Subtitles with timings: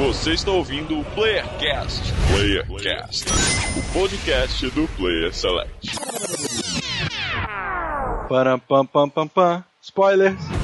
[0.00, 2.00] Você está ouvindo o Playercast.
[2.32, 3.26] Playercast,
[3.76, 5.90] o podcast do Player Select.
[8.26, 9.64] Param, pam, pam, pam, pam.
[9.82, 10.59] Spoilers.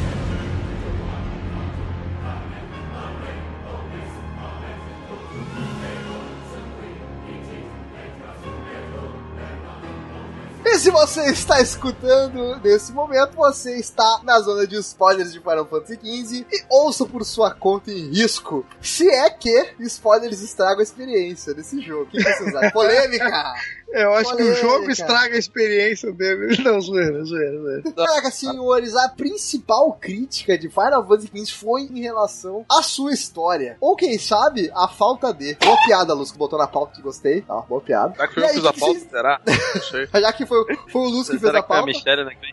[10.86, 15.94] Se você está escutando nesse momento, você está na zona de spoilers de Final Fantasy
[15.96, 18.64] XV e ouça por sua conta em risco.
[18.80, 22.04] Se é que spoilers estragam a experiência desse jogo.
[22.04, 22.70] O que vocês acham?
[22.70, 23.54] Polêmica!
[23.92, 26.56] Eu acho que o jogo estraga a experiência dele.
[26.62, 27.82] Não, zoeira, zoeira, zoeira.
[27.92, 33.76] Caraca, senhores, a principal crítica de Final Fantasy XV foi em relação à sua história.
[33.80, 35.54] Ou quem sabe, a falta de.
[35.54, 37.42] Boa piada, Luz, que botou na pauta que gostei.
[37.42, 38.14] Tá, boa piada.
[38.14, 38.94] Será que E eu aí, fiz a que pauta?
[38.98, 39.40] vocês- Será?
[39.46, 40.06] Não sei.
[40.20, 41.86] Já que foi, foi o Luz que fez a que foi pauta.
[41.86, 42.32] mistério, né?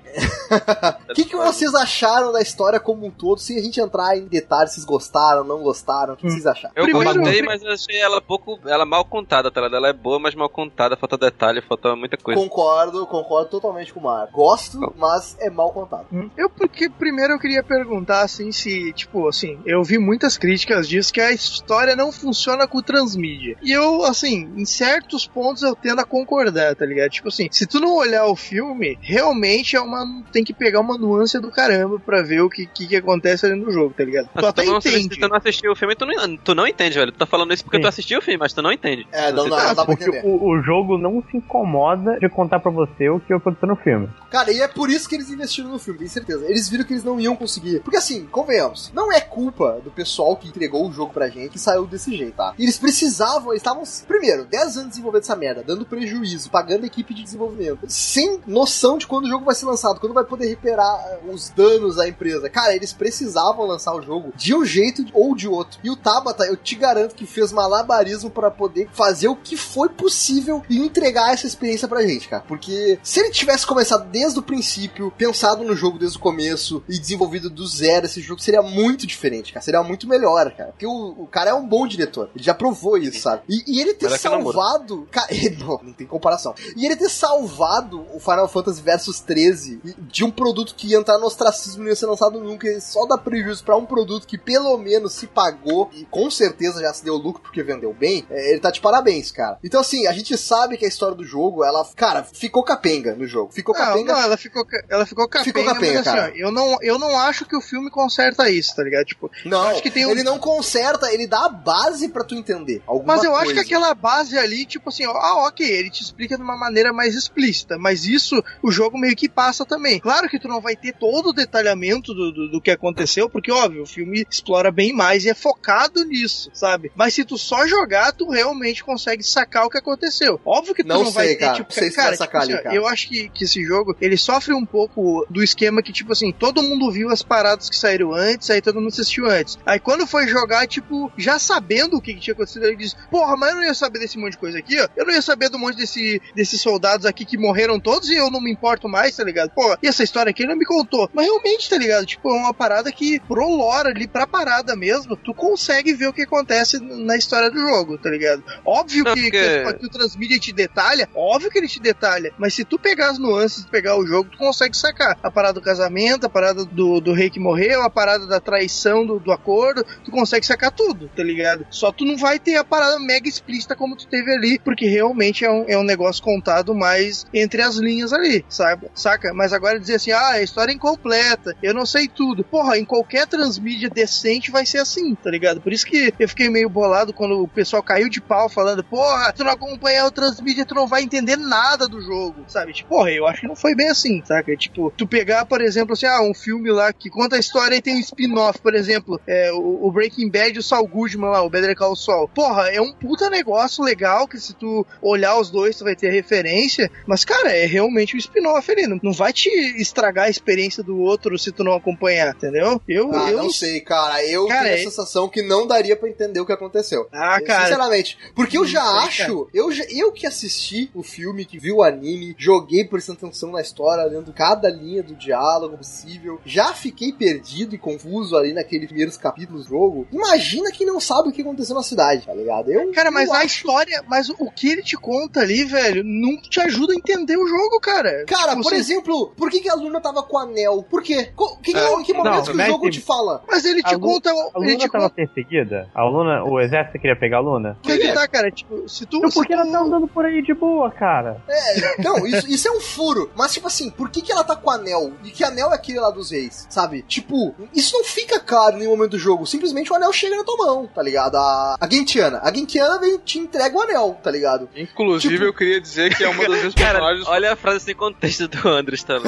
[1.10, 4.26] O que, que vocês acharam da história como um todo, sem a gente entrar em
[4.28, 6.74] detalhes, vocês gostaram, não gostaram, o que vocês acharam?
[6.76, 8.60] Eu Primeiro- gostei, mas eu achei ela pouco.
[8.66, 9.62] Ela mal contada, tá?
[9.62, 9.76] ligado?
[9.78, 10.96] Ela é boa, mas mal contada.
[10.96, 12.40] Falta detalhe, falta muita coisa.
[12.40, 14.28] Concordo, concordo totalmente com o Mar.
[14.32, 16.06] Gosto, mas é mal contado.
[16.38, 21.14] Eu, porque primeiro eu queria perguntar, assim, se, tipo, assim, eu vi muitas críticas disso
[21.14, 23.58] que a história não funciona com o transmídia.
[23.62, 27.10] E eu, assim, em certos pontos eu tendo a concordar, tá ligado?
[27.12, 30.06] Tipo assim, se tu não olhar o filme, realmente é uma.
[30.32, 33.56] tem que pegar uma nuance do caramba pra ver o que, que, que acontece ali
[33.56, 34.30] no jogo, tá ligado?
[34.34, 35.14] Mas Tu até não, entende.
[35.16, 37.12] Se tu não assistiu o filme, tu não, tu não entende, velho.
[37.12, 37.84] Tu tá falando isso porque Sim.
[37.84, 39.08] tu assistiu o filme, mas tu não entende.
[39.12, 40.28] É, não, não, tá- não dá pra Porque entender.
[40.28, 44.10] o, o jogo não se incomoda de contar pra você o que aconteceu no filme.
[44.30, 46.46] Cara, e é por isso que eles investiram no filme, tenho certeza.
[46.46, 47.82] Eles viram que eles não iam conseguir.
[47.82, 51.60] Porque assim, convenhamos, não é culpa do pessoal que entregou o jogo pra gente que
[51.60, 52.54] saiu desse jeito, tá?
[52.58, 57.14] Eles precisavam, eles estavam, primeiro, 10 anos desenvolvendo essa merda, dando prejuízo, pagando a equipe
[57.14, 61.00] de desenvolvimento, sem noção de quando o jogo vai ser lançado, quando vai poder recuperar
[61.08, 62.50] eh, os danos à empresa.
[62.50, 65.80] Cara, eles precisavam lançar o jogo de um jeito ou de outro.
[65.84, 69.90] E o Tabata, eu te garanto que fez malabarismo pra poder fazer o que foi
[69.90, 72.44] possível e entregar essa experiência pra gente, cara.
[72.48, 76.98] Porque se ele tivesse começado desde o princípio, pensado no jogo desde o começo e
[76.98, 79.64] desenvolvido do zero, esse jogo seria muito diferente, cara.
[79.64, 80.72] Seria muito melhor, cara.
[80.72, 82.30] Porque o, o cara é um bom diretor.
[82.36, 83.44] Ele já provou isso, sabe?
[83.50, 85.08] E, e ele ter Mas salvado.
[85.12, 85.28] Cara,
[85.60, 86.54] não, não tem comparação.
[86.76, 91.18] E ele ter salvado o Final Fantasy Versus 13 de um produto que ia entrar
[91.18, 92.68] no ostracismo e não ia ser lançado nunca.
[92.68, 96.82] e Só dá prejuízo pra um produto que pelo menos se pagou e com certeza
[96.82, 98.26] já se deu lucro porque vendeu bem.
[98.30, 99.58] é, ele tá de parabéns, cara.
[99.64, 103.26] Então, assim, a gente sabe que a história do jogo, ela, cara, ficou capenga no
[103.28, 103.52] jogo.
[103.52, 104.14] Ficou Não, capenga.
[104.14, 106.32] não, ela ficou, ela ficou capenga, Ficou capenga, mas assim, cara.
[106.34, 109.06] ó, eu não, eu não acho que o filme conserta isso, tá ligado?
[109.06, 112.36] Tipo, Não, acho que tem um- ele não conserta, ele dá a base pra tu
[112.36, 112.82] entender.
[112.88, 113.62] Alguma Mas eu acho que coisa.
[113.68, 117.16] aquela base ali, tipo assim, ó, ah, ok, ele te explica de uma maneira mais
[117.16, 120.00] explícita, mas isso o jogo meio que passa também.
[120.00, 123.52] Claro que tu não vai ter todo o detalhamento do, do, do que aconteceu, porque,
[123.52, 126.92] óbvio, o filme explora bem mais e é focado nisso, sabe?
[126.96, 130.40] Mas se tu só jogar, tu realmente consegue sacar o que aconteceu.
[130.46, 131.54] Óbvio que tu Não não, vai sei, ter, cara.
[131.56, 132.76] tipo, se cara, vai sacar tipo ali, assim, cara.
[132.76, 136.32] eu acho que, que esse jogo, ele sofre um pouco do esquema que, tipo assim,
[136.32, 139.58] todo mundo viu as paradas que saíram antes, aí todo mundo assistiu antes.
[139.66, 143.36] Aí quando foi jogar, tipo, já sabendo o que, que tinha acontecido, ele diz, porra,
[143.36, 144.88] mas eu não ia saber desse monte de coisa aqui, ó.
[144.96, 148.30] Eu não ia saber do monte desse, desses soldados aqui que morreram todos e eu
[148.32, 149.52] não me importo mais, tá ligado?
[149.52, 151.10] Pô, e essa história aqui ele não me contou.
[151.14, 152.06] Mas realmente, tá ligado?
[152.06, 156.14] Tipo, é uma parada que, pro lore ali, pra parada mesmo, tu consegue ver o
[156.14, 158.44] que acontece na história do jogo, tá ligado?
[158.66, 162.34] Óbvio Não, que, porque- que, que o transmídia te detalha, óbvio que ele te detalha,
[162.38, 165.18] mas se tu pegar as nuances, pegar o jogo, tu consegue sacar.
[165.22, 169.06] A parada do casamento, a parada do, do rei que morreu, a parada da traição
[169.06, 171.66] do, do acordo, tu consegue sacar tudo, tá ligado?
[171.70, 175.46] Só tu não vai ter a parada mega explícita como tu teve ali, porque realmente
[175.46, 178.90] é um, é um negócio contado mais entre as linhas ali, sabe?
[178.96, 179.34] Saca?
[179.34, 182.44] Mas agora dizer assim, ah, a história é incompleta, eu não sei tudo.
[182.44, 185.62] Porra, em qualquer transmídia decente vai ser assim, tá ligado?
[185.62, 189.32] Por isso que eu fiquei meio bolado quando o pessoal caiu de pau falando, porra,
[189.34, 192.74] tu não acompanhar o transmídia, tu não vai entender nada do jogo, sabe?
[192.74, 194.56] Tipo, porra, eu acho que não foi bem assim, saca?
[194.56, 197.82] Tipo, tu pegar, por exemplo, assim, ah, um filme lá que conta a história e
[197.82, 201.42] tem um spin-off, por exemplo, é, o, o Breaking Bad e o Saul Goodman lá,
[201.44, 202.28] o Better Call Saul.
[202.28, 206.10] Porra, é um puta negócio legal que se tu olhar os dois, tu vai ter
[206.12, 209.50] referência, mas, cara, é realmente um spin-off ali, não, não vai te
[209.82, 212.82] estragar a experiência do outro se tu não acompanhar, entendeu?
[212.88, 214.24] Eu, Ah, eu não sei, cara.
[214.26, 217.08] Eu Cara, tenho é- a sensação que não daria pra entender o que aconteceu.
[217.12, 218.18] Ah, cara, Sinceramente.
[218.36, 221.78] Porque eu já sei, acho, eu, já- eu que assisti assisti o filme, que viu
[221.78, 227.12] o anime, joguei prestando atenção na história, lendo cada linha do diálogo possível, já fiquei
[227.12, 230.08] perdido e confuso ali naqueles primeiros capítulos do jogo.
[230.12, 232.70] Imagina quem não sabe o que aconteceu na cidade, tá ligado?
[232.72, 236.04] Eu, Cara, mas eu a acho- história, mas o que ele te conta ali, velho,
[236.04, 238.26] não te ajuda a entender o jogo, cara.
[238.26, 240.84] Cara, Tipo por assim, exemplo, por que, que a Luna tava com o anel?
[240.90, 241.32] Por quê?
[241.36, 243.44] Co- que, que, É, que momento não, que o jogo que- te fala?
[243.48, 244.30] Mas ele te A conta.
[244.30, 245.16] A Ele Luna te tava conta.
[245.16, 245.90] perseguida?
[245.96, 247.78] A Luna, o exército queria pegar a Luna?
[247.82, 248.52] Que que tá, cara?
[248.52, 249.18] Tipo, se tu.
[249.18, 251.38] Então se por que tu- ela tá andando por aí de boa, cara?
[251.48, 253.32] É, não, isso, isso é um furo.
[253.36, 255.14] Mas, tipo assim, por que, que ela tá com o anel?
[255.24, 256.66] E que anel é aquele lá dos reis?
[256.70, 257.04] Sabe?
[257.04, 259.46] Tipo, isso não fica claro em nenhum momento do jogo.
[259.46, 261.36] Simplesmente o anel chega na tua mão, tá ligado?
[261.36, 262.40] A, a Gentiana.
[262.44, 264.70] A Gentiana vem e te entrega o anel, tá ligado?
[264.76, 267.28] Inclusive, Tipo- eu queria dizer que é uma das minhas Cara, personagens.
[267.28, 269.20] olha a frase sem contexto do Andres, a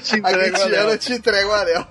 [0.00, 0.68] te entrega o anel.
[0.68, 1.86] Gentiana te entrega o anel.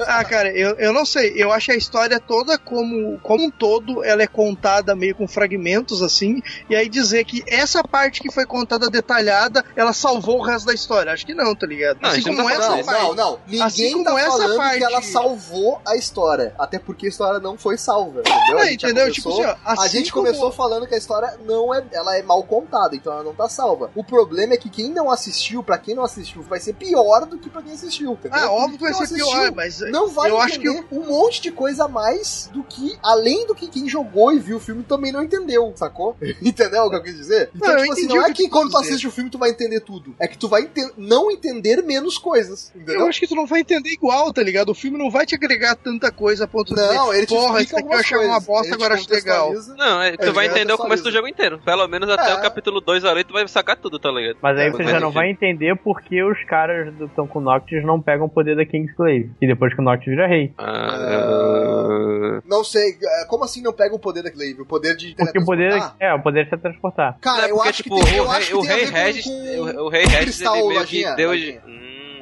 [0.00, 1.32] Ah, cara, eu, eu não sei.
[1.36, 6.02] Eu acho a história toda como, como um todo, ela é contada meio com fragmentos
[6.02, 6.42] assim.
[6.68, 10.74] E aí dizer que essa parte que foi contada detalhada, ela salvou o resto da
[10.74, 11.12] história.
[11.12, 11.98] Acho que não, tá ligado?
[12.00, 13.02] Não, a assim gente não como tá essa Não, falando parte.
[13.02, 13.38] não, não.
[13.46, 16.54] Ninguém Assim como tá essa falando parte- que ela salvou a história.
[16.58, 18.20] Até porque a história não foi salva.
[18.20, 18.58] Entendeu?
[18.58, 19.10] É, A gente entendeu?
[19.12, 21.84] Tipo começou- assim, ó, a assim gente como- começou falando que a história não é,
[21.92, 23.90] ela é mal contada, então ela não tá salva.
[23.94, 27.38] O problema é que quem não assistiu, pra quem não assistiu, vai ser pior do
[27.38, 28.12] que pra quem assistiu.
[28.12, 28.38] Entendeu?
[28.38, 30.86] Ah, óbvio que vai ser não pior, assistiu mas Não vai eu acho que entender
[30.92, 34.56] um monte de coisa a mais do que, além do que quem jogou e viu
[34.56, 36.16] o filme também não entendeu, sacou?
[36.48, 37.50] Entendeu o que eu quis dizer?
[37.54, 38.90] Então, Não, eu tipo assim, entendi não é que que quando tu dizer.
[38.94, 40.14] assiste o filme tu vai entender tudo.
[40.18, 43.00] É que tu vai ente- não entender menos coisas, entendeu?
[43.00, 44.70] Eu acho que tu não vai entender igual, tá ligado?
[44.70, 47.34] O filme não vai te agregar tanta coisa a ponto de Não, dizer, ele te
[47.34, 49.52] porra, isso aqui eu achava uma bosta, agora acho legal.
[49.76, 51.58] Não, é, tu É, vai entender o começo do jogo inteiro.
[51.64, 52.34] Pelo menos até É.
[52.34, 54.38] o capítulo 2 ali tu vai sacar tudo, tá ligado?
[54.42, 55.14] Mas aí É, você já não enfim.
[55.18, 58.64] vai entender por que os caras do Tom com Noctis não pegam o poder da
[58.64, 59.30] Kingsglaive.
[59.40, 60.52] E depois que o Noctis vira rei.
[60.58, 64.62] Ah, Não sei, é, como assim não pega o poder da Glaive?
[64.62, 67.18] O poder de Porque o poder é, o poder de se transportar.
[67.20, 68.84] Cara, é eu porque, acho tipo, que tem, eu o acho rei, que o rei
[68.84, 71.62] Regis, com, o, com o rei Regis, cristal, ele meio lojinha, que deu lojinha.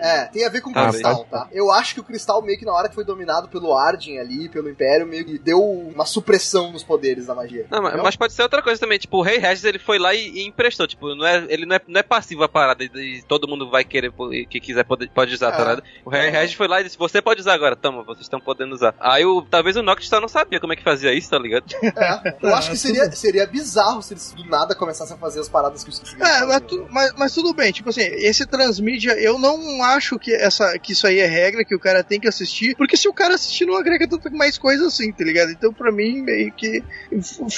[0.01, 1.49] É, tem a ver com o Ah, cristal, tá?
[1.53, 4.49] Eu acho que o cristal meio que na hora que foi dominado pelo Arden ali,
[4.49, 7.67] pelo Império, meio que deu uma supressão nos poderes da magia.
[7.71, 8.05] Não, mas, entendeu?
[8.05, 8.99] mas pode ser outra coisa também.
[8.99, 10.87] Tipo, o Rei Regis ele foi lá e, e emprestou.
[10.87, 13.69] Tipo, não é, ele não é, não é passivo a parada e, e todo mundo
[13.71, 14.13] vai querer,
[14.49, 15.61] que quiser pode, pode usar, tá É.
[15.61, 15.83] ligado?
[16.05, 16.31] O Rei É.
[16.31, 18.95] Regis foi lá e disse: Você pode usar agora, toma, vocês estão podendo usar.
[19.01, 21.65] Aí o, talvez o Noctis só não sabia como é que fazia isso, tá ligado?
[21.83, 25.49] É, eu acho que seria, seria bizarro se eles do nada começassem a fazer as
[25.49, 29.39] paradas que os É, mas, tu- mas- mas tudo bem, tipo assim, esse transmídia, eu
[29.39, 32.77] não acho que, essa, que isso aí é regra, que o cara tem que assistir,
[32.77, 35.51] porque se o cara assistir não agrega tanto mais coisa assim, tá ligado?
[35.51, 36.83] Então pra mim, meio que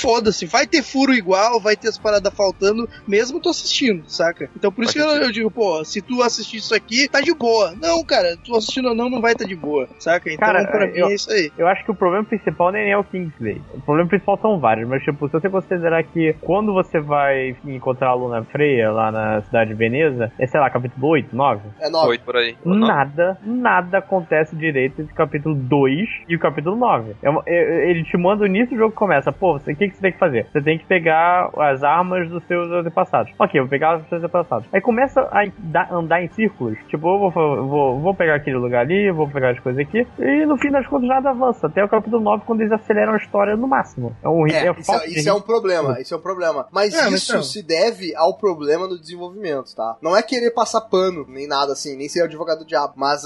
[0.01, 4.51] foda-se, vai ter furo igual, vai ter as paradas faltando, mesmo tô assistindo, saca?
[4.57, 7.35] Então por isso que eu, eu, digo, pô, se tu assistir isso aqui, tá de
[7.35, 7.75] boa.
[7.81, 10.31] Não, cara, tu assistindo ou não, não vai tá de boa, saca?
[10.33, 11.53] Então cara, pra eu, mim é isso aí.
[11.57, 13.61] Eu acho que o problema principal nem é o Kingsley.
[13.75, 18.09] O problema principal são vários, mas tipo, se você considerar que quando você vai encontrar
[18.09, 21.61] a Luna Freia lá na cidade de Veneza, é sei lá, capítulo 8, 9?
[21.81, 22.57] É 9 por aí.
[22.65, 27.15] Nada, nada acontece direito entre o capítulo 2 e o capítulo 9.
[27.23, 29.89] É uma- é- Ele te manda o início do jogo começa, pô, você- o que,
[29.89, 30.47] que você tem que fazer?
[30.53, 33.33] Você tem que pegar as armas dos seus antepassados.
[33.39, 34.67] Ok, eu vou pegar os seus antepassados.
[34.73, 36.79] Aí começa a da- andar em círculos.
[36.89, 40.07] Tipo, eu vou, vou, vou pegar aquele lugar ali, vou pegar as coisas aqui.
[40.19, 41.67] E no fim das contas nada avança.
[41.67, 44.15] Até o capítulo 9, quando eles aceleram a história no máximo.
[44.23, 46.67] É um É, é isso, é, isso é um problema, isso é um problema.
[46.73, 47.43] Mas É, mas isso não.
[47.43, 49.97] se deve ao problema no desenvolvimento, tá?
[50.03, 52.95] Não é querer passar pano, nem nada assim, nem ser o advogado do diabo.
[52.97, 53.23] Mas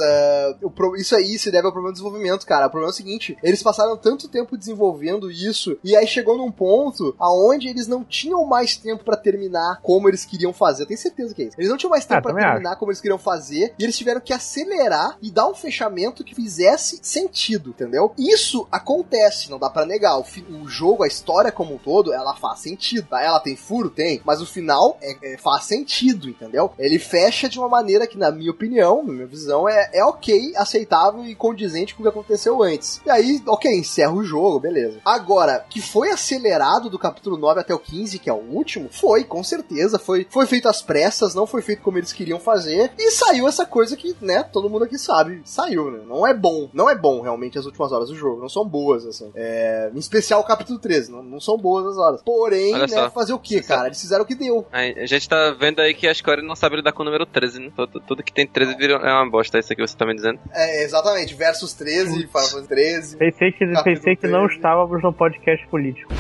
[0.63, 2.67] o pro- isso aí se deve ao problema do desenvolvimento, cara.
[2.67, 6.51] O problema é o seguinte: eles passaram tanto tempo desenvolvendo isso, e aí chegou num
[6.51, 10.83] ponto aonde eles não tinham mais tempo pra terminar como eles queriam fazer.
[10.83, 11.57] Eu tenho certeza que é isso.
[11.59, 14.21] Eles não tinham mais tempo Ah, pra terminar como eles queriam fazer, e eles tiveram
[14.21, 18.13] que acelerar e dar um fechamento que fizesse sentido, entendeu?
[18.19, 20.19] Isso acontece, não dá pra negar.
[20.19, 23.23] O, fi- o jogo, a história como um todo, ela faz sentido, tá?
[23.23, 23.91] Ela tem furo?
[23.91, 26.71] Tem, mas o final é- é- faz sentido, entendeu?
[26.79, 30.53] Ele fecha de uma maneira que, na minha opinião, na minha visão, é, é ok,
[30.57, 33.01] aceitável e condizente com o que aconteceu antes.
[33.05, 35.01] E aí, ok, encerra o jogo, beleza.
[35.05, 39.25] Agora, que foi acelerado do capítulo 9 até o 15, que é o último, foi,
[39.25, 39.99] com certeza.
[39.99, 42.93] Foi, foi feito às pressas, não foi feito como eles queriam fazer.
[42.99, 45.43] E saiu essa coisa que, né, todo mundo aqui sabe.
[45.45, 46.01] Saiu, né?
[46.07, 46.69] Não é bom.
[46.73, 48.41] Não é bom, realmente, as últimas horas do jogo.
[48.41, 49.31] Não são boas, assim.
[49.35, 51.11] É, em especial o capítulo 13.
[51.11, 52.23] Não, não são boas as horas.
[52.23, 53.11] Porém, Olha né, só.
[53.11, 53.87] fazer o que, cara?
[53.87, 54.67] Eles fizeram o que deu.
[54.73, 57.61] A gente tá vendo aí que a Square não sabe lidar com o número 13,
[57.61, 57.73] né?
[57.77, 60.15] Tudo, tudo que tem 13 vira, é uma bosta, isso aqui que você tá me
[60.15, 60.39] dizendo.
[60.53, 61.35] É, exatamente.
[61.35, 63.17] Versus 13, Final Fantasy 13.
[63.17, 64.55] Pensei que, Capítulo pensei que não 13.
[64.57, 66.13] estávamos no podcast político.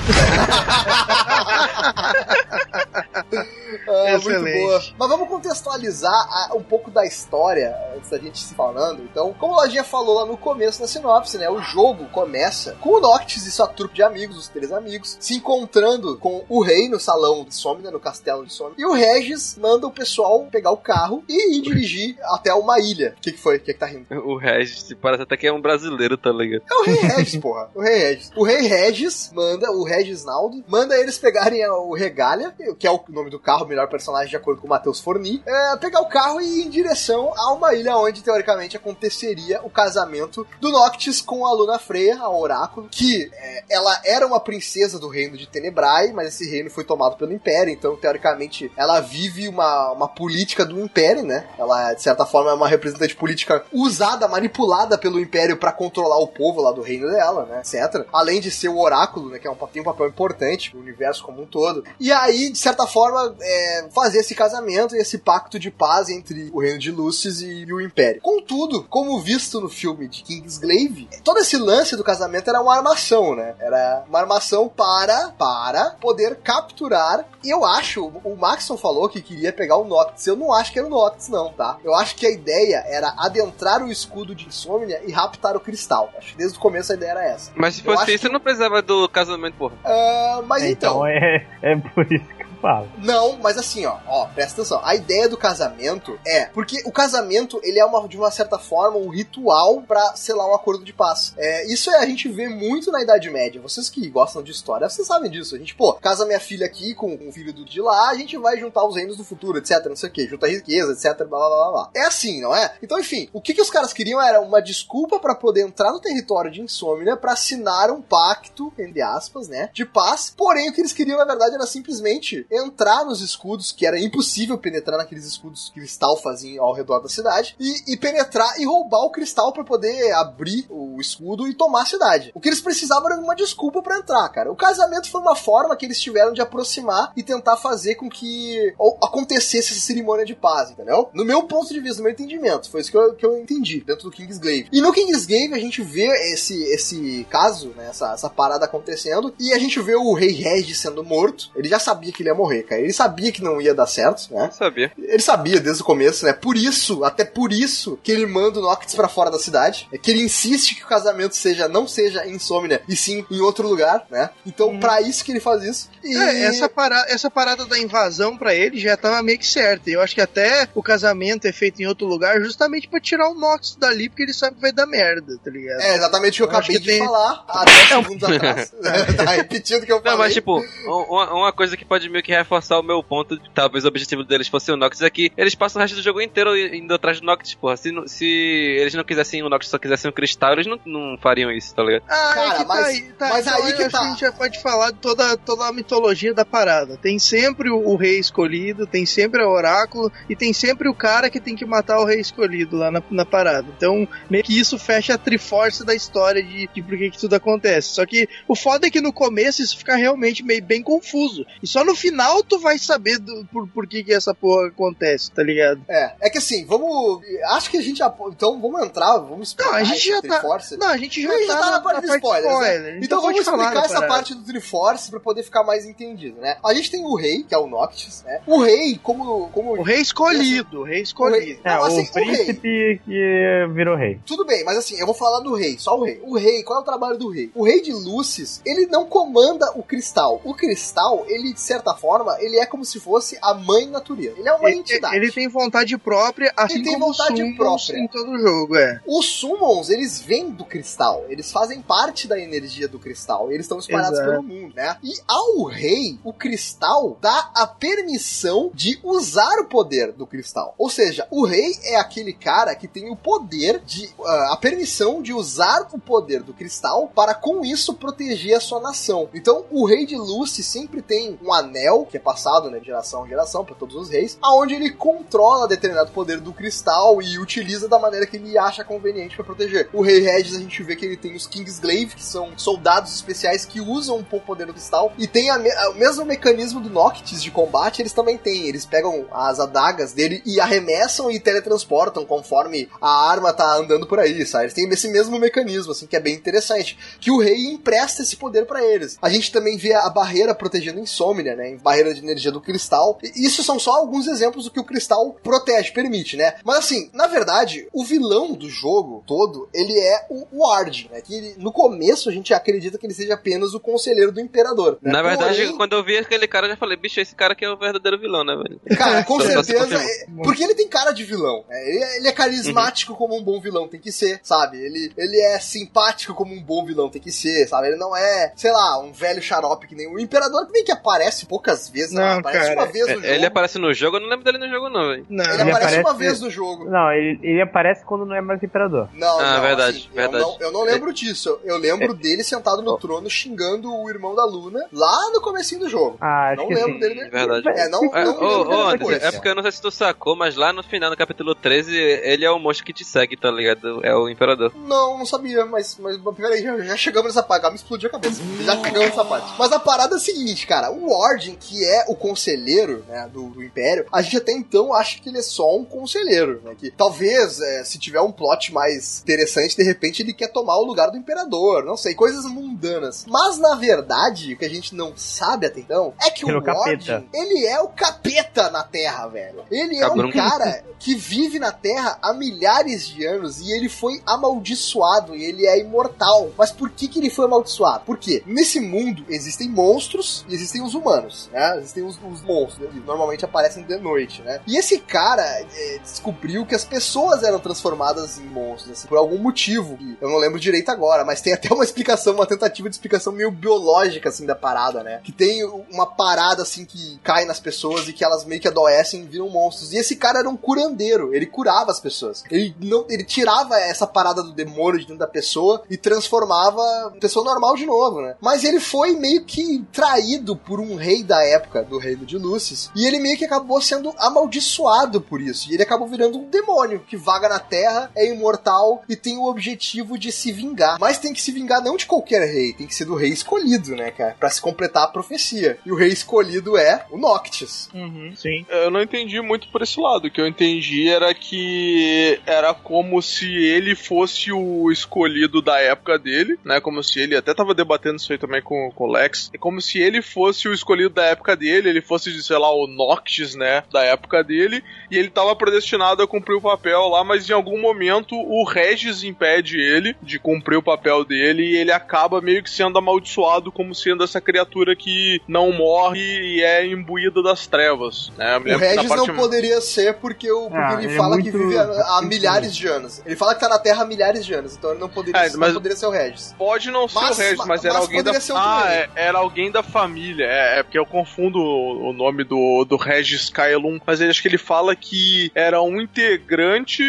[3.87, 4.59] Ah, muito Excelente.
[4.63, 4.83] boa.
[4.99, 9.03] Mas vamos contextualizar a- um pouco da história antes da gente se falando.
[9.03, 11.49] Então, como o Lojinha falou lá no começo na sinopse, né?
[11.51, 15.35] O jogo começa com o Noctis e sua trupe de amigos, os três amigos, se
[15.35, 18.75] encontrando com o rei no salão de Somnia, no castelo de Somnia.
[18.79, 23.15] E o Regis manda o pessoal pegar o carro e ir dirigir até uma ilha.
[23.17, 23.57] O que, que foi?
[23.57, 24.07] O que, que tá rindo?
[24.25, 26.63] O Regis parece até que é um brasileiro, tá ligado?
[26.71, 27.71] É o Rei Regis, porra.
[27.75, 28.31] O Rei Regis.
[28.37, 33.31] O Rei Regis manda, o Regisnaldo, manda eles pegarem o Regalia, que é o nome
[33.31, 36.41] do carro, o melhor personagem de acordo com o Matheus Forni, é, pegar o carro
[36.41, 41.47] e ir em direção a uma ilha onde, teoricamente, aconteceria o casamento do Noctis com
[41.47, 46.13] a Luna Freya, a Oráculo, que é, ela era uma princesa do reino de Tenebrae,
[46.13, 50.81] mas esse reino foi tomado pelo Império, então, teoricamente, ela vive uma, uma política do
[50.81, 51.47] Império, né?
[51.59, 56.29] Ela, de certa forma, é uma representante política usada, manipulada pelo Império pra controlar o
[56.29, 57.61] povo lá do reino dela, né?
[57.61, 58.07] Etc.
[58.13, 59.39] Além de ser o oráculo, né?
[59.39, 61.85] Que é um, tem um papel importante no universo como um todo.
[61.99, 66.51] E aí, de certa forma, é, fazer esse casamento e esse pacto de paz entre
[66.53, 68.21] o reino de Lucis e, o Império.
[68.21, 73.35] Contudo, como visto no filme de Kingsglaive, todo esse lance do casamento era uma armação,
[73.35, 73.55] né?
[73.59, 77.27] Era uma armação para, para poder capturar.
[77.43, 80.27] E eu acho, o Maxon falou que queria pegar o Noctis.
[80.27, 81.79] Eu não acho que era o Noctis, não, tá?
[81.83, 86.11] Eu acho que a ideia era adentrar o escudo de Insomnia e raptar o cristal.
[86.19, 87.53] Acho que desde o começo a ideia era essa.
[87.55, 89.75] Mas se acho fosse isso, que- você não precisava do casamento, porra.
[89.85, 90.95] Ah, mas então.
[90.95, 92.25] Então é, é por isso
[92.65, 92.89] falo.
[92.97, 94.81] Não, mas assim, ó, ó, presta atenção.
[94.83, 96.47] A ideia do casamento é.
[96.47, 100.55] Porque o casamento, ele é uma, de uma certa forma um ritual pra selar um
[100.55, 101.35] acordo de paz.
[101.37, 103.61] É, isso é, a gente vê muito na Idade Média.
[103.61, 105.55] Vocês que gostam de história, vocês sabem disso.
[105.55, 108.15] A gente, pô, casa minha filha aqui com, com o filho do de lá, a
[108.15, 109.85] gente vai juntar os reinos do futuro, etc.
[109.87, 111.27] Não sei o que, juntar riqueza, etc.
[111.27, 111.91] Blá blá blá blá.
[111.95, 112.75] É assim, não é?
[112.83, 116.01] Então, enfim, o que, que os caras queriam era uma desculpa pra poder entrar no
[116.01, 119.69] território de Insônia pra assinar um pacto, entre aspas, né?
[119.73, 120.33] De paz.
[120.35, 124.59] Porém, o que eles queriam, na verdade, era simplesmente entrar nos escudos, que era impossível
[124.59, 129.05] penetrar naqueles escudos que cristal fazia ao redor da cidade, e, e penetrar e roubar
[129.05, 132.33] o cristal pra poder abrir o escudo e tomar a cidade.
[132.35, 134.53] O que eles precisavam era uma desculpa pra entrar, cara.
[134.53, 138.75] O casamento foi uma forma que eles tiveram de aproximar e tentar fazer com que
[139.03, 141.11] acontecesse essa cerimônia de paz, entendeu?
[141.13, 143.81] No meu ponto de vista, no meu entendimento, foi isso que eu, que eu entendi
[143.81, 144.69] dentro do Kingsglaive.
[144.73, 149.53] E no Kingsglaive a gente vê esse, esse caso, né, essa, essa parada acontecendo, e
[149.53, 151.51] a gente vê o rei Regis sendo morto.
[151.55, 152.81] Ele já sabia que ele ia morrer, cara.
[152.81, 154.51] Ele sabia que não ia dar certo, né?
[154.53, 154.93] Sabia.
[154.99, 156.33] Ele sabia desde o começo, né?
[156.33, 159.89] Por isso, até por isso, que ele manda o Noctis pra fora da cidade.
[159.93, 163.41] É que ele insiste que o casamento seja não seja em Insomnia, e sim em
[163.41, 164.31] outro lugar, né?
[164.47, 165.91] Então, pra isso que ele faz isso.
[166.03, 169.89] E É, essa, parada, essa parada da invasão pra ele já tava meio que certa.
[169.91, 173.35] Eu acho que até o casamento é feito em outro lugar justamente pra tirar o
[173.35, 175.81] Nox dali, porque ele sabe que vai dar merda, tá ligado?
[175.81, 178.73] É exatamente o que eu Eu acabei que de tem- falar há 10 segundos atrás.
[179.17, 180.13] tá repetindo o que eu falei.
[180.13, 183.39] Não, mas tipo, um- uma, uma coisa que pode meio que reforçar o meu ponto,
[183.39, 186.03] de talvez o objetivo deles fosse o Nox, é que eles passam o resto do
[186.03, 187.77] jogo inteiro indo atrás do Nox, porra.
[187.77, 191.19] Se, não- se eles não quisessem o Nox, só quisessem o cristal, eles não, não
[191.19, 192.03] fariam isso, tá ligado?
[192.09, 194.01] Ah, Cara, é que mas- tá aí, tá, mas então aí que tá.
[194.01, 196.97] a gente já pode falar de toda, toda a mitologia da parada.
[196.97, 201.29] Tem sempre o, o rei escolhido, tem sempre o oráculo e tem sempre o cara
[201.31, 203.67] que tem que matar o rei escolhido lá na, na parada.
[203.77, 207.35] Então, meio que isso fecha a triforce da história de, de por que, que tudo
[207.35, 207.89] acontece.
[207.95, 211.45] Só que o foda é que no começo isso fica realmente meio bem confuso.
[211.63, 212.14] E só no final
[212.47, 215.83] tu vai saber do, por, por que, que essa porra acontece, tá ligado?
[215.89, 217.23] É, é que assim, vamos.
[217.51, 218.15] Acho que a gente já.
[218.29, 219.73] Então vamos entrar, vamos explicar.
[219.73, 220.39] Não, a gente já tá.
[220.39, 220.77] Triforce.
[220.77, 223.01] Não, a gente já, A gente tá, já tá na parte do spoilers, né?
[223.03, 224.07] Então vamos explicar essa parada.
[224.09, 226.57] parte do Triforce pra poder ficar mais entendido, né?
[226.65, 228.41] A gente tem o rei, que é o Noctis, né?
[228.47, 229.49] O rei, como.
[229.49, 231.61] como O rei escolhido, o rei escolhido.
[231.65, 234.21] É, Não, assim, o príncipe que virou rei.
[234.25, 236.21] Tudo bem, mas assim, eu vou falar do rei, só o rei.
[236.25, 237.51] O rei, qual é o trabalho do rei?
[237.55, 240.41] O rei de Lucis, ele não comanda o cristal.
[240.45, 242.04] O cristal, ele, de certa forma,
[242.41, 244.39] ele é como se fosse a mãe natureza.
[244.39, 245.17] Ele é uma Ele, entidade.
[245.17, 247.99] ele tem vontade própria, assim tem como vontade summons própria.
[247.99, 249.01] em todo jogo, é.
[249.07, 251.25] Os summons, eles vêm do cristal.
[251.29, 253.51] Eles fazem parte da energia do cristal.
[253.51, 254.31] Eles estão espalhados Exato.
[254.31, 254.97] pelo mundo, né?
[255.03, 260.75] E ao rei, o cristal dá a permissão de usar o poder do cristal.
[260.79, 264.11] Ou seja, o rei é aquele cara que tem o poder de.
[264.25, 268.81] ah, a permissão de usar o poder do cristal para com isso proteger a sua
[268.81, 269.29] nação.
[269.35, 273.25] Então, o rei de Lucy sempre tem um anel que é passado, né, de geração
[273.25, 277.89] em geração para todos os reis, aonde ele controla determinado poder do cristal e utiliza
[277.89, 279.89] da maneira que ele acha conveniente para proteger.
[279.93, 283.65] O rei Regis a gente vê que ele tem os Kingsglaive, que são soldados especiais
[283.65, 286.91] que usam um pouco o poder do cristal e tem me- o mesmo mecanismo do
[286.91, 288.67] Noctis de combate, eles também têm.
[288.67, 294.19] Eles pegam as adagas dele e arremessam e teletransportam conforme a arma tá andando por
[294.19, 294.65] aí, sabe?
[294.65, 296.99] Eles têm esse mesmo mecanismo, assim, que é bem interessante.
[297.21, 299.19] Que o rei empresta esse poder para eles.
[299.21, 301.71] A gente também vê a barreira protegendo Insomnia, né?
[301.85, 303.19] Barreira de energia do cristal.
[303.23, 306.55] E isso são só alguns exemplos do que o cristal protege, permite, né?
[306.65, 311.21] Mas assim, na verdade, o vilão do jogo todo, ele é o, o Ard, né?
[311.21, 314.99] Que ele- no começo a gente acredita que ele seja apenas o conselheiro do imperador.
[315.03, 315.13] né?
[315.13, 317.65] Na verdade, Porém, quando eu vi aquele cara, eu já falei, bicho, esse cara aqui
[317.65, 318.81] é o verdadeiro vilão, né, velho?
[318.97, 319.97] Cara, com certeza.
[319.97, 321.65] é- porque ele tem cara de vilão.
[321.69, 321.89] né?
[321.89, 323.19] Ele, é- ele é carismático Uhum.
[323.19, 324.79] como um bom vilão tem que ser, sabe?
[324.79, 327.89] Ele, ele é simpático como um bom vilão tem que ser, sabe?
[327.89, 331.47] Ele não é, sei lá, um velho xarope que nem o Imperador, também que aparece
[331.47, 332.13] poucas vezes.
[332.13, 332.23] né?
[332.23, 333.27] Não, aparece cara, uma vez no jogo.
[333.27, 335.27] Ele aparece no jogo, eu não lembro dele no jogo, não, velho.
[335.29, 336.85] Não, Ele Ele aparece, uma aparece- vez no jogo.
[336.91, 339.09] Não, ele, ele aparece quando não é mais imperador.
[339.15, 340.43] Não, Ah, não, verdade, assim, verdade.
[340.45, 341.59] Eu não, eu não lembro disso.
[341.65, 342.15] Eu, lembro É.
[342.15, 346.17] dele sentado no trono xingando o irmão da Luna lá no comecinho do jogo.
[346.21, 346.99] Ah, acho Não que lembro sim.
[347.01, 347.29] dele.
[347.29, 347.69] Verdade.
[347.69, 349.23] É, não, É, não André, depois.
[349.23, 351.97] é porque eu não sei se tu sacou, mas lá no final, no capítulo 13,
[351.97, 354.01] ele é o monstro que te segue, tá ligado?
[354.05, 354.73] É o Imperador.
[354.77, 358.43] Não, não sabia, mas, mas peraí, já, já chegamos nessa parte, me explodiu a cabeça.
[358.63, 359.53] Já chegamos nessa parte.
[359.59, 363.49] Mas a parada é a seguinte, cara, o Warden, que é o conselheiro né, do,
[363.49, 366.75] do Império, a gente até então acha que ele é só um conselheiro, né?
[366.79, 370.85] Que talvez, é, se tiver um plot mais interessante, de repente ele quer tomar o
[370.85, 373.25] lugar do Imperador, não sei, coisas mundanas.
[373.29, 376.63] Mas na verdade, o que a gente não sabe até então é que é o.
[376.65, 379.65] Warden, ele é o capeta na Terra, velho.
[379.71, 384.23] Ele é um cara que vive na Terra há milhares de anos e ele foi
[384.27, 386.51] amaldiçoado e ele é imortal.
[386.57, 388.05] Mas por que, que ele foi amaldiçoado?
[388.05, 391.79] Porque nesse mundo existem monstros e existem os humanos, né?
[391.79, 393.03] Existem os, os monstros, né?
[393.07, 394.61] normalmente aparecem de noite, né?
[394.67, 399.39] E esse cara é, descobriu que as pessoas eram transformadas em monstros, assim, por algum
[399.39, 399.97] motivo.
[400.21, 403.53] eu não lembro direito agora, mas tem até uma explicação, uma tentativa de explicação meio
[403.53, 405.21] biológica, assim, da parada, né?
[405.23, 409.23] Que tem uma parada, assim, que cai nas pessoas e que elas meio que adoecem
[409.23, 409.93] e viram monstros.
[409.93, 412.43] E esse cara era um curandeiro, ele curava as pessoas.
[412.51, 417.45] Ele, não, ele tirava essa parada do demônio de dentro da pessoa e transformava pessoa
[417.45, 418.35] normal de novo, né?
[418.41, 422.91] Mas ele foi meio que traído por um rei da época, do reino de Lúcis,
[422.95, 425.71] e ele meio que acabou sendo amaldiçoado por isso.
[425.71, 429.47] E ele acabou virando um demônio que vaga na terra, é imortal e tem o
[429.47, 430.99] objetivo de se vingar.
[430.99, 433.95] Mas tem que se vingar não de qualquer rei, tem que ser do rei escolhido,
[433.95, 434.37] né, cara?
[434.39, 435.79] Pra se completar a profecia.
[435.85, 437.89] E o rei escolhido é o Noctis.
[437.95, 438.65] Uhum, sim.
[438.69, 440.27] Eu não entendi muito por esse lado.
[440.27, 446.19] O que eu entendi era que era como se ele fosse o escolhido da época
[446.19, 446.81] dele, né?
[446.81, 449.51] Como se ele até tava debatendo isso aí também com, com o Lex.
[449.53, 452.87] É como se ele fosse o escolhido da época dele, ele fosse, sei lá, o
[452.87, 453.83] Noctis, né?
[453.93, 457.81] Da época dele, e ele tava predestinado a cumprir o papel lá, mas em algum
[457.81, 462.71] momento o Regis impede ele de cumprir o papel dele e ele acaba meio que
[462.71, 468.57] sendo amaldiçoado como sendo essa criatura que não morre e é imbuída das trevas, né?
[468.59, 471.51] O Regis parte- não poderia ser porque, o, porque Ah, ele ele é fala muito-
[471.51, 473.23] que vive há, há milhares de anos.
[473.25, 475.51] Ele fala que tá na Terra há milhares de anos, então ele não poderia, É,
[475.51, 476.55] não mas- poderia ser o Regis.
[476.59, 479.39] Pode não ser Mas- o Regis, mas, era mas alguém da ser Ah, é- era
[479.39, 480.45] alguém da família.
[480.47, 484.49] É, é porque eu confundo o nome do, do Regis Kaelum, mas ele acho que
[484.49, 487.05] ele fala que era um integrante,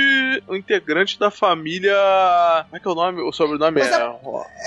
[0.48, 1.96] um integrante da família.
[2.66, 3.22] Como é que é o nome?
[3.24, 4.16] O sobrenome Mas é.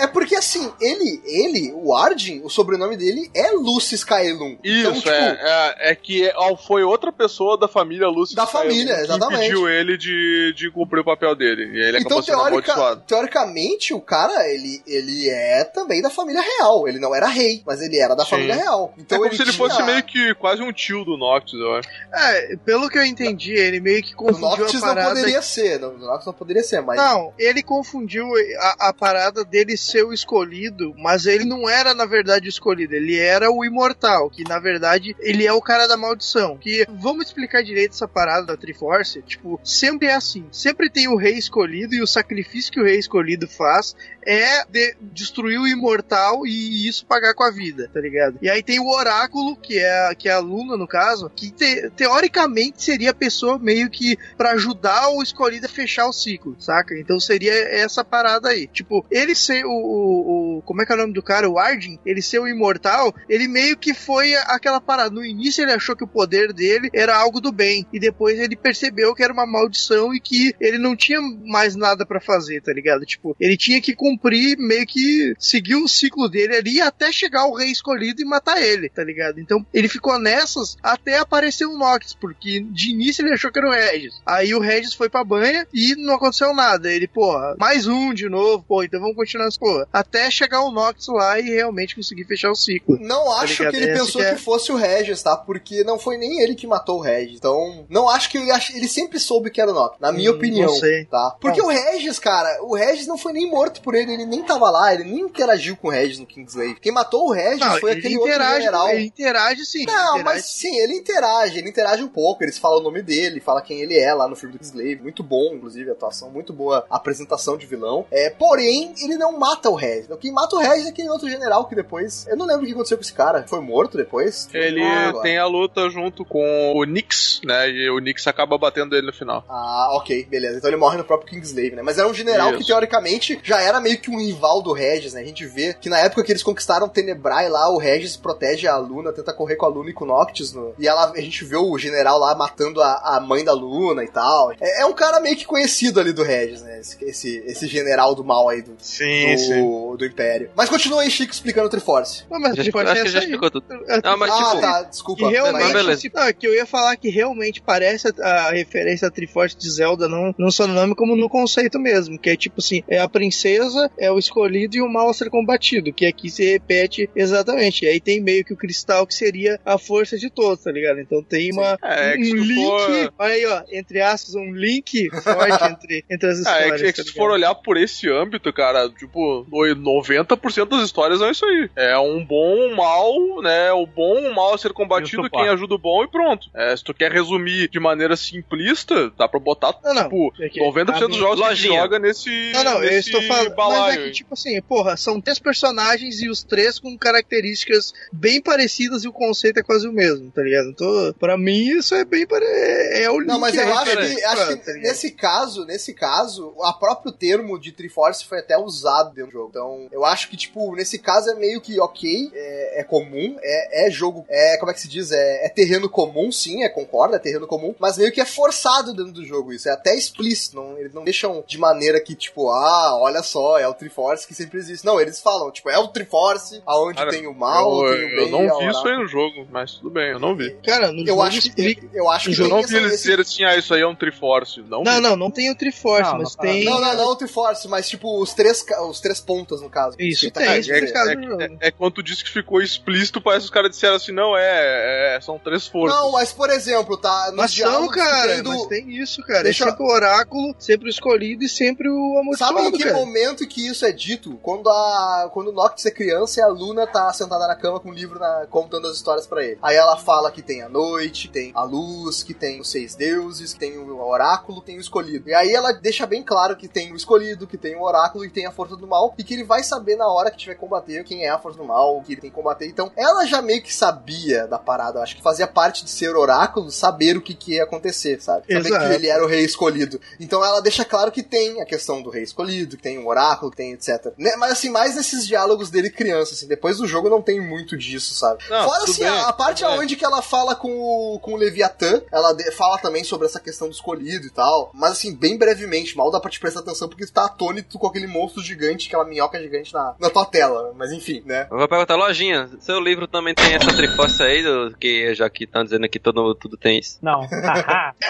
[0.01, 4.59] É porque assim, ele, ele, o Arden, o sobrenome dele é Lucis Kaelum.
[4.64, 6.35] Isso, então, tipo, é, é, é que é-
[6.66, 9.44] foi outra pessoa da família Lúcio Da família, que exatamente.
[9.44, 11.70] impediu ele de, de cumprir o papel dele.
[11.72, 16.88] E ele Então, acabou sendo teoricamente, o cara, ele, ele é também da família real.
[16.88, 18.31] Ele não era rei, mas ele era da Sim.
[18.31, 18.92] família real.
[18.98, 21.88] É Então como se ele fosse meio que quase um tio do Noctis, eu acho.
[22.12, 25.14] É, pelo que eu entendi, ele meio que O confundiu Noctis a não parada.
[25.14, 26.97] poderia ser, não, o Noctis não poderia ser, mas...
[26.97, 28.27] Não, ele confundiu
[28.59, 32.95] a, a parada dele ser o escolhido, mas ele não era, na verdade, o escolhido.
[32.95, 36.57] Ele era o imortal, que na verdade ele é o cara da maldição.
[36.57, 39.23] Que vamos explicar direito essa parada da Triforce.
[39.23, 40.47] Tipo, sempre é assim.
[40.51, 43.95] Sempre tem o rei escolhido e o sacrifício que o rei escolhido faz
[44.27, 48.38] é de destruir o imortal e isso pagar com a vida, tá ligado?
[48.43, 49.17] E aí tem o oráculo,
[49.61, 53.90] que é, que é a Luna, no caso, que te- teoricamente seria a pessoa meio
[53.90, 56.94] que pra ajudar o escolhido a fechar o ciclo, saca?
[56.98, 58.66] Então seria essa parada aí.
[58.66, 61.48] Tipo, ele ser o, o, o- Como é que é o nome do cara?
[61.48, 65.11] O Arden, ele ser o imortal, ele meio que foi aquela parada.
[65.11, 68.57] No início ele achou que o poder dele era algo do bem, e depois ele
[68.57, 72.72] percebeu que era uma maldição e que ele não tinha mais nada pra fazer, tá
[72.72, 73.04] ligado?
[73.07, 77.54] Tipo, ele tinha que cumprir, meio que seguir o ciclo dele ali até chegar o
[77.54, 79.08] rei escolhido e matar ele, tá ligado?
[79.40, 83.68] Então ele ficou nessas até aparecer o Noctis, porque de início ele achou que era
[83.68, 84.21] o Regis.
[84.27, 86.90] Aí o Regis foi pra banha e não aconteceu nada.
[86.92, 89.87] Ele, porra, mais um de novo, pô, então vamos continuar essa porra.
[89.92, 92.99] Até chegar o Nox lá e realmente conseguir fechar o ciclo.
[93.01, 93.71] Não acho ligado?
[93.73, 95.37] que ele Esse pensou que é- que fosse o Regis, tá?
[95.37, 97.37] Porque não foi nem ele que matou o Regis.
[97.38, 100.31] Então, não acho que ele, ach- ele sempre soube que era o Nox, na minha
[100.31, 100.66] Hum, opinião.
[100.68, 101.05] não sei.
[101.07, 101.37] Tá?
[101.40, 104.71] Porque o Regis, cara, o Regis não foi nem morto por ele, ele nem tava
[104.71, 106.81] lá, ele nem interagiu com o Regis no Kingsglaive.
[106.81, 108.88] Quem matou o Regis Não, foi ele aquele outro general.
[108.99, 109.85] Ele interage sim.
[109.85, 110.25] Não, interage.
[110.25, 113.81] mas sim, ele interage, ele interage um pouco, eles falam o nome dele, fala quem
[113.81, 116.97] ele é lá no filme do Kingsglaive, muito bom, inclusive, a atuação, muito boa a
[116.97, 118.07] apresentação de vilão.
[118.11, 120.09] É, porém, ele não mata o Regis.
[120.21, 122.73] Quem mata o Regis é aquele outro general que depois, eu não lembro o que
[122.73, 124.49] aconteceu com esse cara, foi morto depois?
[124.53, 127.69] Ele Ah, tem a luta junto com o Nix, né?
[127.71, 129.45] E o Nix acaba batendo ele no final.
[129.49, 130.59] Ah, ok, beleza.
[130.59, 131.83] Então ele morre no próprio Kingsglaive, né?
[131.83, 132.67] Mas era um general que, Isso.
[132.67, 135.21] teoricamente, já era meio que um rival do Regis, né?
[135.21, 138.77] A gente vê que na época que eles conquistaram Tenebrai lá, o Regis protege a
[138.88, 140.53] Luna, tenta correr com a Luna e com o Noctis.
[140.53, 140.74] No...
[140.79, 144.09] E ela, a gente vê o general lá matando a, a mãe da Luna e
[144.09, 144.53] tal.
[144.61, 146.81] É, é um cara meio que conhecido ali do Regis, né?
[146.81, 150.51] Esse, esse, esse general do mal aí do, Sim, do, do Império.
[150.57, 152.24] Mas continua aí, Chico, explicando o Triforce.
[152.31, 153.24] Não, mas Já explicou- Triforce acho é que já aí.
[153.24, 153.66] explicou tudo.
[154.05, 154.61] Não, mas ah, tipo.
[154.61, 155.27] tá, desculpa.
[155.27, 155.92] Que realmente, beleza.
[155.92, 159.70] assim, não, que eu ia falar que realmente parece a, a referência a Triforce de
[159.70, 162.18] Zelda, não, não só no nome, como no conceito mesmo.
[162.18, 165.31] Que é tipo assim: é a princesa, é o escolhido e o mal a ser
[165.31, 165.92] combatido.
[165.92, 167.85] Que aqui se repete exatamente.
[167.85, 171.01] E aí tem meio que o cristal que seria a força de todos, tá ligado?
[171.01, 172.64] Então tem uma, É, um que se tu link.
[172.64, 176.81] for- Olha aí, ó, entre aspas, um link forte entre, entre as Ah, histórias.
[176.81, 180.69] é que, é que tá se for olhar por esse âmbito, cara, tipo, oi, 90%
[180.69, 181.71] das histórias é isso aí.
[181.77, 183.73] É um bom, um mal, né?
[183.73, 186.49] O bom, o mal a ser combatido, quem ajuda o bom e pronto.
[186.55, 190.03] É, se tu quer resumir de maneira simplista, dá pra botar, Não, não.
[190.05, 191.81] tipo, É que 90% dos abre- jogos que a gente Lojinha.
[191.83, 193.55] joga nesse, Não, não, eu nesse estou falando.
[193.57, 198.41] Mas é que, tipo assim, porra, são três personagens e os três com características bem
[198.41, 198.58] parecidas
[199.05, 200.68] e o conceito é quase o mesmo, tá ligado?
[200.68, 202.44] Então, pra mim, isso é bem pare...
[202.44, 203.29] É o link.
[203.29, 207.59] Não, mas eu acho que, acho que Tá nesse caso, nesse caso, a próprio termo
[207.59, 209.49] de Triforce foi até usado dentro do jogo.
[209.51, 213.87] Então, eu acho que, tipo, nesse caso é meio que ok, é, é comum, é,
[213.87, 215.11] é jogo, é, como é que se diz?
[215.11, 218.94] É, é terreno comum, sim, é, concordo, é terreno comum, mas meio que é forçado
[218.94, 222.51] dentro do jogo isso, é até explícito, não, eles não deixam de maneira que, tipo,
[222.51, 224.85] ah, olha só, é o Triforce que sempre existe.
[224.85, 228.21] Não, eles falam, tipo, é o Triforce, aonde Cara, tem o mal, eu, tem o
[228.21, 230.51] eu bem, não vi isso aí no jogo, mas tudo bem, eu não vi.
[230.65, 233.03] Cara, no Eu jogo acho que, explica- eu acho que Eu não vi eles esse-
[233.09, 234.61] dizer assim, ah, isso aí é um Triforce.
[234.63, 235.01] Não, Não, vi.
[235.01, 236.65] não, não tem o Triforce, Não, mas não, tem.
[236.65, 239.97] Não, não, não o Triforce, mas tipo os três, os três pontas, no caso.
[239.99, 241.59] Isso Que tá tem, É, é, jogo.
[241.61, 245.17] é quando tu disse que ficou explícito, parece que os caras disseram assim, não, é,
[245.17, 245.97] é, são três forças.
[245.99, 247.31] Não, mas por exemplo, tá?
[247.35, 249.43] Mas são, que cara, tem do- mas tem isso, cara.
[249.45, 252.85] Deixa- É sempre o oráculo, sempre o escolhido e sempre o amaldiçoado, Sabe em que
[252.85, 252.95] cara.
[252.97, 254.39] momento que isso é dito?
[254.43, 257.91] Quando a quando o Noctis é criança e a Luna tá sentada na cama com
[257.91, 259.59] o livro na- contando as histórias pra ele.
[259.62, 263.53] Aí ela fala que tem a noite, tem a luz, que tem os seis deuses,
[263.53, 265.29] que tem o oráculo, tem o escolhido.
[265.29, 268.31] E aí ela deixa bem claro que tem o escolhido, que tem o oráculo e
[268.31, 270.61] tem a força do mal e que ele vai saber na hora que tiver que
[270.61, 272.66] combater quem é a força do mal, que ele tem que combater.
[272.66, 276.70] Então, ela já meio que sabia da parada, acho que fazia parte de ser oráculo,
[276.70, 278.46] saber o que que ia acontecer, sabe?
[278.46, 278.88] Saber Exato.
[278.88, 280.01] que ele era o rei escolhido.
[280.18, 283.51] Então ela deixa claro que tem a questão do rei escolhido, que tem um oráculo,
[283.51, 284.12] que tem etc.
[284.16, 284.35] Né?
[284.37, 288.14] Mas assim, mais nesses diálogos dele criança, assim, depois do jogo não tem muito disso,
[288.14, 288.28] sabe?
[288.49, 291.37] Não, Fora assim, bem, a, a parte onde que ela fala com o, com o
[291.37, 295.37] Leviatã, ela de- fala também sobre essa questão do escolhido e tal, mas assim, bem
[295.38, 298.87] brevemente, mal dá pra te prestar atenção porque tu tá atônito com aquele monstro gigante,
[298.88, 301.47] aquela minhoca gigante na, na tua tela, mas enfim, né?
[301.51, 305.45] Eu vou perguntar, lojinha, seu livro também tem essa triforce aí, do, que já que
[305.45, 306.99] estão dizendo que todo, tudo tem isso.
[307.03, 307.21] Não.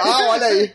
[0.00, 0.72] Ah, olha aí.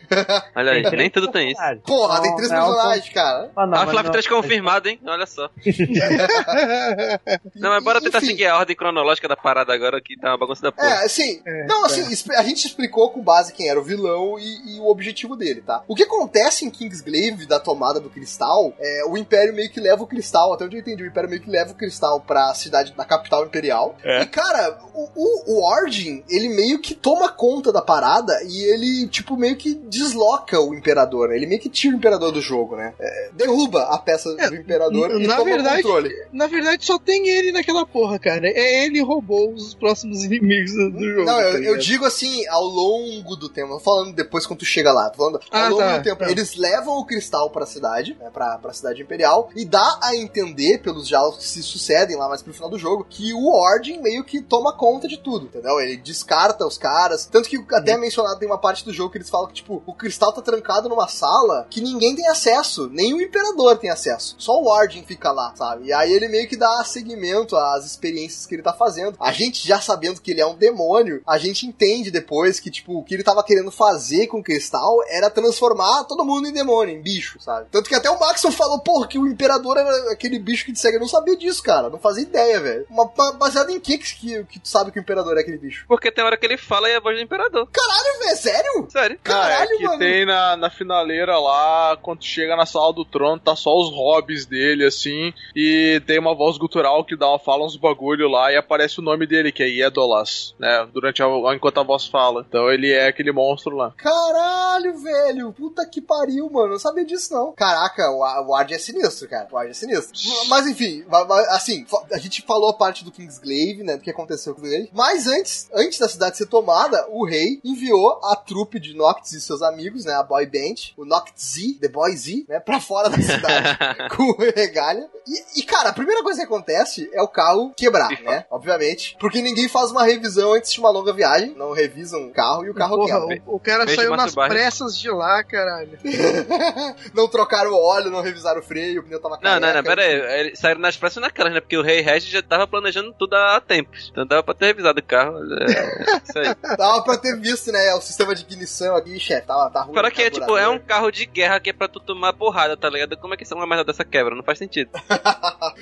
[0.56, 1.60] Olha aí, nem tudo tem isso.
[1.86, 3.50] Porra, tem três não é personagens, cara.
[3.56, 5.00] Ah, não, Ah, mas Flávio não- 3 confirmado, hein?
[5.06, 5.48] Olha só.
[7.54, 8.26] Não, mas bora tentar Enfim.
[8.28, 10.88] seguir a ordem cronológica da parada agora, que tá uma bagunça da porra.
[10.88, 14.38] É, assim, É, não, assim, expl- a gente explicou com base quem era o vilão
[14.38, 15.82] e, e o objetivo dele, tá?
[15.88, 20.02] O que acontece em Kingsglaive, da tomada do cristal, é o Império meio que leva
[20.02, 22.92] o cristal, até onde eu entendi, o Império meio que leva o cristal pra cidade,
[22.94, 23.96] da capital imperial.
[24.02, 24.22] É.
[24.22, 29.06] E, cara, o, o, o Origin, ele meio que toma conta da parada e ele,
[29.08, 31.36] tipo, meio que desloca o Imperador, né?
[31.36, 32.94] Ele meio que tira o Imperador do jogo, né?
[32.98, 36.14] É, derruba a peça É, do Imperador e na toma verdade- o controle.
[36.32, 38.46] Na verdade, só tem ele naquela porra, cara.
[38.48, 41.24] É ele roubou os próximos inimigos do, do jogo.
[41.24, 41.78] Não, tá eu, eu ligado?
[41.78, 45.40] digo assim, ao longo do tempo, não falando depois quando tu chega lá, tô falando
[45.50, 46.18] ao Ah, longo tá, do tempo.
[46.24, 46.30] tá.
[46.30, 50.78] Eles levam o cristal pra cidade, né, pra, pra cidade imperial, e dá a entender,
[50.78, 54.24] pelos diálogos que se sucedem lá mais pro final do jogo, que o Ordem meio
[54.24, 55.80] que toma conta de tudo, entendeu?
[55.80, 57.26] Ele descarta os caras.
[57.26, 59.82] Tanto que até é mencionado tem uma parte do jogo que eles falam que, tipo,
[59.86, 64.34] o cristal tá trancado numa sala que ninguém tem acesso, nem o Imperador tem acesso.
[64.38, 65.86] Só o Ordem fica lá, sabe?
[65.86, 69.13] E aí ele meio que dá seguimento às experiências que ele tá fazendo.
[69.20, 72.98] A gente já sabendo que ele é um demônio, a gente entende depois que, tipo,
[72.98, 76.94] o que ele tava querendo fazer com o cristal era transformar todo mundo em demônio,
[76.96, 77.66] em bicho, sabe?
[77.70, 80.78] Tanto que até o Maxon falou, porra, que o Imperador era, aquele bicho que te
[80.78, 80.96] segue.
[80.96, 81.90] Eu não sabia disso, cara.
[81.90, 82.86] Não fazia ideia, velho.
[82.90, 85.84] Uma, ba- baseado em que, que que tu sabe que o imperador é aquele bicho?
[85.88, 87.68] Porque tem hora que ele fala e é a voz do imperador.
[87.72, 88.86] Caralho, velho, sério?
[88.88, 89.18] Sério.
[89.22, 89.98] Caralho, ah, é que mano.
[89.98, 94.46] tem na, na finaleira lá, quando chega na sala do trono, tá só os hobbies
[94.46, 99.00] dele, assim, e tem uma voz gutural que dá, fala uns bagulho lá e aparece
[99.00, 100.88] o nome dele, que é Iedolas, né?
[100.92, 102.44] Durante a, enquanto a voz fala.
[102.48, 103.92] Então ele é aquele monstro lá.
[103.96, 105.52] Caralho, velho.
[105.52, 106.66] Puta que pariu, mano.
[106.66, 107.52] Eu não sabia disso, não.
[107.52, 109.48] Caraca, o, o Ward é sinistro, cara.
[109.50, 110.18] O Ward é sinistro.
[110.48, 111.04] Mas enfim,
[111.50, 113.96] assim, a gente falou a parte do Kingsglaive, né?
[113.96, 114.90] Do que aconteceu com Kingsglaive.
[114.92, 119.40] Mas antes, antes da cidade ser tomada, o rei enviou a trupe de Noctis e
[119.40, 120.14] seus amigos, né?
[120.14, 122.60] A boy band, o Noctz, The Boy Z, né?
[122.60, 123.76] Pra fora da cidade
[124.16, 125.08] com regalha.
[125.26, 128.46] E, e, cara, a primeira coisa que acontece é o carro quebrar, né?
[128.50, 128.93] Obviamente.
[129.18, 131.54] Porque ninguém faz uma revisão antes de uma longa viagem.
[131.56, 133.42] Não revisam o carro e o carro Porra, quebra.
[133.46, 135.98] o, o cara Beijo, saiu nas pressas de lá, caralho.
[137.14, 139.74] não trocaram o óleo, não revisaram o freio, o pneu tava Não, não, careca.
[139.76, 140.40] não, pera aí.
[140.40, 141.60] Eles saíram nas pressas naquelas, né?
[141.60, 144.10] Porque o Rei Regis já tava planejando tudo há tempos.
[144.10, 145.38] Então dava pra ter revisado o carro.
[145.38, 146.54] É, isso aí.
[146.76, 147.94] Dava pra ter visto, né?
[147.94, 149.94] O sistema de ignição aqui, chefe, tá, tá ruim.
[149.94, 152.76] Fora que é tipo, é um carro de guerra que é pra tu tomar porrada,
[152.76, 153.16] tá ligado?
[153.16, 154.34] Como é que uma merda dessa quebra?
[154.34, 154.90] Não faz sentido.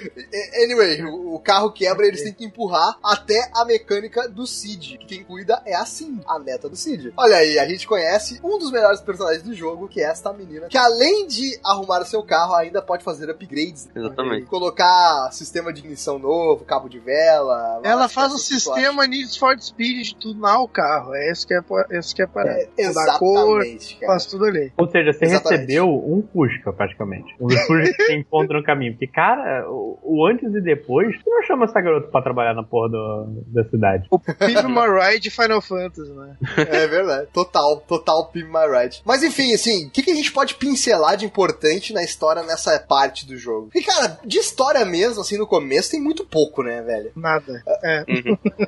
[0.62, 4.98] Anyway, o, o carro quebra e eles têm que empurrar até a mecânica do Cid.
[4.98, 7.12] Que quem cuida é a Cindy, a neta do Cid.
[7.16, 10.68] Olha aí, a gente conhece um dos melhores personagens do jogo, que é esta menina,
[10.68, 13.86] que além de arrumar o seu carro, ainda pode fazer upgrades.
[13.86, 13.92] né?
[13.96, 14.46] Exatamente.
[14.46, 17.80] Colocar sistema de ignição novo, cabo de vela.
[17.84, 21.14] Ela que faz o sistema Need for Speed de tunar o carro.
[21.14, 22.68] É esse que é, que é a parada.
[22.78, 24.12] É, Da cor, exatamente, cara.
[24.12, 24.72] faz tudo ali.
[24.76, 25.60] Ou seja, você Exatamente.
[25.60, 27.34] recebeu um Fusca, praticamente.
[27.40, 28.92] Um dos Fuscas que você encontra no caminho.
[28.92, 32.62] Porque, cara, o, o antes e depois, tu não chama essa garota pra trabalhar na
[32.62, 34.06] porra do- da cidade.
[34.10, 36.36] O Pimp My Ride de Final Fantasy, né?
[36.56, 37.28] É verdade.
[37.32, 39.02] Total, total Pimp My Ride.
[39.04, 42.78] Mas enfim, assim, o que, que a gente pode pincelar de importante na história nessa
[42.78, 43.70] parte do jogo?
[43.74, 47.12] E cara, de história mesmo, assim, no começo tem muito pouco, né, velho?
[47.16, 47.62] Nada.
[47.84, 48.04] É.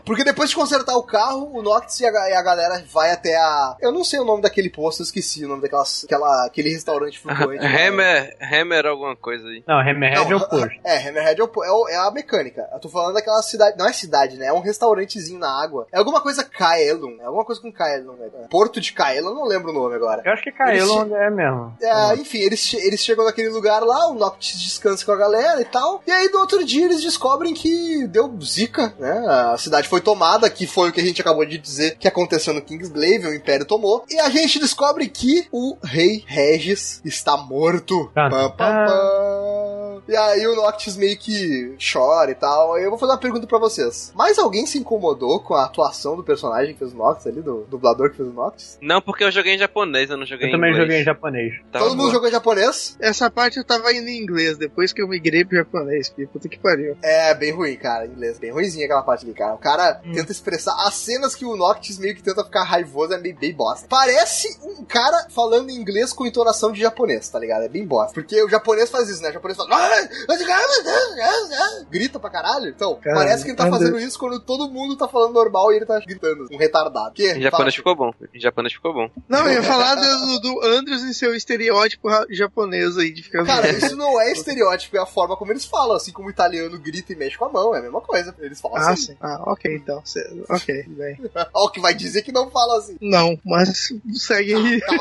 [0.05, 3.37] Porque depois de consertar o carro, o Noctis e a, e a galera vai até
[3.37, 3.77] a.
[3.81, 5.85] Eu não sei o nome daquele posto, eu esqueci o nome daquela.
[6.05, 7.61] Aquela, aquele restaurante flutuante.
[7.62, 7.85] né?
[7.88, 9.62] Hammer, Hammer alguma coisa aí.
[9.66, 10.70] Não, Hammerhead é o posto.
[10.85, 12.68] É, Hammerhead é, o- é o- é a mecânica.
[12.72, 13.77] Eu tô falando daquela cidade.
[13.79, 14.03] Não é cidade,
[14.36, 14.46] né?
[14.46, 15.86] É um restaurantezinho na água.
[15.92, 17.16] É alguma coisa Kaelon.
[17.20, 18.14] É alguma coisa com Kaelon.
[18.14, 18.28] Né?
[18.50, 20.22] Porto de Kaelon, não lembro o nome agora.
[20.24, 21.76] Eu acho que Kaelon é mesmo.
[21.80, 25.60] É, enfim, eles, che- eles chegam naquele lugar lá, o Noctis descansa com a galera
[25.60, 26.02] e tal.
[26.06, 29.24] E aí, no outro dia, eles descobrem que deu zica, né?
[29.52, 32.52] A cidade foi tomada, que foi o que a gente acabou de dizer que aconteceu
[32.54, 34.04] no Kingsglaive, o Império tomou.
[34.10, 38.10] E a gente descobre que o rei Regis está morto.
[38.14, 38.28] Tá.
[38.50, 39.83] Pam.
[40.08, 42.76] E aí o Noctis meio que chora e tal.
[42.78, 44.12] Eu vou fazer uma pergunta pra vocês.
[44.14, 47.64] Mais alguém se incomodou com a atuação do personagem que fez o Noctis ali, do
[47.70, 48.78] dublador que fez o Noctis?
[48.80, 50.86] Não, porque eu joguei em japonês, eu não joguei Eu em também inglês.
[50.86, 51.54] joguei em japonês.
[51.72, 52.12] Tava Todo mundo boa.
[52.12, 52.96] jogou em japonês?
[53.00, 56.08] Essa parte eu tava indo em inglês, depois que eu migrei pro japonês.
[56.10, 56.96] porque Puta que pariu.
[57.02, 58.38] É, bem ruim, cara, inglês.
[58.38, 59.54] Bem ruimzinha aquela parte ali, cara.
[59.54, 60.74] O cara tenta expressar.
[60.86, 63.86] As cenas que o Noctis meio que tenta ficar raivoso é meio bem bosta.
[63.88, 67.62] Parece um cara falando inglês com entonação de japonês, tá ligado?
[67.64, 68.12] É bem bosta.
[68.12, 69.30] Porque o japonês faz isso, né?
[69.30, 69.93] O japonês fala.
[71.90, 72.68] Grita pra caralho.
[72.68, 75.72] Então, Cara, parece que ele tá anda- fazendo isso quando todo mundo tá falando normal
[75.72, 76.46] e ele tá gritando.
[76.52, 77.12] Um retardado.
[77.14, 77.33] Que?
[77.33, 78.12] Em japonês ficou bom.
[78.35, 79.09] Em japonês ficou bom.
[79.28, 83.68] Não, eu ia falar do, do Andrews e seu estereótipo japonês aí de ficar Cara,
[83.70, 85.96] isso não é estereótipo, é a forma como eles falam.
[85.96, 88.35] Assim como o italiano grita e mexe com a mão, é a mesma coisa.
[88.40, 89.12] Eles falam Ah, assim.
[89.12, 89.16] sim.
[89.20, 90.02] Ah, ok, então.
[90.04, 91.18] Cê- Ok, bem.
[91.54, 92.96] Ó, o que vai dizer que não fala assim.
[93.00, 94.80] Não, mas segue aí.
[94.80, 94.94] Tá,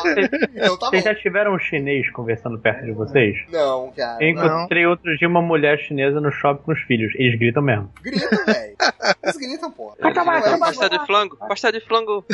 [0.55, 0.91] então tá bom.
[0.91, 3.37] Vocês já tiveram um chinês conversando perto de vocês?
[3.51, 4.23] Não, cara.
[4.23, 4.67] Eu não.
[4.83, 7.13] Encontrei outro dia uma mulher chinesa no shopping com os filhos.
[7.15, 7.89] Eles gritam mesmo.
[8.01, 8.75] Gritam, velho.
[9.23, 12.25] Eles gritam, Não é- Pasta de flango, pasta de flango.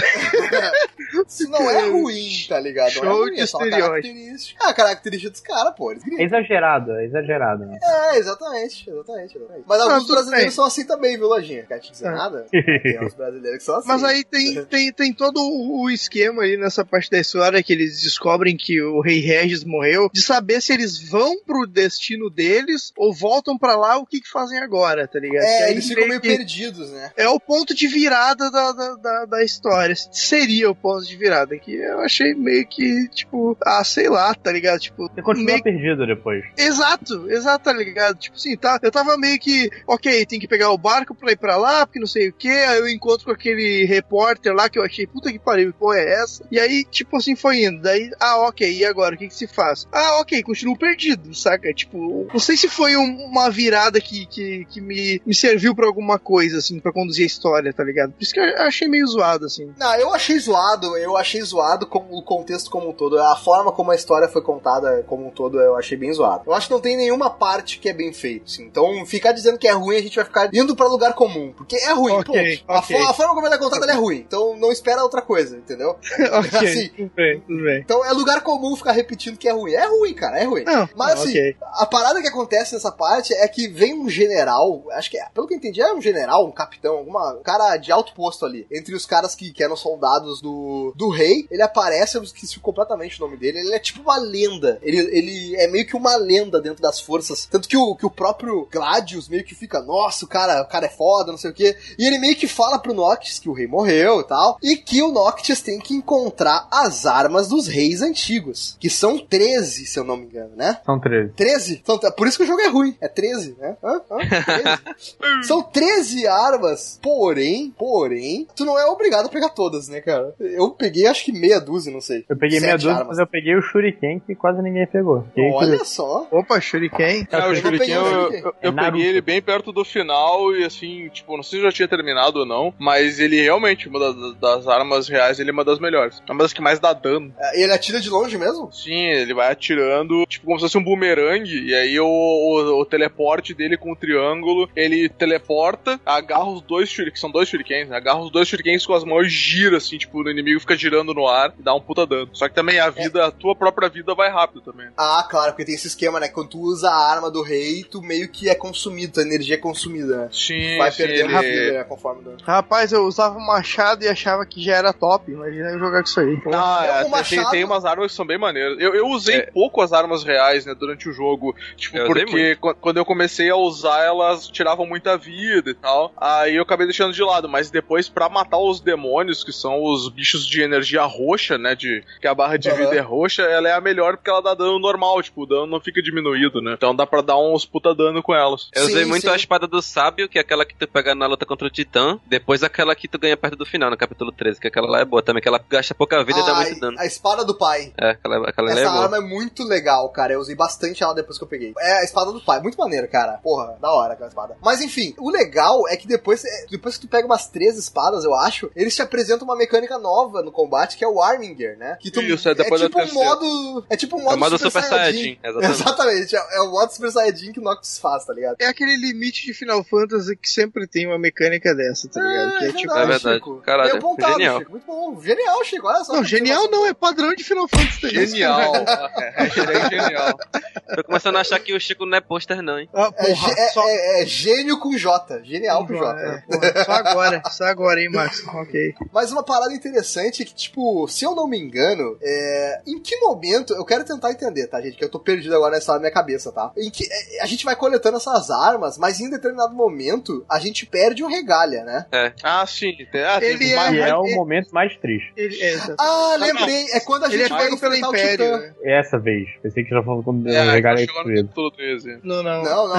[1.28, 2.94] Isso não é ruim, tá ligado?
[2.96, 4.64] Não é Show ruim, de é só característica.
[4.64, 5.92] É a característica dos caras, pô.
[5.92, 6.26] Eles É gritam.
[6.26, 7.66] exagerado, é exagerado.
[7.66, 7.80] Né?
[7.82, 9.66] É, exatamente, exatamente, exatamente.
[9.68, 10.52] Mas alguns tudo brasileiros bem.
[10.52, 11.64] são assim também, viu, Lojinha?
[11.64, 12.12] Quer te dizer É.
[12.12, 12.46] nada?
[12.52, 13.88] Tem uns brasileiros que são assim.
[13.88, 18.02] Mas aí tem, tem, tem todo o esquema aí nessa parte da história que eles
[18.02, 23.14] descobrem que o rei Regis morreu, de saber se eles vão pro destino deles ou
[23.14, 25.44] voltam pra lá, o que que fazem agora, tá ligado?
[25.44, 27.12] É, eles ficam meio perdidos, né?
[27.18, 29.94] É o ponto de virada da, da, da, da história.
[30.10, 34.54] Seria o ponto de virada, que eu achei meio que, tipo, ah, sei lá, tá
[34.54, 34.80] ligado?
[34.80, 36.46] Tipo, Você continua meio perdido depois.
[36.58, 38.18] Exato, exato, tá ligado?
[38.18, 41.38] Tipo assim, tá, eu tava meio que, ok, tem que pegar o barco pra ir
[41.38, 44.80] pra lá, porque não sei o que, aí eu encontro com aquele repórter lá que
[44.80, 46.48] eu achei, puta que pariu, qual é essa?
[46.50, 47.82] E aí, tipo assim, foi indo.
[47.82, 49.16] Daí, ah, ok, e agora?
[49.16, 49.86] O que que se faz?
[49.92, 51.74] Ah, ok, continuo perdido, saca?
[51.74, 55.86] Tipo, não sei se foi um- uma virada que, que, que me, me serviu pra
[55.88, 58.12] alguma coisa, assim, pra conduzir a história, tá ligado?
[58.12, 59.74] Por isso que eu achei meio zoado, assim.
[59.78, 63.20] Não, eu achei zoado, eu achei zoado com o contexto como um todo.
[63.20, 66.44] A forma como a história foi contada como um todo, eu achei bem zoado.
[66.48, 68.64] Eu acho que não tem nenhuma parte que é bem feito, assim.
[68.64, 71.54] Então, ficar dizendo que é ruim, a gente vai ficar indo pra lugar comum.
[71.56, 72.26] Porque é ruim, Ok,
[72.58, 72.72] ponto.
[72.72, 72.98] A, ok.
[72.98, 74.18] fo- a forma como ela é contada ela é ruim.
[74.18, 75.96] Então, não espera outra coisa, entendeu?
[76.32, 76.90] Assim.
[76.90, 77.80] tudo bem, tudo bem.
[77.80, 79.74] Então, é lugar comum ficar repetindo que é ruim.
[79.74, 80.64] É ruim, cara, é ruim.
[80.64, 84.84] Não, Mas não, assim, a parada que acontece nessa parte é que vem um general,
[84.92, 87.78] acho que é, pelo que eu entendi, é um general, um capitão, alguma um cara
[87.78, 88.66] de alto posto ali.
[88.72, 93.22] Entre os caras que, que eram soldados do, do rei, ele aparece, eu esqueci completamente
[93.22, 94.80] o nome dele, ele é tipo uma lenda.
[94.82, 97.46] Ele, ele é meio que uma lenda dentro das forças.
[97.46, 100.86] Tanto que o, que o próprio Gladius meio que fica, nossa, o cara, o cara
[100.86, 101.76] é foda, não sei o quê.
[101.98, 105.02] E ele meio que fala pro Noctis que o rei morreu e tal, e que
[105.02, 110.04] o Noctis tem que encontrar as armas dos reis antigos, que são 13, se eu
[110.04, 110.80] não me engano, né?
[110.86, 111.34] São 13.
[111.34, 111.80] 13?
[111.82, 112.96] Então, tá- por isso que o jogo é ruim.
[113.02, 113.78] É 13, né?
[113.84, 114.02] Hã?
[114.12, 114.18] Hã?
[114.18, 115.44] 13?
[115.48, 117.00] São 13 armas.
[117.02, 120.34] Porém, porém, tu não é obrigado a pegar todas, né, cara?
[120.40, 122.26] Eu peguei acho que meia dúzia, não sei.
[122.30, 123.08] Eu peguei meia dúzia, armas.
[123.10, 125.26] mas eu peguei o Shuriken que quase ninguém pegou.
[125.38, 125.86] Olha curioso.
[125.86, 126.28] só.
[126.32, 127.28] Opa, Shuriken.
[127.32, 130.64] É, o Eu Shuriken, eu, eu, eu É peguei ele bem perto do final e
[130.66, 134.36] assim, tipo, não sei se já tinha terminado ou não, mas ele realmente, uma das,
[134.40, 136.22] das armas reais, ele é uma das melhores.
[136.28, 137.34] É uma das que mais dá dano.
[137.40, 138.72] É, Ele atira de longe mesmo?
[138.72, 142.86] Sim, ele vai atirando, tipo, como se fosse um bumerangue, e aí o, o, o
[142.86, 147.96] teleporte dele com o triângulo, ele teleporta, agarra os dois shurikens, são dois shurikens, né?
[147.96, 151.14] agarra os dois shurikens com as mãos e gira, assim, tipo, o inimigo fica girando
[151.14, 152.30] no ar e dá um puta dano.
[152.34, 154.88] Só que também a vida, a tua própria vida vai rápido também.
[154.98, 156.28] Ah, claro, porque tem esse esquema, né?
[156.28, 159.58] Quando tu usa a arma do rei, tu meio que é consumido, tua energia é
[159.58, 160.30] consumida, né?
[160.32, 161.36] Sim, Vai sim, perdendo ele...
[161.38, 162.38] a vida, né, conforme o dano.
[162.44, 165.32] Rapaz, eu usava um machado e achava que já era top.
[165.32, 166.38] Imagina eu jogar com isso aí.
[166.54, 168.78] Ah, É, é, o tem- machado- tem, tem umas armas que são bem maneiras.
[168.80, 169.46] Eu, eu usei É.
[169.52, 171.56] pouco as armas reais, né, durante o jogo.
[171.80, 175.74] Tipo, Eu usei porque qu- quando eu comecei a usar, elas tiravam muita vida e
[175.74, 176.12] tal.
[176.18, 177.48] Aí eu acabei deixando de lado.
[177.50, 181.76] Mas depois, pra matar os demônios, que são os bichos de energia roxa, né?
[181.76, 182.78] De, que a barra de Aham.
[182.78, 185.22] vida é roxa, ela é a melhor porque ela dá dano normal.
[185.24, 186.74] Tipo, o dano não fica diminuído, né?
[186.74, 188.70] Então dá pra dar uns puta dano com elas.
[188.76, 189.30] Eu usei Sim, muito sim.
[189.30, 192.20] a espada do sábio, que é aquela que tu pega na luta contra o titã.
[192.28, 195.06] Depois aquela que tu ganha perto do final, no capítulo 13, que aquela lá é
[195.06, 197.00] boa também, que ela gasta pouca vida e dá Ah, muito dano.
[197.00, 197.94] a espada do pai.
[197.98, 199.04] É, aquela, aquela é Essa boa.
[199.06, 200.34] arma é muito legal, cara.
[200.34, 201.69] Eu usei bastante ela depois que eu peguei.
[201.78, 202.62] É a espada do pai.
[202.62, 203.34] Muito maneiro, cara.
[203.44, 204.58] Porra, da hora aquela espada.
[204.62, 208.24] Mas enfim, o legal é que depois, é, depois que tu pega umas três espadas,
[208.24, 211.98] eu acho, eles te apresentam uma mecânica nova no combate, que é o Arminger, né?
[212.00, 213.86] Que tu, Isso, é depois da tipo um modo.
[213.90, 215.40] É tipo um modo, É o modo Super, Super Saiyajin.
[215.40, 215.82] Saiyajin, exatamente.
[215.82, 216.36] Exatamente.
[216.36, 218.56] É, é o modo Super Saiyajin que o Noctis faz, tá ligado?
[218.60, 222.60] É aquele limite de Final Fantasy que sempre tem uma mecânica dessa, tá ligado?
[222.60, 222.94] que é tipo.
[222.94, 223.36] É verdade.
[223.36, 223.62] Chico.
[223.62, 224.60] Caralho, apontado, genial.
[224.60, 224.72] Chico.
[224.72, 225.22] Muito bom.
[225.22, 225.88] Genial, Chico.
[225.88, 226.14] Olha só.
[226.14, 228.08] Não, genial não, é padrão de Final Fantasy.
[228.08, 228.74] isso, Genial.
[229.20, 229.50] É,
[229.90, 230.38] genial.
[230.96, 232.90] Tô começando a achar que o Chico não é pôster, não, hein?
[232.94, 235.42] Ah, É, porra, é- só, é- é gênio com J.
[235.44, 236.20] Genial com J.
[236.22, 238.44] É, porra, só agora, só agora, hein, Max?
[238.60, 238.94] Ok.
[239.14, 242.82] Mas uma parada interessante é que, tipo, se eu não me engano, é...
[242.88, 243.74] em que momento.
[243.74, 244.98] Eu quero tentar entender, tá, gente?
[244.98, 246.72] Que eu tô perdido agora nessa na minha cabeça, tá?
[246.78, 250.86] Em que é, a gente vai coletando essas armas, mas em determinado momento a gente
[250.86, 252.06] perde o regalha, né?
[252.44, 252.92] Ah, sim.
[253.14, 255.32] Ah, Ele mais- E é o ele- momento mais triste.
[255.36, 255.78] Ele, é.
[255.98, 256.86] Ah, lembrei.
[256.94, 258.46] É quando a Ele gente é vai pelo enfrentar o Império.
[258.46, 258.58] Titã.
[258.60, 258.74] né?
[258.84, 259.48] Essa vez.
[259.62, 261.49] Pensei que já falou quando É, o regalo é destruído.
[261.50, 262.20] Capítulo 13.
[262.24, 262.64] Não, não.
[262.64, 262.96] Não, não.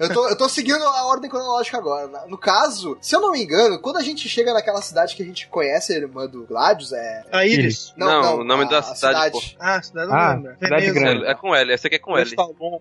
[0.00, 2.08] Eu tô, eu tô seguindo a ordem cronológica agora.
[2.08, 5.22] Na- No caso, se eu não me engano, quando a gente chega naquela cidade que
[5.22, 7.22] a gente conhece a irmã do Gladius, é.
[7.32, 7.92] A Iris.
[7.96, 9.40] Não, o nome a- da a cidade, pô.
[9.58, 10.54] Ah, cidade não Ah, lembra.
[10.54, 11.00] cidade Veneza.
[11.00, 11.24] grande.
[11.26, 12.30] É, é com L, essa aqui é com L.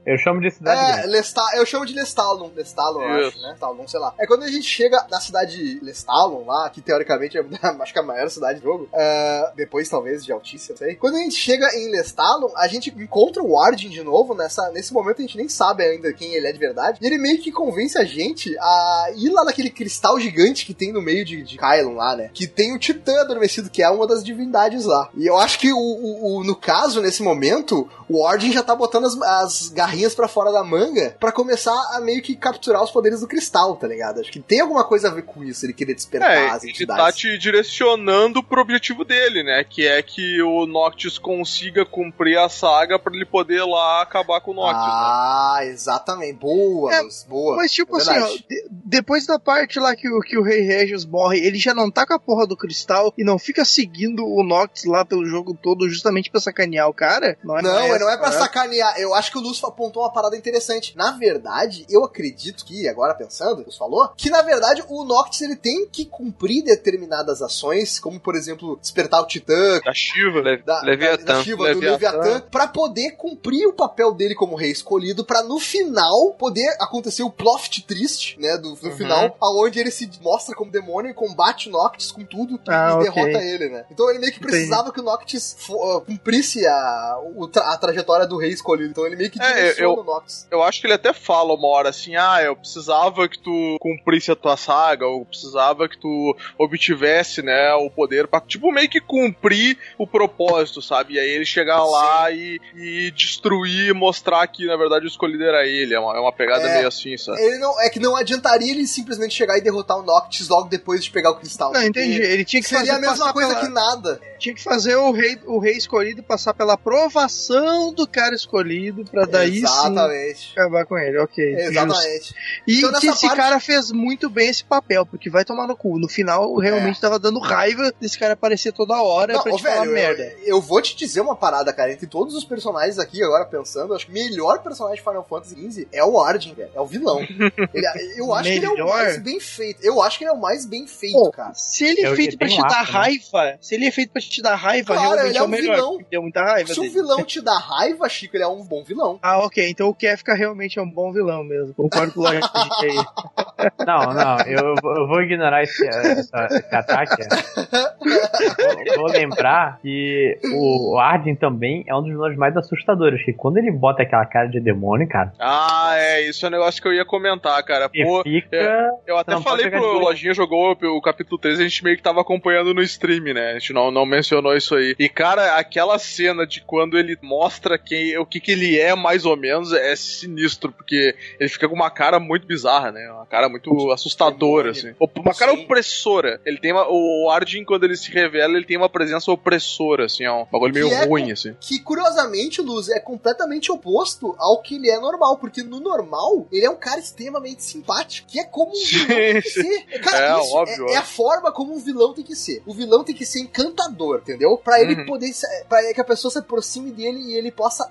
[0.05, 1.07] Eu chamo de cidade É, grande.
[1.09, 3.49] Lestal, eu chamo de Lestalon, Lestalon, eu acho, né?
[3.49, 4.13] Lestalon, sei lá.
[4.19, 7.41] É quando a gente chega na cidade de Lestalon, lá, que teoricamente é
[7.81, 10.95] acho que é a maior cidade do jogo, é, depois talvez de Altícia, não sei.
[10.95, 14.93] Quando a gente chega em Lestalon, a gente encontra o Warden de novo, nessa, nesse
[14.93, 17.51] momento a gente nem sabe ainda quem ele é de verdade, e ele meio que
[17.51, 21.57] convence a gente a ir lá naquele cristal gigante que tem no meio de, de
[21.57, 22.29] Kylon lá, né?
[22.33, 25.09] Que tem o Titã adormecido, que é uma das divindades lá.
[25.15, 28.75] E eu acho que o, o- o- no caso, nesse momento, o Warden já tá
[28.75, 32.91] botando as, as garrinhas pra fora da manga pra começar a meio que capturar os
[32.91, 34.19] poderes do cristal, tá ligado?
[34.19, 36.71] Acho que tem alguma coisa a ver com isso, ele querer despertar É, as ele
[36.71, 37.03] entidades.
[37.05, 39.63] tá te direcionando pro objetivo dele, né?
[39.63, 44.51] Que é que o Noctis consiga cumprir a saga pra ele poder lá acabar com
[44.51, 44.89] o Noctis, né?
[45.01, 46.37] Ah, exatamente.
[46.39, 47.55] Boa, É, Luz, boa.
[47.57, 50.61] Mas tipo É assim, ó, de- depois da parte lá que o, que o Rei
[50.61, 54.25] Regis morre, ele já não tá com a porra do cristal e não fica seguindo
[54.25, 57.37] o Noctis lá pelo jogo todo justamente pra sacanear o cara?
[57.43, 58.99] Não, é Não, essa, não é pra sacanear.
[58.99, 60.95] Eu acho que o Lúcio apontou uma parada interessante.
[60.97, 65.55] Na verdade, eu acredito que, agora pensando, o falou, que na verdade o Noctis ele
[65.55, 70.41] tem que cumprir determinadas ações, como por exemplo, despertar o Titã, Da Shiva.
[70.41, 71.23] Da, da, Leviatã.
[71.23, 72.17] da Shiva, do Leviatã.
[72.17, 77.21] Leviatã, pra poder cumprir o papel dele como rei escolhido, pra no final poder acontecer
[77.21, 81.69] o plot triste, né, do no final, aonde ele se mostra como demônio e combate
[81.69, 83.03] o Noctis com tudo Ah, e ok.
[83.03, 83.85] derrota ele, né?
[83.91, 88.25] Então ele meio que precisava que o Noctis ah, cumprisse a, o tra- a trajetória
[88.25, 88.89] do rei escolhido.
[88.89, 90.47] Então ele meio que É, direciona eu- o Noctis.
[90.49, 94.31] Eu acho que ele até fala uma hora assim: ah, eu precisava que tu cumprisse
[94.31, 98.99] a tua saga, ou precisava que tu obtivesse, né, o poder pra, tipo, meio que
[99.01, 101.13] cumprir o propósito, sabe?
[101.15, 105.65] E aí ele chegar lá e, e destruir, mostrar que na verdade o escolhido era
[105.67, 105.93] ele.
[105.93, 106.75] É uma, é uma pegada É.
[106.77, 107.39] meio assim, sabe?
[107.41, 111.03] Ele não, é que não adiantaria ele simplesmente chegar e derrotar o Noctis logo depois
[111.03, 111.71] de pegar o cristal.
[111.73, 112.19] Não, entendi.
[112.21, 114.21] Ele tinha que Seria fazer a mesma coisa pela- que nada.
[114.39, 116.77] Tinha que fazer o rei, o rei escolhido passar pela
[117.19, 120.51] aprovação do cara escolhido pra daí sim Exatamente.
[120.57, 121.17] acabar com ele.
[121.19, 121.51] Ok.
[121.55, 121.69] justo.
[121.69, 122.35] Exatamente.
[122.67, 125.75] E Então, que esse parte- cara fez muito bem esse papel, porque vai tomar no
[125.75, 125.99] cu.
[125.99, 129.35] No final, realmente tava dando raiva desse cara aparecer toda hora É.
[129.35, 130.23] Não, pra te falar velho, merda.
[130.43, 131.91] eu, eu vou te dizer uma parada, cara.
[131.91, 134.15] Entre todos os personagens aqui, agora pensando, eu acho que o
[134.59, 136.69] melhor personagem de Final Fantasy XV é o Arden, velho.
[136.75, 137.19] É o vilão.
[137.73, 139.79] Ele- eu acho que ele é o mais bem feito.
[139.83, 141.53] Eu acho que ele é o mais bem feito, Pô, cara.
[141.53, 142.91] Se ele é feito pra te um dar né?
[142.91, 145.45] raiva, se ele é feito pra te dar raiva, Claro, realmente ele é é o
[145.45, 145.75] um melhor.
[145.75, 145.97] vilão.
[146.09, 146.93] Deu muita raiva Se um dele.
[146.95, 149.19] vilão te dá raiva, Chico, ele é um bom vilão.
[149.21, 149.69] Ah, ok.
[149.69, 151.73] Então o Kefka realmente é um bom vilão mesmo.
[151.73, 152.41] Concordo com o Lojinha
[152.81, 153.69] aí.
[153.85, 157.23] Não, não, eu, eu vou ignorar esse, essa- esse ataque.
[157.99, 163.23] Vou, vou lembrar que o Arden também é um dos vilões mais assustadores.
[163.25, 166.81] Que quando ele bota aquela cara de demônio, cara, Ah, é, isso é um negócio
[166.81, 167.89] que eu ia comentar, cara.
[167.89, 168.55] Pô, fica.
[168.55, 169.99] é, eu até falei pro de.
[169.99, 173.51] Lojinha jogou o capítulo 3, a gente meio que tava acompanhando no stream, né?
[173.51, 174.95] A gente não, não mencionou isso aí.
[174.99, 179.25] E, cara, aquela cena de quando ele mostra quem, o que, que ele é, mais
[179.25, 183.09] ou menos, é sinistro, porque ele fica com uma cara muito bizarra, né?
[183.11, 184.93] Uma cara muito assustadora, assim.
[184.99, 185.63] Uma cara Sim.
[185.63, 186.39] opressora.
[186.45, 190.23] Ele tem uma, o Arjun, quando ele se revela, ele tem uma presença opressora, assim,
[190.23, 191.55] é um bagulho meio é ruim, assim.
[191.59, 195.37] Que, curiosamente, Luz, é completamente oposto ao que ele é normal.
[195.37, 198.27] Porque no normal, ele é um cara extremamente simpático.
[198.27, 199.85] Que é como um vilão tem que ser.
[200.01, 202.63] Cara, É, isso óbvio, é, é a forma como um vilão tem que ser.
[202.65, 204.57] O vilão tem que ser encantador, entendeu?
[204.57, 205.05] Pra ele Uhum.
[205.05, 205.31] poder.
[205.67, 207.87] Pra que a pessoa se aproxime dele e ele possa.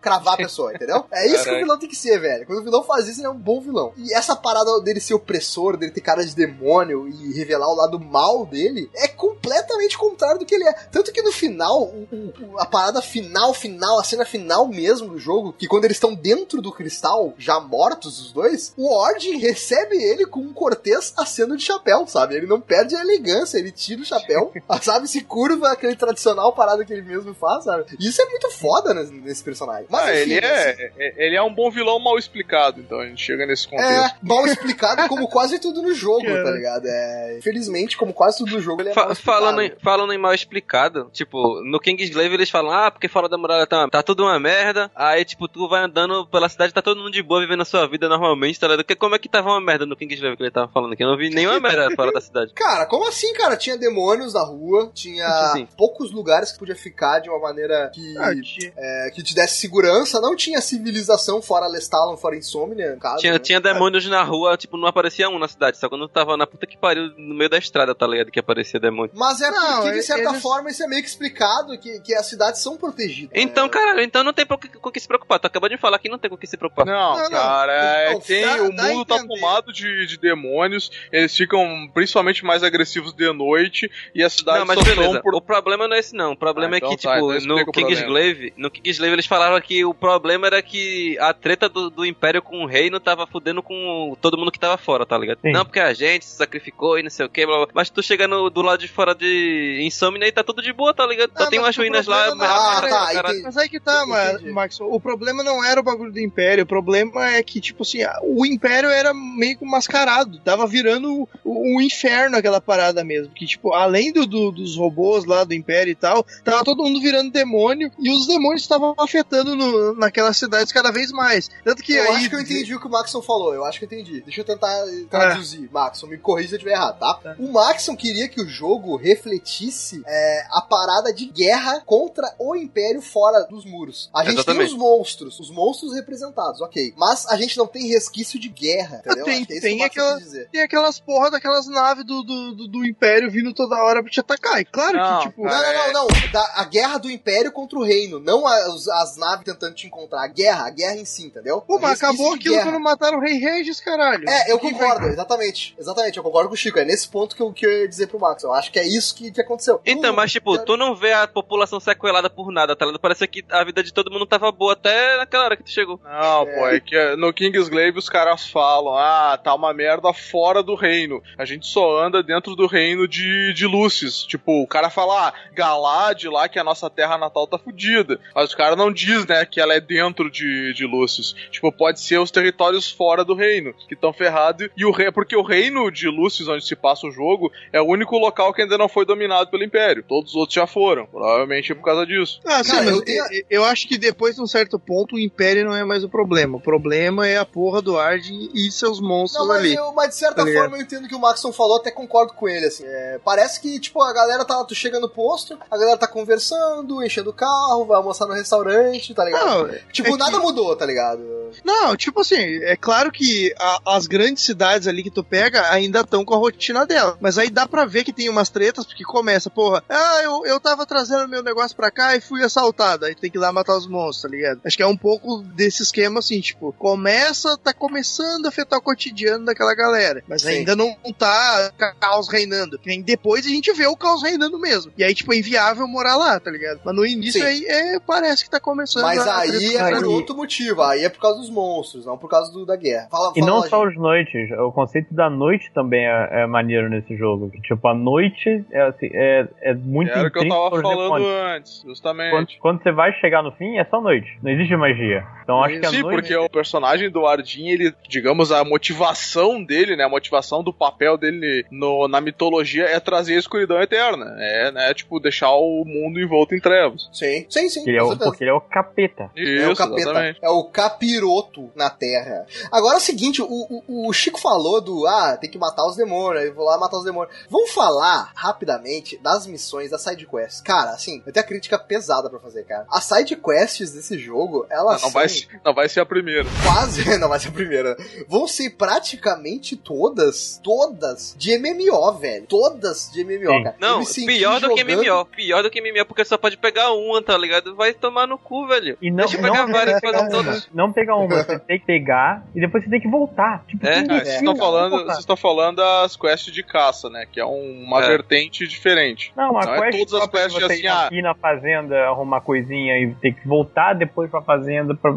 [0.00, 1.04] Cravar a pessoa, entendeu?
[1.10, 1.62] É isso que o Caraca.
[1.64, 2.46] vilão tem que ser, velho.
[2.46, 3.92] Quando o vilão faz isso, ele é um bom vilão.
[3.96, 7.98] E essa parada dele ser opressor, dele ter cara de demônio e revelar o lado
[7.98, 10.72] mal dele, é completamente contrário do que ele é.
[10.90, 15.18] Tanto que no final, o- o- a parada final, final, a cena final mesmo do
[15.18, 19.96] jogo, que quando eles estão dentro do cristal, já mortos os dois, o Ordem recebe
[19.96, 22.34] ele com um Cortez aceno de chapéu, sabe?
[22.36, 25.08] Ele não perde a elegância, ele tira o chapéu, sabe?
[25.08, 27.84] Se curva aquele tradicional parada que ele mesmo faz, sabe?
[27.98, 29.86] E isso é muito foda nesse, nesse personagem.
[29.88, 33.00] Mas, Ah, enfim, ele assim, é, é- ele é um bom vilão mal explicado, então
[33.00, 33.92] a gente chega nesse contexto.
[33.92, 36.86] É, mal explicado como quase tudo no jogo, tá ligado?
[36.86, 39.38] É, infelizmente, como quase tudo no jogo, ele é Fa- mal explicado.
[39.38, 43.38] falando, em, falando em mal explicado, tipo, no Kingsglaive eles falam, ah, porque fora da
[43.38, 44.90] muralha tá, tá tudo uma merda.
[44.94, 47.86] Aí, tipo, tu vai andando pela cidade, tá todo mundo de boa, vivendo a sua
[47.86, 48.80] vida normalmente, tá ligado?
[48.84, 51.02] Porque como é que tava uma merda no Kingsglaive que ele tava falando aqui?
[51.02, 52.52] Eu não vi nenhuma merda fora da cidade.
[52.54, 53.56] Cara, como assim, cara?
[53.56, 55.66] Tinha demônios na rua, tinha Assim.
[55.76, 58.30] poucos lugares que podia ficar de uma maneira que, Ah,
[58.76, 63.18] é, que te desse segurança, não tinha civilização fora Lestalon, fora Insomnia, caso.
[63.18, 63.38] Tinha, né?
[63.38, 66.66] tinha demônios na rua, tipo, não aparecia um na cidade, só quando tava na puta
[66.66, 68.30] que pariu, no meio da estrada, tá ligado?
[68.30, 69.10] Que aparecia demônio.
[69.14, 72.14] Mas é Não, porque, de certa eles- forma, isso é meio que explicado que, que
[72.14, 73.30] as cidades são protegidas.
[73.34, 73.70] Então, né?
[73.70, 75.38] caralho, então não tem que- com o que se preocupar.
[75.38, 76.86] Tu acabou de falar que não tem com o que se preocupar.
[76.86, 77.30] Não, Não, não.
[77.30, 82.44] cara, é Não, tem, dá- o mundo tá tomado de, de demônios, eles ficam principalmente
[82.44, 85.12] mais agressivos de noite e a cidade Não, mas só beleza.
[85.12, 85.34] são por...
[85.34, 86.32] O problema não é esse, não.
[86.32, 87.88] O problema Ah, é que, então tipo, tá, então explica no o problema.
[87.96, 92.40] Kingsglaive, no Kingsglaive eles falaram que o problema era que a treta do, do Império
[92.40, 95.38] com o reino tava fudendo com todo mundo que tava fora, tá ligado?
[95.42, 95.52] Sim.
[95.52, 97.68] Não, porque a gente se sacrificou e não sei o que, blá, blá.
[97.74, 100.94] Mas tu chega no, do lado de fora de Insomnia e tá tudo de boa,
[100.94, 101.32] tá ligado?
[101.36, 103.42] Só Ah, tem mas umas ruínas lá, não- mas- Ah, tá, entendi.
[103.42, 104.50] Mas aí que tá, Ma- Entendi.
[104.50, 104.80] Max.
[104.80, 106.64] O problema não era o bagulho do Império.
[106.64, 110.38] O problema é que, tipo assim, o Império era meio que mascarado.
[110.40, 113.32] Tava virando o, o inferno aquela parada mesmo.
[113.34, 117.00] Que, tipo, além do, do- dos robôs lá do Império e tal, tava todo mundo
[117.00, 117.90] virando demônio.
[117.98, 121.50] E os demônios estavam afetando no- naquelas cidades cada vez mais.
[121.64, 122.16] Tanto que Eu aí.
[122.16, 123.52] acho que eu entendi o que o Maxon falou.
[123.54, 124.20] Eu acho que eu entendi.
[124.22, 126.06] Deixa eu tentar eh, traduzir, Maxon.
[126.06, 127.14] Me corrija se eu estiver errado, tá?
[127.14, 127.36] Tá.
[127.38, 133.00] O Maxon queria que o jogo refletisse é, a parada de guerra contra o Império
[133.02, 134.10] fora dos muros.
[134.14, 134.66] A gente Exatamente.
[134.68, 136.94] tem os monstros, os monstros representados, ok.
[136.96, 139.24] Mas a gente não tem resquício de guerra, entendeu?
[139.24, 140.48] Tem- é tem que o Maxon aquela- quis dizer.
[140.50, 144.20] Tem aquelas porra daquelas naves do, do, do, do Império vindo toda hora pra te
[144.20, 144.60] atacar.
[144.60, 145.44] E claro Não, que, tipo.
[145.44, 146.30] Não, não, não, não.
[146.32, 150.22] Da- a guerra do Império contra o Reino, não as, as naves tentando te encontrar.
[150.22, 151.60] A guerra, a guerra em si, entendeu?
[151.60, 152.70] Pô, mas acabou aquilo guerra.
[152.70, 154.28] quando mataram o Rei Regis, caralho.
[154.28, 155.74] É, eu Quem concordo, exatamente.
[155.78, 156.78] Exatamente, eu concordo com o Chico.
[156.78, 158.42] É nesse ponto que eu, que eu ia dizer pro Max.
[158.42, 159.80] Eu acho que é isso que, que aconteceu.
[159.84, 163.00] Então, Uh, mas tipo, tu não vê a população sequelada por nada, tá ligado?
[163.00, 166.00] Parece que a vida de todo mundo tava boa até naquela hora que tu chegou.
[166.02, 170.74] Não, pô, é que no Kingsglaive os caras falam: ah, tá uma merda fora do
[170.74, 171.22] reino.
[171.36, 174.22] A gente só anda dentro do reino de, de Lucis.
[174.22, 178.20] Tipo, o cara fala, ah, Galad lá, que é a nossa terra natal, tá fudida.
[178.34, 181.34] Mas o cara não diz, né, que ela é dentro de, de Lucis.
[181.50, 184.68] Tipo, pode ser os territórios fora do reino, que estão ferrados.
[184.76, 187.84] E o rei, porque o reino de Lucis, onde se passa o jogo, é o
[187.86, 190.04] único local que ainda não foi dominado pelo Império.
[190.06, 191.06] Todos os outros já foram.
[191.06, 192.40] Provavelmente é por causa disso.
[192.44, 195.18] Ah, sim, mas eu eu, tenho- eu acho que depois de um certo ponto o
[195.18, 196.56] Império não é mais o problema.
[196.56, 199.74] O problema é a porra do Arden e seus monstros Não, mas, ali.
[199.74, 202.32] eu, mas de certa Tá forma eu entendo o que o Maxon falou, até concordo
[202.32, 202.84] com ele, assim.
[202.86, 204.62] É, parece que, tipo, a galera tá.
[204.64, 209.14] Tu chega no posto, a galera tá conversando, enchendo o carro, vai almoçar no restaurante,
[209.14, 209.46] tá ligado?
[209.46, 211.38] Não, tipo, é que- nada mudou, tá ligado?
[211.64, 216.00] Não, tipo assim, é claro que a- as grandes cidades ali que tu pega ainda
[216.00, 217.16] estão com a rotina dela.
[217.20, 220.60] Mas aí dá pra ver que tem umas tretas, porque começa, porra, ah, eu, eu
[220.60, 223.06] tava trazendo meu negócio pra cá e fui assaltado.
[223.06, 224.60] Aí tem que ir lá matar os monstros, tá ligado?
[224.64, 228.82] Acho que é um pouco desse esquema assim, tipo, começa, tá começando a afetar o
[228.82, 230.22] cotidiano daquela galera.
[230.28, 230.48] Mas Sim.
[230.48, 232.78] ainda não tá ca- caos reinando.
[232.84, 234.92] Nem depois a gente vê o caos reinando mesmo.
[234.98, 236.80] E aí, tipo, é inviável morar lá, tá ligado?
[236.84, 237.46] Mas no início Sim.
[237.46, 241.08] aí é, parece que tá começando Mas a aí é por outro motivo, aí é
[241.08, 243.08] por causa dos monstros, não por causa do, da guerra.
[243.10, 243.96] Fala, E fala não só gente.
[243.96, 247.50] os noites, o conceito da noite também é, é maneiro nesse jogo.
[247.50, 250.88] que, Tipo, a noite é, assim, é, é muito Era o que eu tava falando
[251.02, 251.28] demônios.
[251.56, 252.30] antes, justamente.
[252.30, 254.26] Quando, quando você vai chegar no fim, é só noite.
[254.42, 255.24] Não existe magia.
[255.42, 256.14] Então acho que a Sim, noite.
[256.20, 261.16] porque o personagem do Ardin, ele, digamos, a motivação dele, né, a motivação do papel
[261.16, 264.26] dele no- na mitologia é trazer a escuridão eterna.
[264.38, 267.08] É, né, tipo, deixar o mundo envolto em trevas.
[267.12, 267.82] Sim, sim, sim.
[267.88, 269.07] Ele é o, porque ele é o capeta.
[269.36, 270.38] Isso, É o capeta, exatamente.
[270.42, 272.46] é o capiroto na Terra.
[272.70, 275.96] Agora é o seguinte, o, o, o Chico falou do, ah, tem que matar os
[275.96, 277.34] demônios, eu vou lá matar os demônios.
[277.50, 280.60] Vamos falar rapidamente das missões, das side quests.
[280.60, 282.86] Cara, assim, eu tenho a crítica pesada pra fazer, cara.
[282.90, 286.46] As side quests desse jogo, elas Não são vai, ser- não vai ser a primeira.
[286.64, 287.96] quase, não vai ser a primeira,
[288.28, 292.46] vão ser praticamente todas, todas de MMO, velho.
[292.46, 293.62] Todas de MMO, Sim.
[293.64, 293.76] cara.
[293.80, 295.24] Não, pior do que jogando- MMO.
[295.26, 297.74] Pior do que MMO, porque só pode pegar uma, tá ligado?
[297.74, 298.87] Vai tomar no cu, velho.
[299.00, 300.28] E não, Deixa eu pegar não, várias e uma.
[300.28, 300.68] todas.
[300.74, 303.64] Não pegar uma, você tem que pegar e depois você tem que voltar.
[303.66, 304.02] Tipo, É?
[304.02, 307.26] que Ah, vocês estão falando, vocês estão falando das quests de caça, né?
[307.30, 308.08] Que é um- uma É.
[308.08, 309.32] vertente diferente.
[309.36, 311.96] Não, a Não é quest todas as quests você assim, ir ah- aqui na fazenda
[312.08, 315.12] arrumar coisinha e ter que voltar depois pra fazenda pra,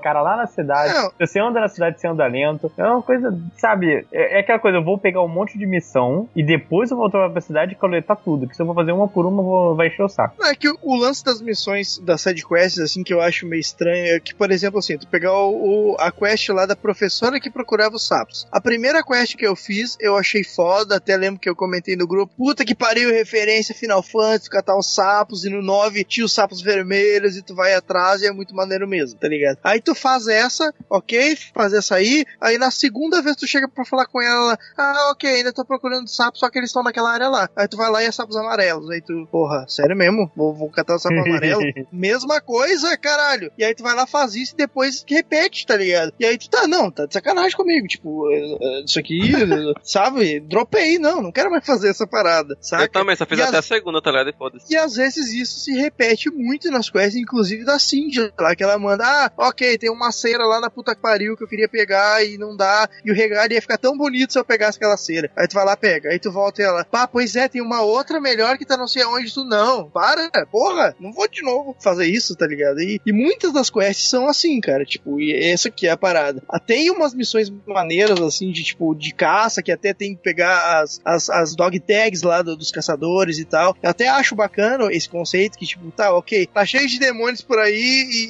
[0.00, 0.92] cara lá na cidade.
[0.94, 1.10] Não.
[1.10, 2.70] Se você anda na cidade, você anda lento.
[2.76, 4.06] É uma coisa, sabe?
[4.12, 7.08] É, é aquela coisa, eu vou pegar um monte de missão e depois eu vou
[7.10, 8.46] voltar pra cidade e coletar tudo.
[8.48, 10.34] Que se eu vou fazer uma por uma, vou, vai encher o saco.
[10.38, 13.60] Não, É que o, o lance das missões das sidequests, assim, que eu acho meio
[13.60, 17.40] estranho, é que, por exemplo, assim, tu pegar o, o- a quest lá da professora
[17.40, 18.46] que procurava os sapos.
[18.50, 22.06] A primeira quest que eu fiz, eu achei foda, até lembro que eu comentei no
[22.06, 26.32] grupo, puta que pariu, referência Final Fantasy, catar os sapos, e no 9 tinha os
[26.32, 29.58] sapos vermelhos, e tu vai atrás, e é muito maneiro mesmo, tá ligado?
[29.62, 33.84] Aí tu faz essa, ok, faz essa aí, aí na segunda vez tu chega pra
[33.84, 37.28] falar com ela, ah, ok, ainda tô procurando sapos, só que eles estão naquela área
[37.28, 37.48] lá.
[37.56, 40.30] Aí tu vai lá e é sapos amarelos, aí tu, porra, sério mesmo?
[40.36, 41.62] Vou, vou catar o sapo amarelo?
[41.92, 43.52] Mesma coisa, caralho.
[43.58, 46.12] E aí tu vai lá, faz isso e depois repete, tá ligado?
[46.18, 47.86] E aí tu tá, não, tá de sacanagem comigo.
[47.86, 49.20] Tipo, eh, eh, isso aqui,
[49.82, 50.40] sabe?
[50.40, 52.84] Dropei, não, não quero mais fazer essa parada, saca?
[52.84, 54.30] Eu também, só fiz E até a segunda, tá ligado?
[54.30, 54.72] E foda-se.
[54.72, 58.78] E às vezes isso se repete muito nas quests, inclusive da Cindy, lá que ela
[58.78, 62.24] manda, ah, ok, tem uma cera lá na puta que pariu que eu queria pegar
[62.24, 65.30] e não dá, e o regalo ia ficar tão bonito se eu pegasse aquela cera.
[65.36, 67.82] Aí tu vai lá, pega, aí tu volta e ela, pá, pois é, tem uma
[67.82, 71.76] outra melhor que tá não sei aonde, tu não, para, porra, não vou de novo
[71.80, 72.80] fazer isso, tá ligado?
[72.80, 76.42] E, e muitas das quests são assim, cara, tipo, e essa aqui é a parada.
[76.48, 80.80] Ah, Tem umas missões maneiras, assim, de tipo, de caça, que até tem que pegar
[80.82, 83.76] as, as, as dog tags lá do- dos caçadores e tal.
[83.82, 87.58] Eu até acho bacana esse conceito que, tipo, tá, ok, tá cheio de demônios por
[87.58, 87.72] aí,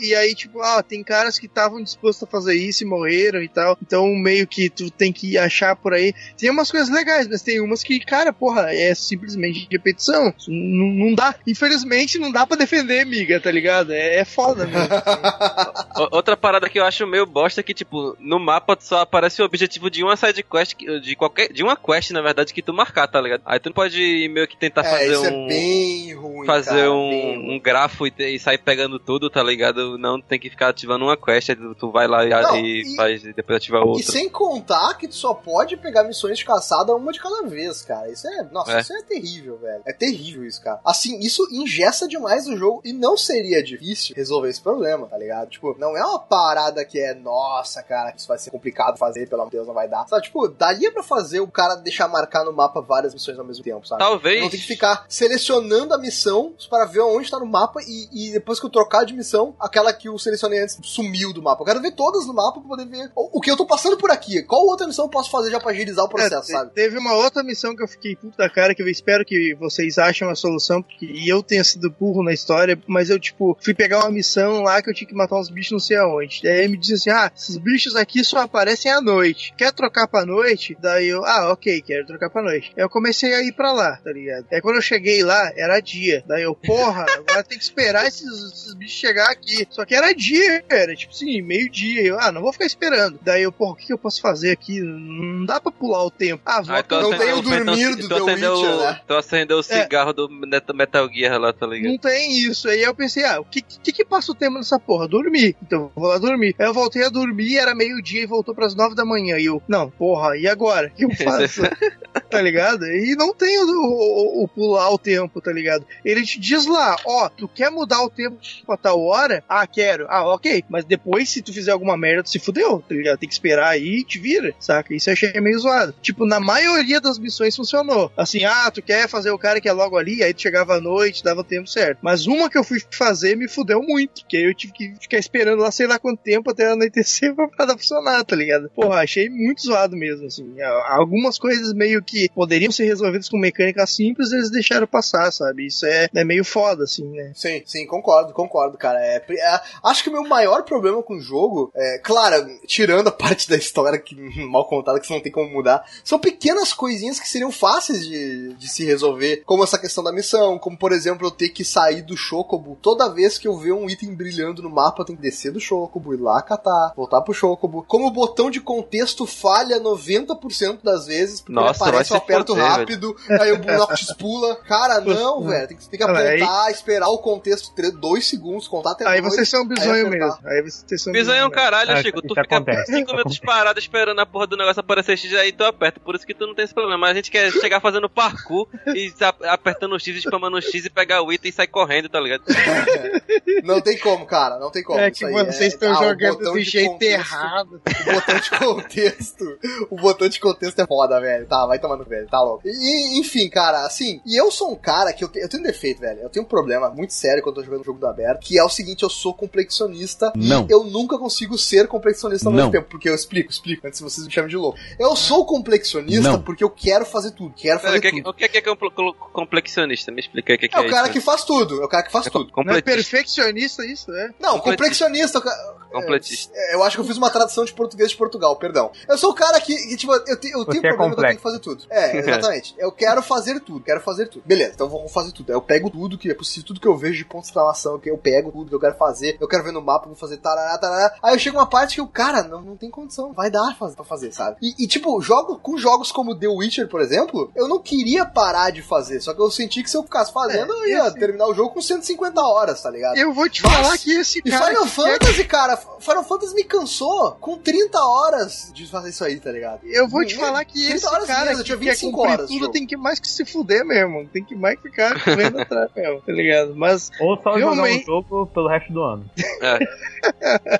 [0.02, 3.42] e, e aí, tipo, ah, tem caras que estavam dispostos a fazer isso e morreram
[3.42, 3.76] e tal.
[3.82, 6.12] Então, meio que tu tem que achar por aí.
[6.36, 10.32] Tem umas coisas legais, mas tem umas que, cara, porra, é simplesmente repetição.
[10.48, 11.34] Não, não dá.
[11.46, 13.92] Infelizmente, não dá pra defender, amiga, tá ligado?
[13.92, 14.51] É, é foda
[15.96, 19.42] O- Outra parada que eu acho meio bosta é que, tipo, no mapa só aparece
[19.42, 21.53] o objetivo de uma side quest, que- de qualquer.
[21.53, 23.42] De uma quest, na verdade, que tu marcar, tá ligado?
[23.44, 25.44] Aí tu não pode meio que tentar é, fazer isso um.
[25.44, 27.57] é bem ruim, fazer cara, bem um, ruim.
[27.57, 29.98] um grafo e, e sair pegando tudo, tá ligado?
[29.98, 32.82] Não tem que ficar ativando uma quest, aí tu, tu vai lá e, Não, e
[32.92, 34.03] e- faz e depois ativa E outra.
[34.12, 38.11] sem contar que tu só pode pegar missões de caçada uma de cada vez, cara.
[38.11, 38.42] Isso é.
[38.50, 38.80] Nossa, É.
[38.80, 39.82] isso é terrível, velho.
[39.86, 40.80] É terrível isso, cara.
[40.84, 45.49] Assim, isso ingessa demais o jogo e não seria difícil resolver esse problema, tá ligado?
[45.51, 49.28] Tipo, não é uma parada que é, nossa, cara, que isso vai ser complicado fazer,
[49.28, 50.07] pelo amor de Deus, não vai dar.
[50.07, 53.62] Sabe, tipo, daria pra fazer o cara deixar marcar no mapa várias missões ao mesmo
[53.64, 54.01] tempo, sabe?
[54.01, 54.43] Talvez.
[54.43, 58.32] Não tem que ficar selecionando a missão para ver onde tá no mapa e, e
[58.32, 61.62] depois que eu trocar de missão, aquela que eu selecionei antes sumiu do mapa.
[61.62, 63.97] Eu quero ver todas no mapa pra poder ver o, o que eu tô passando
[63.97, 64.43] por aqui.
[64.43, 66.72] Qual outra missão eu posso fazer já pra agilizar o processo, É, sabe?
[66.72, 69.99] Teve uma outra missão que eu fiquei puta da cara, que eu espero que vocês
[69.99, 74.01] achem uma solução, porque eu tenha sido burro na história, mas eu, tipo, fui pegar
[74.01, 74.31] uma missão
[74.62, 76.40] lá que eu tinha que matar uns bichos não sei aonde.
[76.42, 79.54] Daí ele me disse assim: ah, esses bichos aqui só aparecem à noite.
[79.56, 80.76] Quer trocar pra noite?
[80.80, 82.72] Daí eu, ah, ok, quero trocar pra noite.
[82.76, 84.46] Aí eu comecei a ir pra lá, tá ligado?
[84.52, 86.22] Aí quando eu cheguei lá, era dia.
[86.26, 88.22] Daí eu, porra, agora tem que esperar esses,
[88.52, 89.66] esses bichos chegar aqui.
[89.70, 92.02] Só que era dia, era tipo assim, meio-dia.
[92.02, 93.18] Eu, ah, não vou ficar esperando.
[93.22, 94.80] Daí eu, porra, o que, eu posso fazer aqui?
[94.80, 96.42] Não dá pra pular o tempo.
[96.46, 99.00] Ah, vou tu Não acendeu- tem o dormir então- do The acendeu Witcher, o- né?
[99.08, 101.90] Acendeu o cigarro do Net- Metal Gear lá, tá ligado?
[101.92, 102.68] Não tem isso.
[102.68, 105.08] Aí eu pensei, ah, o que, que que passa o tempo nessa porra?
[105.08, 105.56] Dormir.
[105.62, 106.54] Então vou lá dormir.
[106.58, 109.36] Aí eu voltei a dormir, era meio-dia e voltou pras nove da manhã.
[109.38, 110.88] E eu, não, porra, e agora?
[110.88, 111.62] O que eu faço?
[112.30, 112.86] tá ligado?
[112.86, 115.84] E não tem o, o- o pular o tempo, tá ligado?
[116.04, 119.42] Ele te diz lá, ó, tu quer mudar o tempo pra tal hora?
[119.48, 120.06] Ah, quero.
[120.08, 120.64] Ah, ok.
[120.68, 123.18] Mas depois, se tu fizer alguma merda, tu se fudeu, tá ligado?
[123.18, 124.94] Tem que esperar aí e te vira, saca?
[124.94, 125.94] Isso eu achei meio zoado.
[126.00, 128.10] Tipo, na maioria das missões funcionou.
[128.16, 130.80] Assim, ah, tu quer fazer o cara que é logo ali, aí tu chegava à
[130.80, 131.98] noite, dava o tempo certo.
[132.02, 135.18] Mas uma que eu fui fazer me fudeu muito, porque aí eu tive que ficar
[135.18, 138.70] esperando lá sei lá quanto tempo até anoitecer pra parada funcionar, tá ligado?
[138.70, 140.55] Porra, achei muito zoado mesmo, assim.
[140.88, 145.66] Algumas coisas meio que poderiam ser resolvidas com mecânica simples, eles deixaram passar, sabe?
[145.66, 147.32] Isso é, é meio foda, assim, né?
[147.34, 148.98] Sim, sim, concordo, concordo, cara.
[149.00, 153.12] É, é, acho que o meu maior problema com o jogo, é, claro, tirando a
[153.12, 154.14] parte da história que
[154.46, 158.55] mal contada, que você não tem como mudar, são pequenas coisinhas que seriam fáceis de,
[158.55, 162.03] de se resolver, como essa questão da missão, como por exemplo eu ter que sair
[162.03, 162.78] do Chocobo.
[162.80, 165.61] Toda vez que eu ver um item brilhando no mapa, eu tenho que descer do
[165.61, 167.84] Chocobo, ir lá catar, voltar pro Chocobo.
[167.86, 172.70] Como o botão de contexto falha 90% das vezes, porque Nossa, aparece, eu aperto foder,
[172.70, 174.57] rápido, aí o Noctis pula.
[174.57, 178.68] Cara, não, velho, tem que, tem que Olha, aí- apontar, esperar o contexto 2 segundos,
[178.68, 179.93] contar até Aí dois, vocês são apertar.
[179.93, 180.38] mesmo.
[180.45, 182.18] Aí vocês são Bisonho é um caralho, Ah, Chico.
[182.18, 182.93] isso Tu fica acontece.
[182.93, 186.01] 5 minutos parado esperando a porra do negócio aparecer X aí tu aperta.
[186.01, 186.99] Por isso que tu não tem esse problema.
[186.99, 190.84] Mas a gente quer chegar fazendo parkour e ap- apertando o X, spamando o X
[190.84, 192.43] e pegar o item e sair correndo, tá ligado?
[193.64, 194.98] Não tem como, cara, não tem como.
[194.98, 197.82] É que vocês estão ah, o jogando botão do de jeito contexto- errado.
[197.84, 199.58] O botão de contexto.
[199.90, 201.46] O botão de contexto é foda, velho.
[201.46, 202.26] Tá, vai tomando, velho.
[202.28, 202.62] Tá louco.
[202.66, 204.20] E, enfim, cara, assim.
[204.24, 206.20] E eu sou um cara que eu, te- eu tenho um defeito, velho.
[206.20, 208.40] Eu tenho um problema muito sério quando eu tô jogando jogo do aberto.
[208.40, 210.32] Que é o seguinte: eu sou complexionista.
[210.36, 210.66] Não.
[210.68, 212.72] E eu nunca consigo ser complexionista ao mesmo Não.
[212.72, 212.84] temmo.
[212.88, 214.78] Porque eu explico, explico, antes que vocês me chamem de louco.
[214.98, 216.42] Eu sou complexionista Não.
[216.42, 217.54] porque eu quero fazer tudo.
[217.56, 218.30] Quero Pera, fazer o que, é- tudo.
[218.30, 220.10] o que é que é compl- complexionista?
[220.12, 221.12] Me explica o que é, que É é o cara isso.
[221.12, 221.80] que faz tudo.
[221.82, 222.50] É o cara que faz É tudo.
[222.64, 224.30] Não é perfeccionista isso, é?
[224.40, 224.62] Não, Completista.
[225.06, 225.38] complexionista.
[225.38, 226.52] o ca- Completista.
[226.56, 228.90] É, eu acho que eu fiz uma tradução de português de Portugal, perdão.
[229.06, 231.24] Eu sou o cara que, que, tipo, eu, te- eu tenho é problema que eu
[231.24, 231.84] tenho que fazer tudo.
[231.90, 232.74] É, exatamente.
[232.78, 234.42] eu quero fazer tudo, quero fazer tudo.
[234.46, 235.50] Beleza, então vamos fazer tudo.
[235.50, 237.98] Aí Eu pego tudo que é possível, tudo que eu vejo de ponto de exclamação,
[237.98, 240.38] que eu pego tudo que eu quero fazer, eu quero ver no mapa, vou fazer
[240.38, 241.14] tarará, tarará.
[241.22, 244.04] Aí eu chego uma parte que o cara não, não tem condição, vai dar pra
[244.04, 244.56] fazer, sabe?
[244.62, 248.70] E, e, tipo, jogo, com jogos como The Witcher, por exemplo, eu não queria parar
[248.70, 251.18] de fazer, só que eu senti que se eu ficasse fazendo, É, eu ia esse-
[251.18, 253.16] terminar o jogo com 150 horas, tá ligado?
[253.18, 253.82] Eu vou te Nossa.
[253.82, 254.66] falar que esse E cara.
[254.66, 259.24] Final que quer- Fantasy, cara, Final Fantasy me cansou com 30 horas de fazer isso
[259.24, 259.80] aí, tá ligado?
[259.84, 262.32] Eu vou te falar que 30 esse horas cara mesmo, que tinha quer 25 cumprir
[262.32, 262.72] horas tudo jogo.
[262.72, 264.26] tem que mais que se fuder mesmo.
[264.28, 266.74] Tem que mais ficar correndo atrás mesmo, tá ligado?
[266.76, 269.30] Mas, Ou só jogar um jogo pelo resto do ano.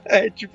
[0.07, 0.53] é tipo.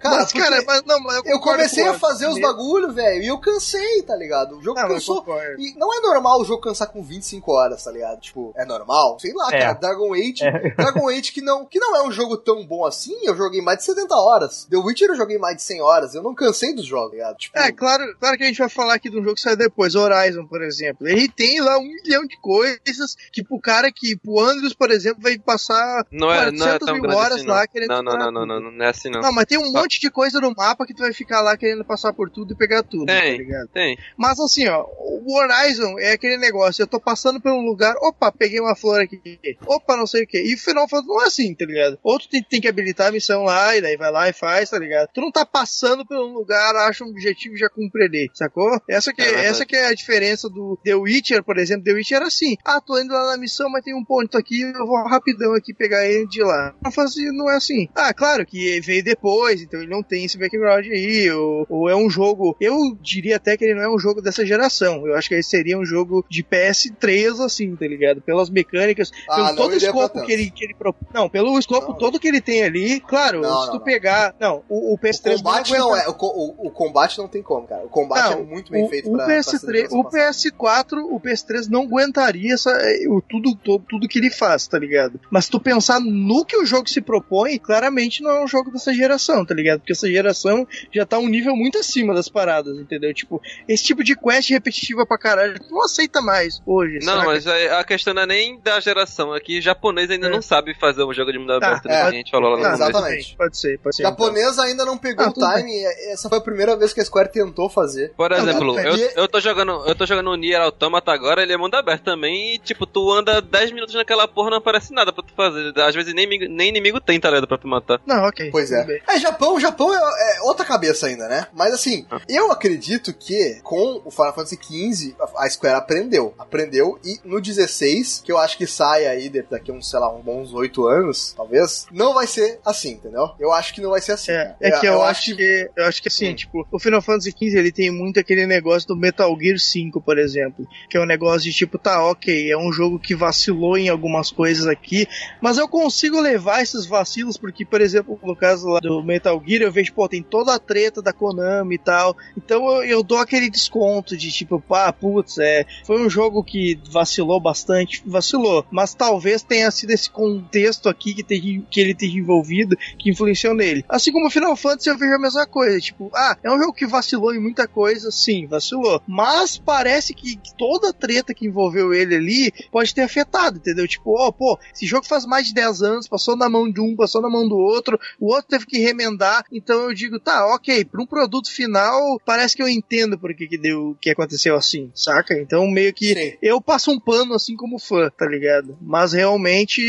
[0.00, 2.48] Cara, mas, cara, mas não, mas eu, eu comecei com a fazer os Anderson.
[2.56, 4.56] bagulho, velho, e eu cansei, tá ligado?
[4.56, 5.22] O jogo Não, cansou.
[5.58, 8.18] E não é normal o jogo cansar com 25 horas, tá ligado?
[8.18, 9.18] Tipo, é normal?
[9.20, 9.58] Sei lá, É.
[9.58, 9.72] cara.
[9.74, 10.42] Dragon Age.
[10.42, 10.70] É.
[10.74, 13.78] Dragon Age que não, que não é um jogo tão bom assim, eu joguei mais
[13.78, 14.64] de 70 horas.
[14.70, 16.14] The Witcher eu joguei mais de 100 horas.
[16.14, 17.36] Eu não cansei dos jogos, tá ligado?
[17.36, 19.56] Tipo, É, claro, claro que a gente vai falar aqui de um jogo que sai
[19.56, 21.06] depois, Horizon, por exemplo.
[21.08, 25.22] Ele tem lá um milhão de coisas que pro cara que, pro Andrews, por exemplo,
[25.22, 27.54] vai passar Não é, não é 400 tão mil grande horas assim, não.
[27.54, 29.20] lá querendo Não, não, não, não, não, não é assim não.
[29.20, 29.80] Não, mas tem um Tá.
[29.80, 32.56] monte de coisa no mapa que tu vai ficar lá querendo passar por tudo e
[32.56, 33.36] pegar tudo, Tem.
[33.36, 33.68] tá ligado?
[33.68, 33.96] Tem.
[34.16, 38.32] Mas assim, ó, o Horizon é aquele negócio, eu tô passando por um lugar, opa,
[38.32, 39.20] peguei uma flor aqui,
[39.66, 40.42] opa, não sei o que.
[40.42, 41.98] E o Final não é assim, tá ligado?
[42.02, 44.78] Outro tem, tem que habilitar a missão lá, e daí vai lá e faz, tá
[44.78, 45.08] ligado?
[45.14, 48.80] Tu não tá passando por um lugar, acha um objetivo e já cumpre ali, sacou?
[48.88, 51.84] Essa que, É essa que é a diferença do The Witcher, por exemplo.
[51.84, 54.62] The Witcher era assim, ah, tô indo lá na missão, mas tem um ponto aqui,
[54.62, 56.74] eu vou rapidão aqui pegar ele de lá.
[56.78, 57.88] Final Fantasy não é assim.
[57.94, 61.94] Ah, claro que veio depois, então ele não tem esse background aí, ou, ou é
[61.96, 65.06] um jogo, eu diria até que ele não é um jogo dessa geração.
[65.06, 68.20] Eu acho que ele seria um jogo de PS3, assim, tá ligado?
[68.20, 71.49] Pelas mecânicas, Ah, pelo não todo o escopo que ele, que ele pro- Não, pelo
[71.58, 71.98] escopo Não.
[71.98, 73.80] todo que ele tem ali, claro, Não, os, tu não.
[73.80, 74.34] pegar.
[74.38, 76.08] Não, o, o O PS3 combate não não aguenta- é.
[76.10, 77.84] O, co- o- o combate não tem como, cara.
[77.84, 80.04] O combate Não, é muito bem o, feito o pra, pra PS3, ser geração o
[80.04, 80.32] passada.
[80.32, 84.78] PS4, o PS3 não aguentaria essa, é, o, tudo, todo, tudo que ele faz, tá
[84.78, 85.20] ligado?
[85.30, 88.70] Mas se tu pensar no que o jogo se propõe, claramente não é um jogo
[88.70, 89.80] dessa geração, tá ligado?
[89.80, 93.12] Porque essa geração já tá um nível muito acima das paradas, entendeu?
[93.14, 96.98] Tipo, esse tipo de quest repetitiva pra caralho, tu não aceita mais hoje.
[97.04, 97.26] Não, saca?
[97.26, 99.32] mas a a questão não é nem da geração.
[99.32, 100.30] Aqui, japonês ainda É.
[100.30, 101.94] não sabe fazer um jogo de mundo Tá, aberto, né?
[101.94, 102.00] é.
[102.02, 102.74] que a gente falou lá no.
[102.74, 103.36] Exatamente.
[103.36, 104.02] Pode ser, pode O ser.
[104.02, 104.10] então.
[104.12, 105.84] japonês ainda não pegou Ah, o time.
[106.10, 108.12] Essa foi a primeira vez que a Square tentou fazer.
[108.16, 111.56] Por exemplo, eu, eu tô jogando, eu tô jogando o Nier Automata agora, ele é
[111.56, 115.22] mundo aberto também, e tipo, tu anda 10 minutos naquela porra, não aparece nada pra
[115.24, 115.72] tu fazer.
[115.80, 118.00] Às vezes nem, inimigo- nem inimigo tem, tá ligado, pra tu matar.
[118.06, 118.50] Não, ok.
[118.50, 118.84] Pois é.
[118.84, 119.00] bem.
[119.08, 121.46] É, Japão, Japão é, é outra cabeça ainda, né?
[121.54, 122.20] Mas assim, Ah.
[122.28, 126.34] eu acredito que com o Final Fantasy XV, a Square aprendeu.
[126.38, 130.12] Aprendeu e no 16, que eu acho que sai aí daqui a uns, sei lá,
[130.14, 133.30] uns bons 8 anos, talvez, não vai ser assim, entendeu?
[133.38, 134.32] Eu acho que não vai ser assim.
[134.32, 136.34] É, é que eu, acho que eu acho que assim, Hum.
[136.34, 140.18] tipo, o Final Fantasy XV ele tem muito aquele negócio do Metal Gear 5, por
[140.18, 143.88] exemplo, que é um negócio de tipo, tá, ok, é um jogo que vacilou em
[143.88, 145.06] algumas coisas aqui,
[145.40, 149.62] mas eu consigo levar esses vacilos porque, por exemplo, no caso lá do Metal Gear,
[149.62, 153.18] eu vejo, pô, tem toda a treta da Konami e tal, então eu, eu dou
[153.18, 158.94] aquele desconto de tipo, pá, putz, é, foi um jogo que vacilou bastante, vacilou, mas
[158.94, 163.84] talvez tenha sido esse contexto aqui que, tem, que ele tenha envolvido que influenciou nele.
[163.88, 166.86] Assim como Final Fantasy eu vejo a mesma coisa, tipo, ah, é um jogo que
[166.86, 169.02] vacilou em muita coisa, sim, vacilou.
[169.06, 173.86] Mas parece que toda a treta que envolveu ele ali pode ter afetado, entendeu?
[173.86, 176.96] Tipo, ó, pô, esse jogo faz mais de 10 anos, passou na mão de um,
[176.96, 180.84] passou na mão do outro, o outro teve que remendar, então eu digo, tá, ok,
[180.84, 184.90] para um produto final, parece que eu entendo por que que deu, que aconteceu assim,
[184.94, 185.34] saca?
[185.34, 186.38] Então meio que Sim.
[186.42, 188.76] eu passo um pano assim como fã, tá ligado?
[188.80, 189.82] Mas realmente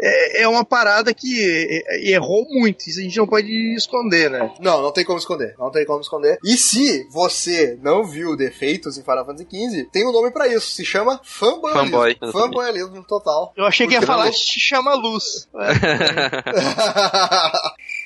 [0.00, 4.52] é, é uma parada que é- errou muito, isso a gente não pode esconder, né?
[4.60, 5.54] Não, não tem como esconder.
[5.58, 6.38] Não tem como esconder.
[6.44, 10.74] E se você não viu defeitos em Final Fantasy XV, tem um nome pra isso.
[10.74, 11.84] Se chama fanboyismo.
[11.84, 12.16] Fanboy.
[12.32, 13.52] Fanboyismo total.
[13.56, 15.48] Eu achei que ia falar te chama luz.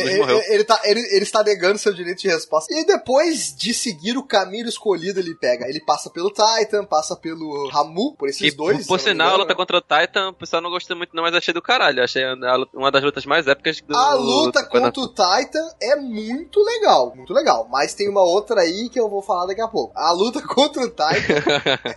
[0.00, 0.42] Ele, morreu.
[0.48, 2.72] ele, tá, ele, ele está negando seu direito de resposta.
[2.74, 5.68] E depois de seguir o caminho escolhido, ele pega.
[5.68, 8.86] Ele passa pelo Titan, passa pelo Ramu, por esses E, dois.
[8.86, 9.54] por sinal, a luta né?
[9.54, 12.02] contra o Titan, o pessoal não gostou muito, não, mas achei do caralho.
[12.02, 12.22] Achei
[12.74, 13.96] uma das lutas mais épicas do.
[13.96, 17.68] A luta do- contra o Titan é muito legal, muito legal.
[17.70, 19.92] Mas tem uma outra aí que eu vou falar daqui a pouco.
[19.96, 21.42] A luta contra o Titan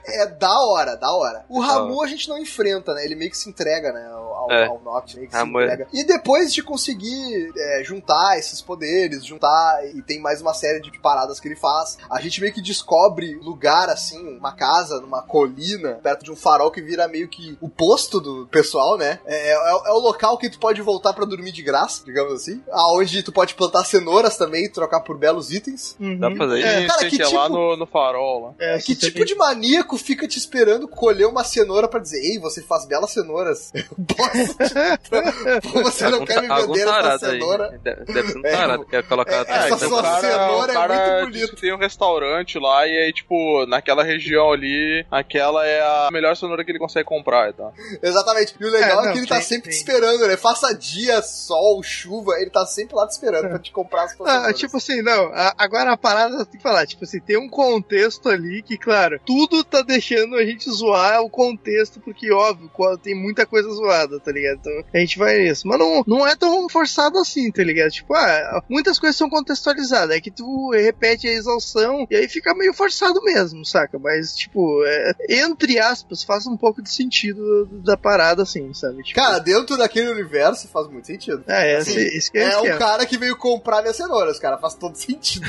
[0.06, 1.46] é da hora, da hora.
[1.50, 3.04] O Ramu a gente não enfrenta, né?
[3.06, 4.08] Ele meio que se entrega, né?
[4.12, 4.66] Ao, É.
[4.68, 5.88] ao Noct, meio que se é- entrega.
[5.94, 10.92] E depois de conseguir é, juntar esses poderes, juntar e tem mais uma série de
[11.00, 15.94] paradas que ele faz, a gente meio que descobre lugar assim, uma casa numa colina,
[16.04, 19.20] perto de um farol que vira meio que o posto do pessoal, né?
[19.26, 19.54] É, é-
[19.88, 22.62] é o local que tu pode voltar pra dormir de graça, digamos assim.
[22.72, 25.96] Aonde tu pode plantar cenouras também e trocar por belos itens.
[26.20, 26.68] Dá pra fazer isso?
[26.68, 28.54] É, Sim, cara, que que é lá tipo- no, no farol lá.
[28.60, 32.40] É, Que você tipo de maníaco fica te esperando colher uma cenoura pra dizer, ei,
[32.40, 33.72] você faz belas cenouras.
[34.18, 35.62] Posso te...
[35.72, 37.77] Pô, você não Algum quer me vender essa cenoura?
[37.84, 39.36] Deve, deve ser um É, tarado, quer colocar.
[39.36, 40.78] é, essa Titan sua pra- cenoura é
[41.22, 41.56] muito disse bonito.
[41.56, 46.36] que tem um restaurante lá e aí, tipo, naquela região ali, aquela é a melhor
[46.36, 47.74] cenoura que ele consegue comprar e tal.
[48.02, 48.56] Exatamente.
[48.60, 49.82] E o legal É, é, não, que ele tá sempre te sim.
[49.82, 50.38] esperando, né?
[50.38, 54.16] Faça dia, sol, chuva, ele tá sempre lá te esperando pra te comprar as Ah,
[54.26, 54.58] cenouras.
[54.58, 58.62] tipo assim, não, agora a parada tem que falar, tipo assim, tem um contexto ali
[58.62, 62.70] que, claro, tudo tá deixando a gente zoar o contexto, porque, óbvio,
[63.02, 64.58] tem muita coisa zoada, tá ligado?
[64.60, 65.68] Então a gente vai nisso.
[65.68, 67.67] Mas não, não é tão forçado assim, tá ligado?
[67.90, 72.54] Tipo, ah, muitas coisas são contextualizadas, é que tu repete a exaustão e aí fica
[72.54, 73.98] meio forçado mesmo, saca?
[74.00, 79.04] Mas, tipo, é, entre aspas, faz um pouco de sentido da parada, assim, sabe?
[79.04, 81.44] Tipo, Cara, dentro daquele universo faz muito sentido.
[81.48, 84.58] é, assim, esse, é, É o cara que veio comprar minhas cenouras, cara.
[84.58, 85.46] Faz todo sentido.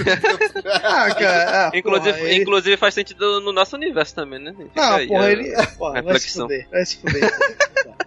[0.82, 4.52] Ah, cara, ah, Inclusive, porra, ele- inclusive faz sentido no nosso universo também, né?
[4.56, 5.52] Fica Não, aí, porra, é- ele.
[5.76, 7.30] Porra, vai se fuder, vai se fuder.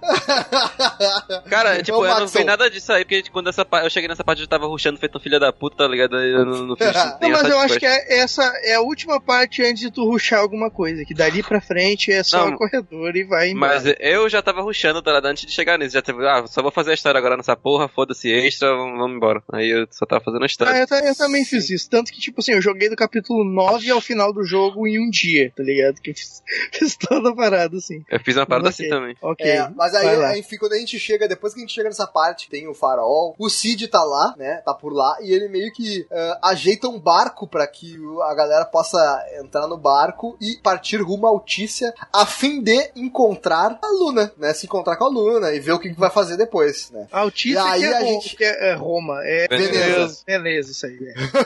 [1.49, 4.39] Cara, tipo, eu não vi nada disso aí, porque quando essa eu cheguei nessa parte
[4.39, 6.15] eu já tava ruxando feito um filho da puta, tá ligado?
[6.17, 6.87] Aí Eu não, não fiz
[7.21, 10.05] Não, Não, mas eu acho que é, essa é a última parte antes de tu
[10.05, 11.03] ruxar alguma coisa.
[11.05, 13.73] Que dali pra frente é só Não, o corredor e vai embora.
[13.75, 15.25] Mas eu já tava ruxando, tá ligado?
[15.27, 15.93] Antes de chegar nisso.
[15.93, 19.15] Já teve, ah, só vou fazer a história agora nessa porra, foda-se extra, vamos vamos
[19.17, 19.41] embora.
[19.53, 20.77] Aí eu só tava fazendo a Ah, história.
[20.79, 21.89] eu, ta- eu também fiz isso.
[21.89, 25.09] Tanto que, tipo assim, eu joguei do capítulo 9 ao final do jogo em um
[25.09, 25.99] dia, tá ligado?
[26.01, 26.41] Que eu fiz,
[26.73, 28.03] fiz toda a parada, assim.
[28.09, 29.15] Eu fiz uma parada assim também.
[29.21, 29.45] Ok.
[29.45, 30.37] É, mas a, daí, Vai lá.
[30.37, 33.35] enfim, quando a gente chega, depois que a gente chega nessa parte, tem o farol,
[33.37, 34.61] o Cid tá lá, né?
[34.65, 38.65] Tá por lá, e ele meio que ah, ajeita um barco pra que a galera
[38.65, 38.97] possa
[39.41, 44.53] entrar no barco e partir rumo à Altícia a fim de encontrar a Luna, né?
[44.53, 47.07] Se encontrar com a Luna e ver o que, que vai fazer depois, né?
[47.11, 49.19] Altícia E aí que, é, a gente- que é, é Roma.
[49.23, 50.23] É Veneza.
[50.25, 50.97] Veneza, isso aí.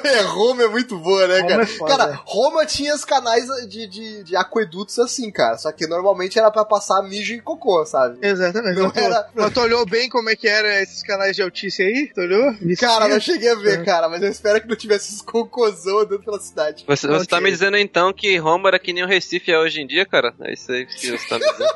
[0.02, 0.06] É.
[0.16, 1.64] É, Roma é muito boa, né, Roma cara?
[1.64, 1.98] é foda.
[1.98, 5.58] cara, Roma tinha os canais de, de, de aquedutos assim, cara.
[5.58, 8.18] Só que normalmente era pra passar mijo e cocô, sabe?
[8.36, 8.76] Exatamente.
[8.78, 11.42] Não Mas tu- era- Mas tu olhou bem como é que era esses canais de
[11.42, 12.12] Altícia aí?
[12.14, 12.54] Tu olhou?
[12.80, 13.56] Cara, não cheguei a É.
[13.56, 16.84] ver, cara, mas eu espero que não tivesse esses cocôzão andando pela cidade.
[16.88, 19.82] Você, você tá me dizendo então que Roma era que nem o Recife é hoje
[19.82, 20.34] em dia, cara?
[20.42, 21.76] É isso aí que você tá me dizendo.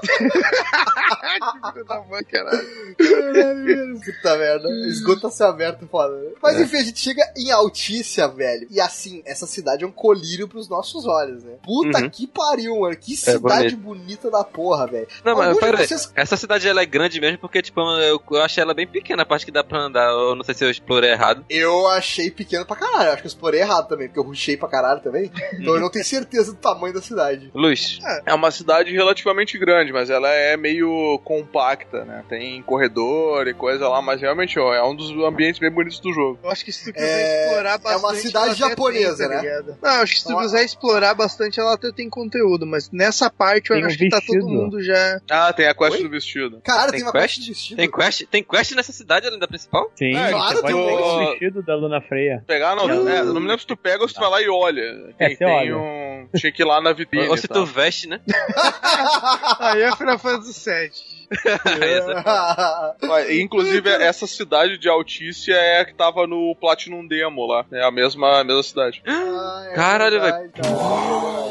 [1.73, 2.95] Filho da mãe, caralho.
[2.97, 3.99] Caralho.
[3.99, 4.69] Puta merda.
[4.87, 6.15] Esgoto a céu aberto, foda.
[6.15, 6.31] né?
[6.41, 6.63] Mas É.
[6.63, 8.67] enfim, a gente chega em Altícia, velho.
[8.69, 11.53] E assim, essa cidade é um colírio pros nossos olhos, né?
[11.63, 12.09] Puta Uhum.
[12.09, 12.95] que pariu, mano.
[12.95, 15.07] Que cidade bonita da porra, velho.
[15.23, 15.87] Não, mas Algum de pera aí.
[15.87, 19.23] vocês- Essa cidade ela é grande mesmo porque, tipo, eu, eu achei ela bem pequena,
[19.23, 20.09] a parte que dá pra andar.
[20.09, 21.45] Eu não sei se eu explorei errado.
[21.49, 23.07] Eu achei pequeno pra caralho.
[23.09, 25.31] Eu acho que eu explorei errado também, porque eu rushei pra caralho também.
[25.53, 27.51] Então eu não tenho certeza do tamanho da cidade.
[27.53, 27.99] Luz.
[28.25, 32.23] É uma cidade relativamente grande, mas ela é meio compacta, né?
[32.29, 36.11] Tem corredor e coisa lá, mas realmente ó, é um dos ambientes bem bonitos do
[36.13, 36.39] jogo.
[36.43, 38.03] Eu acho que se tu quiser É- explorar é bastante.
[38.03, 39.41] uma cidade até japonesa, tem, tá né?
[39.41, 39.77] ligado?
[39.81, 43.29] Não, acho que se tu Então, quiser explorar bastante, ela até tem conteúdo, mas nessa
[43.29, 45.19] parte eu Tem um acho que tá todo mundo já.
[45.29, 46.03] Ah, tem a quest Oi?
[46.03, 46.38] do vestido.
[46.63, 47.25] Caralho, Tem tem, uma quest?
[47.35, 47.77] quest de vestido.
[47.77, 49.91] Tem quest, tem quest nessa cidade além da principal?
[49.95, 52.43] Sim, É, claro, tem o- o vestido da Luna Freia.
[52.47, 53.09] Pegar, não, Não.
[53.09, 54.81] é, não me lembro se tu pega ou se tu vai lá e olha.
[55.19, 55.77] É, Tem, tem olha.
[55.77, 56.29] um.
[56.35, 57.27] Tinha que ir lá na vitrine.
[57.27, 58.19] Ou se tu veste, né?
[59.59, 61.18] Aí é Final Fantasy VII.
[63.41, 67.65] Inclusive, essa cidade de Altícia é a que tava no Platinum Demo lá.
[67.71, 69.01] É a mesma, a mesma cidade.
[69.05, 70.69] Ah, é Caralho, verdade, cara.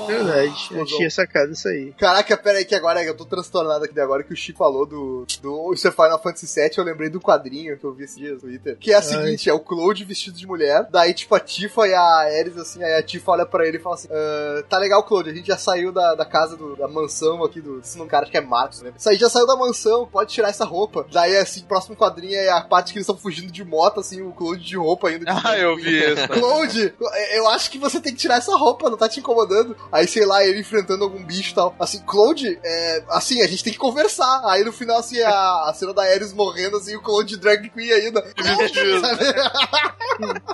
[0.06, 1.92] Verdade, eu tinha sacado isso aí.
[1.98, 4.86] Caraca, pera aí que agora eu tô transtornado aqui de agora que o Chico falou
[4.86, 8.18] do, do isso é Final Fantasy VII, eu lembrei do quadrinho que eu vi esse
[8.18, 8.76] dia no Twitter.
[8.78, 11.94] Que é a seguinte, é o Cloud vestido de mulher, daí tipo a Tifa e
[11.94, 15.02] a Ares assim, aí a Tifa olha pra ele e fala assim, "Ah, tá legal
[15.04, 18.08] Cloud, a gente já saiu da, da casa, do- da mansão aqui do, esse nome
[18.10, 18.92] cara, acho que é Marcos, né?
[18.96, 19.67] Isso aí já saiu da mansão,
[20.12, 21.06] pode tirar essa roupa.
[21.12, 24.32] Daí assim, próximo quadrinho é a parte que eles estão fugindo de moto, assim, o
[24.32, 25.24] Cloud de roupa ainda.
[25.24, 26.28] de- Ah, eu vi isso.
[26.28, 26.94] Cloud,
[27.32, 29.76] eu acho que você tem que tirar essa roupa, não tá te incomodando.
[29.90, 31.74] Aí, sei lá, ele enfrentando algum bicho e tal.
[31.78, 34.42] Assim, Cloud, é, assim, a gente tem que conversar.
[34.46, 35.30] Aí no final, assim, a,
[35.68, 38.22] a cena da Ares morrendo, assim, o Cloud drag queen ainda.
[38.58, 39.00] Vestido.
[39.00, 39.24] Sabe?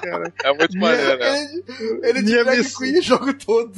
[0.03, 1.45] Cara, É muito maneiro, né?
[1.45, 2.81] Ele, ele de drag missão.
[2.81, 3.73] queen o jogo todo.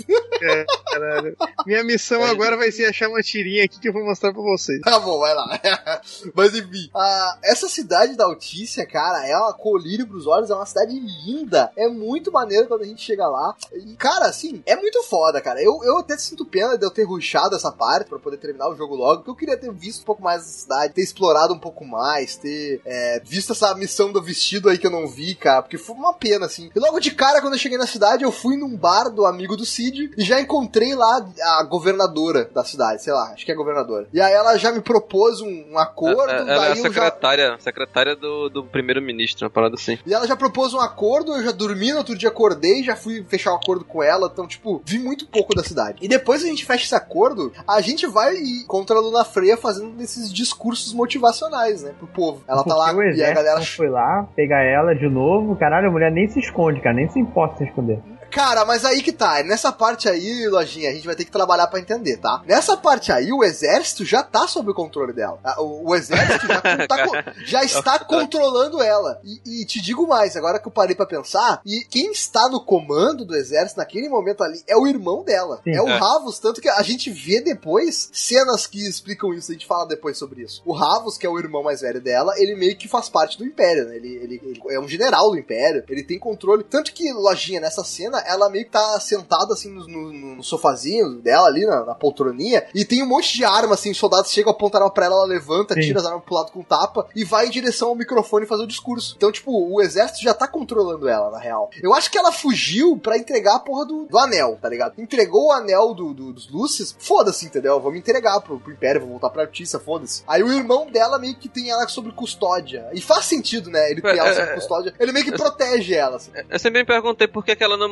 [0.90, 1.36] caralho.
[1.66, 4.80] Minha missão agora vai ser achar uma tirinha aqui que eu vou mostrar pra vocês.
[4.80, 6.00] Tá bom, vai lá.
[6.34, 10.66] Mas enfim, a- essa cidade da Altícia, cara, é uma colírio pros olhos, é uma
[10.66, 11.70] cidade linda.
[11.76, 13.54] É muito maneiro quando a gente chega lá.
[13.72, 15.62] E, cara, assim, é muito foda, cara.
[15.62, 18.76] Eu, eu até sinto pena de eu ter rushado essa parte pra poder terminar o
[18.76, 21.58] jogo logo, porque eu queria ter visto um pouco mais da cidade, ter explorado um
[21.58, 25.62] pouco mais, ter é, visto essa missão do vestido aí que eu não vi, cara,
[25.62, 26.70] porque foi uma pena, assim.
[26.74, 29.56] E logo de cara, quando eu cheguei na cidade, eu fui num bar do amigo
[29.56, 31.26] do Cid e já encontrei lá
[31.58, 34.08] a governadora da cidade, sei lá, acho que é governadora.
[34.12, 36.82] E aí ela já me propôs um, um acordo, Ela é daí a eu já...
[36.82, 39.98] secretária, secretária do, do primeiro-ministro, uma parada assim.
[40.06, 43.24] E ela já propôs um acordo, eu já dormi, no outro dia acordei, já fui
[43.28, 45.98] fechar um acordo com ela, então, tipo, vi muito pouco da cidade.
[46.02, 48.34] E depois que a gente fecha esse acordo, a gente vai
[48.66, 52.42] contra a Luna Freia fazendo esses discursos motivacionais, né, pro povo.
[52.46, 53.60] Ela tá lá Porque o e a galera...
[53.62, 55.56] foi lá pegar ela de novo.
[55.56, 56.94] Caralho, a mulher nem se esconde, cara.
[56.94, 58.00] Nem se importa em se esconder.
[58.36, 61.68] Cara, mas aí que tá, nessa parte aí, Lojinha, a gente vai ter que trabalhar
[61.68, 62.42] pra entender, tá?
[62.46, 65.40] Nessa parte aí, o exército já tá sob o controle dela.
[65.42, 69.18] Ah, O, o exército já, tá já está controlando ela.
[69.24, 72.62] E, e te digo mais, agora que eu parei pra pensar, e quem está no
[72.62, 75.62] comando do exército naquele momento ali é o irmão dela.
[75.64, 75.74] Sim.
[75.74, 75.96] é o É.
[75.96, 80.18] Ravos, tanto que a gente vê depois cenas que explicam isso, a gente fala depois
[80.18, 80.60] sobre isso.
[80.66, 83.46] O Ravos, que é o irmão mais velho dela, ele meio que faz parte do
[83.46, 83.96] Império, né?
[83.96, 86.64] Ele, ele, ele é um general do Império, ele tem controle.
[86.64, 91.20] Tanto que, Lojinha, nessa cena, ela meio que tá sentada assim no, no- no sofazinho
[91.20, 94.50] dela ali, na, na poltroninha, e tem um monte de arma, assim, os soldados chegam,
[94.52, 95.80] apontam arma pra ela, ela levanta, Sim.
[95.80, 98.66] tira as armas pro lado com tapa e vai em direção ao microfone fazer o
[98.66, 99.14] discurso.
[99.16, 101.70] Então, tipo, o exército já tá controlando ela, na real.
[101.82, 104.94] Eu acho que ela fugiu pra entregar a porra do, do anel, tá ligado?
[104.98, 107.80] Entregou o anel do, do- dos Lúcius, foda-se, entendeu?
[107.80, 110.22] Vou me entregar pro, pro Império, vou voltar pra Artista, foda-se.
[110.26, 112.88] Aí o irmão dela meio que tem ela sob custódia.
[112.92, 113.90] E faz sentido, né?
[113.90, 114.94] Ele tem ela sob É, é, custódia.
[114.98, 116.30] Ele meio que protege ela, assim.
[116.48, 117.88] Eu sempre me perguntei por que, que ela não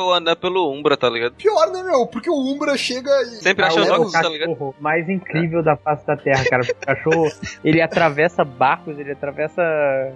[0.00, 1.34] o anel pelo Umbra, tá ligado?
[1.34, 2.06] Pior, né, meu?
[2.06, 3.36] Porque o Umbra chega e.
[3.36, 4.48] Sempre Ah, achou o leva logo os- tá ligado?
[4.50, 6.62] cachorro mais incrível da face da Terra, cara.
[6.62, 7.30] O cachorro,
[7.64, 9.62] ele atravessa barcos, ele atravessa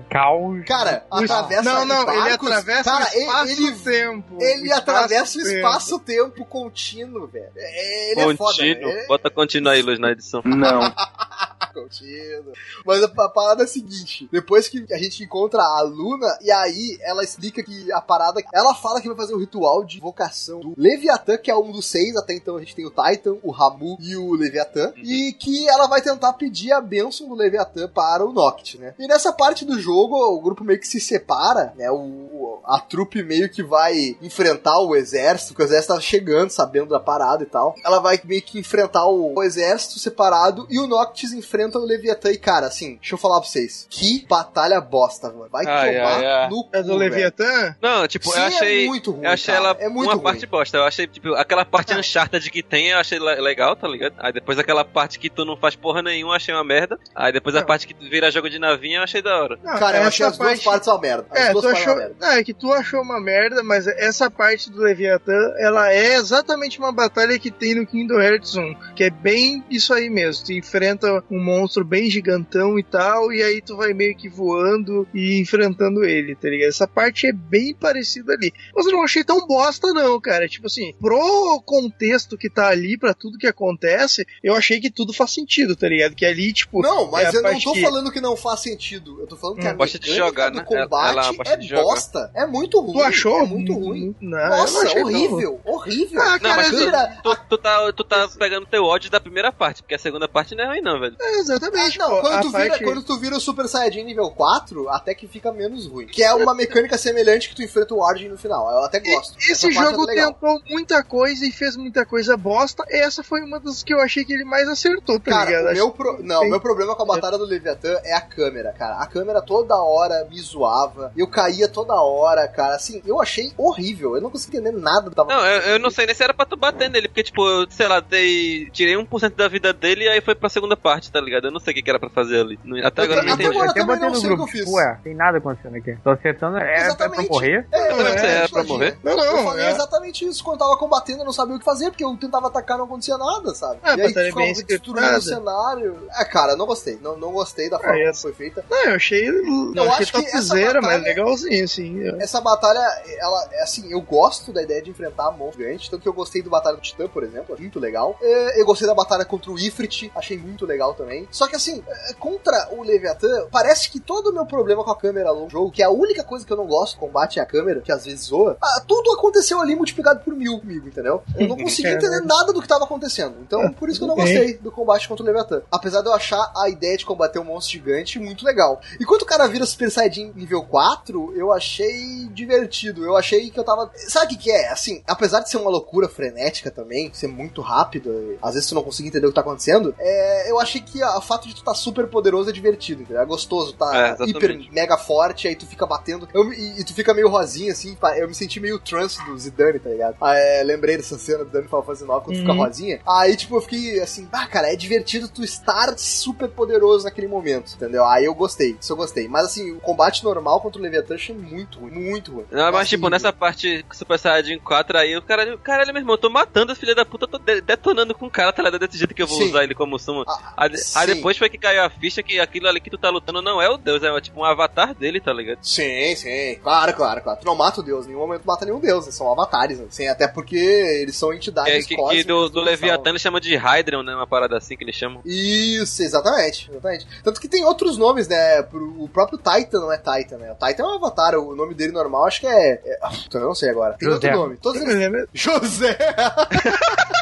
[0.08, 0.64] caos.
[0.66, 4.38] Cara, atravessa não, não, ele barcos, atravessa cara, o espaço-tempo.
[4.40, 6.44] Ele atravessa o espaço-tempo.
[6.46, 7.46] contínuo, velho.
[7.56, 8.38] É, ele é foda.
[8.38, 8.88] Contínuo.
[8.92, 9.04] né?
[9.06, 10.42] Bota contínuo aí, Luz, na edição.
[10.44, 10.80] Não.
[11.72, 12.52] Contido.
[12.84, 16.50] Mas a, a parada é a seguinte: depois que a gente encontra a Luna, e
[16.50, 18.40] aí ela explica que a parada.
[18.52, 21.86] Ela fala que vai fazer um ritual de invocação do Leviatã, que é um dos
[21.86, 22.16] seis.
[22.16, 24.92] Até então a gente tem o Titan, o Ramu e o Leviatã.
[24.96, 28.94] E que ela vai tentar pedir a bênção do Leviatã para o Noct, né?
[28.98, 31.90] E nessa parte do jogo, o grupo meio que se separa, né?
[31.90, 36.50] O, o- a trupe meio que vai enfrentar o exército, porque o exército tá chegando,
[36.50, 37.74] sabendo da parada e tal.
[37.84, 42.30] Ela vai meio que enfrentar o, o exército separado e o Noctis enfrenta o Leviatã.
[42.30, 43.86] E, cara, assim, deixa eu falar pra vocês.
[43.90, 45.48] Que batalha bosta, mano.
[45.50, 46.48] Vai Ai, tomar ai, ai.
[46.50, 46.96] no cu, É do.
[46.96, 47.76] Leviatã?
[47.80, 48.84] Não, tipo, Sim, eu achei.
[48.84, 49.66] é muito ruim, eu achei cara.
[49.68, 50.22] ela É muito uma ruim.
[50.22, 50.76] parte bosta.
[50.76, 54.14] Eu achei, tipo, aquela parte Uncharted que tem, eu achei le- legal, tá ligado?
[54.18, 56.98] Aí depois aquela parte que tu não faz porra nenhuma, eu achei uma merda.
[57.14, 57.66] Aí depois a Não.
[57.66, 59.58] parte que tu vira jogo de navinha, eu achei da hora.
[59.62, 61.26] Não, Cara, eu achei as duas parte- partes uma merda.
[61.30, 61.92] As É, duas tu partes achou.
[61.94, 62.16] uma merda.
[62.20, 66.78] Não, é que tu achou uma merda, mas essa parte do Leviatã, ela é exatamente
[66.78, 68.74] uma batalha que tem no Kingdom Hearts 1.
[68.94, 70.44] Que é bem isso aí mesmo.
[70.44, 75.06] Tu enfrenta um monstro bem gigantão e tal, e aí tu vai meio que voando
[75.14, 76.68] e enfrentando ele, tá ligado?
[76.68, 78.52] Essa parte é bem parecida ali.
[78.74, 80.48] Mas eu não achei tão bosta, não, cara.
[80.48, 85.12] Tipo assim, pro contexto que tá ali, pra tudo que acontece, eu achei que tudo
[85.12, 86.14] faz sentido, tá ligado?
[86.14, 86.80] Que ali, tipo.
[86.82, 89.20] Não, mas é eu não tô que- falando que não faz sentido.
[89.20, 90.66] Eu tô falando que Hum, a gosta de jogar, do né?
[90.70, 91.82] Ela- combate ela gosta é jogar.
[91.82, 92.30] bosta.
[92.34, 92.92] É muito ruim.
[92.92, 93.40] Tu achou?
[93.40, 94.14] É muito ruim.
[94.20, 95.08] Não, não Nossa, achei, não.
[95.10, 96.20] horrível, horrível.
[96.22, 99.20] Ah, Não, cara, mas tu, vira- tu, tu tá, tu tá pegando teu ódio da
[99.20, 101.16] primeira parte, porque a segunda parte não é ruim, não, velho.
[101.20, 102.00] É, exatamente.
[102.00, 104.88] Ah, não, pô, quando tu, vira, parte- quando tu vira o Super Saiyajin nível 4,
[104.88, 106.06] até que fica menos ruim.
[106.06, 108.70] Que é uma mecânica semelhante que tu enfrenta o Arjun no final.
[108.70, 109.36] Eu até gosto.
[109.38, 112.84] E- Esse parte jogo é tentou muita coisa e fez muita coisa bosta.
[112.88, 115.74] Essa foi uma das que eu achei que ele mais acertou, tá Cara, ligado?
[115.74, 116.22] meu, pro...
[116.22, 116.50] não, o Sim.
[116.50, 118.96] meu problema com a batalha do Leviatã é a câmera, cara.
[118.96, 121.12] A câmera toda hora me zoava.
[121.16, 122.76] Eu caía toda hora, cara.
[122.76, 124.14] Assim, eu achei horrível.
[124.16, 126.46] Eu não consegui entender nada tava Não, eu, eu não sei nem se era pra
[126.46, 130.08] tu bater nele, porque, tipo, eu, sei lá, dei, tirei 1% da vida dele e
[130.08, 131.29] aí foi pra segunda parte, tá ligado?
[131.38, 132.58] Eu não sei o que, que era pra fazer ali.
[132.84, 133.48] Até agora eu não entendi.
[133.50, 135.96] agora até botei no sei o grupo, que ué, tem nada acontecendo aqui.
[136.02, 137.30] Tô acertando, é, é pra Exatamente.
[137.30, 137.66] morrer?
[137.72, 138.98] É, Eu também pensei, era pra morrer.
[139.02, 139.70] Não, não, eu falei é.
[139.70, 140.42] exatamente isso.
[140.44, 142.78] Quando eu tava combatendo, eu não sabia o que fazer, porque eu tentava atacar e
[142.78, 143.78] não acontecia nada, sabe?
[143.82, 146.08] Ah, e aí ficava bem destruindo o cenário.
[146.18, 146.98] É, cara, eu não gostei.
[147.02, 148.64] Não, não gostei da forma Ah, como essa- foi feita.
[148.70, 149.30] Não, eu achei.
[149.30, 152.00] Não, Eu achei que topzera, mas legalzinho, assim.
[152.20, 152.80] Essa batalha,
[153.18, 156.42] ela, é assim, eu gosto da ideia de enfrentar monstro gigante, tanto que eu gostei
[156.42, 158.16] do Batalha do Titã, por exemplo, muito legal.
[158.20, 161.19] É, Eu gostei da batalha contra o Ifrit, achei muito legal também.
[161.30, 164.96] Só que assim, é, contra o Leviatã, parece que todo o meu problema com a
[164.96, 167.46] câmera no jogo, que é a única coisa que eu não gosto, combate é a
[167.46, 171.22] câmera, que às vezes zoa, ah, tudo aconteceu ali multiplicado por mil comigo, entendeu?
[171.36, 173.36] Eu não consegui É, entender nada do que tava acontecendo.
[173.42, 175.62] Então, por isso que eu não gostei do combate contra o Leviatã.
[175.70, 178.80] Apesar de eu achar a ideia de combater um monstro gigante muito legal.
[178.98, 183.04] E quando o cara vira Super Saiyajin nível 4, eu achei divertido.
[183.04, 183.90] Eu achei que eu tava.
[184.08, 184.68] Sabe o que, que é?
[184.70, 188.82] Assim, apesar de ser uma loucura frenética também, ser muito rápido, às vezes tu não
[188.82, 191.62] consegue entender o que tá acontecendo, é, eu achei que a- o fato de tu
[191.64, 193.22] tá super poderoso é divertido, entendeu?
[193.22, 194.30] É gostoso, É, tá exatamente.
[194.66, 196.28] hiper mega forte, aí tu fica batendo.
[196.34, 199.78] Eu e, e tu fica meio rosinha, assim, eu me senti meio trance do Zidane,
[199.78, 200.16] tá ligado?
[200.20, 202.58] Ah, é, lembrei dessa cena do Dani Final Fantasy 9 quando tu fica Uhum.
[202.58, 203.00] rosinha.
[203.06, 207.72] Aí, tipo, eu fiquei assim, ah, cara, é divertido tu estar super poderoso naquele momento,
[207.74, 208.04] entendeu?
[208.06, 209.28] Aí eu gostei, isso eu gostei.
[209.28, 212.44] Mas assim, o combate normal contra o Leviathan achei muito ruim, muito ruim.
[212.50, 216.14] Não, mas Nossa, tipo, nessa parte Super Saiyajin 4 aí, o cara, caralho, meu irmão,
[216.14, 218.80] eu tô matando esse filho da puta, tô de- detonando com o cara, tá ligado?
[218.80, 219.48] Desse jeito que eu vou Sim.
[219.50, 220.24] usar ele como sumo.
[220.56, 220.98] Ah, sim.
[221.00, 223.60] Aí depois foi que caiu a ficha que aquilo ali que tu tá lutando não
[223.60, 225.58] é o deus, é tipo um avatar dele, tá ligado?
[225.62, 226.58] Sim, sim.
[226.62, 227.40] Claro, claro, claro.
[227.40, 229.86] Tu não mata o deus, em nenhum momento mata nenhum deus, são avatares, né?
[229.90, 233.22] Sim, até porque eles são entidades Que, que, que cósmicas do, do não Leviathan eles
[233.22, 234.14] chamam de Hydron, né?
[234.14, 235.22] Uma parada assim que eles chamam.
[235.24, 237.06] Isso, exatamente, exatamente.
[237.22, 238.62] Tanto que tem outros nomes, né?
[238.62, 240.52] Pro, o próprio Titan não é Titan, né?
[240.52, 242.80] O Titan é um avatar, o nome dele normal acho que é.
[242.84, 242.98] é
[243.32, 243.94] eu não sei agora.
[243.94, 244.28] Tem José.
[244.28, 244.56] outro nome.
[244.56, 245.28] Todos Eu eles.
[245.32, 245.96] José!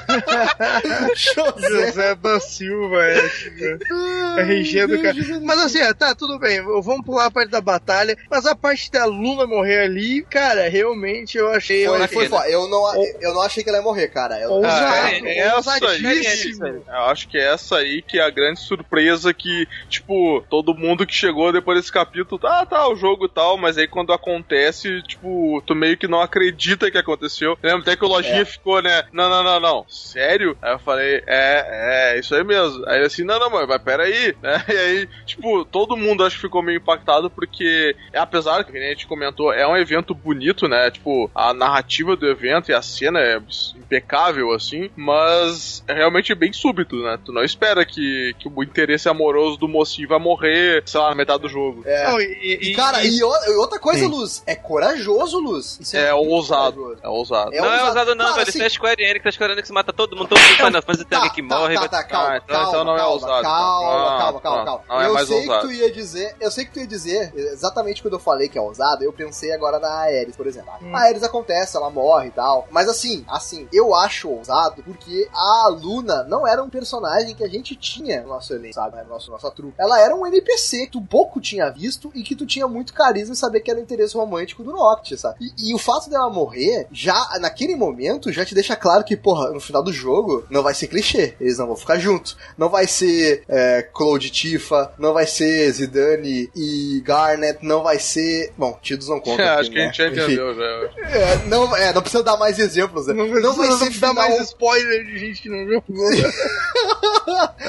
[1.17, 1.69] José!
[1.87, 5.15] José da Silva, é, tipo, RG do cara.
[5.43, 8.91] Mas assim, ó, tá, tudo bem, vamos pular a parte da batalha, mas a parte
[8.91, 11.87] da Luna morrer ali, cara, realmente eu achei...
[11.87, 12.55] eu Foi, achei- foi, foi.
[12.55, 14.39] Eu não, eu não achei que ela ia morrer, cara.
[14.41, 16.67] Eu, Ah, é, essa aí, ousadíssimo.
[16.67, 21.07] Eu acho que é essa aí que é a grande surpresa que, tipo, todo mundo
[21.07, 25.03] que chegou depois desse capítulo, tá, tá, o jogo e tal, mas aí quando acontece,
[25.03, 27.57] tipo, tu meio que não acredita que aconteceu.
[27.63, 28.45] Lembra até que o Lojinha É.
[28.45, 29.05] ficou, né?
[29.13, 29.87] Não, não, não, não.
[30.09, 30.57] Sério?
[30.63, 32.85] Aí eu falei, é, é, isso aí mesmo.
[32.87, 34.65] Aí ele assim, não, não, mas, mas peraí, né?
[34.69, 39.07] E aí, tipo, todo mundo acho que ficou meio impactado porque, apesar que a gente
[39.07, 40.91] comentou, é um evento bonito, né?
[40.91, 43.41] Tipo, a narrativa do evento e a cena é
[43.77, 47.19] impecável, assim, mas é realmente bem súbito, né?
[47.25, 51.15] Tu não espera que, que o interesse amoroso do mocinho vai morrer, sei lá, na
[51.15, 51.83] metade do jogo.
[51.85, 52.09] É.
[52.11, 54.07] Não, e, E, cara, e, o- e outra coisa, Sim.
[54.11, 55.79] Luz, é corajoso, Luz.
[55.81, 56.99] Isso É muito ousado.
[57.03, 57.55] É ousado.
[57.55, 58.11] É não é ousado.
[58.15, 58.49] não, Claro, velho.
[58.49, 60.83] assim- Isso é Square Enix, a Square Enix mata mata todo mundo, todo mundo Final
[60.83, 61.75] Fantasy tem alguém que morre.
[61.75, 63.99] tá, vai- tá, calma, Ah, então- calma, então não é calma, ousado, Calma, então.
[64.09, 64.65] Ah, calma, calma, tá.
[64.65, 64.85] calma.
[64.89, 65.61] Não é eu mais sei ousado.
[65.61, 68.59] que tu ia dizer, eu sei que tu ia dizer, exatamente quando eu falei que
[68.59, 70.71] é ousado, eu pensei agora na Aeris, por exemplo.
[70.83, 70.95] Hum.
[70.95, 72.67] A Aeris acontece, ela morre e tal.
[72.71, 77.49] Mas assim, assim, eu acho ousado porque a Luna não era um personagem que a
[77.49, 79.03] gente tinha no nosso elenco, sabe?
[79.03, 79.75] No nosso, nossa trupe.
[79.79, 83.33] Ela era um NPC que tu pouco tinha visto e que tu tinha muito carisma
[83.33, 85.37] em saber que era o interesse romântico do Noctis, sabe?
[85.59, 89.51] E, e o fato dela morrer, já naquele momento, já te deixa claro que, porra,
[89.51, 91.35] no final do jogo, não vai ser clichê.
[91.41, 92.37] Eles não vão ficar juntos.
[92.57, 98.53] Não vai ser é, Claude Tifa, não vai ser Zidane e Garnet, não vai ser.
[98.57, 99.55] Bom, Tidus não conta.
[99.59, 99.87] Acho aqui, que a né?
[99.93, 100.63] gente já entendeu já.
[101.09, 103.15] É, não, é, não precisa dar mais exemplos, né?
[103.15, 104.15] Não, vai ser dar final...
[104.15, 105.83] mais spoiler de gente que não viu.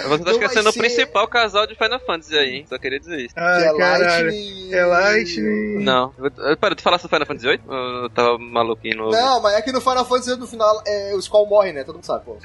[0.07, 2.65] Você tá Não esquecendo o ser- principal casal de Final Fantasy aí, hein?
[2.67, 3.33] Só queria dizer isso.
[3.35, 4.25] que Ah, é caralho.
[4.25, 4.73] Lightning.
[4.73, 5.83] É Lightning.
[5.83, 6.13] Não.
[6.59, 7.61] Pera, tu falasse do Final Fantasy VIII?
[7.67, 9.11] Ou Eu tava maluquinho no.
[9.11, 11.83] Não, mas é que no Final Fantasy no final é, o Skull morre, né?
[11.83, 12.37] Todo mundo sabe, pô.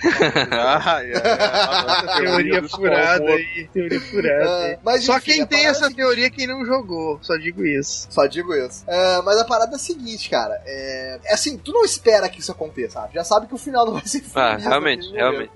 [0.53, 2.21] Ah, é, é.
[2.21, 3.69] Teoria furada aí.
[3.73, 4.45] Teoria furada.
[4.45, 4.79] É, aí.
[4.83, 7.19] mas, Só enfim, quem tem essa é teoria é quem não jogou.
[7.23, 8.07] Só digo isso.
[8.11, 8.85] Só digo isso.
[8.87, 10.61] É, mas a parada é a seguinte, cara.
[10.67, 13.15] É, é assim, tu não espera que isso aconteça, sabe?
[13.15, 14.37] Já sabe que o final não vai ser feliz.
[14.37, 15.51] Ah, realmente, momento.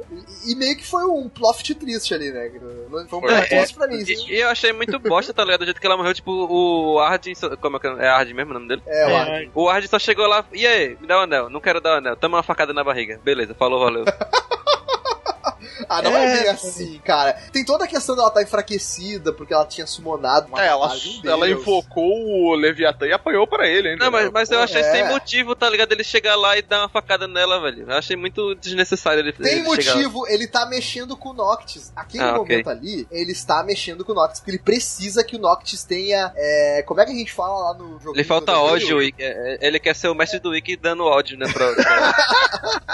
[0.45, 2.51] E, e meio que foi um plot triste ali, né?
[3.09, 4.03] Foi um plot é, twist pra mim.
[4.07, 5.61] E, e eu achei muito bosta, tá ligado?
[5.61, 7.35] Do jeito que ela morreu, tipo, o Ardyn.
[7.35, 7.91] só- Como é que é?
[8.07, 8.83] É Ardyn mesmo o nome dele?
[8.87, 9.29] É, lá.
[9.41, 11.51] É, O Ardyn só chegou lá, e aí, me dá o anel.
[11.51, 12.17] Não quero dar o anel.
[12.17, 13.21] Toma uma facada na barriga.
[13.25, 14.05] Beleza, falou, valeu.
[15.89, 16.43] Ah, não é, É.
[16.43, 17.33] bem assim, cara.
[17.53, 21.29] Tem toda a questão dela estar enfraquecida, porque ela tinha summonado uma É, ela, um
[21.29, 24.05] ela invocou o Leviatã e apanhou pra ele ainda.
[24.05, 24.31] Não, mas, né?
[24.33, 24.93] mas eu achei é.
[24.93, 25.93] sem motivo, tá ligado?
[25.93, 27.85] Ele chegar lá e dar uma facada nela, velho.
[27.89, 31.93] Eu achei muito desnecessário ele Tem ele motivo, ele tá mexendo com o Noctis.
[31.95, 35.39] Aquele Ah, momento ali, ele está mexendo com o Noctis, porque ele precisa que o
[35.39, 36.33] Noctis tenha.
[36.37, 38.17] é, como é que a gente fala lá no jogo?
[38.17, 41.37] Lhe falta ódio, e- é, é, ele quer ser o mestre do Wiki dando ódio,
[41.39, 41.47] né?
[41.53, 41.69] Pra,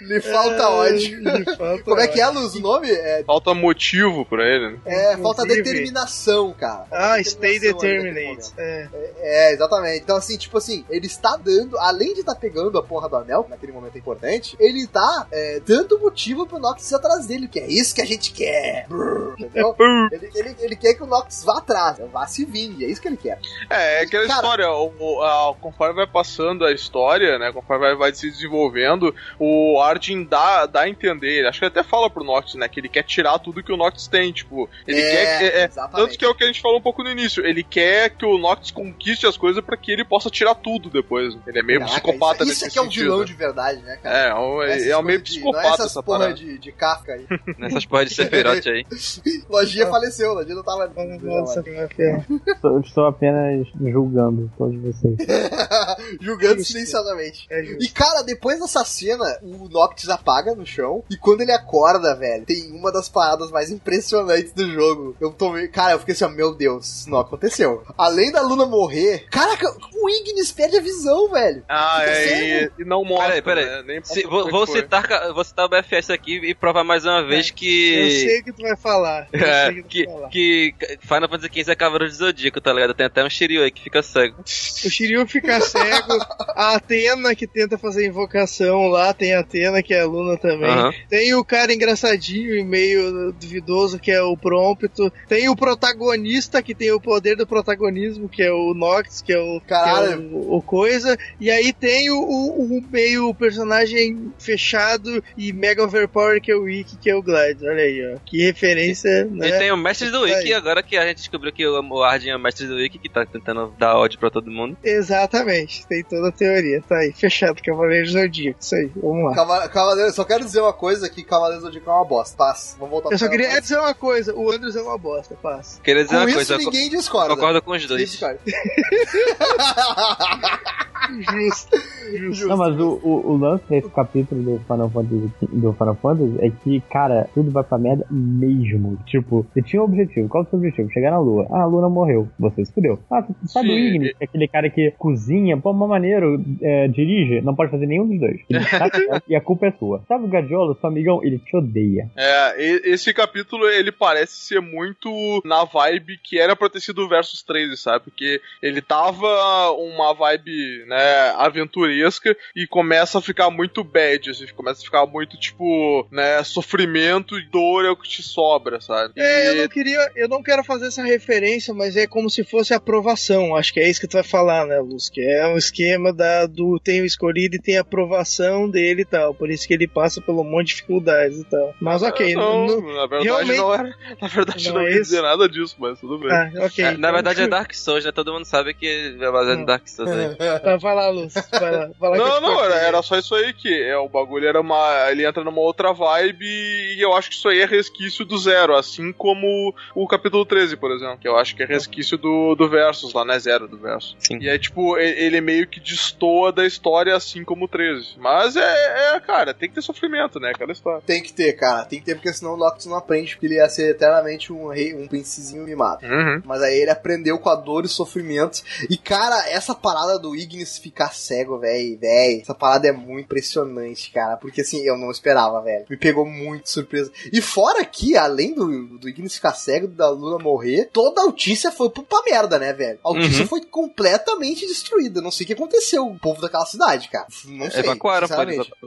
[0.00, 1.20] Lhe falta ódio.
[1.20, 2.28] Lhe falta Como é que é.
[2.28, 2.54] Luz?
[2.54, 2.90] O nome?
[2.90, 4.78] É, Falta motivo pra ele, né?
[4.86, 6.84] é falta Inclusive- determinação, cara.
[6.90, 8.26] Falta Ah, stay determinação determinate.
[8.26, 8.52] momento.
[8.58, 8.88] É.
[9.18, 10.00] É, exatamente.
[10.02, 13.46] Então, assim, tipo assim, ele está dando, além de estar pegando a porra do anel,
[13.48, 17.66] naquele momento importante, ele tá é, dando motivo pro Noctis ir atrás dele, que é
[17.66, 18.86] isso que a gente quer.
[18.88, 19.74] Brrr, Entendeu?
[20.12, 23.08] ele, ele, ele quer que o Noctis vá atrás, vá se vingue, é isso que
[23.08, 23.38] ele quer.
[23.70, 27.84] É, é aquela Cara- história, o, o- a- conforme vai passando a história, né, conforme
[27.86, 32.08] vai, vai se desenvolvendo, o Arjun dá, dá a entender, acho que ele até fala
[32.08, 35.10] pro Noctis, né, que ele quer tirar tudo que o Noctis tem, tipo, ele É,
[35.10, 37.44] quer, é, é, tanto que é o que a gente falou um pouco no início,
[37.44, 41.36] ele quer que o Noctis conquiste as coisas pra que ele possa tirar tudo depois,
[41.46, 43.02] ele é meio Caraca, psicopata isso, nesse isso aqui é um sentido.
[43.02, 44.18] vilão de verdade, né, cara?
[44.18, 46.34] É, é, um- Essas é um meio de- psicopata Não é essas essa porra parada.
[46.36, 47.26] de, de Kafka aí.
[47.58, 48.84] nessas porras de Sephiroth aí.
[49.48, 50.90] Lojinha faleceu, Lojinha não tava.
[51.22, 51.62] Nossa,
[51.98, 52.24] é.
[52.52, 55.16] Estou, estou apenas julgando todos vocês.
[56.20, 56.72] Julgando Justo.
[56.72, 57.46] silenciosamente.
[57.50, 57.62] É.
[57.80, 61.02] E cara, depois dessa cena, o Noctis apaga no chão.
[61.10, 65.16] E quando ele acorda, velho, tem uma das paradas mais impressionantes do jogo.
[65.20, 65.68] Eu tomei.
[65.68, 67.82] Cara, eu fiquei assim, ó, meu Deus, isso não aconteceu.
[67.96, 71.62] Além da Luna morrer, caraca, o Ignis perde a visão, velho.
[71.68, 73.82] Ah, é, e, e não mostra, Peraí, peraí.
[73.84, 74.80] né, Se- vou, é vou foi.
[74.80, 78.20] citar, vou citar o BFS aqui e provar mais uma vez Eu que.
[78.20, 79.28] sei o que tu vai falar.
[79.32, 80.28] Eu É, sei o que tu que, vai falar.
[80.28, 82.94] que Final Fantasy XV é Cavaleiro de Zodíaco, tá ligado?
[82.94, 84.40] Tem até um Shiryu aí que fica cego.
[84.40, 86.12] O Shiryu fica cego,
[86.54, 90.70] a Atena que tenta fazer invocação lá, tem a Atena que é aluna também.
[90.70, 90.92] Aham.
[91.08, 95.12] Tem o cara engraçadinho e meio duvidoso que é o Prompto.
[95.28, 99.38] Tem o protagonista que tem o poder do protagonismo, que é o Nox, que é
[99.38, 101.16] o, que é o, o coisa.
[101.40, 106.62] E aí tem o, o, o meio personagem fechado e mega overpower que é o
[106.62, 107.68] Wiki, que é o Glide.
[107.68, 108.18] Olha aí, ó.
[108.24, 109.48] Que referência, né?
[109.48, 110.54] E tem o Mestre do Wiki, aí.
[110.54, 113.24] agora que a gente descobriu que o, Ardyn é o Mestre do Wiki, que tá
[113.24, 114.76] tentando dar ódio pra todo mundo.
[114.82, 116.82] Exatamente, tem toda a teoria.
[116.82, 118.58] Tá aí, fechado, Cavaleiro Zodíaco.
[118.60, 119.34] Isso aí, vamos lá.
[119.34, 122.36] Cava- Cavaleiro, só quero dizer uma coisa: que Cavaleiro Zodíaco é uma bosta.
[122.36, 122.76] Passa.
[122.78, 125.80] Vamos voltar Eu só queria dizer uma coisa, o Andrews é uma bosta, passa.
[125.82, 127.34] Queria dizer Com uma isso, coisa, ninguém discorda.
[127.34, 128.10] concordo com os dois.
[128.10, 128.38] discorda.
[131.30, 131.76] Justo,
[132.18, 132.48] justo.
[132.48, 136.50] Não, mas o, o, o lance desse capítulo do Final Fantasy do Final Fantasy é
[136.50, 138.96] que, cara, tudo vai pra merda mesmo.
[139.04, 140.28] Tipo, você tinha um objetivo.
[140.28, 140.90] Qual é o seu objetivo?
[140.90, 141.46] Chegar na Lua.
[141.50, 142.28] Ah, a Luna morreu.
[142.38, 142.98] Você se fudeu.
[143.10, 146.42] Ah, você sabe o Sim, Ignis, que é aquele cara que cozinha, pô, uma maneiro,
[146.62, 147.40] é, dirige.
[147.42, 148.40] Não pode fazer nenhum dos dois.
[148.48, 148.88] Ele tá
[149.28, 150.02] e a culpa é sua.
[150.08, 152.10] Sabe o Gadiola, seu amigão, ele te odeia.
[152.16, 152.54] É,
[152.84, 157.42] esse capítulo ele parece ser muito na vibe que era pra ter sido o Versus
[157.42, 158.04] 13, sabe?
[158.04, 164.46] Porque ele tava uma vibe, né, aventureira fresca e começa a ficar muito bad, assim,
[164.54, 169.14] começa a ficar muito, tipo, né, sofrimento e dor é o que te sobra, sabe?
[169.16, 172.74] É, eu não queria, eu não quero fazer essa referência, mas é como se fosse
[172.74, 173.56] aprovação.
[173.56, 175.08] Acho que é isso que tu vai falar, né, Luz?
[175.08, 179.06] Que é um esquema da, do tem o escolhido e tem a aprovação dele e
[179.06, 179.34] tal.
[179.34, 180.82] Por isso que ele passa por um monte de
[181.14, 181.74] dificuldades e tal.
[181.80, 183.94] Mas ok, não, não, na verdade realmente- não era.
[184.20, 184.98] Na verdade Não não, isso?
[185.02, 186.30] dizer nada disso, mas tudo bem.
[186.32, 186.84] ah, ok.
[186.84, 188.12] É, na então- verdade é Dark Souls, né?
[188.12, 190.10] Todo mundo sabe que é baseado em Dark Souls.
[190.10, 190.36] Né?
[190.64, 191.34] Tá, vai lá, Luz.
[191.50, 191.90] Vai lá.
[191.98, 195.10] Vai lá Não, não, era, era só isso aí que é, o bagulho era uma.
[195.10, 198.74] Ele entra numa outra vibe e eu acho que isso aí é resquício do zero,
[198.76, 202.68] assim como o capítulo 13, por exemplo, que eu acho que é resquício do, do
[202.68, 203.38] Versus lá, né?
[203.38, 204.16] Zero do Versus.
[204.18, 204.38] Sim.
[204.40, 208.14] E é tipo, ele meio que destoa da história assim como o 13.
[208.18, 210.50] Mas é, é, cara, tem que ter sofrimento, né?
[210.54, 211.02] Aquela história.
[211.06, 211.84] Tem que ter, cara.
[211.84, 214.68] Tem que ter, porque senão o Noctis não aprende, porque ele ia ser eternamente um
[214.68, 216.04] rei, um princesinho mimado.
[216.06, 216.42] Uhum.
[216.44, 218.62] Mas aí ele aprendeu com a dor e sofrimento.
[218.88, 222.40] E, cara, essa parada do Ignis ficar cego, velho, velho.
[222.40, 224.36] Essa parada é muito impressionante, cara.
[224.36, 225.84] Porque, assim, eu não esperava, velho.
[225.90, 227.10] Me pegou muito surpresa.
[227.32, 231.70] E fora que, além do, do Ignis ficar cego, da Luna morrer, toda a Altícia
[231.70, 232.98] foi pra merda, né, velho?
[233.04, 233.48] A Altícia Uhum.
[233.48, 235.20] foi completamente destruída.
[235.20, 236.06] Não sei o que aconteceu.
[236.06, 237.26] O povo daquela cidade, cara.
[237.46, 237.80] Não sei.
[237.80, 238.26] Evacuaram,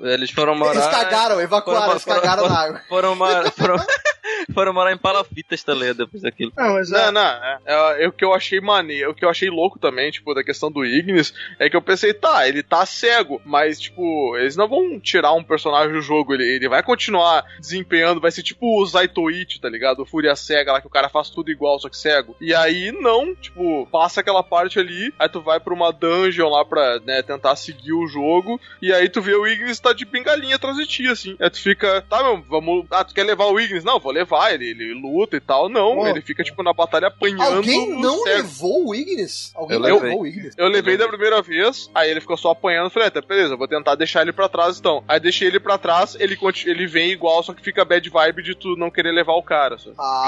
[0.03, 0.73] eles, foram morar.
[0.75, 2.81] Eles cagaram, evacuaram, foram- cagaram foram- na água.
[2.89, 3.75] Foram, morar- foram,
[4.53, 5.97] foram morar em Palafitas, tá ligado?
[5.97, 6.51] Depois daquilo.
[6.55, 9.29] Não, mas Não, ah, não, é, é, o que eu achei maneiro, o que eu
[9.29, 12.85] achei louco também, tipo, da questão do Ignis, é que eu pensei, tá, ele tá
[12.85, 17.43] cego, mas, tipo, eles não vão tirar um personagem do jogo, ele, ele vai continuar
[17.59, 20.01] desempenhando, vai ser tipo o Zaitoichi, tá ligado?
[20.01, 22.35] O Fúria Cega lá, que o cara faz tudo igual, só que cego.
[22.39, 26.65] E aí, não, tipo, passa aquela parte ali, aí tu vai pra uma dungeon lá
[26.65, 30.55] pra, né, tentar seguir o jogo, e aí tu vê o Ignis tá de pingalinha
[30.55, 31.35] atrás de ti, assim.
[31.39, 33.83] Aí tu fica, tá, meu, vamos, ah, tu quer levar o Ignis?
[33.83, 35.69] Não, vou levar, ele, ele luta e tal.
[35.69, 36.07] Não, Pô.
[36.07, 38.37] ele fica, tipo, na batalha apanhando Alguém não cego.
[38.37, 39.51] levou o Ignis?
[39.55, 40.09] Alguém Eu não levei.
[40.09, 40.53] levou o Ignis?
[40.57, 43.95] Eu levei da primeira vez, aí ele ficou só apanhando, falei, tá, beleza, vou tentar
[43.95, 45.03] deixar ele pra trás então.
[45.07, 48.55] Aí deixei ele pra trás, ele, ele vem igual, só que fica bad vibe de
[48.55, 49.95] tu não querer levar o cara, sabe?
[49.97, 50.25] Ah,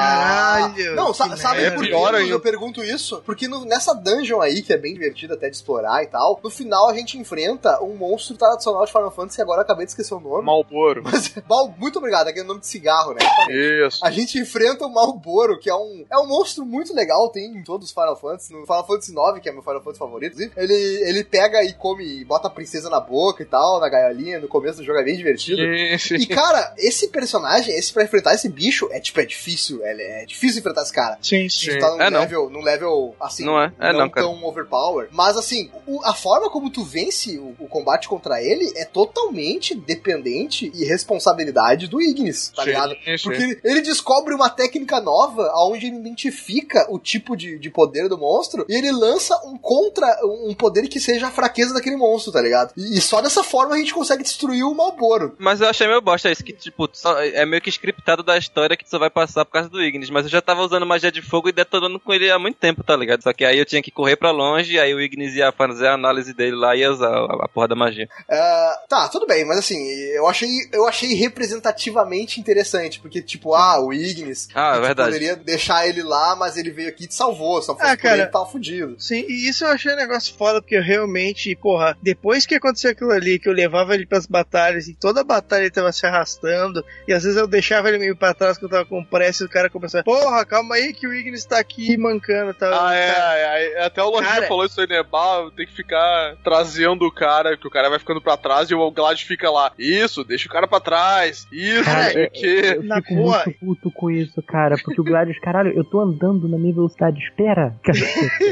[0.70, 1.76] Caralho, Não, sa- sabe merda.
[1.78, 3.22] por que É eu- pergunto isso?
[3.26, 6.50] Porque no- nessa dungeon aí, que é bem divertida até de explorar e tal, no
[6.50, 10.14] final a gente enfrenta um monstro tradicional de Final Fantasy, que agora acabei de esquecer
[10.14, 10.44] o nome.
[10.46, 11.02] Malboro.
[11.04, 13.20] Mas, Mal, muito obrigado, aquele nome de cigarro, né?
[13.50, 13.89] Isso.
[14.04, 17.64] A gente enfrenta o Malboro, que é um, é um monstro muito legal, tem em
[17.64, 18.54] todos os Final Fantasy.
[18.54, 22.24] No Final Fantasy IX, que é meu Final Fantasy favorito, ele, ele pega e come,
[22.26, 25.18] bota a princesa na boca e tal, na gaiolinha, no começo do jogo é bem
[25.18, 25.62] divertido.
[25.62, 26.16] Sim, sim.
[26.16, 30.26] E cara, esse personagem, esse pra enfrentar esse bicho, é tipo, é difícil, é, é
[30.26, 31.18] difícil enfrentar esse cara.
[31.22, 31.66] sim, A sim.
[31.72, 32.20] gente tá num É, não.
[32.22, 33.72] level, num level assim, Não é?
[33.80, 34.26] É, não, cara.
[34.28, 35.08] tão overpower.
[35.12, 39.76] Mas assim, o- a forma como tu vence o, o combate contra ele é totalmente
[39.76, 42.94] dependente e responsabilidade do Ignis, tá Sim, ligado?
[42.96, 43.24] sim.
[43.24, 48.08] Porque ele, ele descobre uma técnica nova onde ele identifica o tipo de, de poder
[48.08, 52.32] do monstro e ele lança um contra, um poder que seja a fraqueza daquele monstro,
[52.32, 52.72] tá ligado?
[52.76, 55.36] E, e só dessa forma a gente consegue destruir o Malboro.
[55.38, 56.90] Mas eu achei meio bosta isso, que, tipo,
[57.34, 60.10] é meio que scriptado da história que só vai passar por causa do Ignis.
[60.10, 62.84] Mas eu já tava usando magia de fogo e detonando com ele há muito tempo,
[62.84, 63.24] tá ligado?
[63.24, 65.94] Só que aí eu tinha que correr pra longe, aí o Ignis ia fazer a
[65.94, 68.10] análise dele lá e ia usar a, a porra da magia.
[68.30, 69.78] Ah, tá, tudo bem, mas assim,
[70.14, 75.10] eu achei, eu achei representativamente interessante, porque, tipo, ah, o Ignis, Ah, é verdade.
[75.12, 78.02] poderia deixar ele lá, mas ele veio aqui e te salvou, só fosse Ah, por
[78.02, 78.18] cara.
[78.18, 78.96] ele, tava fudido.
[79.00, 82.92] Sim, e isso eu achei um negócio foda, porque eu realmente, porra, depois que aconteceu
[82.92, 86.06] aquilo ali, que eu levava ele pras batalhas, e toda a batalha ele tava se
[86.06, 89.44] arrastando, e às vezes eu deixava ele meio pra trás, que eu tava com pressa,
[89.44, 92.88] e o cara começava, porra, calma aí que o Ignis tá aqui mancando, tá?
[92.88, 95.04] Ah, é, é, é, até o Lojinha Cara- falou isso aí, né?
[95.04, 98.76] Bah, tem que ficar trazendo o cara, que o cara vai ficando pra trás e
[98.76, 99.72] o Glad fica lá.
[99.78, 101.48] Isso, deixa o cara pra trás.
[101.52, 102.80] Isso, Cara, não sei o quê.
[102.84, 103.44] Na fico boa.
[103.60, 104.76] Puto com isso, cara.
[104.84, 107.20] Porque o Gladius, caralho, eu tô andando na minha velocidade.
[107.20, 107.76] Espera.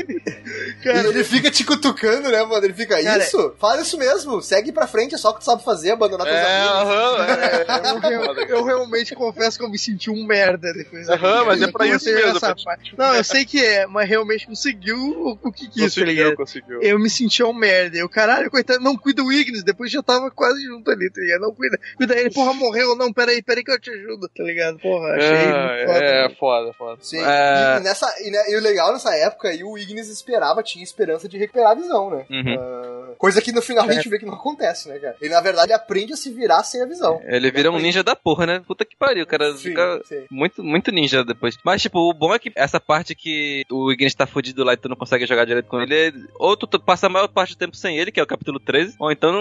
[0.84, 2.66] Cara, ele fica te cutucando, né, mano?
[2.66, 5.46] Ele fica, Cara- isso, faz isso mesmo, segue pra frente, é só o que tu
[5.46, 6.82] sabe fazer, abandonar teus É, amigos.
[6.82, 11.08] aham, é, é, eu, real- eu realmente confesso que eu me senti um merda depois.
[11.10, 12.96] Aham, mas é Eu pra isso mesmo, essa pra- parte.
[12.98, 16.36] Não, eu sei que é, mas realmente conseguiu o, o que quis, tá ligado?
[16.36, 16.82] conseguiu, conseguiu.
[16.82, 17.98] Eu me senti um merda.
[17.98, 19.64] Eu, caralho, coitado, não cuida o Ignis.
[19.64, 21.42] Depois já tava quase junto ali, tá ligado?
[21.42, 21.78] Não cuida.
[21.98, 22.96] Cuida ele, porra, morreu.
[22.96, 24.78] Não, peraí, peraí que eu te ajudo, tá ligado?
[24.80, 26.06] Porra, achei muito foda.
[26.06, 26.98] É, é, foda, foda.
[27.02, 27.78] Sim, É.
[27.78, 31.28] e, nessa, e, né, e o legal nessa época aí, o Ignis esperava, tinha esperança
[31.28, 32.26] de recuperar a visão, né?
[32.30, 32.56] Uhum.
[32.60, 35.15] Ah, coisa que no final a gente vê que não acontece, né, cara?
[35.22, 37.22] Ele, na verdade, aprende a se virar sem a visão.
[37.26, 38.61] Ele vira um ninja da porra, né?
[38.68, 40.26] Puta que pariu, o cara Sim, fica sim.
[40.32, 41.57] muito, muito ninja depois.
[41.64, 44.78] Mas, tipo, o bom é que essa parte que o Ignis tá fudido lá e
[44.78, 47.53] tu não consegue jogar direito com ele, é- ou tu, tu passa a maior parte
[47.53, 49.32] do tempo sem ele, que é o capítulo 13, ou então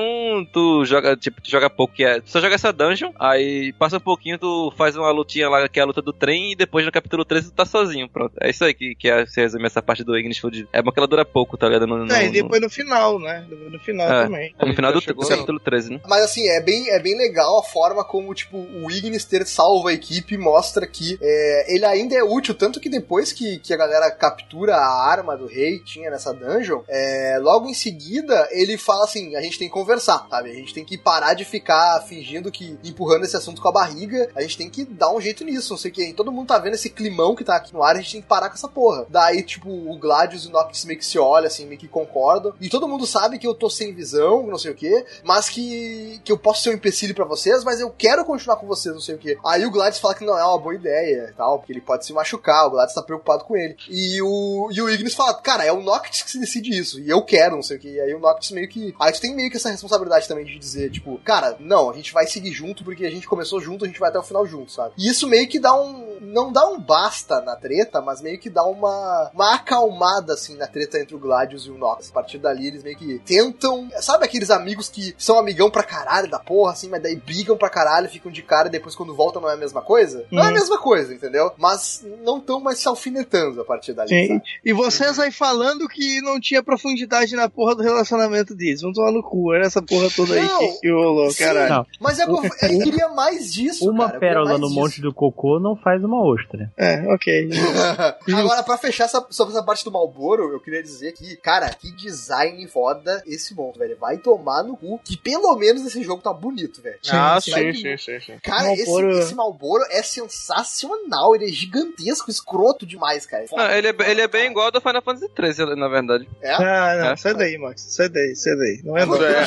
[0.52, 2.20] tu joga, tipo, tu joga pouco, que é.
[2.20, 5.78] Tu só joga essa dungeon, aí passa um pouquinho, tu faz uma lutinha lá, que
[5.78, 8.34] é a luta do trem, e depois no capítulo 13 tu tá sozinho, pronto.
[8.40, 10.68] É isso aí que, que é, se resume essa parte do Ignis Food.
[10.72, 11.86] É bom que ela dura pouco, tá ligado?
[11.86, 13.44] No, no, É, e depois no final, né?
[13.48, 14.24] Depois No final É.
[14.24, 14.54] também.
[14.60, 16.00] no final do, capítulo 13, né?
[16.06, 19.88] Mas assim, é bem, é bem legal a forma como, tipo, o Ignis ter salvo
[19.88, 23.76] a equipe mostra que é, ele ainda é útil, tanto que depois que, que a
[23.76, 29.04] galera captura a arma do rei tinha nessa dungeon, é, logo em seguida ele fala
[29.04, 30.50] assim, a gente tem que conversar, sabe?
[30.50, 34.30] A gente tem que parar de ficar fingindo que empurrando esse assunto com a barriga,
[34.34, 36.12] a gente tem que dar um jeito nisso, não sei o que.
[36.12, 38.28] Todo mundo tá vendo esse climão que tá aqui no ar, a gente tem que
[38.28, 39.06] parar com essa porra.
[39.08, 42.54] Daí, tipo, o Gladius e o Noctis meio que se olham, assim, meio que concordam,
[42.60, 46.20] e todo mundo sabe que eu tô sem visão, não sei o que, mas que,
[46.24, 49.02] que eu posso ser um empecilho pra vocês, mas eu quero continuar com vocês, não
[49.02, 49.38] sei o que.
[49.44, 52.06] Aí o Gladys fala que não é uma boa ideia e tal, porque ele pode
[52.06, 53.76] se machucar, o Gladys tá preocupado com ele.
[53.88, 57.08] E o, e o Ignis fala, cara, é o Noctis que se decide isso, e
[57.10, 57.88] eu quero, não sei o que.
[57.88, 58.94] E aí o Noctis meio que.
[59.00, 62.12] Aí tu tem meio que essa responsabilidade também de dizer, tipo, cara, não, a gente
[62.12, 64.72] vai seguir junto porque a gente começou junto, a gente vai até o final junto,
[64.72, 64.94] sabe?
[64.96, 66.06] E isso meio que dá um.
[66.18, 70.66] Não dá um basta na treta, mas meio que dá uma, uma acalmada, assim, na
[70.66, 72.10] treta entre o Gladius e o Nox.
[72.10, 73.88] A partir dali, eles meio que tentam.
[74.00, 77.70] Sabe aqueles amigos que são amigão pra caralho da porra, assim, mas daí brigam pra
[77.70, 80.26] caralho, ficam de cara e depois quando voltam não é a mesma coisa?
[80.30, 80.54] Não é a Uhum.
[80.54, 81.52] mesma coisa, entendeu?
[81.56, 84.08] Mas não tão mais se alfinetando a partir dali.
[84.08, 84.26] Sim.
[84.28, 84.42] sabe?
[84.64, 88.80] E vocês aí falando que não tinha profundidade na porra do relacionamento deles.
[88.80, 89.54] Vamos tomar no cu.
[89.54, 90.58] Era essa porra toda aí Não.
[90.58, 91.74] que, que rolou, Sim, caralho.
[91.74, 91.86] Não.
[92.00, 92.42] Mas eu, eu
[92.82, 93.88] queria mais disso.
[93.88, 94.80] Uma cara, pérola no disso.
[94.80, 96.70] monte do cocô não faz uma ostra.
[96.76, 97.50] É, ok.
[98.36, 101.90] Agora, pra fechar essa, sobre essa parte do Malboro, eu queria dizer que, cara, que
[101.92, 103.96] design foda esse monstro, velho.
[103.98, 106.98] Vai tomar no cu, que pelo menos esse jogo tá bonito, velho.
[107.10, 108.20] Ah, sim, sim, sim.
[108.20, 108.38] sim.
[108.42, 113.44] Cara, Marlboro- esse, esse Malboro é sensacional, ele é gigantesco, escroto demais, cara.
[113.52, 116.28] Não, ele, é, ele é bem igual ao do Final Fantasy 13, na verdade.
[116.42, 116.52] É?
[116.54, 117.16] Ah, não, É.
[117.16, 117.82] sai daí, Max.
[117.88, 118.80] Sai daí, sai daí.
[118.84, 119.16] Não é não.
[119.24, 119.44] É.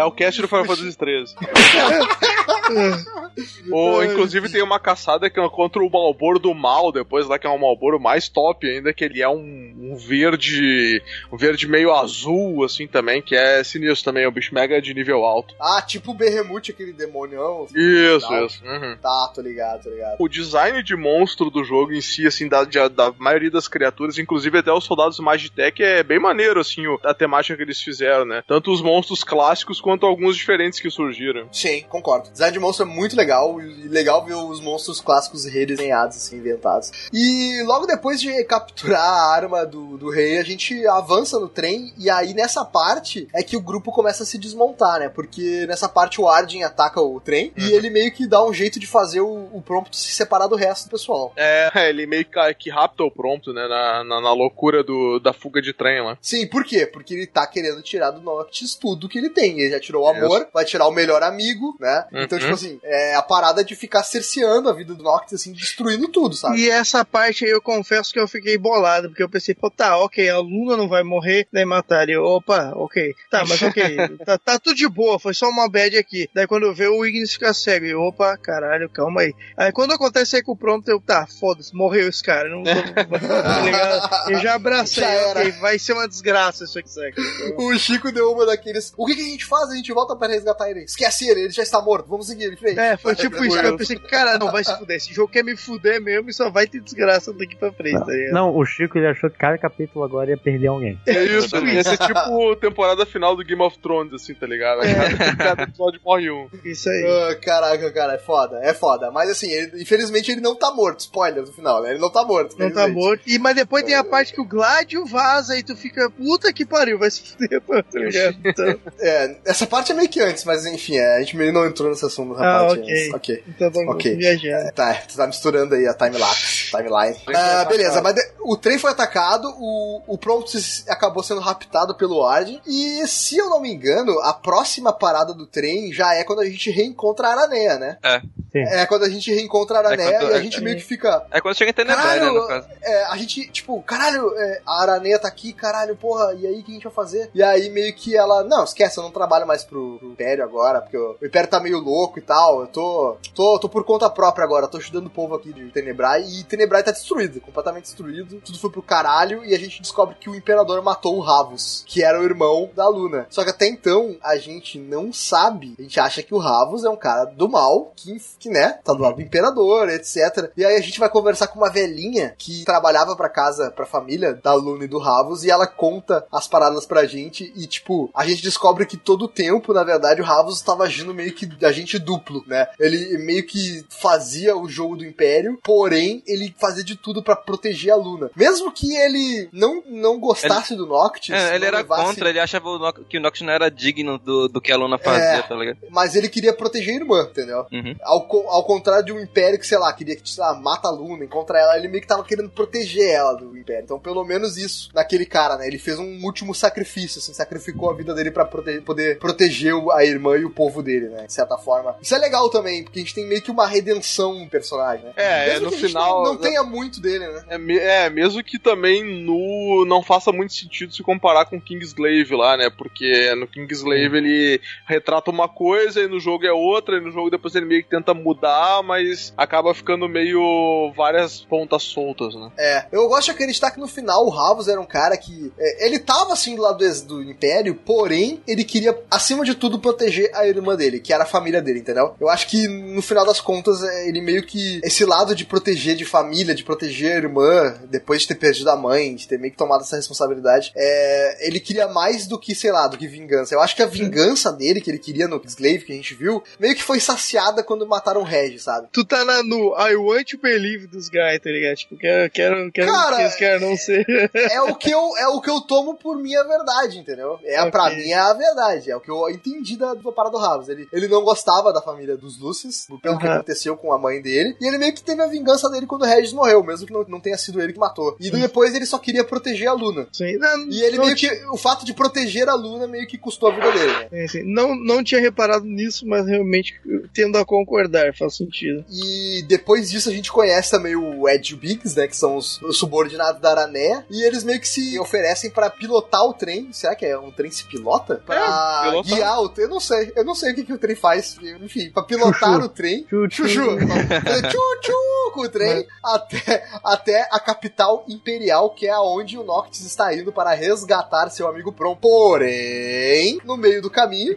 [0.00, 1.34] É o cast do Final Fantasy 13.
[3.70, 7.46] Ou, inclusive, tem uma caçada que é contra o Malboro do mal, depois lá que
[7.46, 11.02] é um Malboro mais top ainda, que ele é um, um verde.
[11.32, 14.92] Um verde meio azul, assim também, que é sinistro também, é um bicho mega de
[14.94, 15.54] nível alto.
[15.60, 17.64] Ah, tipo o Berremute, aquele demonião.
[17.64, 18.64] assim, Isso, isso.
[18.64, 18.96] Uhum.
[19.00, 20.16] Tá, tô ligado, tô ligado.
[20.18, 24.18] O design de monstro do jogo em si, assim, da, de- da maioria das criaturas,
[24.18, 28.24] inclusive até os soldados Magitech, é bem maneiro, assim, o- a temática que eles fizeram,
[28.24, 28.42] né?
[28.46, 31.48] Tanto os monstros clássicos quanto alguns diferentes que surgiram.
[31.52, 32.30] Sim, concordo.
[32.30, 36.90] Design de monstro é muito legal e legal ver os monstros clássicos redesenhados, assim, inventados.
[37.12, 41.92] E logo depois de capturar a arma do, do rei, a gente avança no trem
[41.96, 45.08] e aí nessa parte é que o grupo começa a se desmontar, né?
[45.08, 48.80] Porque nessa parte o Arden ataca o trem e ele meio que dá um jeito
[48.80, 51.32] de fazer o, o Prompto se separar do resto do pessoal.
[51.36, 53.66] É, ele meio que, que rapta o prompto, né?
[53.68, 56.18] Na, na, na loucura do, da fuga de trem lá.
[56.20, 56.86] Sim, por quê?
[56.86, 59.60] Porque ele tá querendo tirar do Noctis tudo que ele tem.
[59.60, 62.06] Ele já tirou o amor, vai tirar o melhor amigo, né?
[62.12, 62.44] Então, Uhum.
[62.44, 66.34] tipo assim, é a parada de ficar cerceando a vida do Noctis, assim, destruindo tudo,
[66.34, 66.58] sabe?
[66.60, 69.98] E essa parte aí eu confesso que eu fiquei bolado, porque eu pensei, pô, tá,
[69.98, 72.12] ok, a Luna não vai morrer, daí mataram.
[72.12, 73.14] Eu, Opa, ok.
[73.30, 73.82] Tá, mas ok,
[74.24, 76.28] tá, tá tudo de boa, foi só uma bad aqui.
[76.34, 79.34] Daí quando eu ver o Ignis fica cego, eu, opa, caralho, calma aí.
[79.56, 82.48] Aí quando acontece aí com o Prompto, eu, tá, foda-se, morreu esse cara.
[82.48, 82.72] Não, tá
[83.62, 84.30] ligado?
[84.30, 87.14] Eu já abracei, Já vai ser uma desgraça isso aqui, saca?
[87.56, 88.92] O Chico deu uma daqueles.
[88.96, 89.70] O que, que a gente faz?
[89.70, 90.84] A gente volta pra resgatar ele.
[90.84, 92.08] Esquece ele, ele já está morto.
[92.08, 92.78] Vamos seguir ele frente.
[92.78, 93.56] É, foi tipo isso.
[93.56, 94.96] Eu pensei, cara, não vai se fuder.
[94.96, 98.12] Esse jogo quer me fuder mesmo e só vai ter desgraça daqui pra frente, tá
[98.12, 98.32] ligado?
[98.34, 100.98] Não, o Chico ele achou que cada capítulo agora ia perder alguém.
[101.06, 104.80] É isso, ia ser tipo temporada final do Game of Thrones, assim, tá ligado?
[104.80, 106.48] Cada, cada episódio morre um.
[106.64, 107.04] Isso aí.
[107.30, 109.10] Ah, caraca, cara, é foda, é foda.
[109.10, 111.00] Mas assim, ele- infelizmente ele não tá morto.
[111.00, 111.90] Spoiler no final, né?
[111.90, 112.56] Ele não tá morto.
[112.58, 113.22] Não tá morto.
[113.26, 116.64] E, mas depois tem a parte que o Gladio vaza e tu fica, puta que
[116.64, 118.36] pariu, vai se fuder, tá ligado?
[118.44, 121.66] Então, É, essa parte é meio que antes, mas enfim, é, a gente meio não
[121.66, 122.82] entrou nesse assunto nessa Ah, ok.
[122.82, 123.14] antes.
[123.14, 123.42] Ok.
[123.48, 124.16] então tô Ok.
[124.34, 124.72] Viajando.
[124.72, 127.16] Tá, tu tá misturando aí a timelapse, timeline.
[127.34, 132.24] Ah, beleza, mas de- o trem foi atacado, o, o Promptus acabou sendo raptado pelo
[132.24, 136.40] Arden, e se eu não me engano, a próxima parada do trem já é quando
[136.40, 137.98] a gente reencontra a Araneia, né?
[138.02, 138.20] É.
[138.52, 138.62] Sim.
[138.62, 141.26] É quando a gente reencontra a Araneia quando- e a é- gente meio que fica.
[141.30, 142.66] É quando chega Tenebrai, né, no caso.
[142.82, 146.62] é, a gente, tipo, caralho, é, a Araneia tá aqui, caralho, porra, e aí o
[146.62, 147.30] que a gente vai fazer?
[147.34, 150.80] E aí meio que ela, não, esquece, eu não trabalho mais pro, pro Império agora,
[150.80, 154.08] porque o, o Império tá meio louco e tal, eu tô, tô, tô por conta
[154.16, 158.40] própria agora, tô ajudando o povo aqui de Tenebrai, e Tenebrai tá destruído, completamente destruído,
[158.40, 162.02] tudo foi pro caralho, e a gente descobre que o Imperador matou o Ravus, que
[162.02, 163.26] era o irmão da Luna.
[163.28, 166.88] Só que até então, a gente não sabe, a gente acha que o Ravus é
[166.88, 170.50] um cara do mal, que, que, né, tá do lado do imperador, etc.
[170.56, 174.32] E aí a gente vai conversar com uma velhinha que trabalhava pra casa, pra família
[174.32, 178.26] da Luna e do Ravos, e ela conta as paradas pra gente, e tipo, a
[178.26, 181.98] gente descobre que todo o tempo, na verdade, o Ravos estava agindo meio que agente
[181.98, 182.66] duplo, né?
[182.80, 187.92] Ele meio que fazia o jogo do Império, porém, ele fazia de tudo pra proteger
[187.92, 188.30] a Luna.
[188.36, 191.34] Mesmo que ele não, não gostasse do Noctis.
[191.34, 194.18] É, ele era levasse- contra, ele achava o Noc- que o Noctis não era digno
[194.18, 195.42] do, do que a Luna fazia, É.
[195.42, 195.78] tá ligado?
[195.90, 197.66] Mas ele queria proteger a irmã, entendeu?
[197.72, 197.94] Uhum.
[198.02, 200.90] Ao, ao contrário de um império que, sei lá, queria que, sei lá, mata a
[200.92, 203.82] Luna, encontra ela, ele meio que tava querendo proteger ela do império.
[203.84, 205.66] Então, pelo menos isso naquele cara, né?
[205.66, 210.04] Ele fez um último sacrifício, assim, sacrificou a vida dele pra prote- poder proteger a
[210.04, 211.26] irmã e o povo dele, né?
[211.26, 211.96] De certa forma.
[212.00, 215.12] Isso é legal também, porque a gente tem meio que uma redenção no personagem, né?
[215.16, 217.44] É, Mesmo no a gente final- Não, não tenha muito dele, né?
[217.48, 222.34] É, me- é, mesmo que também no não faça muito sentido se comparar com Kingslave
[222.34, 222.70] lá, né?
[222.70, 227.30] Porque no Kingslave ele retrata uma coisa e no jogo é outra, e no jogo
[227.30, 232.50] depois ele meio que tenta mudar, mas acaba ficando meio várias pontas soltas, né?
[232.58, 235.52] É, eu gosto de acreditar que no final o Ravos era um cara que.
[235.58, 239.78] é, ele tava assim do lado do, do Império, porém ele queria, acima de tudo,
[239.78, 242.14] proteger a irmã dele, que era a família dele, entendeu?
[242.20, 244.80] Eu acho que no final das contas é, ele meio que.
[244.82, 248.76] Esse lado de proteger de família, de proteger a irmã, depois de ter perdido a
[248.76, 252.72] mãe, de ter meio que tomado essa responsabilidade, é, ele queria mais do que, sei
[252.72, 253.54] lá, do que vingança.
[253.54, 256.42] Eu acho que a vingança dele, que ele queria no Slave, que a gente viu,
[256.58, 258.88] meio que foi saciada quando mataram o Regis, sabe?
[258.92, 261.76] Tu tá na, no I want to believe dos guys, tá ligado?
[261.76, 264.04] Tipo, quero, quero, quero Cara, que eles querem não ser.
[264.34, 267.38] é o que eu é o que eu tomo por minha verdade, entendeu?
[267.44, 267.70] É Ok.
[267.70, 270.68] pra mim é a verdade, é o que eu entendi da, da parada do Ravos.
[270.68, 273.38] Ele, ele não gostava da família dos Lucis, pelo que Aham.
[273.76, 276.06] Aconteceu com a mãe dele, e ele meio que teve a vingança dele quando o
[276.06, 278.16] Regis morreu, mesmo que não, não tenha sido ele que matou.
[278.18, 280.08] E depois ele só queria proteger a Luna.
[280.12, 283.50] Sim, não, E ele meio que o fato de proteger a Luna meio que custou
[283.50, 283.92] a vida dele.
[283.92, 284.08] né?
[284.12, 286.80] é, assim, não, não tinha reparado nisso, mas realmente
[287.12, 288.84] tendo a concordar, faz sentido.
[288.90, 292.06] E depois disso a gente conhece também o Ed Biggs, né?
[292.06, 294.04] Que são os, os subordinados da Arané.
[294.10, 296.72] E eles meio que se oferecem pra pilotar o trem.
[296.72, 298.22] Será que é um trem se pilota?
[298.24, 299.14] Pra pilotar.
[299.14, 299.66] guiar o trem.
[299.66, 300.12] Eu não sei.
[300.14, 301.36] Eu não sei o que, que o trem faz.
[301.62, 302.66] Enfim, pra pilotar Chuchu.
[302.66, 303.06] o trem.
[303.08, 303.48] Chuchu.
[303.48, 303.65] Chuchu.
[304.50, 310.14] Tchu-tchu com o trem até, até a capital imperial, que é aonde o Noctis está
[310.14, 311.96] indo para resgatar seu amigo Prom.
[311.96, 314.36] Porém, no meio do caminho,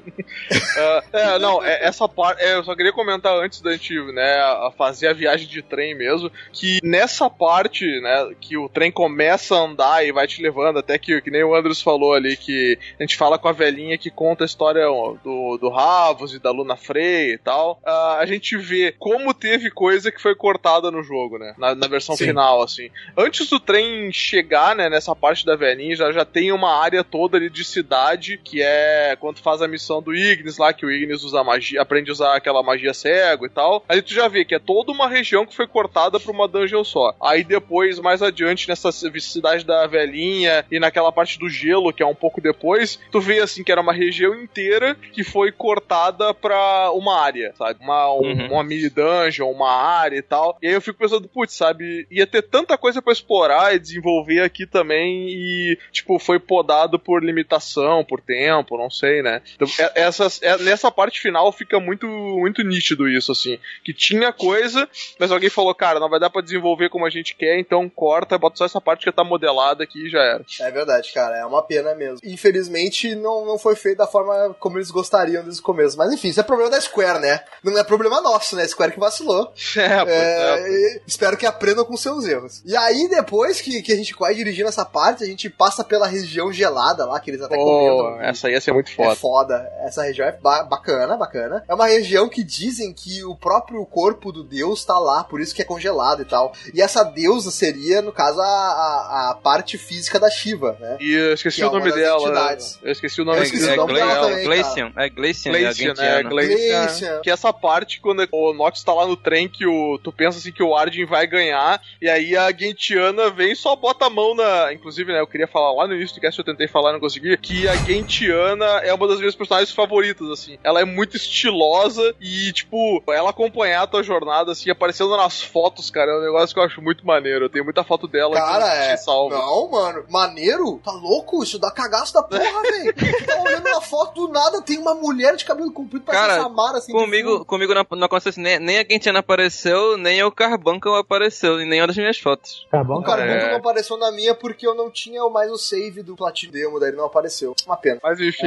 [0.80, 2.42] É, é, não, é, essa parte.
[2.42, 5.96] é, eu só queria comentar antes da gente, né, a fazer a viagem de trem
[5.96, 10.80] mesmo, que nessa parte, né, que o trem começa a andar e vai te levando,
[10.80, 13.98] até que, que nem o Andros falou ali, que a gente fala com a velhinha
[13.98, 14.86] que conta a história
[15.24, 19.70] do, do Ravos e da Luna Frey e tal, ah, a gente vê como teve
[19.72, 22.26] coisa que foi cortada no jogo, né, na, na versão Sim.
[22.28, 22.90] final, assim.
[23.18, 27.38] Antes do trem chegar, né, nessa parte da velhinha, já, já tem uma área toda
[27.38, 31.24] ali de cidade, que é quando faz a missão do Ignis lá, que o Ignis
[31.24, 33.84] usa magia, aprende a usar aquela magia cego e tal.
[33.88, 36.84] Aí tu já vê que é toda uma região que foi cortada pra uma dungeon
[36.84, 37.16] só.
[37.22, 42.06] Aí depois, mais adiante, nessa cidade da velhinha e naquela parte do gelo, que é
[42.06, 46.92] um pouco depois, tu vê assim que era uma região inteira que foi cortada pra
[46.94, 47.80] uma área, sabe?
[47.82, 48.52] Uma, um- Uhum.
[48.54, 49.09] uma mini dungeon,
[49.42, 50.58] uma área e tal.
[50.62, 54.42] E aí eu fico pensando, putz, sabe, ia ter tanta coisa pra explorar e desenvolver
[54.42, 59.42] aqui também e, tipo, foi podado por limitação, por tempo, não sei, né?
[59.56, 63.58] Então, é- essas, é- nessa parte final fica muito, muito nítido isso, assim.
[63.84, 64.88] Que tinha coisa,
[65.20, 68.38] mas alguém falou, cara, não vai dar pra desenvolver como a gente quer, então corta,
[68.38, 70.46] bota só essa parte que tá modelada aqui e já era.
[70.62, 71.38] É verdade, cara.
[71.38, 72.20] É uma pena mesmo.
[72.24, 75.98] Infelizmente, não, não foi feito da forma como eles gostariam desde o começo.
[75.98, 77.44] Mas enfim, isso é problema da Square, né?
[77.64, 78.68] Não é problema nosso, né?
[78.68, 79.52] Square que vacilou.
[79.78, 80.70] É, É, é.
[80.70, 82.62] e espero que aprendam com seus erros.
[82.66, 86.08] E aí, depois que, que a gente vai dirigindo essa parte, a gente passa pela
[86.08, 88.22] região gelada lá, que eles até Pô, comentam.
[88.22, 89.16] essa ia ser muito É foda.
[89.16, 89.72] foda.
[89.86, 91.64] Essa região é ba- bacana, bacana.
[91.68, 95.54] É uma região que dizem que o próprio corpo do deus tá lá, por isso
[95.56, 96.54] que é congelado e tal.
[96.74, 100.98] E essa deusa seria, no caso, a, a, a parte física da Shiva, né?
[101.00, 102.22] E eu esqueci Que é o nome dela.
[102.22, 102.80] entidades.
[102.84, 105.52] Eu esqueci o É, nome esqueci é, o nome dela é, também, Glacian, é Glacian,
[105.52, 106.24] é Glacian, né?
[106.24, 106.58] Glacian.
[106.84, 107.22] Glacian.
[107.22, 110.52] Que essa parte, quando o Nox tá lá no trem, que o, tu pensa assim
[110.52, 114.36] que o Arden vai ganhar, e aí a Gentiana vem e só bota a mão
[114.36, 114.74] na.
[114.74, 117.00] Inclusive, né, eu queria falar lá no início do cast, eu tentei falar e não
[117.00, 120.58] consegui, que a Gentiana é uma das minhas personagens favoritas, assim.
[120.64, 125.90] Ela é muito estilosa e, tipo, ela acompanhar a tua jornada, assim, aparecendo nas fotos,
[125.90, 127.46] cara, é um negócio que eu acho muito maneiro.
[127.46, 128.96] Eu tenho muita foto dela Cara, que é.
[128.96, 129.38] te salva.
[129.38, 130.06] Não, mano.
[130.10, 130.80] Maneiro?
[130.84, 131.44] Tá louco?
[131.44, 132.94] Isso dá cagaço da porra, velho.
[133.30, 136.78] Tá olhando uma foto do nada, tem uma mulher de cabelo comprido, parece Cara, Samara,
[136.78, 136.92] assim.
[136.92, 141.60] Comigo, comigo não, não aconteceu assim, nem, nem a Gentiana apareceu, nem eu Carbuncle apareceu
[141.60, 142.68] em nenhuma das minhas fotos.
[142.70, 143.50] Carbão, O Carbuncle É.
[143.52, 146.90] não apareceu na minha porque eu não tinha mais o save do Platino Demo, daí
[146.90, 147.56] ele não apareceu.
[147.66, 148.00] Uma pena.
[148.04, 148.46] Mas enfim.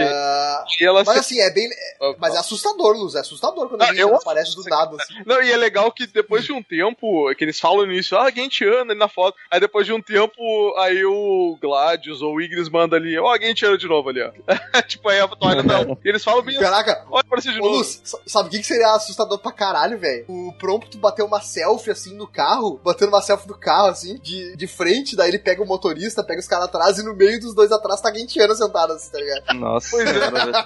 [0.81, 1.69] Ela mas se- assim, é bem.
[1.69, 3.15] é- mas é assustador, Luz.
[3.15, 4.97] É assustador quando Ah, a gente aparece do nada.
[5.01, 5.15] Assim.
[5.27, 8.93] Não, e é legal que depois de um tempo, que eles falam início, ah, Gentiana
[8.93, 9.37] ali na foto.
[9.51, 10.41] Aí depois de um tempo,
[10.79, 14.31] aí o Gladius ou o Ignis manda ali, ó, Gentiana de novo ali, ó.
[14.87, 15.99] tipo, aí a toalha dela.
[16.05, 17.77] E eles falam bem Caraca, olha pra você de Ô, novo.
[17.79, 20.12] Luz, sa- sabe o que, que seria assustador pra caralho, velho?
[20.29, 24.57] O Prompto bater uma selfie, assim, no carro, batendo uma selfie do carro, assim, de,
[24.57, 27.55] de frente, daí ele pega o motorista, pega os caras atrás, e no meio dos
[27.55, 29.55] dois atrás tá Gentiano sentado, assim, tá ligado?
[29.59, 29.89] Nossa.
[29.91, 30.31] Pois é.
[30.31, 30.53] velho.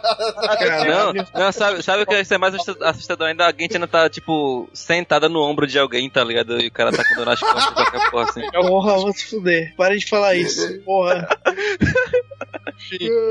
[0.87, 3.47] Não, não, sabe, sabe o que é mais assusta- assustador ainda?
[3.47, 6.61] A Gentiana tá, tipo, sentada no ombro de alguém, tá ligado?
[6.61, 8.43] E o cara tá com dor nas costas, qualquer porra assim.
[8.51, 9.75] Porra, vou se fuder.
[9.77, 10.81] Para de falar isso.
[10.85, 11.29] Porra.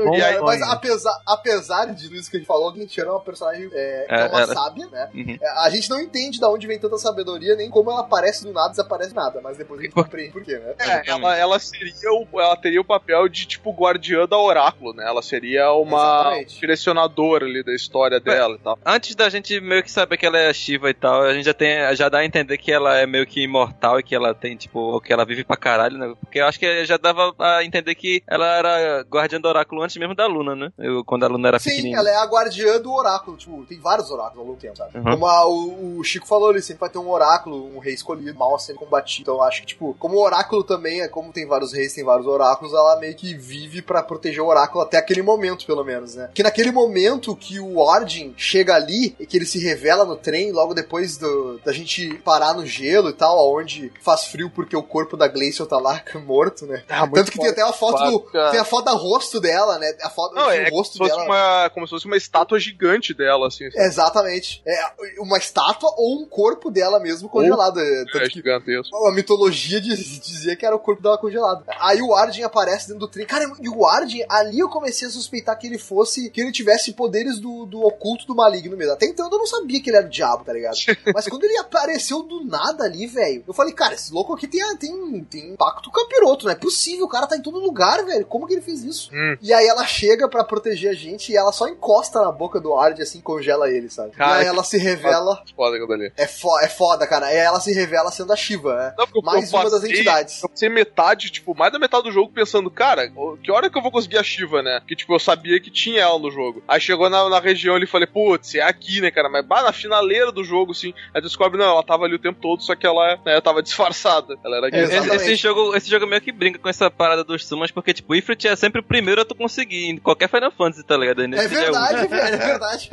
[0.04, 0.40] Bom E aí.
[0.40, 3.68] Mas apesar, apesar de tudo isso que a gente falou, a Gentiano é uma personagem
[3.72, 5.08] é, que é, uma ela- sábia, né?
[5.14, 5.38] Uhum.
[5.40, 8.52] É, A gente não entende de onde vem tanta sabedoria, nem como ela aparece do
[8.52, 10.74] nada, desaparece do nada, mas depois a gente compreende por quê, né?
[10.78, 15.04] É, ela, ela seria o, ela teria o papel de tipo guardiã da oráculo, né?
[15.06, 16.60] Ela seria uma Exatamente.
[16.60, 18.78] direcionadora ali da história dela e tal.
[18.84, 21.54] Antes da gente meio que saber que ela é Shiva e tal, a gente já
[21.54, 24.56] tem, já dá a entender que ela é meio que imortal e que ela tem,
[24.56, 26.14] tipo, que ela vive pra caralho, né?
[26.20, 29.96] Porque eu acho que já dava a entender que ela era guardiã do oráculo antes
[29.96, 30.72] mesmo da Luna, né?
[30.78, 31.98] Eu, quando a Luna era Sim, pequenininha.
[31.98, 33.36] ela é a guardiã do oráculo.
[33.36, 34.96] Tipo, tem vários oráculos ao longo do tempo, sabe?
[34.98, 35.04] Uhum.
[35.04, 38.38] Como a- o, o Chico falou ali, sempre vai ter um oráculo, um rei escolhido,
[38.38, 39.22] mal sendo combatido.
[39.22, 42.04] Então eu acho que, tipo, como o oráculo também é como tem vários reis, tem
[42.04, 46.14] vários oráculos, ela meio que vive pra proteger o oráculo até aquele momento, pelo menos,
[46.14, 46.30] né?
[46.34, 50.52] Que naquele momento que o Ordem chega ali e que ele se revela no trem,
[50.52, 54.82] logo depois do- da gente parar no gelo e tal, aonde faz frio porque o
[54.82, 56.82] corpo da Glacial tá lá morto, né?
[56.88, 58.20] Ah, Tanto que tem até uma foto do.
[58.50, 59.90] Tem a foto do rosto dela, né?
[60.02, 61.24] A foto, Não, é como rosto fosse dela.
[61.24, 63.68] uma, como se fosse uma estátua gigante dela, assim.
[63.74, 64.62] Exatamente.
[64.66, 67.80] É uma estátua ou um corpo dela mesmo congelado.
[67.80, 68.94] É, Tanto É gigantesco.
[69.06, 71.64] a mitologia diz- dizia que era o corpo dela congelado.
[71.80, 73.26] Aí o Arden aparece dentro do trem.
[73.26, 76.30] Cara, e o Arden, ali eu comecei a suspeitar que ele fosse.
[76.30, 78.92] que ele tivesse poderes do, do oculto do maligno mesmo.
[78.92, 80.76] Até então eu não sabia que ele era o diabo, tá ligado?
[81.14, 84.60] Mas quando ele apareceu do nada ali, velho, eu falei, cara, esse louco aqui tem,
[84.76, 87.06] tem, tem pacto capiroto, não é possível.
[87.06, 88.26] O cara tá em todo lugar, velho.
[88.26, 89.10] Como que ele fez isso?
[89.12, 89.36] Hum.
[89.42, 92.74] E aí ela chega pra proteger a gente e ela só encosta na boca do
[92.76, 94.10] Arden assim, congela ele, sabe?
[94.12, 95.42] Cara, e aí ela se revela.
[95.54, 96.12] Foda ali.
[96.16, 97.26] É, fo é foda, cara.
[97.32, 98.94] E aí ela se revela sendo a Shiva, né?
[98.98, 100.42] Não, porque eu- Mais eu uma das passei- entidades.
[100.42, 103.10] Eu passei metade, tipo, mais da metade do jogo pensando, cara,
[103.42, 104.80] que hora que eu vou conseguir a Shiva, né?
[104.86, 106.62] Que, tipo, eu sabia que tinha ela no jogo.
[106.68, 109.28] Aí chegou na, na região e falei, putz, é aqui, né, cara?
[109.28, 110.92] Mas, bah, na finaleira do jogo, assim.
[111.14, 114.36] Aí descobre, não, ela tava ali o tempo todo, só que ela, né, tava disfarçada.
[114.44, 114.76] Ela era aqui.
[114.76, 118.12] É, Esse, jogo, esse jogo meio que brinca com essa parada dos summons, porque, tipo,
[118.12, 121.22] o Ifrit é sempre o primeiro a tu conseguir em qualquer Final Fantasy, tá ligado?
[121.22, 122.90] É já verdade, velho, é verdade.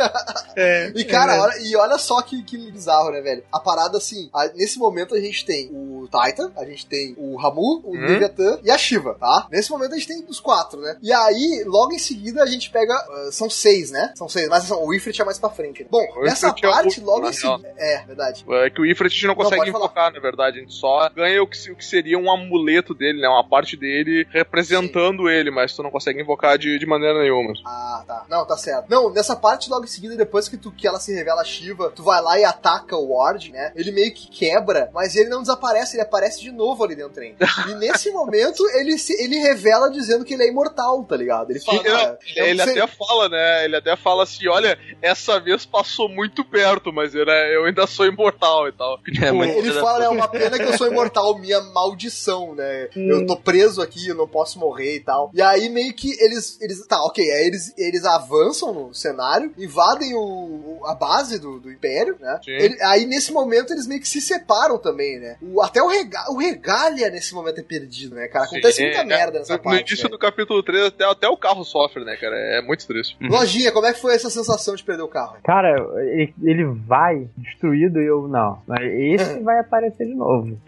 [0.55, 1.39] É, E cara, é.
[1.39, 3.43] olha, e olha só que, que bizarro, né, velho?
[3.51, 7.35] A parada assim, a- nesse momento a gente tem o Titan, a gente tem o
[7.37, 7.99] Ramu, o Hum.
[8.05, 9.47] Leviathan e a Shiva, tá?
[9.51, 10.97] Nesse momento a gente tem os quatro, né?
[11.01, 12.93] E aí, logo em seguida, a gente pega.
[12.93, 14.13] ah, são seis, né?
[14.15, 15.81] São seis, mas são, o Ifrit é mais pra frente.
[15.83, 15.87] Né?
[15.89, 17.73] Bom, O nessa Ifrit é o parte, logo em seguida.
[17.77, 18.45] É, verdade.
[18.47, 20.57] É que o Ifrit a gente não consegue invocar, na verdade.
[20.57, 23.27] A gente só ganha o que, o que seria um amuleto dele, né?
[23.27, 27.53] Uma parte dele representando ele, mas tu não consegue invocar de, de maneira nenhuma.
[27.65, 28.25] Ah, tá.
[28.29, 28.85] Não, tá certo.
[28.89, 32.03] Não, nessa parte, logo em seguida, depois que, tu, que ela se revela Shiva, tu
[32.03, 33.71] vai lá e ataca o Ward, né?
[33.75, 37.15] Ele meio que quebra, mas ele não desaparece, ele aparece de novo ali dentro do
[37.15, 37.35] trem.
[37.69, 41.51] E nesse momento, ele, se, ele revela dizendo que ele é imortal, tá ligado?
[41.51, 43.65] Ele fala, Sim, cara, eu Ele sei- até fala, né?
[43.65, 47.85] Ele até fala assim: olha, essa vez passou muito perto, mas eu, né, eu ainda
[47.87, 48.97] sou imortal e tal.
[49.03, 52.89] Tipo, É, mas- Ele fala, é uma pena que eu sou imortal, minha maldição, né?
[52.95, 55.31] Eu tô preso aqui, eu não posso morrer e tal.
[55.33, 56.57] E aí meio que eles.
[56.61, 61.59] eles tá, ok, aí eles, eles avançam no cenário, invadem o, o- a base do,
[61.59, 62.39] do Império, né?
[62.47, 65.37] Ele- aí nesse momento eles meio que se separam também, né?
[65.41, 68.45] O, até o, rega, o Regalia nesse momento é perdido, né, cara?
[68.45, 69.73] Acontece Sim, muita é, merda nessa no, parte.
[69.75, 70.09] No início velho.
[70.11, 72.35] do capítulo 3, até, até o carro sofre, né, cara?
[72.35, 73.17] É muito triste.
[73.21, 75.37] Lojinha, como é que foi essa sensação de perder o carro?
[75.43, 78.61] Cara, ele, ele vai destruído e eu não.
[78.67, 80.57] Mas esse vai aparecer de novo.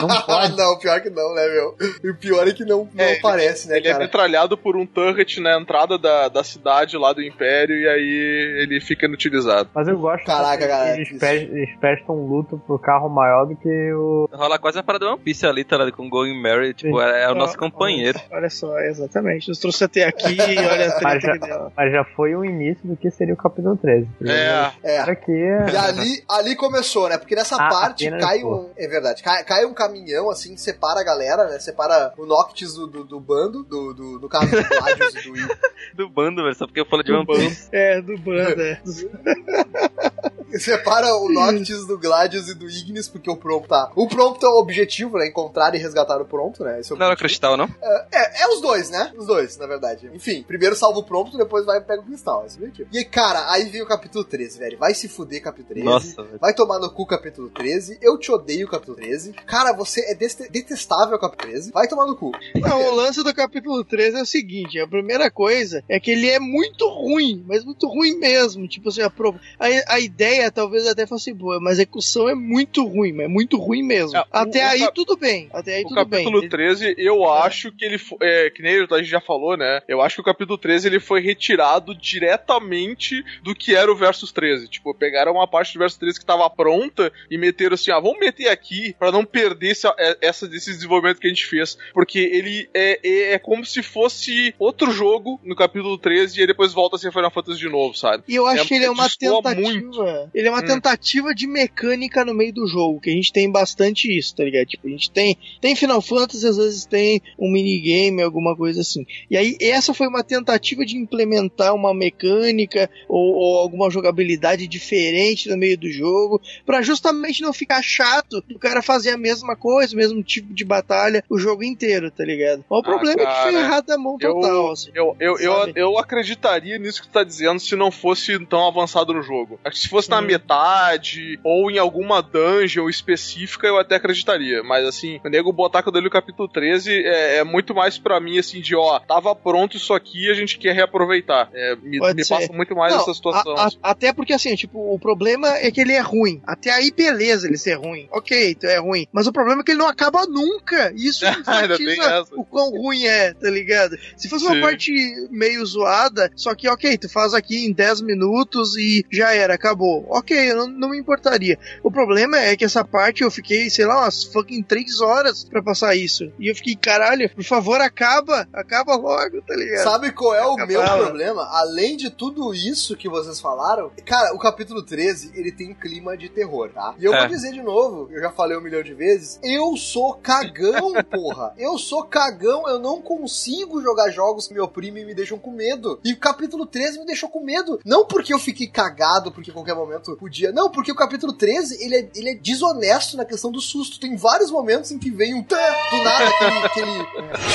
[0.00, 0.56] Não pode.
[0.56, 1.76] não, pior que não, né, meu?
[2.02, 4.04] E o pior é que não, não É, aparece, né, ele é cara?
[4.04, 8.80] metralhado por um turret na entrada da, da cidade lá do Império e aí ele
[8.80, 9.68] fica inutilizado.
[9.74, 13.56] Mas eu gosto Caraca, que cara, eles, eles prestam um luto pro carro maior do
[13.56, 14.28] que o.
[14.32, 15.92] Rola quase uma parada One Piece ali, tá ligado?
[15.96, 18.18] Com o Going Mary, tipo, é, é o nosso Ó, companheiro.
[18.30, 19.48] Olha só, exatamente.
[19.48, 21.72] Nos trouxe até aqui e olha a Mas que já, deu.
[21.76, 24.08] mas já foi o início do que seria o capítulo 13.
[24.26, 24.98] É, É.
[25.00, 27.18] Aqui E ali, ali começou, né?
[27.18, 28.70] Porque nessa Ah, parte cai um.
[28.76, 31.58] É verdade, cai, cai um caminhão, assim, separa a galera, né?
[31.58, 35.36] Separa o Noctis do, do, do bando, do, do, do caso do Gladius e do
[35.36, 35.48] I.
[35.94, 37.68] Do bando, velho, só porque eu falo de Do One Piece.
[37.72, 38.80] É, do bando, é.
[40.58, 43.90] Separa o Noctis do Gladius e do Ignis, porque o Prompto tá.
[43.96, 45.26] O Prompto é o objetivo, né?
[45.26, 46.80] Encontrar e resgatar o Prompto, né?
[46.80, 47.68] Esse é o Não era o cristal, não?
[48.12, 49.12] É, é os dois, né?
[49.16, 50.10] Os dois, na verdade.
[50.12, 52.42] Enfim, primeiro salva o Prompto, depois vai e pega o cristal.
[52.42, 52.88] É esse o objetivo.
[52.92, 54.78] E aí, cara, aí vem o capítulo 13, velho.
[54.78, 55.84] Vai se fuder, capítulo 13.
[55.84, 56.38] Nossa, velho.
[56.38, 57.98] Vai tomar no cu capítulo 13.
[58.02, 59.32] Eu te odeio, capítulo 13.
[59.46, 61.72] Cara, você é detestável, capítulo 13.
[61.72, 62.32] Vai tomar no cu.
[62.56, 66.28] Não, o lance do capítulo 13 é o seguinte: a primeira coisa é que ele
[66.28, 68.66] é muito ruim, mas muito ruim mesmo.
[68.68, 72.34] Tipo assim, a, pro- a, a ideia talvez até fosse boa, mas a execução é
[72.34, 74.16] muito ruim, mas é muito ruim mesmo.
[74.16, 75.48] É, o- até o aí cap- tudo bem.
[75.52, 76.24] Até aí O tudo bem.
[76.24, 78.18] capítulo 13, eu acho que ele foi.
[78.22, 79.80] É, que nem a gente já falou, né?
[79.88, 84.32] Eu acho que o capítulo 13 ele foi retirado diretamente do que era o Versus
[84.32, 84.68] 13.
[84.68, 88.18] Tipo, pegaram uma parte do Versus 13 que tava pronta e meteram assim, ah, vamos
[88.18, 91.76] meter aqui pra não perder esse, é- essa, esse desenvolvimento que a gente fez.
[91.92, 96.46] Porque ele é, é, é como se fosse outro jogo no capítulo 13 e aí
[96.46, 98.22] depois volta a ser Final Fantasy de novo, sabe?
[98.28, 99.70] E eu acho É, que ele é uma destoa tentativa.
[99.70, 100.30] muito.
[100.34, 100.66] Ele é uma Hum.
[100.66, 104.66] tentativa de mecânica no meio do jogo, que a gente tem bastante isso, tá ligado?
[104.66, 105.36] Tipo, a gente tem.
[105.60, 109.04] Tem Final Fantasy, às vezes tem um minigame, alguma coisa assim.
[109.30, 115.48] E aí, essa foi uma tentativa de implementar uma mecânica ou, ou alguma jogabilidade diferente
[115.48, 119.94] no meio do jogo, pra justamente não ficar chato do cara fazer a mesma coisa,
[119.94, 122.64] o mesmo tipo de batalha o jogo inteiro, tá ligado?
[122.68, 124.90] Mas o Ah, problema é cara, errado a mão eu- total, assim.
[124.94, 129.12] Eu, eu, eu, eu acreditaria nisso que tu tá dizendo se não fosse tão avançado
[129.12, 129.58] no jogo.
[129.64, 130.22] Acho que se fosse na Hum.
[130.22, 134.62] metade ou em alguma dungeon específica, eu até acreditaria.
[134.62, 138.38] Mas assim, o nego botar li o capítulo 13 é, é muito mais pra mim
[138.38, 141.48] assim de ó, tava pronto isso aqui a gente quer reaproveitar.
[141.52, 143.56] É, me me passa muito mais Não, essa situação.
[143.56, 146.40] a- a- até porque, assim, tipo, o problema é que ele é ruim.
[146.46, 148.06] Até aí, beleza, ele ser ruim.
[148.10, 149.06] Ok, então é ruim.
[149.12, 150.92] Mas o problema é que ele não acaba nunca.
[150.96, 153.96] Isso enfatiza o quão ruim é, tá ligado?
[154.16, 154.60] Se fosse uma Sim.
[154.60, 154.92] parte
[155.30, 160.04] meio zoada, só que, ok, tu faz aqui em 10 minutos e já era, acabou.
[160.08, 161.58] Ok, eu não, não me importaria.
[161.82, 165.62] O problema é que essa parte eu fiquei, sei lá, umas fucking 3 horas pra
[165.62, 166.32] passar isso.
[166.38, 168.48] E eu fiquei, caralho, por favor, acaba.
[168.52, 169.84] Acaba logo, tá ligado?
[169.84, 170.96] Sabe qual é o Acabava.
[170.96, 171.48] meu problema?
[171.52, 176.16] Além de tudo isso que vocês falaram, cara, o capítulo 13, ele tem um clima
[176.16, 176.94] de terror, tá?
[176.98, 177.18] E eu É.
[177.20, 181.52] vou dizer de novo, eu já falei um milhão de vezes, eu sou cagão, porra.
[181.58, 185.50] Eu sou cagão, eu não consigo jogar jogos que me oprimem e me deixam com
[185.50, 186.00] medo.
[186.04, 187.80] E o capítulo 13 me deixou com medo.
[187.84, 190.50] Não porque eu fiquei cagado, porque a qualquer momento podia.
[190.52, 193.98] Não, porque o capítulo 13, ele é, ele é desonesto na questão do susto.
[194.00, 195.56] Tem vários momentos em que vem um tã,
[195.90, 196.98] do nada, aquele, aquele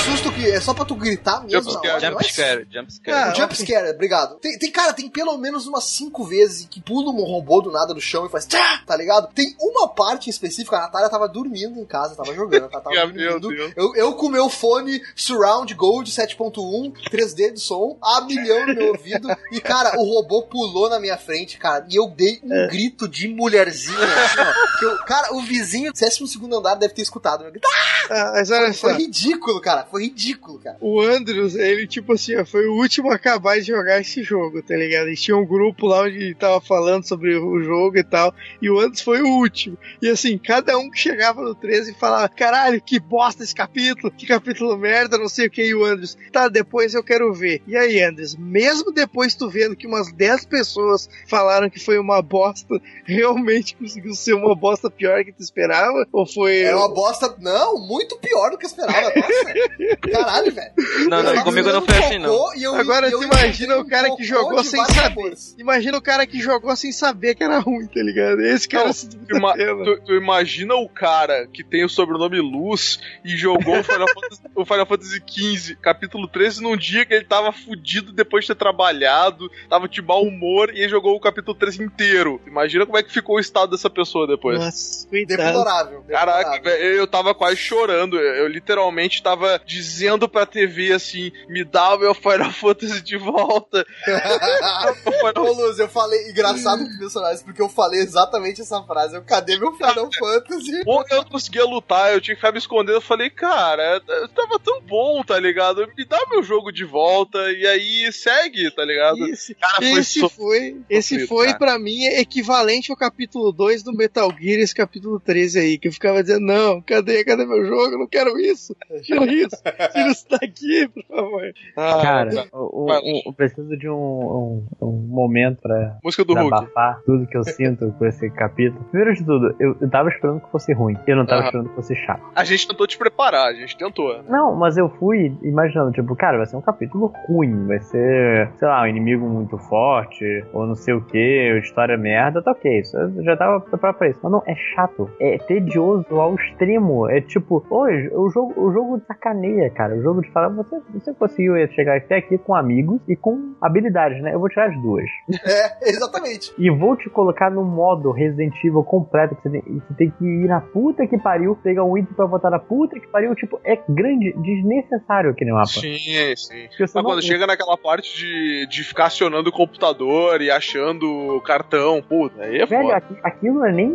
[0.06, 1.72] susto que é só pra tu gritar mesmo.
[1.72, 3.32] Jump não é scare, jump Ah, scare.
[3.32, 4.36] o jump scare, obrigado.
[4.40, 7.94] Tem, tem, cara, tem pelo menos umas cinco vezes que pula um robô do nada
[7.94, 9.30] do chão e faz tchá, tá ligado?
[9.34, 12.90] Tem uma parte em específica, a Natália tava dormindo em casa, tava jogando, ela tava
[13.40, 13.52] dormindo.
[13.76, 15.02] Eu, eu com meu fone
[15.38, 20.44] Surround Gold 7.1, 3D de som, a milhão no meu ouvido, e cara, o robô
[20.44, 24.86] pulou na minha frente, cara, e eu dei um grito de mulherzinha, assim, ó.
[24.86, 27.68] eu- cara, o vizinho do 12 andar deve ter escutado meu grito.
[28.10, 28.88] Ah, mas olha só.
[28.90, 30.78] Foi ridículo, cara, foi ridículo, cara.
[30.82, 34.62] O Andrews, ele, tipo assim, ó, foi o último a acabar de jogar esse jogo,
[34.64, 35.08] tá ligado?
[35.08, 38.80] Eles tinham um grupo lá onde tava falando sobre o jogo e tal, e o
[38.80, 39.78] Andrews foi o último.
[40.02, 44.26] E assim, cada um que chegava no 13 falava: caralho, que bosta esse capítulo, que
[44.26, 47.62] capítulo merda, não sei o que, e o Andrews, tá, depois eu quero ver.
[47.68, 52.22] E aí, Andrews, mesmo depois tu vendo que umas 10 pessoas falaram que foi uma
[52.22, 56.06] bosta, realmente conseguiu ser uma bosta pior que tu esperava?
[56.12, 56.62] Ou foi.
[56.62, 59.98] É uma bosta, não, muito pior do que eu esperava, nossa.
[60.12, 60.72] Caralho, velho.
[61.10, 62.56] Não, não, Eu comigo não foi assim, não.
[62.56, 65.02] e eu- Agora tu imagina o cara que jogou sem saber.
[65.02, 65.56] sabores.
[65.58, 68.42] Imagina o cara que jogou sem saber que era ruim, tá ligado?
[68.42, 72.40] Esse cara Não, se Tu, ima- tu- tu imagina o cara que tem o sobrenome
[72.40, 77.14] Luz e jogou o Final Fantasy, o Final Fantasy XV, capítulo 13, num dia que
[77.14, 81.20] ele tava fudido depois de ter trabalhado, tava de mau humor e ele jogou o
[81.20, 82.42] capítulo 13 inteiro.
[82.46, 84.60] Imagina como é que ficou o estado dessa pessoa depois.
[84.60, 85.08] Nossa.
[85.10, 86.04] Deplorável.
[86.10, 88.18] Caraca, eu tava quase chorando.
[88.18, 93.18] Eu, eu literalmente tava dizendo pra TV assim: me dá o meu Final Fantasy de
[93.18, 93.86] volta.
[95.04, 99.16] Final Ô, Luz, eu falei, engraçado os personagens, porque eu falei exatamente essa frase.
[99.16, 100.84] Eu, cadê meu Final Fantasy?
[100.84, 102.96] Bom, eu não conseguia lutar, eu tinha que ficar me escondendo.
[102.98, 104.02] Eu falei, cara,
[104.36, 105.88] tava tão bom, tá ligado?
[105.98, 109.26] Me dá meu jogo de volta e aí segue, tá ligado?
[109.28, 111.58] Esse, Cara, foi esse so- foi, esse sofrido, foi cara.
[111.58, 115.92] pra mim equivalente ao capítulo 2 do Metal Gear, esse capítulo 13 aí, que eu
[115.92, 117.94] ficava dizendo, não, cadê, cadê meu jogo?
[117.96, 118.76] Eu não quero isso.
[119.04, 119.56] Tira isso.
[119.94, 121.54] Tira isso daqui, por favor.
[121.78, 122.88] Ah, Cara, o-
[123.26, 126.50] eu preciso de um, um, um momento pra música do Hulk.
[126.50, 128.84] desabafar tudo que eu sinto com esse capítulo.
[128.92, 130.96] Primeiro de tudo, eu, eu tava esperando que fosse ruim.
[131.08, 131.46] Eu não tava Aham.
[131.48, 132.22] esperando que fosse chato.
[132.36, 134.22] A gente tentou te preparar, a gente tentou.
[134.24, 138.68] Não, mas eu fui imaginando, tipo, cara, vai ser um capítulo ruim, vai ser, sei
[138.68, 142.80] lá, um inimigo muito forte, ou não sei o que, história merda, tá ok.
[142.80, 144.20] Isso, eu já tava preparado pra isso.
[144.24, 145.10] Mas não, é chato.
[145.20, 147.10] É tedioso ao extremo.
[147.10, 149.96] É tipo, hoje, o jogo, o jogo sacaneia, cara.
[149.96, 154.22] O jogo de falar, você, você conseguiu chegar até aqui com amigos e com habilidades,
[154.22, 154.34] né?
[154.34, 155.10] Eu vou tirar as duas.
[155.48, 156.54] É, exatamente.
[156.58, 160.26] E vou te colocar no modo Resident Evil completo, que você tem, você tem que
[160.26, 163.60] ir na puta que pariu, pegar um item pra botar na puta que pariu, tipo,
[163.64, 164.34] é grande,
[164.82, 165.68] desnecessário aquele mapa.
[165.68, 165.98] Sim,
[166.36, 166.68] sim.
[166.80, 171.06] Mas não- quando chega naquela parte de, de ficar acionando o computador e achando
[171.36, 172.96] o cartão, puta, aí é Velho, foda.
[172.98, 173.92] aqui- aquilo é nem.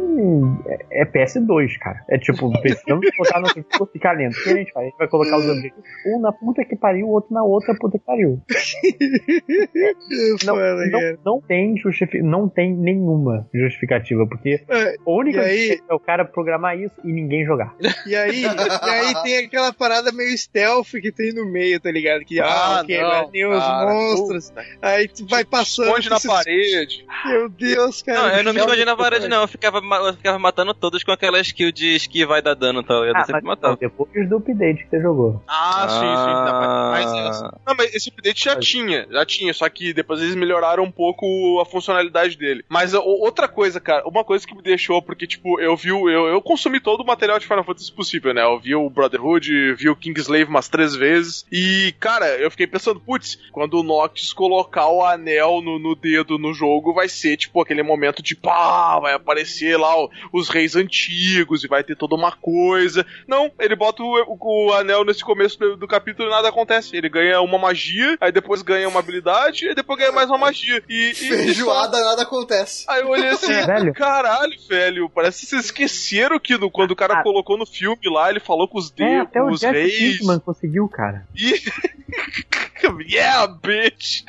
[0.67, 2.05] É, é PS2, cara.
[2.09, 4.37] É tipo, precisamos botar no outro ficar lento.
[4.39, 4.87] O que a gente faz?
[4.87, 5.85] A gente vai colocar os objetivos.
[6.07, 8.41] Um na puta que pariu, o outro na outra puta que pariu.
[10.45, 15.95] Não, não, não tem justifi não tem nenhuma justificativa, porque É, a única aí- é
[15.95, 17.75] o cara programar isso e ninguém jogar.
[18.07, 18.47] E aí, e
[18.91, 22.25] aí tem aquela parada meio stealth que tem no meio, tá ligado?
[22.25, 24.53] Que, ah, Ah, ok, não, agora tem os monstros.
[24.81, 25.89] Aí tu vai passando.
[25.89, 27.07] Esconde na você- parede.
[27.27, 28.19] Meu Deus, cara.
[28.21, 29.43] Não, eu não me Stealth- escondi na parede, não.
[29.43, 32.95] Eu ficava, eu ficava matando todos com aquela skill de esquiva e dar dano, tá?
[32.95, 33.77] Eu Ah, sempre mas matava.
[33.77, 35.43] depois do update que você jogou.
[35.49, 36.33] Ah, sim, sim.
[36.33, 37.29] Não, mas, Ah.
[37.29, 40.91] essa- não, mas esse update já tinha, já tinha, só que depois eles melhoraram um
[40.91, 42.65] pouco a funcionalidade dele.
[42.69, 45.89] Mas outra coisa, cara, uma coisa que me deixou, porque, tipo, eu vi.
[45.91, 48.43] Eu, eu consumi todo o material de Final Fantasy possível, né?
[48.43, 51.45] Eu vi o Brotherhood, vi o Kingslave umas três vezes.
[51.51, 56.39] E, cara, eu fiquei pensando, putz, quando o Noctis colocar o anel no, no dedo
[56.39, 60.77] no jogo, vai ser, tipo, aquele momento de pá, vai aparecer lá o- os reis
[60.77, 63.05] antigos e vai ter toda uma coisa.
[63.27, 66.97] Não, ele bota o, o- o anel nesse começo do, do capítulo e nada acontece.
[66.97, 70.83] Ele ganha uma magia, aí depois ganha uma habilidade, e depois ganha mais uma magia.
[70.89, 71.15] E, e, e.
[71.15, 72.85] Feijoada, nada acontece.
[72.89, 73.93] Aí eu olhei assim, Velho.
[73.95, 77.23] caralho, velho, parece que vocês esqueceram que no- quando o cara Ah.
[77.23, 79.73] colocou no filme lá, ele falou com os É, dedos, até com o os Jeff
[79.73, 80.19] reis.
[80.55, 81.25] Conseguiu, cara.
[81.37, 81.53] E...
[83.15, 84.25] yeah, bitch!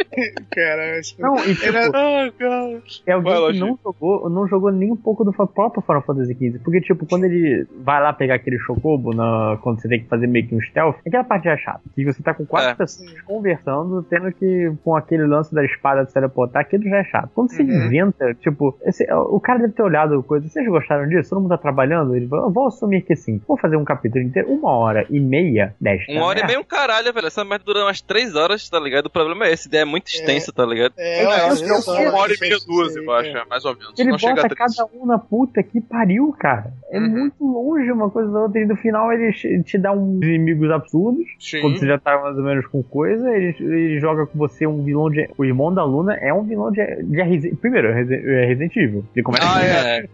[0.52, 2.82] Cara, Não, e tipo, Era- Ah, cara.
[3.06, 6.34] é alguém Vai que não jogou, não jogou nem um pouco do próprio Final Fantasy
[6.34, 6.60] XV.
[6.64, 10.28] Porque, tipo, quando ele vai lá pegar aquele chocobo, na, quando você tem que fazer
[10.28, 11.82] meio que um stealth, aquela parte já é chata.
[11.96, 12.76] Que você tá com quatro É.
[12.76, 17.32] pessoas conversando, tendo que, com aquele lance da espada de teleportar, aquilo já é chato.
[17.34, 21.32] Quando você inventa, tipo, esse- o cara deve ter olhado coisa, vocês gostaram disso?
[21.32, 22.16] Todo mundo tá trabalhando?
[22.16, 23.42] Ele falou, eu vou assumir que sim.
[23.48, 26.04] Vou fazer um capítulo inteiro, uma hora e meia, dez.
[26.18, 27.28] Uma hora e é um caralho, velho.
[27.28, 29.08] Essa merda dura umas três horas, tá ligado?
[29.08, 30.94] O problema é esse, a ideia é muito extensa, tá ligado?
[30.98, 33.30] É, Eu eu acho que é eu tô- Uma hora e meia, duas, eu acho,
[33.38, 33.94] é, mais ou menos.
[34.00, 36.74] Ele não chega bota a cada um na puta que pariu, cara.
[36.92, 37.10] É Uhum.
[37.10, 38.60] muito longe uma coisa da outra.
[38.62, 39.32] E no final ele
[39.64, 41.26] te dá uns inimigos absurdos.
[41.40, 41.62] Sim.
[41.62, 44.84] Quando você já tá mais ou menos com coisa, ele, ele joga com você um
[44.84, 45.30] vilão de.
[45.38, 49.06] O irmão da Luna é um vilão de, de Primeiro, é é Resident Evil.
[49.16, 50.08] Ele começa Ah, é.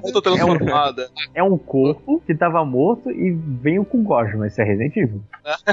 [0.00, 1.08] Volta transformada.
[1.34, 3.30] é um corpo que tava morto e
[3.60, 4.46] veio com gosma.
[4.46, 5.22] Isso é Resident Evil.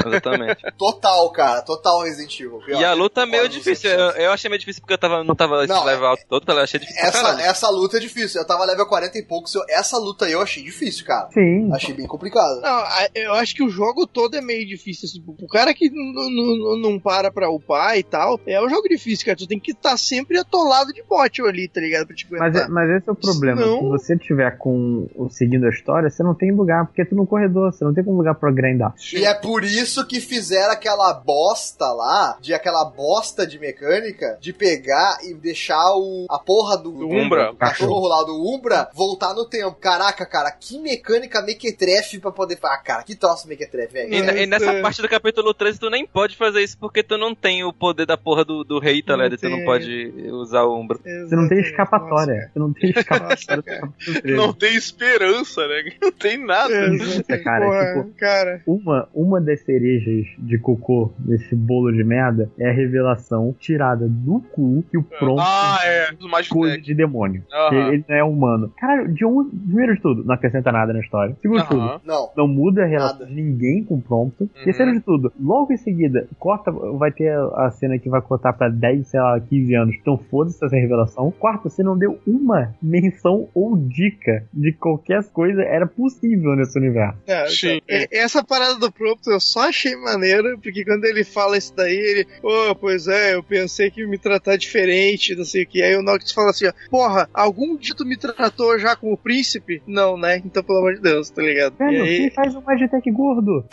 [0.06, 0.64] Exatamente.
[0.78, 1.62] Total, cara.
[1.62, 2.62] Total Resident Evil.
[2.68, 3.90] E a luta é meio difícil.
[3.90, 3.94] 100%.
[3.94, 6.54] Eu, eu achei meio difícil porque eu tava, não tava Não, level alto todo, tá?
[6.54, 8.42] Eu achei difícil Essa, essa luta é difícil.
[8.42, 9.54] Eu tava level 40 e poucos.
[9.70, 11.30] Essa luta aí eu achei difícil, cara.
[11.32, 11.72] Sim.
[11.74, 12.62] Achei bem complicado.
[12.62, 12.84] Não,
[13.16, 15.08] eu acho que o jogo todo é meio difícil.
[15.08, 19.38] Assim, o cara que não para pra upar e tal, é um jogo difícil, cara.
[19.38, 22.08] Tu tem que estar sempre atolado de bot ali, tá ligado?
[22.08, 22.70] Pra te Mas, aguentar.
[22.70, 23.62] mas esse é o problema.
[23.62, 27.16] Senão- Se você tiver com o seguindo a história, você não tem lugar, porque tu
[27.16, 28.94] no corredor, você não tem como lugar pra grindar.
[29.14, 34.52] E é por isso que fizeram aquela bosta lá, de aquela bosta de mecânica, de
[34.54, 37.52] pegar e deixar o, a porra do, Do Umbra.
[37.52, 39.76] o cachorro lá do Umbra voltar no tempo.
[39.80, 42.78] Caraca, cara, que mecânica mequetrefe pra poder falar.
[42.80, 44.14] cara, que troço mequetrefe, velho.
[44.14, 44.82] E, e nessa É.
[44.82, 48.06] parte do capítulo 13 tu nem pode fazer isso porque tu não tem o poder
[48.06, 49.38] da porra do, do rei, tá ligado?
[49.38, 50.98] Tu não pode usar o Umbra.
[51.04, 51.70] Você não tem Exatamente.
[51.72, 52.52] escapatória.
[52.54, 53.82] Você não tem escapatória.
[54.24, 55.84] Não tem esperança, né?
[56.02, 56.74] Não tem nada.
[56.74, 58.62] É, Nossa, cara, porra, tipo- cara.
[58.66, 64.40] Uma, uma das cerejas de cocô desse bolo de merda é a revelação tirada do
[64.40, 66.04] cu que o Pronto Ah, é.
[66.04, 67.44] É coisa de demônio.
[67.50, 67.94] Que Aham.
[67.94, 68.74] ele não é humano.
[68.78, 71.36] Caralho, de um, primeiro de tudo, não acrescenta nada na história.
[71.42, 72.02] Segundo de tudo.
[72.04, 72.30] Não.
[72.36, 74.44] não muda a relação de ninguém com o Prompto.
[74.44, 74.64] Uhum.
[74.64, 78.70] Terceiro de tudo, logo em seguida, corta, vai ter a cena que vai cortar pra
[78.70, 79.96] 10, sei lá, 15 anos.
[80.00, 81.32] Então foda-se essa revelação.
[81.32, 87.18] Quarto, você não deu uma menção ou dica de qualquer coisa era possível nesse universo.
[87.28, 87.80] É, Sim.
[87.88, 91.96] é, Essa parada do Prompto eu só achei maneiro, porque quando ele fala isso daí,
[91.96, 95.82] ele, ô, pois é, eu pensei que me tratar diferente, não sei o que.
[95.82, 99.82] Aí o Noctis fala assim, ó, porra, algum dia tu me tratou já como príncipe?
[99.88, 100.38] Não, né?
[100.44, 101.76] Então, pelo amor de Deus, tá ligado?
[101.78, 103.66] Velho, e aí, quem faz um Magitech gordo?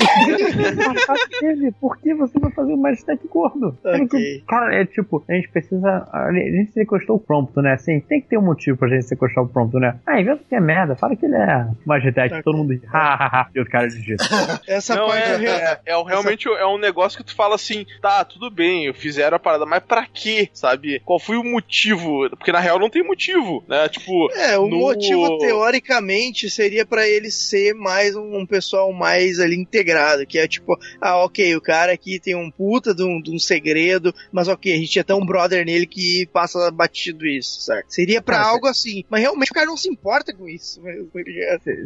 [1.81, 3.77] Por que você vai fazer um Magitech gordo?
[3.83, 4.09] Cara, Ok.
[4.09, 6.09] que- Cara, é tipo, a gente precisa.
[6.13, 7.73] A gente sequestrou o Prompto, né?
[7.75, 9.99] Assim, tem que ter um motivo pra gente sequestrar o Prompto, né?
[10.07, 10.97] Ah, inventa que é merda.
[10.97, 12.43] Fala que ele é Magitech, Ok.
[12.43, 14.17] todo mundo diz, hahaha, e os caras digam.
[14.67, 17.87] essa Não, parte é, é, é o- realmente é um negócio que tu fala assim,
[18.01, 21.01] tá, tudo bem, fizeram a parada, mas pra quê, sabe?
[21.05, 22.29] Qual foi o motivo?
[22.31, 23.89] Porque na real não tem motivo, né?
[23.89, 24.31] Tipo.
[24.33, 29.57] É, o no- motivo teoricamente seria pra ele ser mais um, um pessoal mais ali
[29.57, 33.31] integrado, que é tipo, ah, ok, o cara aqui tem um puta de um, de
[33.31, 37.87] um segredo, mas ok, a gente é tão brother nele que passa batido isso, certo?
[37.93, 40.81] Seria pra Cara, algo assim, mas realmente o cara não se importa com isso.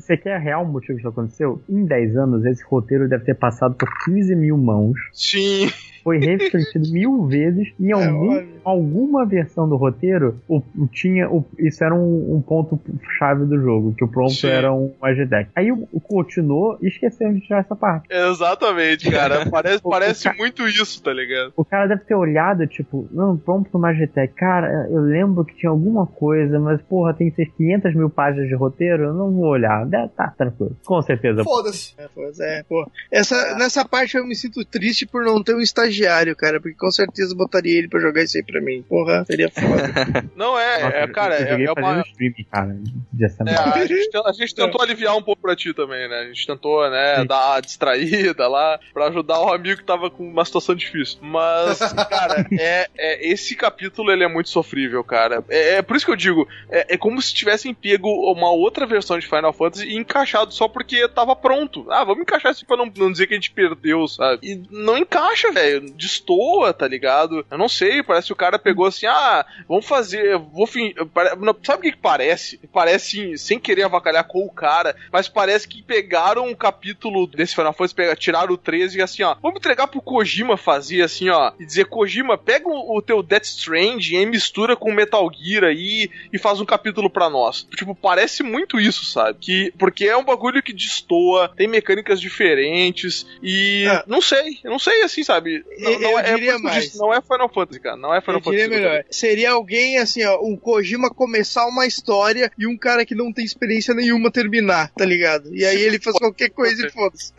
[0.00, 1.62] Você quer real motivo que isso aconteceu?
[1.68, 4.98] Em 10 anos, esse roteiro deve ter passado por 15 mil mãos.
[5.12, 5.70] Sim.
[6.04, 7.72] Foi refletido mil vezes.
[7.80, 8.48] Em algum, óbvio.
[8.62, 12.78] alguma versão do roteiro, o, o- tinha o- isso era um, um ponto
[13.18, 14.48] chave do jogo, que o prompt Sim.
[14.48, 15.50] era um Magitech.
[15.56, 18.06] Aí o, o continuou e esqueceu de tirar essa parte.
[18.10, 19.48] Exatamente, cara.
[19.50, 21.52] Parece, O- o parece ca- muito isso, tá ligado?
[21.56, 24.34] O cara deve ter olhado, tipo, não, prompt do Magitech.
[24.34, 28.48] Cara, eu lembro que tinha alguma coisa, mas porra, tem que ser 500 mil páginas
[28.48, 29.86] de roteiro, eu não vou olhar.
[29.86, 30.76] Deve- Tá, tranquilo.
[30.84, 31.42] Com certeza.
[31.42, 31.94] Foda-se.
[31.98, 32.86] É, é, pô.
[33.10, 35.93] Essa, nessa parte eu me sinto triste por não ter um estagiário,
[36.36, 38.82] cara, porque com certeza botaria ele pra jogar isso aí pra mim.
[38.82, 39.92] Porra, seria foda.
[40.36, 42.00] Não é, Nossa, é cara, eu é, é uma.
[42.02, 42.76] streaming, cara,
[43.12, 46.20] dessa É, a, gente, te- a gente tentou aliviar um pouco pra ti também, né?
[46.20, 47.26] A gente tentou, né, Sim.
[47.26, 51.18] dar uma distraída lá pra ajudar o amigo que tava com uma situação difícil.
[51.22, 55.44] Mas, cara, é, é- esse capítulo ele é muito sofrível, cara.
[55.48, 58.86] É, é por isso que eu digo, é, é como se tivessem pego uma outra
[58.86, 61.86] versão de Final Fantasy e encaixado só porque tava pronto.
[61.90, 64.40] Ah, vamos encaixar isso pra não, não dizer que a gente perdeu, sabe?
[64.42, 65.83] E não encaixa, velho.
[65.92, 67.44] Destoa, tá ligado?
[67.50, 70.94] Eu não sei, parece que o cara pegou assim, ah, vamos fazer, vou fin...
[71.12, 72.60] pare- não, Sabe o que, que parece?
[72.72, 77.72] Parece, sem querer avacalhar com o cara, mas parece que pegaram um capítulo desse Final
[77.72, 81.52] Fantasy, pega- tiraram o 13 e assim, ó, vamos entregar pro Kojima fazer assim, ó,
[81.58, 86.10] e dizer, Kojima, pega o, o teu Death Stranding e mistura com Metal Gear aí
[86.32, 87.66] e faz um capítulo pra nós.
[87.76, 89.38] Tipo, parece muito isso, sabe?
[89.40, 94.04] Que, porque é um bagulho que destoa, tem mecânicas diferentes e Ah.
[94.06, 95.64] não sei, não sei assim, sabe?
[95.78, 96.84] Não, Eu- não eu é, é diria mais.
[96.84, 98.82] disse, não é Final Fantasy, cara, não é Final Eu diria Fantasy.
[98.82, 99.04] melhor.
[99.10, 103.44] Seria alguém assim, ó, um Kojima começar uma história e um cara que não tem
[103.44, 105.54] experiência nenhuma terminar, tá ligado?
[105.54, 107.32] E aí ele faz qualquer coisa e foda-se.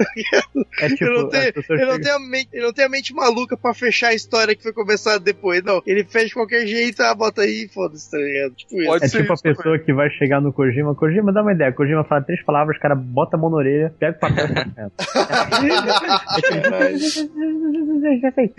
[0.80, 2.86] É tipo, Ele não tem- as pessoas Ele não, tem a mente, ele não tem
[2.86, 5.82] a mente maluca pra fechar a história que foi começada depois, não.
[5.86, 8.54] Ele fecha de qualquer jeito, ah, bota aí e foda-se, tá ligado?
[8.56, 8.86] Tipo isso.
[8.88, 10.94] Pode É ser tipo a isso pessoa que vai chegar no Kojima.
[10.96, 11.72] Kojima, dá uma ideia.
[11.72, 14.96] Kojima fala três palavras, o cara bota a mão na orelha, pega o papel e
[18.22, 18.54] tá Já sei.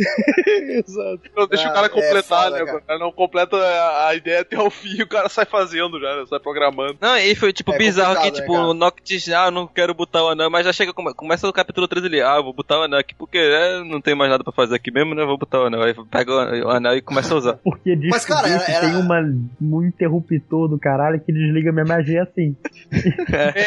[0.78, 1.20] Exato.
[1.36, 2.64] Não deixa Ah, o cara é completar, foda, né?
[2.64, 2.78] cara.
[2.78, 6.16] O cara não completa a, a ideia até o fim, o cara sai fazendo já,
[6.16, 6.24] né?
[6.28, 6.96] sai programando.
[7.00, 8.66] Não, e foi tipo É bizarro que, né, tipo, cara?
[8.66, 11.52] o Noctis, ah, eu não quero botar o anel, mas já chega, come- começa no
[11.52, 14.30] capítulo 13 ali, ah, eu vou botar o anel aqui porque é, não tem mais
[14.30, 15.24] nada pra fazer aqui mesmo, né?
[15.24, 15.82] Vou botar o anel.
[15.82, 17.58] Aí pega o, o anel e começa a usar.
[17.64, 19.20] Porque diz Mas, cara, era- que era- tem uma,
[19.60, 22.56] um interruptor do caralho que desliga minha magia assim.
[23.32, 23.60] É,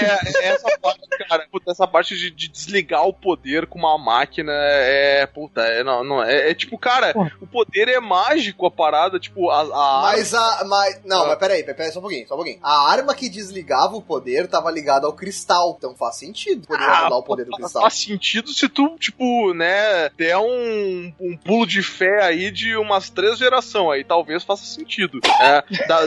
[0.45, 4.51] é essa parte, cara, puta, essa parte de, de desligar o poder com uma máquina
[4.53, 7.31] é, puta, é, não, não, é, é tipo, cara, Porra.
[7.41, 10.63] o poder é mágico a parada, tipo, a, a Mas a.
[10.65, 11.27] Mas, não, Ah.
[11.29, 12.59] mas peraí, peraí, só um pouquinho, só um pouquinho.
[12.63, 15.75] A arma que desligava o poder tava ligada ao cristal.
[15.77, 17.81] Então faz sentido poder Ah, anular o poder do cristal.
[17.83, 23.09] Faz sentido se tu, tipo, né, der um, um pulo de fé aí de umas
[23.09, 25.19] três gerações aí, talvez faça sentido.
[25.41, 25.99] É, da,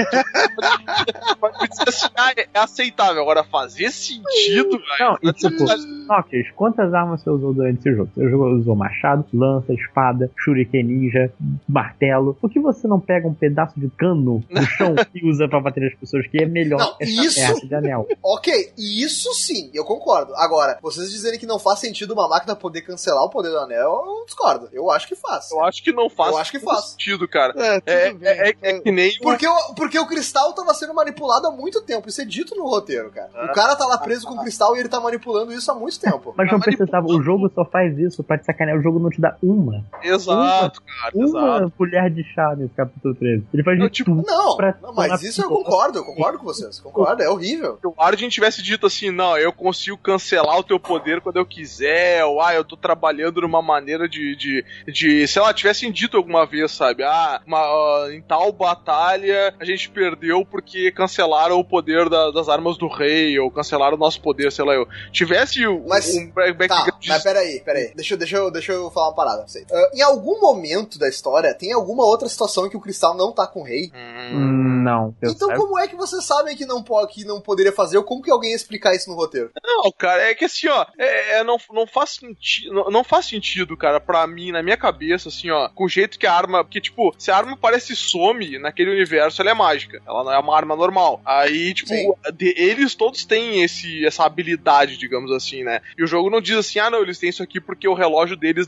[1.86, 3.22] assim, ah, é aceitável.
[3.22, 4.82] Agora, fazer sentido, velho.
[5.00, 5.64] Não, e é tipo.
[6.06, 8.10] Noctis, quantas armas você usou durante esse jogo?
[8.14, 11.32] Você usou machado, lança, espada, shuriken ninja,
[11.68, 12.34] martelo.
[12.40, 15.84] Por que você não pega um pedaço de cano no chão e usa pra bater
[15.86, 16.26] as pessoas?
[16.28, 17.10] Que é melhor Não, essa
[17.52, 18.06] isso- de anel.
[18.24, 20.34] Ok, isso sim, eu concordo.
[20.36, 24.02] Agora, vocês dizerem que não faz sentido uma máquina poder cancelar o poder do anel,
[24.06, 24.68] eu discordo.
[24.72, 25.50] Eu acho que faz.
[25.50, 26.90] Eu acho que não faz, Eu acho que faz.
[26.90, 27.52] sentido, cara.
[27.56, 28.28] É, tudo É, bem.
[28.28, 31.50] é, é, é que nem o Porque o, porque o cristal tava sendo manipulado há
[31.52, 32.08] muito tempo.
[32.08, 33.30] Isso é dito no roteiro, cara.
[33.50, 35.98] O cara tá lá preso com o cristal e ele tá manipulando isso há muito
[36.00, 36.32] tempo.
[36.36, 38.78] Mas não Tá precisava, o jogo só faz isso pra te sacanear.
[38.78, 41.24] O jogo não te dá uma, Exato, cara, uma
[41.58, 41.72] exato.
[41.76, 43.46] colher de chá nesse capítulo 13.
[43.52, 44.26] Ele faz Eu, de tipo, tudo.
[44.26, 46.80] Não, pra- não, mas isso eu concordo, eu concordo com vocês.
[46.80, 47.78] Concordo, é horrível.
[47.80, 51.46] Se o Arjun tivesse dito assim, não, eu consigo cancelar o teu poder quando eu
[51.46, 56.16] quiser, ou ah, eu tô trabalhando numa maneira de, de, de sei lá, tivessem dito
[56.16, 57.02] alguma vez, sabe?
[57.02, 62.48] Ah, uma, ah, em tal batalha a gente perdeu porque cancelaram o poder da- das
[62.48, 64.86] armas do rei, ou cancelaram o nosso poder, sei lá, eu.
[65.12, 67.92] Tivesse um, Mas- um back- Tá, background mas peraí, peraí.
[67.94, 69.66] Deixa, deixa, eu, deixa eu falar uma parada pra vocês.
[69.70, 73.32] Ah, em algum momento da história, tem alguma outra situação em que o cristal não
[73.32, 73.90] tá com o rei?
[73.94, 75.14] Hum, não.
[75.22, 77.96] Então como é que vocês sabem que não, que não poderia fazer?
[77.98, 79.50] Ou como que alguém ia explicar isso no roteiro?
[79.64, 83.26] Não, cara, é que assim, ó, é, é, não, não faz sentido, não, não faz
[83.26, 86.64] sentido, cara, pra mim, na minha cabeça, assim, ó, com o jeito que a arma,
[86.64, 90.38] porque, tipo, se a arma parece some naquele universo, ela é mágica, ela não é
[90.38, 91.20] uma arma normal.
[91.24, 91.92] Aí, tipo,
[92.34, 95.80] de- eles todos têm esse, essa habilidade, digamos assim, né?
[95.96, 98.36] E o jogo não diz assim, ah, não, eles têm isso aqui porque o relógio
[98.36, 98.66] deles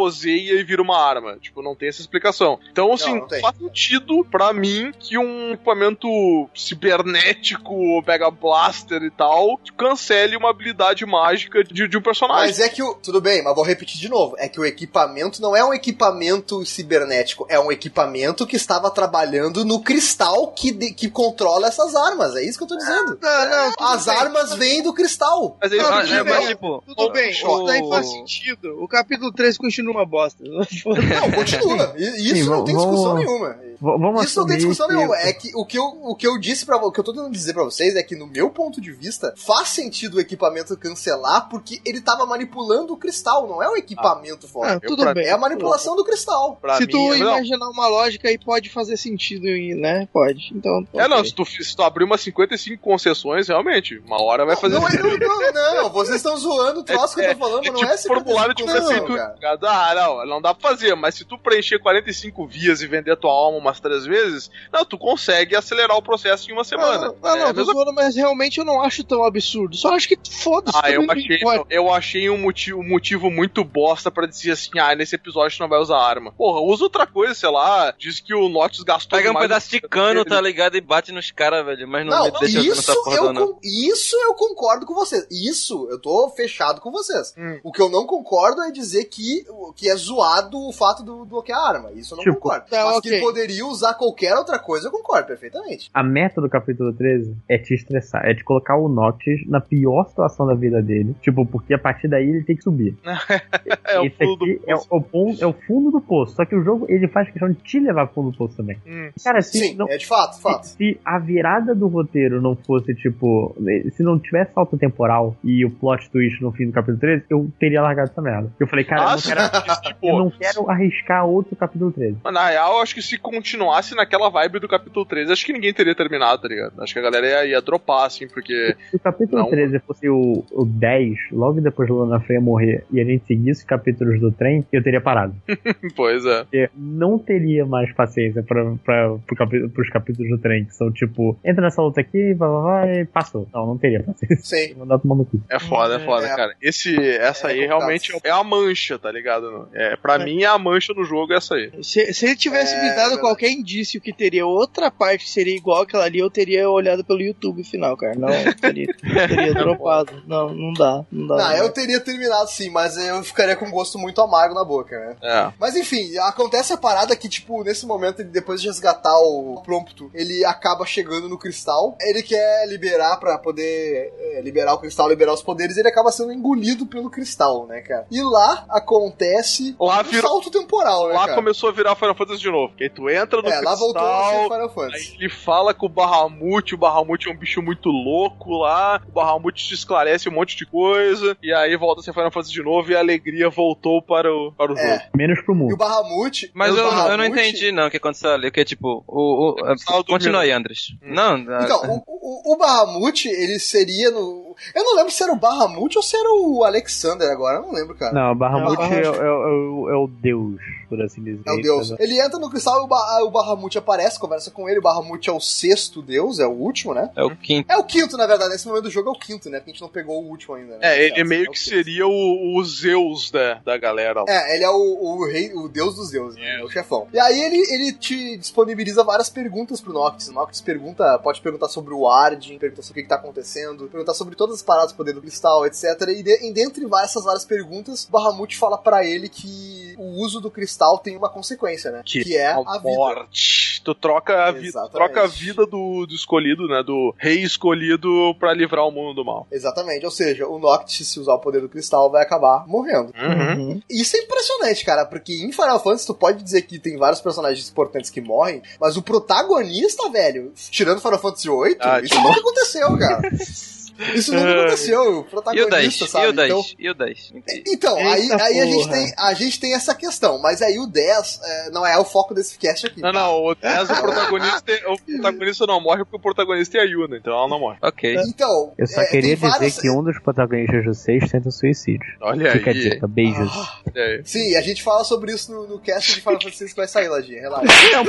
[0.00, 1.36] metamorfoseia e vira uma arma.
[1.40, 2.58] Tipo, não tem essa explicação.
[2.70, 3.40] Então, assim, não tem.
[3.40, 6.08] faz sentido pra mim que um equipamento
[6.54, 12.46] cibernético, Mega Blaster e tal, cancele uma habilidade mágica de, de um personagem.
[12.48, 12.94] Mas é que o.
[12.94, 14.34] Tudo bem, mas vou repetir de novo.
[14.38, 19.64] É que o equipamento não é um equipamento cibernético, é um equipamento que estava trabalhando
[19.64, 22.34] no cristal que, de- que controla essas armas.
[22.36, 23.18] É isso que eu tô dizendo.
[23.20, 24.16] Não, não, tudo As bem.
[24.16, 25.56] armas vêm do cristal.
[25.60, 26.32] Mas aí, Não, Ah, tudo é, bem.
[26.34, 28.82] mas tipo, Tudo bem, o- isso daí faz sentido.
[28.82, 30.42] O capítulo 3 continua uma bosta.
[30.46, 31.94] Não, continua.
[31.96, 33.56] Isso Sim, não tem vamos- discussão nenhuma.
[33.80, 35.16] Vamos Isso não tem discussão que- nenhuma.
[35.16, 37.30] É que o que eu, o que eu disse para o que eu tô tentando
[37.32, 41.48] dizer pra vocês é que, no meu ponto de vista, faz sentido o equipamento cancelar
[41.48, 44.74] porque ele tava manipulando o cristal, não é o equipamento fora.
[44.74, 45.26] Ah, tudo pra- bem.
[45.26, 46.58] É a manipulação do cristal.
[46.60, 47.14] pra Se mim, tu não.
[47.38, 50.06] imaginar uma lógica aí, pode fazer sentido, e, né?
[50.12, 50.50] Pode.
[50.54, 50.86] Então.
[50.94, 51.30] É, não, ok.
[51.30, 54.90] se tu, se tu abrir umas 55 concessões, realmente, uma hora vai fazer Não, é-
[54.90, 55.18] sentido.
[55.18, 57.96] não, não, não, vocês estão zoando o troço que eu tô falando, mas não é
[57.96, 59.18] tipo formulário de não, prefeitura.
[59.18, 59.34] cara.
[59.34, 59.66] ligado?
[59.66, 63.30] Ah, não, não dá pra fazer, mas se tu preencher 45 vias e vender tua
[63.32, 67.08] alma umas três vezes, não, tu consegue acelerar o processo em uma semana.
[67.08, 69.76] Não, não, É não, zoando, mas realmente eu não acho tão absurdo.
[69.76, 70.78] Só acho que foda-se.
[70.82, 71.38] Ah, eu achei,
[71.70, 75.60] eu achei um motivo, um motivo muito bosta pra dizer assim, ah, nesse episódio tu
[75.60, 76.32] não vai usar arma.
[76.32, 79.80] Porra, usa outra coisa, sei lá, diz que o Notch gastou Pega um pedaço de
[79.82, 80.76] no- cano, tá ligado?
[80.76, 81.86] E bate nos caras, velho.
[81.88, 83.58] Mas não, Não, deixa isso essa porra eu, não.
[83.62, 85.26] isso eu concordo com vocês.
[85.30, 87.34] Isso eu tô fechado com vocês.
[87.36, 87.60] Hum.
[87.62, 89.44] O que eu não concordo é dizer que,
[89.76, 91.92] que é zoado o fato do bloquear a arma.
[91.92, 92.66] Isso eu não Tipo, concordo.
[92.68, 93.10] tá, Mas ok.
[93.10, 95.90] que poderia usar qualquer outra coisa, eu concordo perfeitamente.
[95.92, 100.06] A meta do capítulo 13 é te estressar, é te colocar o Noctis na pior
[100.08, 101.14] situação da vida dele.
[101.20, 102.96] Tipo, porque a partir daí ele tem que subir.
[103.86, 106.34] É o Esse pulo do aqui é o, o pon- é o fundo do poço.
[106.36, 108.76] Só que o jogo ele faz questão de te levar pro fundo do poço também.
[108.86, 109.10] Hum.
[109.22, 110.64] Cara, se, Sim, não, é de fato, se, fato.
[110.64, 113.54] se a virada do roteiro não fosse tipo.
[113.92, 117.50] Se não tivesse salto temporal e o plot twist no fim do capítulo 13, eu
[117.58, 118.52] teria largado essa merda.
[118.60, 119.40] Eu falei, cara, eu não quero,
[119.82, 122.18] tipo, eu não quero arriscar outro capítulo 13.
[122.22, 123.18] Mas na real, eu acho que se
[123.50, 126.80] continuasse naquela vibe do capítulo 13, acho que ninguém teria terminado, tá ligado?
[126.80, 128.76] Acho que a galera ia, ia dropar, assim, porque.
[128.90, 129.50] Se o capítulo Não.
[129.50, 133.60] 13 fosse o, o 10, logo depois do Lana Freya morrer, e a gente seguisse
[133.62, 135.34] os capítulos do trem, eu teria parado.
[135.96, 136.42] pois é.
[136.44, 140.90] Porque não teria mais paciência pra, pra, pro capi- pros capítulos do trem, que são
[140.92, 143.48] tipo, entra nessa luta aqui, vai, vai, vai, e passou.
[143.52, 144.36] Não, não teria paciência.
[144.68, 144.74] Sim.
[144.76, 145.24] Mandar tomar.
[145.50, 146.36] É foda, é foda, É.
[146.36, 146.54] cara.
[146.62, 149.68] Esse, essa É aí realmente é a mancha, tá ligado?
[149.74, 150.24] É, pra É.
[150.24, 151.70] mim, é a mancha no jogo essa aí.
[151.82, 153.20] Se, se ele tivesse É, me dado verdade.
[153.40, 157.20] Qualquer indício que teria outra parte que seria igual aquela ali, eu teria olhado pelo
[157.22, 158.14] YouTube final, cara.
[158.16, 158.28] Não,
[158.60, 160.22] teria, teria dropado.
[160.26, 161.04] Não, não dá.
[161.10, 161.36] Não dá.
[161.36, 164.98] Não, eu teria terminado sim, mas eu ficaria com um gosto muito amargo na boca,
[164.98, 165.16] né?
[165.22, 165.52] É.
[165.58, 170.10] Mas enfim, acontece a parada que, tipo, nesse momento, ele, depois de resgatar o Prompto,
[170.12, 171.96] ele acaba chegando no cristal.
[172.00, 176.32] Ele quer liberar pra poder é, liberar o cristal, liberar os poderes, ele acaba sendo
[176.32, 178.06] engolido pelo cristal, né, cara?
[178.10, 181.34] E lá acontece Lá um virou- salto temporal, né, Lá cara?
[181.34, 182.68] começou a virar Final Fantasy de novo.
[182.70, 185.16] Porque tu entra no É, lá voltou a ser cristal, Final Aí Fantasy.
[185.18, 189.64] ele fala com o Bahamut, o Bahamut é um bicho muito louco lá, o Bahamut
[189.66, 192.90] te esclarece um monte de coisa, e aí volta a ser Final Fantasy de novo
[192.90, 194.94] e a alegria voltou para o, para o É.
[194.94, 195.04] jogo.
[195.16, 195.74] Menos pro E mundo.
[195.74, 196.50] o Bahamut.
[196.54, 198.50] Mas o eu, eu não Bahamut- entendi, não, o que aconteceu ali.
[198.50, 199.50] Que é tipo, o.
[199.50, 199.54] o
[199.86, 200.92] tava continua aí, Andres.
[201.02, 201.14] Hum.
[201.14, 204.49] Não, Então, o, o, o Bahamut, ele seria no.
[204.74, 207.72] Eu não lembro se era o Bahamut ou se era o Alexander agora, eu não
[207.72, 208.12] lembro, cara.
[208.12, 211.42] Não, Bahamut Não, é, é, o- é o deus, por assim dizer.
[211.46, 211.90] É o deus.
[211.98, 214.78] Ele entra no cristal e o, ba o Bahamut aparece, conversa com ele.
[214.78, 217.10] O Bahamut é o sexto deus, é o último, né?
[217.16, 217.70] é o quinto.
[217.72, 218.50] É o quinto, na verdade.
[218.50, 219.58] Nesse momento do jogo é o quinto, né?
[219.58, 220.76] Porque a gente não pegou o último ainda.
[220.78, 220.78] Né?
[220.82, 221.68] É, ele meio o que quinto.
[221.70, 224.20] seria o, o Zeus da, da galera.
[224.20, 224.26] lá.
[224.28, 226.60] É, ele é o, o rei, o deus dos deuses, né?
[226.60, 226.64] É.
[226.64, 227.06] o chefão.
[227.12, 230.28] E aí ele, ele te disponibiliza várias perguntas pro Noctis.
[230.28, 233.86] O Noctis pergunta, pode perguntar sobre o Arden, perguntar sobre o que, que tá acontecendo,
[233.88, 235.84] perguntar sobre todas as paradas do poder do cristal, etc.
[236.08, 240.22] E, de, e dentre várias, essas várias perguntas, o Bahamut fala pra ele que o
[240.22, 242.02] uso do cristal tem uma consequência, né?
[242.04, 242.80] Que, é a vida.
[242.82, 243.82] morte.
[243.84, 246.82] Tu troca a vida, troca a vida do, do escolhido, né?
[246.82, 249.46] Do rei escolhido pra livrar o mundo do mal.
[249.50, 253.12] Exatamente, ou seja, o Noctis, se usar o poder do cristal, vai acabar morrendo.
[253.16, 253.80] Uhum.
[253.88, 257.68] Isso é impressionante, cara, porque em Final Fantasy tu pode dizer que tem vários personagens
[257.68, 262.98] importantes que morrem, mas o protagonista, velho, tirando Final Fantasy VIII, Ah, isso nunca aconteceu,
[262.98, 263.30] cara.
[264.14, 265.30] Isso nunca aconteceu, o E o 10?
[265.30, 266.26] protagonista, sabe?
[266.26, 266.50] E o 10?
[266.50, 267.32] Então, E o 10?
[267.66, 270.86] então aí, Eita aí a, gente tem, a gente tem essa questão, mas aí o
[270.86, 273.00] 10 é, não é o foco desse cast aqui.
[273.00, 273.18] Não, tá?
[273.20, 277.16] não, o 10 o protagonista, o protagonista não morre porque o protagonista é a Yuna,
[277.16, 277.78] então ela não morre.
[277.82, 278.14] Ok.
[278.26, 282.06] Então, Eu só é, queria dizer várias- que um dos protagonistas do 6 tenta suicídio.
[282.20, 282.80] Olha Fica a aí.
[282.80, 283.50] dica, beijos.
[283.94, 284.20] aí.
[284.24, 287.08] Sim, a gente fala sobre isso no, no cast de Final Fantasy que vai sair,
[287.08, 287.66] Ladinha, relaxa.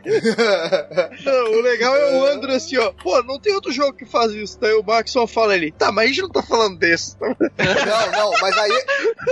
[1.50, 2.92] o legal é o Andro assim, ó.
[2.92, 4.58] Pô, não tem outro jogo que faz isso.
[4.60, 7.16] Daí o Max só fala fala ali, tá, mas a gente não tá falando desse.
[7.20, 7.30] Não,
[8.12, 8.84] não, mas aí.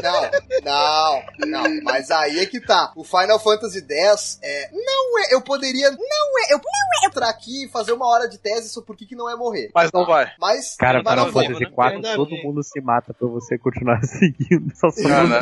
[0.02, 0.30] Não,
[0.64, 1.82] não, não.
[1.82, 2.92] Mas aí é que tá.
[2.96, 4.70] O Final Fantasy X é.
[4.72, 5.34] Não é.
[5.34, 5.90] Eu poderia.
[5.90, 6.52] Não é.
[6.52, 9.16] Eu não é entrar aqui e fazer uma hora de tese sobre por que, que
[9.16, 9.70] não é morrer.
[9.74, 10.30] Mas não vai.
[10.38, 10.76] Mas.
[10.76, 11.32] Cara, mas Final.
[11.32, 11.70] Fantasy né?
[11.70, 14.72] IV, Ainda todo mundo se mata pra você continuar seguindo.
[14.74, 15.40] Só Cara,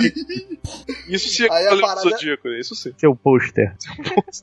[1.09, 2.93] Isso sim é Aí parada- Zodíaco, isso sim.
[2.99, 3.75] seu pôster.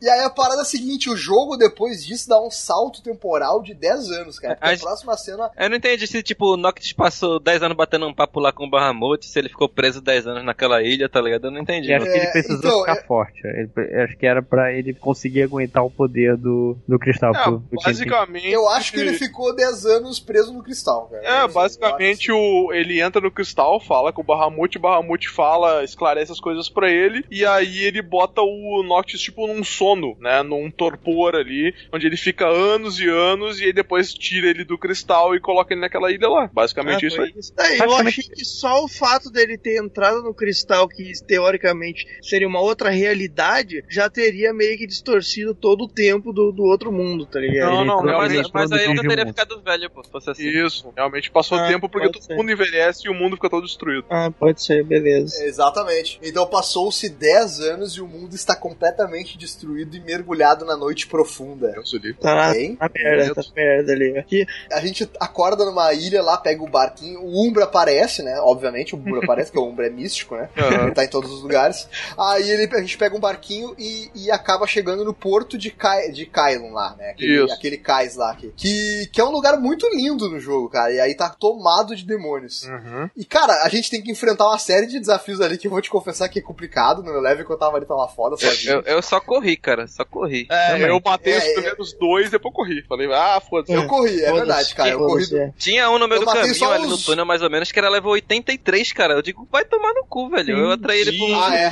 [0.01, 3.61] E aí a parada é a seguinte: o jogo depois disso dá um salto temporal
[3.61, 4.57] de 10 anos, cara.
[4.61, 5.51] A a próxima cena.
[5.57, 8.65] Eu não entendi se, tipo, o Noctis passou 10 anos batendo um papo lá com
[8.65, 11.45] o Bahamut, se ele ficou preso 10 anos naquela ilha, tá ligado?
[11.47, 11.89] Eu não entendi.
[11.89, 13.41] E acho que ele É, precisou então, ficar é- forte.
[13.45, 17.35] Ele- acho que era pra ele conseguir aguentar o poder do, do cristal.
[17.35, 18.47] É, pro- basicamente.
[18.49, 21.43] Eu acho que ele ficou 10 anos preso no cristal, cara.
[21.43, 26.31] É, basicamente o, ele entra no cristal, fala com o Bahamut, o Bahamut fala, esclarece
[26.31, 30.69] as coisas pra ele, e aí ele bota o Noctis tipo num sono, né, num
[30.69, 35.35] torpor ali, onde ele fica anos e anos, e aí depois tira ele do cristal
[35.35, 36.49] e coloca ele naquela ilha lá.
[36.53, 37.33] Basicamente Ah, isso aí.
[37.37, 37.53] isso.
[37.59, 42.47] É, eu achei que só o fato dele ter entrado no cristal, que teoricamente seria
[42.47, 47.25] uma outra realidade, já teria meio que distorcido todo o tempo do, do outro mundo,
[47.25, 47.71] tá ligado?
[47.71, 50.47] Não, não, mas, mas- aí ele teria ficado velho, pô, se fosse assim.
[50.47, 52.35] Isso, realmente passou Ah, tempo porque todo ser.
[52.35, 54.05] mundo envelhece e o mundo fica todo destruído.
[54.09, 55.43] Ah, pode ser, beleza.
[55.43, 56.19] Exatamente.
[56.23, 61.71] Então passou-se 10 anos e o mundo está completamente destruído e mergulhado na noite profunda.
[61.71, 62.13] Deus o livre.
[62.21, 62.77] Tá na, Hein?
[62.79, 64.17] na merda, tá merda ali.
[64.17, 68.39] Aqui, A gente acorda numa ilha lá, pega o barquinho, o Umbra aparece, né?
[68.41, 70.49] Obviamente, o Umbra aparece, porque o Umbra é místico, né?
[70.55, 70.83] Aham.
[70.83, 71.87] Ele tá em todos os lugares.
[72.17, 76.11] Aí ele, a gente pega um barquinho e, e acaba chegando no porto de, Kai,
[76.11, 77.09] de Kylon lá, né?
[77.09, 77.53] Aquele, Isso.
[77.53, 78.35] aquele cais lá.
[78.35, 80.91] Que, que, que é um lugar muito lindo no jogo, cara.
[80.93, 82.63] E aí tá tomado de demônios.
[82.63, 83.09] Uhum.
[83.17, 85.81] E, cara, a gente tem que enfrentar uma série de desafios ali que eu vou
[85.81, 87.01] te confessar que é complicado.
[87.03, 88.75] No meu level que eu tava ali tava foda sozinho.
[88.75, 90.47] Eu, eu só corri, cara, só corri.
[90.49, 91.53] É, eu matei É, os é.
[91.53, 92.83] primeiros dois, depois corri.
[92.83, 93.73] Falei, ah, foda-se.
[93.73, 94.89] Eu corri, é verdade, cara.
[94.89, 95.23] Eu corri.
[95.35, 95.51] é.
[95.73, 97.89] Tinha um no meio Eu do caminho ali no túnel, mais ou menos, que era
[97.89, 99.15] level 83, cara.
[99.15, 100.55] Eu digo, vai tomar no cu, velho.
[100.55, 101.35] eu atraí ele pro.
[101.35, 101.71] Ah, é.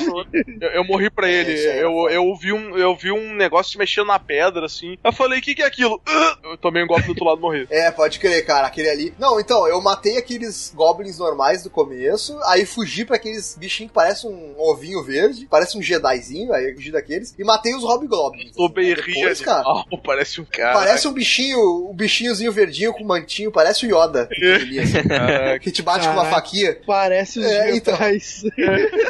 [0.59, 1.53] Eu, eu morri pra ele.
[1.53, 4.65] isso aí é eu, eu, vi um, eu vi um negócio se mexendo na pedra,
[4.65, 4.97] assim.
[5.03, 6.01] Eu falei, o que, que é aquilo?
[6.07, 6.37] Ah!
[6.43, 7.67] Eu tomei um golpe do outro lado e morri.
[7.81, 9.13] É, pode crer, cara, aquele ali.
[9.19, 13.95] Não, então, eu matei aqueles goblins normais do começo, aí fugi pra aqueles bichinhos que
[13.95, 18.51] parecem um ovinho verde, parece um Jedizinho, aí eu fugi daqueles, e matei os hobgoblins.
[18.55, 19.45] Tô Aí bem depois, ria.
[19.45, 19.63] cara.
[19.89, 20.73] Oh, parece um cara.
[20.73, 24.27] Parece um bichinho, um bichinhozinho verdinho com mantinho, parece o Yoda.
[24.31, 25.59] assim, Caraca.
[25.59, 26.35] que te bate com uma Caraca.
[26.35, 26.77] faquinha.
[26.85, 27.97] Parece os É, então.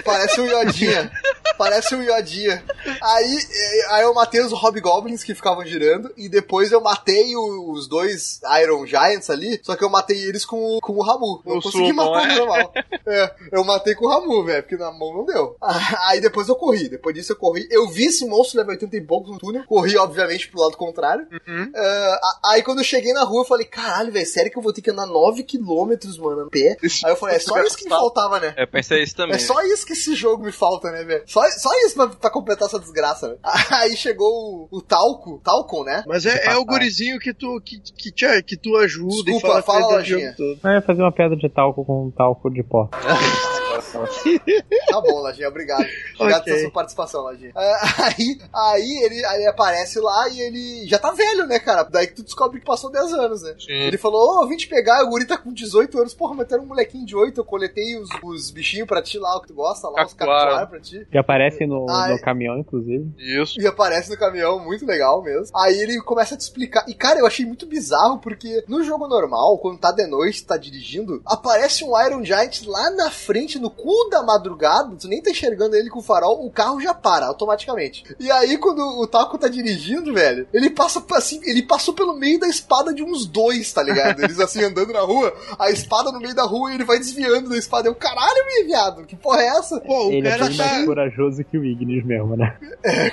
[0.04, 1.12] Parece um Yodinha.
[1.58, 2.64] Parece um Yodinha.
[3.02, 6.12] Aí, eh, aí eu matei os Hobgoblins que ficavam girando.
[6.18, 9.60] E depois eu matei os dois Iron Giants ali.
[9.64, 11.42] Só que eu matei eles com, o- com o Ramu.
[11.46, 12.34] Não O consegui matar é.
[12.34, 12.74] no normal.
[13.08, 14.64] É, eu matei com o Ramu, velho.
[14.64, 15.56] Porque na mão não deu.
[16.08, 16.90] Aí depois eu corri.
[16.90, 17.68] Depois disso eu corri.
[17.70, 19.64] Eu vi esse monstro level 80 e poucos no túnel.
[19.66, 21.28] Corri, obviamente, pro lado contrário.
[21.48, 21.72] Uhum.
[21.76, 24.74] A- aí quando eu cheguei na rua, eu falei, caralho, velho, sério que eu vou
[24.74, 26.78] ter que andar 9km, mano, a pé?
[27.06, 28.54] Aí eu falei, é só isso que me faltava, né?
[28.58, 29.36] Eu pensei isso também.
[29.36, 31.24] É só isso que esse jogo me falta, né, velho?
[31.28, 33.36] Só, só isso pra, pra completar essa desgraça, né?
[33.72, 36.04] Aí chegou o, o Talco, Talcon, né?
[36.08, 39.62] Mas é, é o gurizinho que tu, que, que, te, que tu ajuda Desculpa, e
[39.62, 40.36] fala, fala, Lojinha.
[40.40, 42.90] ia fazer uma pedra de talco com um talco de pó.
[44.90, 45.86] Tá bom, Lajinha, obrigado.
[46.16, 46.46] Obrigado Ok.
[46.54, 47.52] pela sua participação, Lajinha.
[47.56, 51.84] Ah, Aí, aí, ele, aí ele aparece lá e ele já tá velho, né, cara?
[51.84, 53.56] Daí que tu descobre que passou 10 anos, né?
[53.60, 53.72] Sim.
[53.74, 56.48] Ele falou, ô, eu vim te pegar, o guri tá com 18 anos, porra, mas
[56.48, 59.42] tu era um molequinho de 8, eu coletei os, os bichinhos pra ti lá, o
[59.42, 60.46] que tu gosta lá, os Cacuara.
[60.52, 61.06] cacuar pra ti.
[61.12, 62.14] Que aparece no, Ai.
[62.14, 63.12] no caminhão, inclusive.
[63.18, 63.60] Isso.
[63.60, 65.56] E aparece no caminhão, muito legal mesmo.
[65.58, 66.86] Aí ele começa a te explicar.
[66.88, 70.58] E cara, eu achei muito bizarro, porque no jogo normal, quando tá de noite, tá
[70.58, 75.30] dirigindo, aparece um Iron Giant lá na frente, no cu da madrugada, tu nem tá
[75.32, 78.04] enxergando ele com o farol, o carro já para automaticamente.
[78.20, 82.40] E aí, quando o Taco tá dirigindo, velho, ele passa assim, ele passou pelo meio
[82.40, 84.22] da espada de uns dois, tá ligado?
[84.24, 87.50] Eles assim andando na rua, a espada no meio da rua e ele vai desviando
[87.50, 87.88] da espada.
[87.88, 89.80] Eu, caralho, meu viado, que porra é essa?
[89.82, 90.66] Pô, o Ele é cara bem já.
[90.66, 92.58] mais corajoso que o Ignis mesmo, né?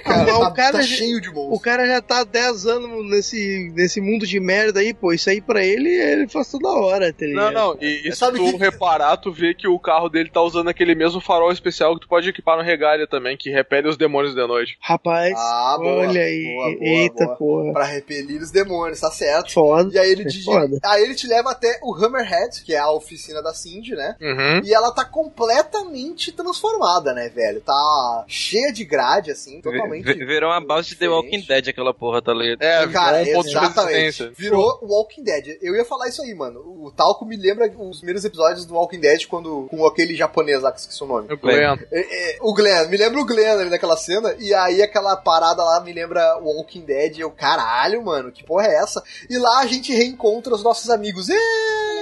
[0.05, 1.63] Cara, Mas o tá, cara tá já- cheio de O monstros.
[1.63, 5.13] cara já tá há 10 anos nesse, nesse mundo de merda aí, pô.
[5.13, 7.53] Isso aí pra ele, ele faz toda hora, tá Não, ligado?
[7.55, 10.38] não, e, e se Sabe tu que- reparar, tu vê que o carro dele tá
[10.43, 13.97] usando aquele mesmo farol especial que tu pode equipar no regalia também, que repele os
[13.97, 14.77] demônios de noite.
[14.81, 16.45] Rapaz, Ah, boa, olha aí.
[16.55, 17.37] boa, boa, Eita boa.
[17.37, 17.73] porra.
[17.73, 19.53] Pra repelir os demônios, tá certo.
[19.53, 19.91] Foda.
[19.95, 20.79] E aí ele, É dirige- foda.
[20.85, 24.17] aí ele te leva até o Hammerhead, que é a oficina da Cindy, né?
[24.21, 24.61] Uhum.
[24.65, 27.61] E ela tá completamente transformada, né, velho?
[27.61, 30.05] Tá cheia de grade, assim, totalmente.
[30.05, 31.09] Vi- Virou uma base de The.
[31.09, 32.63] Walking Dead aquela porra, tá ligado?
[32.63, 34.31] É, Cara, virou um exatamente.
[34.37, 35.59] Virou Walking Dead.
[35.63, 36.61] Eu ia falar isso aí, mano.
[36.61, 40.71] O Talco me lembra os primeiros episódios do Walking Dead quando com aquele japonês lá
[40.71, 41.33] que esqueci o nome.
[41.33, 41.79] O Glenn.
[41.91, 45.65] É, é, o Glenn, me lembra o Glenn ali naquela cena, e aí aquela parada
[45.65, 49.03] lá me lembra o Walking Dead, e eu, caralho, mano, que porra é essa?
[49.29, 51.29] E lá a gente reencontra os nossos amigos.
[51.29, 51.35] Ê,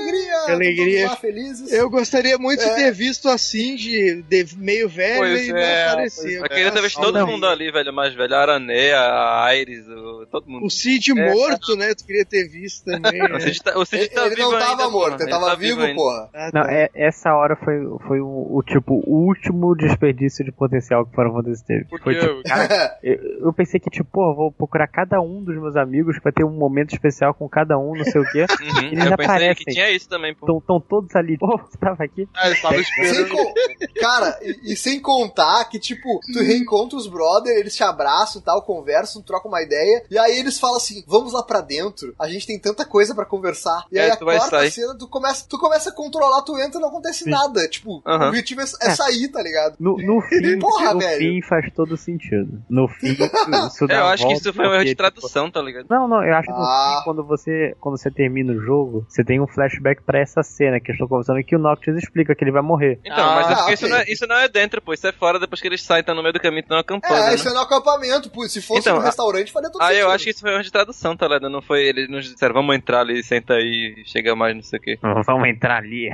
[0.06, 0.44] alegria!
[0.46, 1.06] Que alegria.
[1.08, 1.72] Lá felizes.
[1.72, 2.68] Eu gostaria muito É.
[2.70, 5.52] de ter visto a Cindy de meio velha Pois e é,
[5.84, 6.42] não apareceu.
[6.42, 7.26] Eu queria ter visto todo Não.
[7.26, 8.34] mundo ali, velho, mais velho.
[8.34, 8.98] A Araneia,
[9.44, 10.64] a Iris, o- todo mundo.
[10.66, 11.94] O Cid morto, né?
[11.94, 13.20] Tu queria ter visto também.
[13.26, 13.40] O né?
[13.40, 15.54] Cid tá, o Cid Ele, tá ele vivo não tava ainda, morto, ele tava tá
[15.54, 15.94] vivo, ainda.
[15.94, 16.30] porra.
[16.34, 16.72] Ah, Não, tá.
[16.72, 17.74] é, essa hora foi,
[18.06, 18.26] foi o,
[18.56, 21.84] o, tipo, o último desperdício de potencial que Final Fantasy teve.
[21.86, 25.56] Por Foi, tipo, cara, eu, eu pensei que, tipo, pô, vou procurar cada um dos
[25.56, 28.46] meus amigos pra ter um momento especial com cada um, não sei o quê.
[28.66, 29.54] Uhum, Eles eu pensei aparecem.
[29.64, 30.46] que tinha isso também, pô.
[30.46, 31.36] Estão tão todos ali.
[31.38, 32.28] Pô, você tava aqui?
[32.34, 33.28] Ah, eles estavam Sem esperando.
[33.36, 33.54] con-
[34.00, 38.44] Cara, e, e sem contar que, tipo, tu reencontra os brother, eles te abraçam e
[38.44, 42.28] tal, conversam, trocam uma ideia, e aí eles falam assim: vamos lá pra dentro, a
[42.28, 43.84] gente tem tanta coisa pra conversar.
[43.90, 44.70] E É, aí a tu vai quarta sair.
[44.70, 47.66] cena, tu começa, tu começa a controlar, tu entra e não acontece nada.
[47.68, 49.76] Tipo, o objetivo é, é sair, tá ligado?
[49.80, 51.18] No, no fim, Porra, no velho.
[51.18, 52.62] fim faz todo sentido.
[52.68, 53.16] No fim,
[53.68, 55.62] isso dá É, eu acho que volta, isso foi um erro de tipo, tradução, tá
[55.62, 55.86] ligado?
[55.88, 56.96] Não, não, eu acho que no Ah.
[56.98, 60.80] fim, quando você, quando você termina o jogo, você tem um flashback pra essa cena
[60.80, 62.98] que eu estou conversando que o Noctis explica que ele vai morrer.
[63.04, 63.74] Então, mas é Ah, porque ok.
[63.74, 64.92] isso, não é, isso não é dentro, pô.
[64.92, 67.14] Isso é fora depois que eles saem, tá no meio do caminho, estão acampando.
[67.14, 67.34] É, né?
[67.34, 68.46] isso é no acampamento, pô.
[68.48, 70.04] Se fosse Então, no restaurante, faria todo Aí sentido.
[70.04, 71.48] eu acho que isso foi um erro de tradução, tá ligado?
[71.50, 71.82] Não foi.
[71.84, 74.98] Eles nos disseram, vamos entrar ali, senta aí, chega mais, não sei o quê.
[75.26, 76.08] Vamos entrar ali.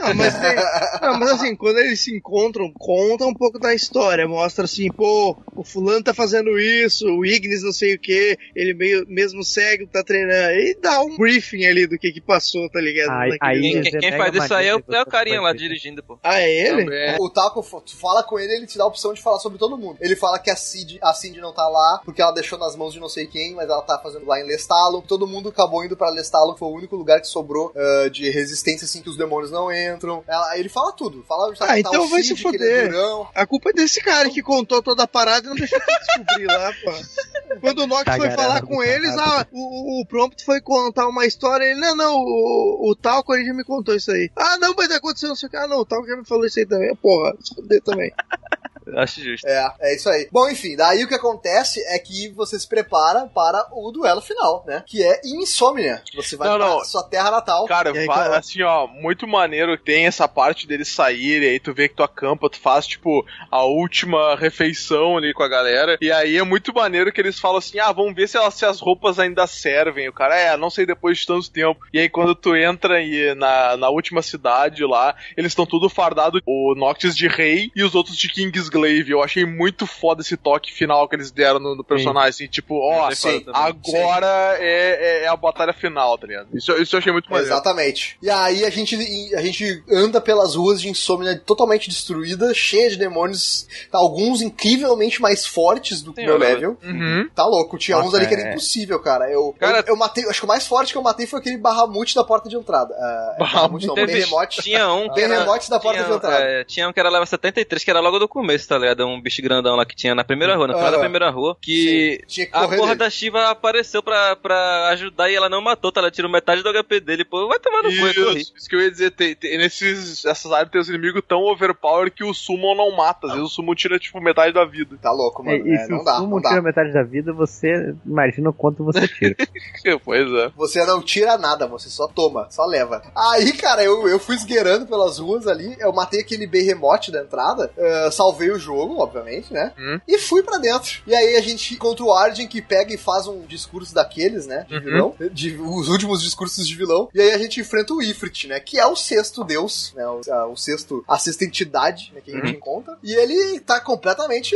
[0.00, 0.56] Não, mas, tem-
[1.02, 4.26] não, mas assim, quando eles se encontram, conta um pouco da história.
[4.28, 8.74] Mostra assim, pô, o fulano tá fazendo isso, o Ignis não sei o que, ele
[8.74, 10.52] meio, mesmo cego tá treinando.
[10.52, 13.10] E dá um briefing ali do que que passou, tá ligado?
[13.40, 16.18] Aí- Quem, quem- é faz isso aí é o, é o carinha lá dirigindo, pô.
[16.22, 16.84] Ah, é ele?
[16.84, 17.16] Também.
[17.18, 19.76] O Taco, tu fala com ele, ele te dá a opção de falar sobre todo
[19.76, 19.96] mundo.
[20.00, 22.92] Ele fala que a Cindy, a Cindy não tá lá, porque ela deixou nas mãos
[22.92, 25.00] de não sei quem, mas ela tá fazendo lá em Lestalon.
[25.00, 28.30] Todo mundo acabou indo pra Lestalon, que foi o único lugar que sobrou ah, de
[28.30, 30.22] resistência, assim, que os demônios não entram.
[30.28, 31.24] Ela, ele fala tudo.
[31.28, 32.90] Fala Ah, que então o vai se Cid, que é foder.
[32.90, 33.28] durão.
[33.34, 36.46] A culpa é desse cara que contou toda a parada e não deixou eu descobrir
[36.46, 36.90] lá, pô.
[37.60, 39.40] Quando o Nox foi Tagarela falar com eles, caralho.
[39.42, 41.64] ah, o, o prompt foi contar uma história.
[41.64, 44.30] Ele, não, não, o, o Talco ele já me contou isso aí.
[44.36, 45.56] Ah, não, mas aconteceu não sei o que.
[45.56, 46.94] Ah, não, o Talco já me falou isso aí também.
[46.96, 48.12] Porra, se também.
[48.96, 49.46] Acho justo.
[49.46, 50.28] É, é isso aí.
[50.30, 54.64] Bom, enfim, daí o que acontece é que você se prepara para o duelo final,
[54.66, 54.82] né?
[54.86, 56.02] Que é Insomnia.
[56.14, 56.84] Você vai Não, pra não.
[56.84, 57.66] sua terra natal.
[57.66, 59.76] Cara, aí, assim, ó, muito maneiro.
[59.76, 63.64] Tem essa parte deles saírem, aí tu vê que tu acampa, tu faz, tipo, a
[63.64, 65.96] última refeição ali com a galera.
[66.00, 68.64] E aí é muito maneiro que eles falam assim: ah, vamos ver se, elas, se
[68.64, 70.08] as roupas ainda servem.
[70.08, 71.80] O cara, é, não sei depois de tanto tempo.
[71.92, 76.40] E aí quando tu entra e, na, na última cidade lá, eles estão tudo fardado,
[76.46, 78.28] o Noctis de rei e os outros de
[78.70, 79.10] Kingsglaive.
[79.10, 82.74] Eu achei muito foda esse toque final que eles deram no, no personagem, assim, tipo,
[82.76, 86.48] ó, achei assim, agora é, é, é a batalha final, tá ligado?
[86.54, 87.52] Isso, isso eu achei muito maneiro.
[87.52, 88.16] Exatamente.
[88.22, 88.96] E aí a gente,
[89.34, 95.20] a gente anda pelas ruas de Insomnia totalmente destruída, cheia de demônios, tá, alguns incrivelmente
[95.20, 96.54] mais fortes do que o meu Senhora.
[96.54, 96.78] level.
[96.82, 97.28] Uhum.
[97.34, 98.50] Tá louco, tinha Nossa, uns ali que era é.
[98.50, 99.30] impossível, cara.
[99.30, 101.58] Eu, Cara- eu, eu matei, acho que o mais forte que eu matei foi aquele
[101.58, 102.94] Bahamut da porta de entrada.
[102.94, 104.50] Uh, Bahamut não, Teve- Behemoth.
[104.62, 105.44] Tinha um que era, da
[105.80, 106.44] porta tinha, de entrada.
[106.44, 109.06] é, tinha um que era level 73, que era logo do começo, tá ligado?
[109.06, 112.22] Um bicho grandão lá que tinha na primeira rua, na final da primeira rua, que
[112.26, 112.94] que a porra dele.
[112.96, 116.00] da Shiva apareceu pra, pra ajudar e ela não matou, tá?
[116.00, 118.40] Ela tirou metade do HP dele, pô, vai tomar no cu, eu corri.
[118.40, 121.42] Isso, isso que eu ia dizer, tem, tem- nesses, essas áreas tem os inimigos tão
[121.42, 123.26] overpower que o Summon não mata.
[123.26, 124.96] Às vezes o Summon tira, tipo, metade da vida.
[125.00, 125.66] Tá louco, É, mano.
[125.68, 126.48] e É, se não o dá, sumo não dá.
[126.50, 129.36] tira metade da vida, você imagina o quanto você tira.
[130.04, 130.50] pois é.
[130.56, 133.02] Você não tira nada, você só toma, só leva.
[133.14, 137.70] Aí, cara, eu, eu fui esgueirando pelas ruas ali, eu matei aquele Behemoth da entrada,
[137.76, 139.72] eh, salvei o jogo, obviamente, né?
[139.78, 140.00] Hum.
[140.06, 141.02] E fui pra dentro.
[141.06, 144.64] E aí a gente encontra o Arden que pega e faz um discurso daqueles, né?
[144.68, 144.80] De Uhum.
[144.82, 145.14] vilão.
[145.32, 147.08] De, os últimos discursos de vilão.
[147.14, 148.60] E aí a gente enfrenta o Ifrit, né?
[148.60, 150.06] Que é o sexto deus, né?
[150.06, 152.96] O, a- o sexto, a sexta entidade né, que a gente encontra.
[153.02, 154.54] E ele tá completamente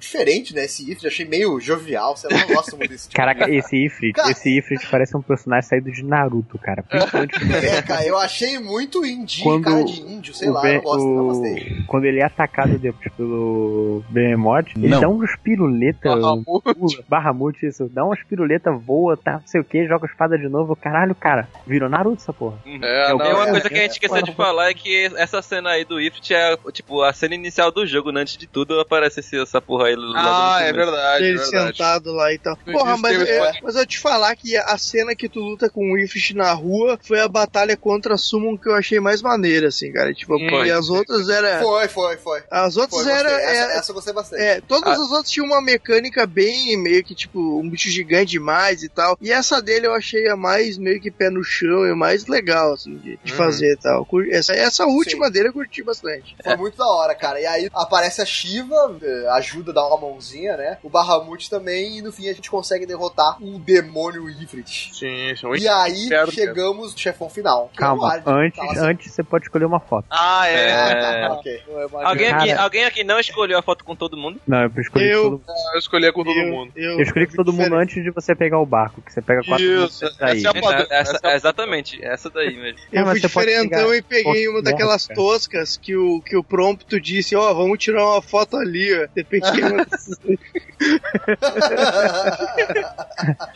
[0.00, 0.64] diferente, né?
[0.64, 3.16] Esse Ifrit, achei meio jovial, sei lá, eu não gosto muito desse tipo.
[3.16, 6.82] Caraca, esse Ifrit, Cara- esse Ifrit parece um personagem saído de Naruto, cara.
[6.82, 7.34] Principalmente
[7.68, 10.82] É, cara, eu achei muito índio, Quando cara de índio, sei o lá, Ben- eu
[10.82, 11.82] gosto, não o- gostei.
[11.86, 15.00] Quando ele é atacado depois pelo Behemoth, ele Não.
[15.00, 16.44] dá uns piruleta, Bahamut.
[16.44, 20.38] pula, Bahamut, isso, dá umas piruleta, voa, tá, não sei o que, joga a espada
[20.38, 22.58] de novo, caralho, cara, virou Naruto essa porra.
[22.64, 24.74] É, É o não, uma é, coisa que a gente é, esqueceu de falar é
[24.74, 28.20] que essa cena aí do Ifrit é, tipo, a cena inicial do jogo, né?
[28.20, 31.76] Antes de tudo aparece essa porra aí Ah, é verdade, é Ele verdade.
[31.76, 32.56] sentado lá e tal.
[32.56, 35.98] Porra, mas, é, mas eu te falar que a cena que tu luta com o
[35.98, 39.92] Ifrit na rua foi a batalha contra a Summon que eu achei mais maneira, assim,
[39.92, 40.12] cara.
[40.14, 41.58] Tipo, Hum, e as outras era.
[41.60, 42.42] Foi, foi, foi.
[42.50, 43.28] As outras Era.
[43.30, 43.44] gostei.
[43.46, 44.42] Essa, é- essa eu gostei bastante.
[44.42, 45.02] É, todas Ah.
[45.02, 49.16] as outras tinham uma mecânica bem, meio que tipo, um bicho gigante demais e tal.
[49.20, 52.26] E essa dele eu achei a mais meio que pé no chão e a mais
[52.26, 53.38] legal, assim, de, de Uhum.
[53.38, 54.06] fazer e tal.
[54.30, 56.36] Essa, essa última dele eu curti bastante.
[56.42, 57.40] Foi muito da hora, cara.
[57.40, 60.78] E aí aparece a Shiva, eh, ajuda, dá uma mãozinha, né?
[60.82, 64.90] O Bahamut também, e no fim a gente consegue derrotar o demônio Ifrit.
[64.94, 65.46] Sim, sim.
[65.58, 66.30] E aí cara.
[66.30, 67.70] chegamos no chefão final.
[67.72, 68.78] que é Calma, antes, assim.
[68.78, 70.06] antes você pode escolher uma foto.
[70.10, 70.68] Ah, é.
[71.24, 71.28] É.
[71.30, 71.62] Ok.
[72.04, 74.40] Alguém aqui, alguém aqui não escolheu a foto com todo mundo?
[74.46, 75.42] Não, eu escolhi Eu- todo,
[75.72, 76.72] Eu escolhi com todo eu, mundo.
[76.76, 79.42] Eu, eu escolhi com todo mundo antes de você pegar o barco, que você pega
[79.44, 80.86] quatro Isso, essa é a padrão.
[80.90, 82.78] Essa, essa é a- exatamente, essa daí mesmo.
[82.92, 87.34] Eu Ah, fui diferentão e peguei uma daquelas toscas que o, que o prompto disse,
[87.36, 89.06] ó, vamos tirar uma foto ali, ó.
[89.06, 89.48] De repente.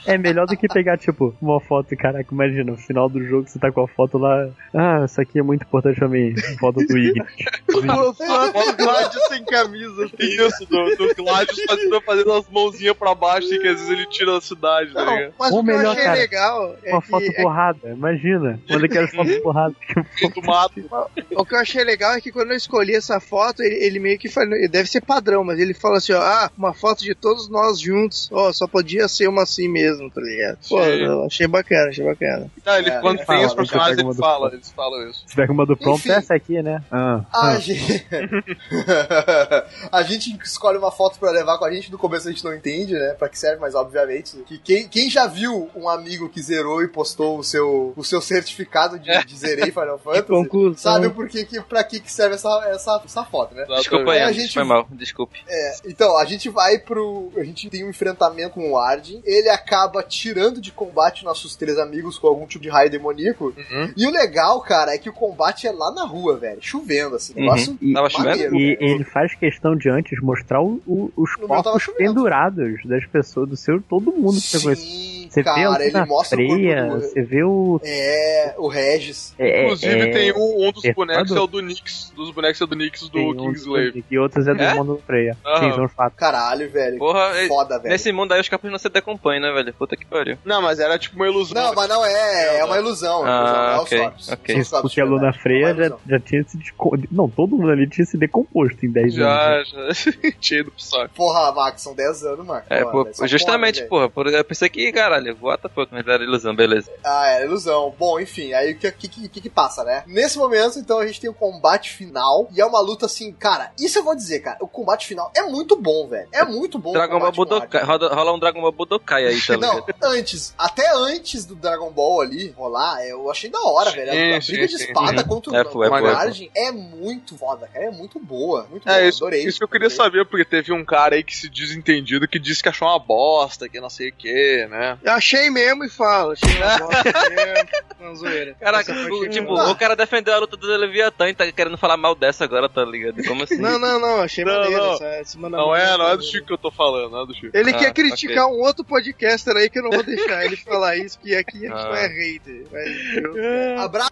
[0.06, 3.58] É melhor do que pegar, tipo, uma foto, caraca, imagina, no final do jogo você
[3.58, 4.48] tá com a foto lá.
[4.74, 6.34] Ah, isso aqui é muito importante pra mim.
[6.58, 7.26] Foto do Ignis.
[7.82, 8.90] uma foto do
[9.32, 10.10] sem camisa.
[10.18, 14.06] Isso, do, do Gladius fazendo, fazendo as mãozinhas pra baixo, assim, que às vezes ele
[14.06, 15.34] tira da cidade, tá Não, ligado?
[15.38, 17.88] mas Ou o que eu melhor, achei cara, legal é Uma que, foto é borrada,
[17.90, 18.60] imagina.
[18.68, 19.76] Uma daquelas fotos borradas.
[20.16, 20.72] que- Do mato.
[21.34, 24.18] O que eu achei legal é que quando eu escolhi essa foto, ele, ele meio
[24.18, 27.48] que falou, deve ser padrão, mas ele fala assim, ó, ah, uma foto de todos
[27.48, 30.58] nós juntos, ó, só podia ser uma assim mesmo, tá ligado?
[30.68, 32.50] Pô, eu achei bacana, achei bacana.
[32.64, 35.24] Não, ele, É, quando ele tem fala, os personagens, ele fala, eles falam isso.
[35.26, 36.82] Você pega uma do prompt, essa aqui, né?
[36.90, 37.58] Ah, A ah.
[39.90, 41.90] a gente escolhe uma foto pra levar com a gente.
[41.90, 43.14] No começo a gente não entende, né?
[43.18, 44.36] Pra que serve, mas obviamente.
[44.46, 48.20] Que quem, quem já viu um amigo que zerou e postou o seu, o seu
[48.20, 50.76] certificado de, de zerei Final Fantasy, Conclusão.
[50.92, 53.64] sabe o porquê que, pra que, que serve essa, essa, essa foto, né?
[53.66, 55.38] Desculpa aí, a gente- foi mal, desculpe.
[55.48, 57.32] É, então, a gente vai pro.
[57.36, 59.22] A gente tem um enfrentamento com o Arden.
[59.24, 63.54] Ele acaba tirando de combate nossos três amigos com algum tipo de raio demoníaco.
[63.56, 63.92] Uhum.
[63.96, 66.58] E o legal, cara, é que o combate é lá na rua, velho.
[66.60, 67.32] Chovendo, assim.
[67.34, 67.40] Uhum.
[67.42, 68.56] Negócio E- Tava chovendo?
[68.56, 69.01] E velho.
[69.02, 73.56] Ele faz questão de antes mostrar o- o- os No corpos pendurados das pessoas, do
[73.56, 75.21] seu, todo mundo que você conhece.
[75.32, 76.52] Você vê cara, ali ele mostra freia,
[76.84, 77.08] o corpo do...
[77.08, 77.80] você vê o.
[77.82, 79.34] É, o Regis.
[79.38, 82.12] é- Inclusive, é- tem um, um dos é bonecos é o do Nix.
[82.14, 84.04] Dos bonecos é do Nix do tem um Kingslave.
[84.10, 84.74] E outros é do É?
[84.74, 85.36] mundo freia.
[85.82, 86.18] Os fatos.
[86.18, 86.98] Caralho, velho.
[86.98, 87.90] Porra, Foda, velho.
[87.90, 89.72] nesse mundo aí os capos não se decompõem, né, velho?
[89.74, 90.36] Puta que pariu.
[90.44, 91.62] Não, mas era tipo uma ilusão.
[91.62, 93.26] Não, mas não é, é uma ilusão.
[93.26, 94.28] É uma ilusão, Ah, é os ok, corpos.
[94.28, 94.60] ok.
[94.60, 95.98] Os corpos Porque a Luna é Freia já, ilusão.
[96.06, 97.08] já tinha se descomposto.
[97.10, 99.68] Não, todo mundo ali tinha se decomposto em 10 anos.
[99.70, 100.32] Já, já.
[100.40, 101.14] Tinha ido pro saco.
[101.14, 102.66] Porra, Max, são 10 anos, Marco.
[102.68, 104.90] É, pô, justamente, porra, porra, por- eu pensei que,
[105.22, 106.90] caralho, what the fuck, mas era ilusão, beleza.
[107.04, 107.94] Ah, era ilusão.
[107.98, 110.02] Bom, enfim, aí o que, que, que, que passa, né?
[110.06, 112.48] Nesse momento, então, a gente tem o combate final.
[112.54, 114.58] E é uma luta assim, cara, isso eu vou dizer, cara.
[114.60, 116.28] O combate final é muito bom, velho.
[116.32, 116.90] É muito bom.
[116.90, 120.90] o Dragon Ball Budokai, rola, rola um Dragon Ball Budokai aí, tá Não, antes, até
[120.94, 124.36] antes do Dragon Ball ali rolar, eu achei da hora, Sim, velho.
[124.36, 124.84] A sim, briga de sim.
[124.84, 125.28] espada Uhum.
[125.28, 125.88] contra É, o o foi.
[126.14, 127.86] Arden é muito foda, cara.
[127.86, 128.66] É muito boa.
[128.70, 128.96] Muito boa.
[128.98, 129.44] É, isso, Adorei.
[129.44, 132.38] isso que eu queria saber, porque teve um cara aí que se diz entendido que
[132.38, 134.98] disse que achou uma bosta, que não sei o que, né?
[135.14, 137.68] Achei mesmo e falo, achei uma bosta mesmo,
[138.00, 138.56] uma zoeira.
[138.60, 142.14] Caraca, o- tipo, o cara defendeu a luta do Leviatã e tá querendo falar mal
[142.14, 143.22] dessa agora, tá ligado?
[143.24, 143.56] Como assim?
[143.58, 144.94] Não, não, não, achei Não, maneiro não.
[144.94, 146.22] essa, essa Não é, não é do.
[146.22, 147.56] Chico que eu tô falando, não é do Chico.
[147.56, 150.96] Ele Ah, quer criticar um outro podcaster aí que eu não vou deixar ele falar
[150.96, 151.84] isso, que aqui a gente Ah.
[151.88, 152.64] não é hater.
[152.70, 154.06] Mas eu Abra...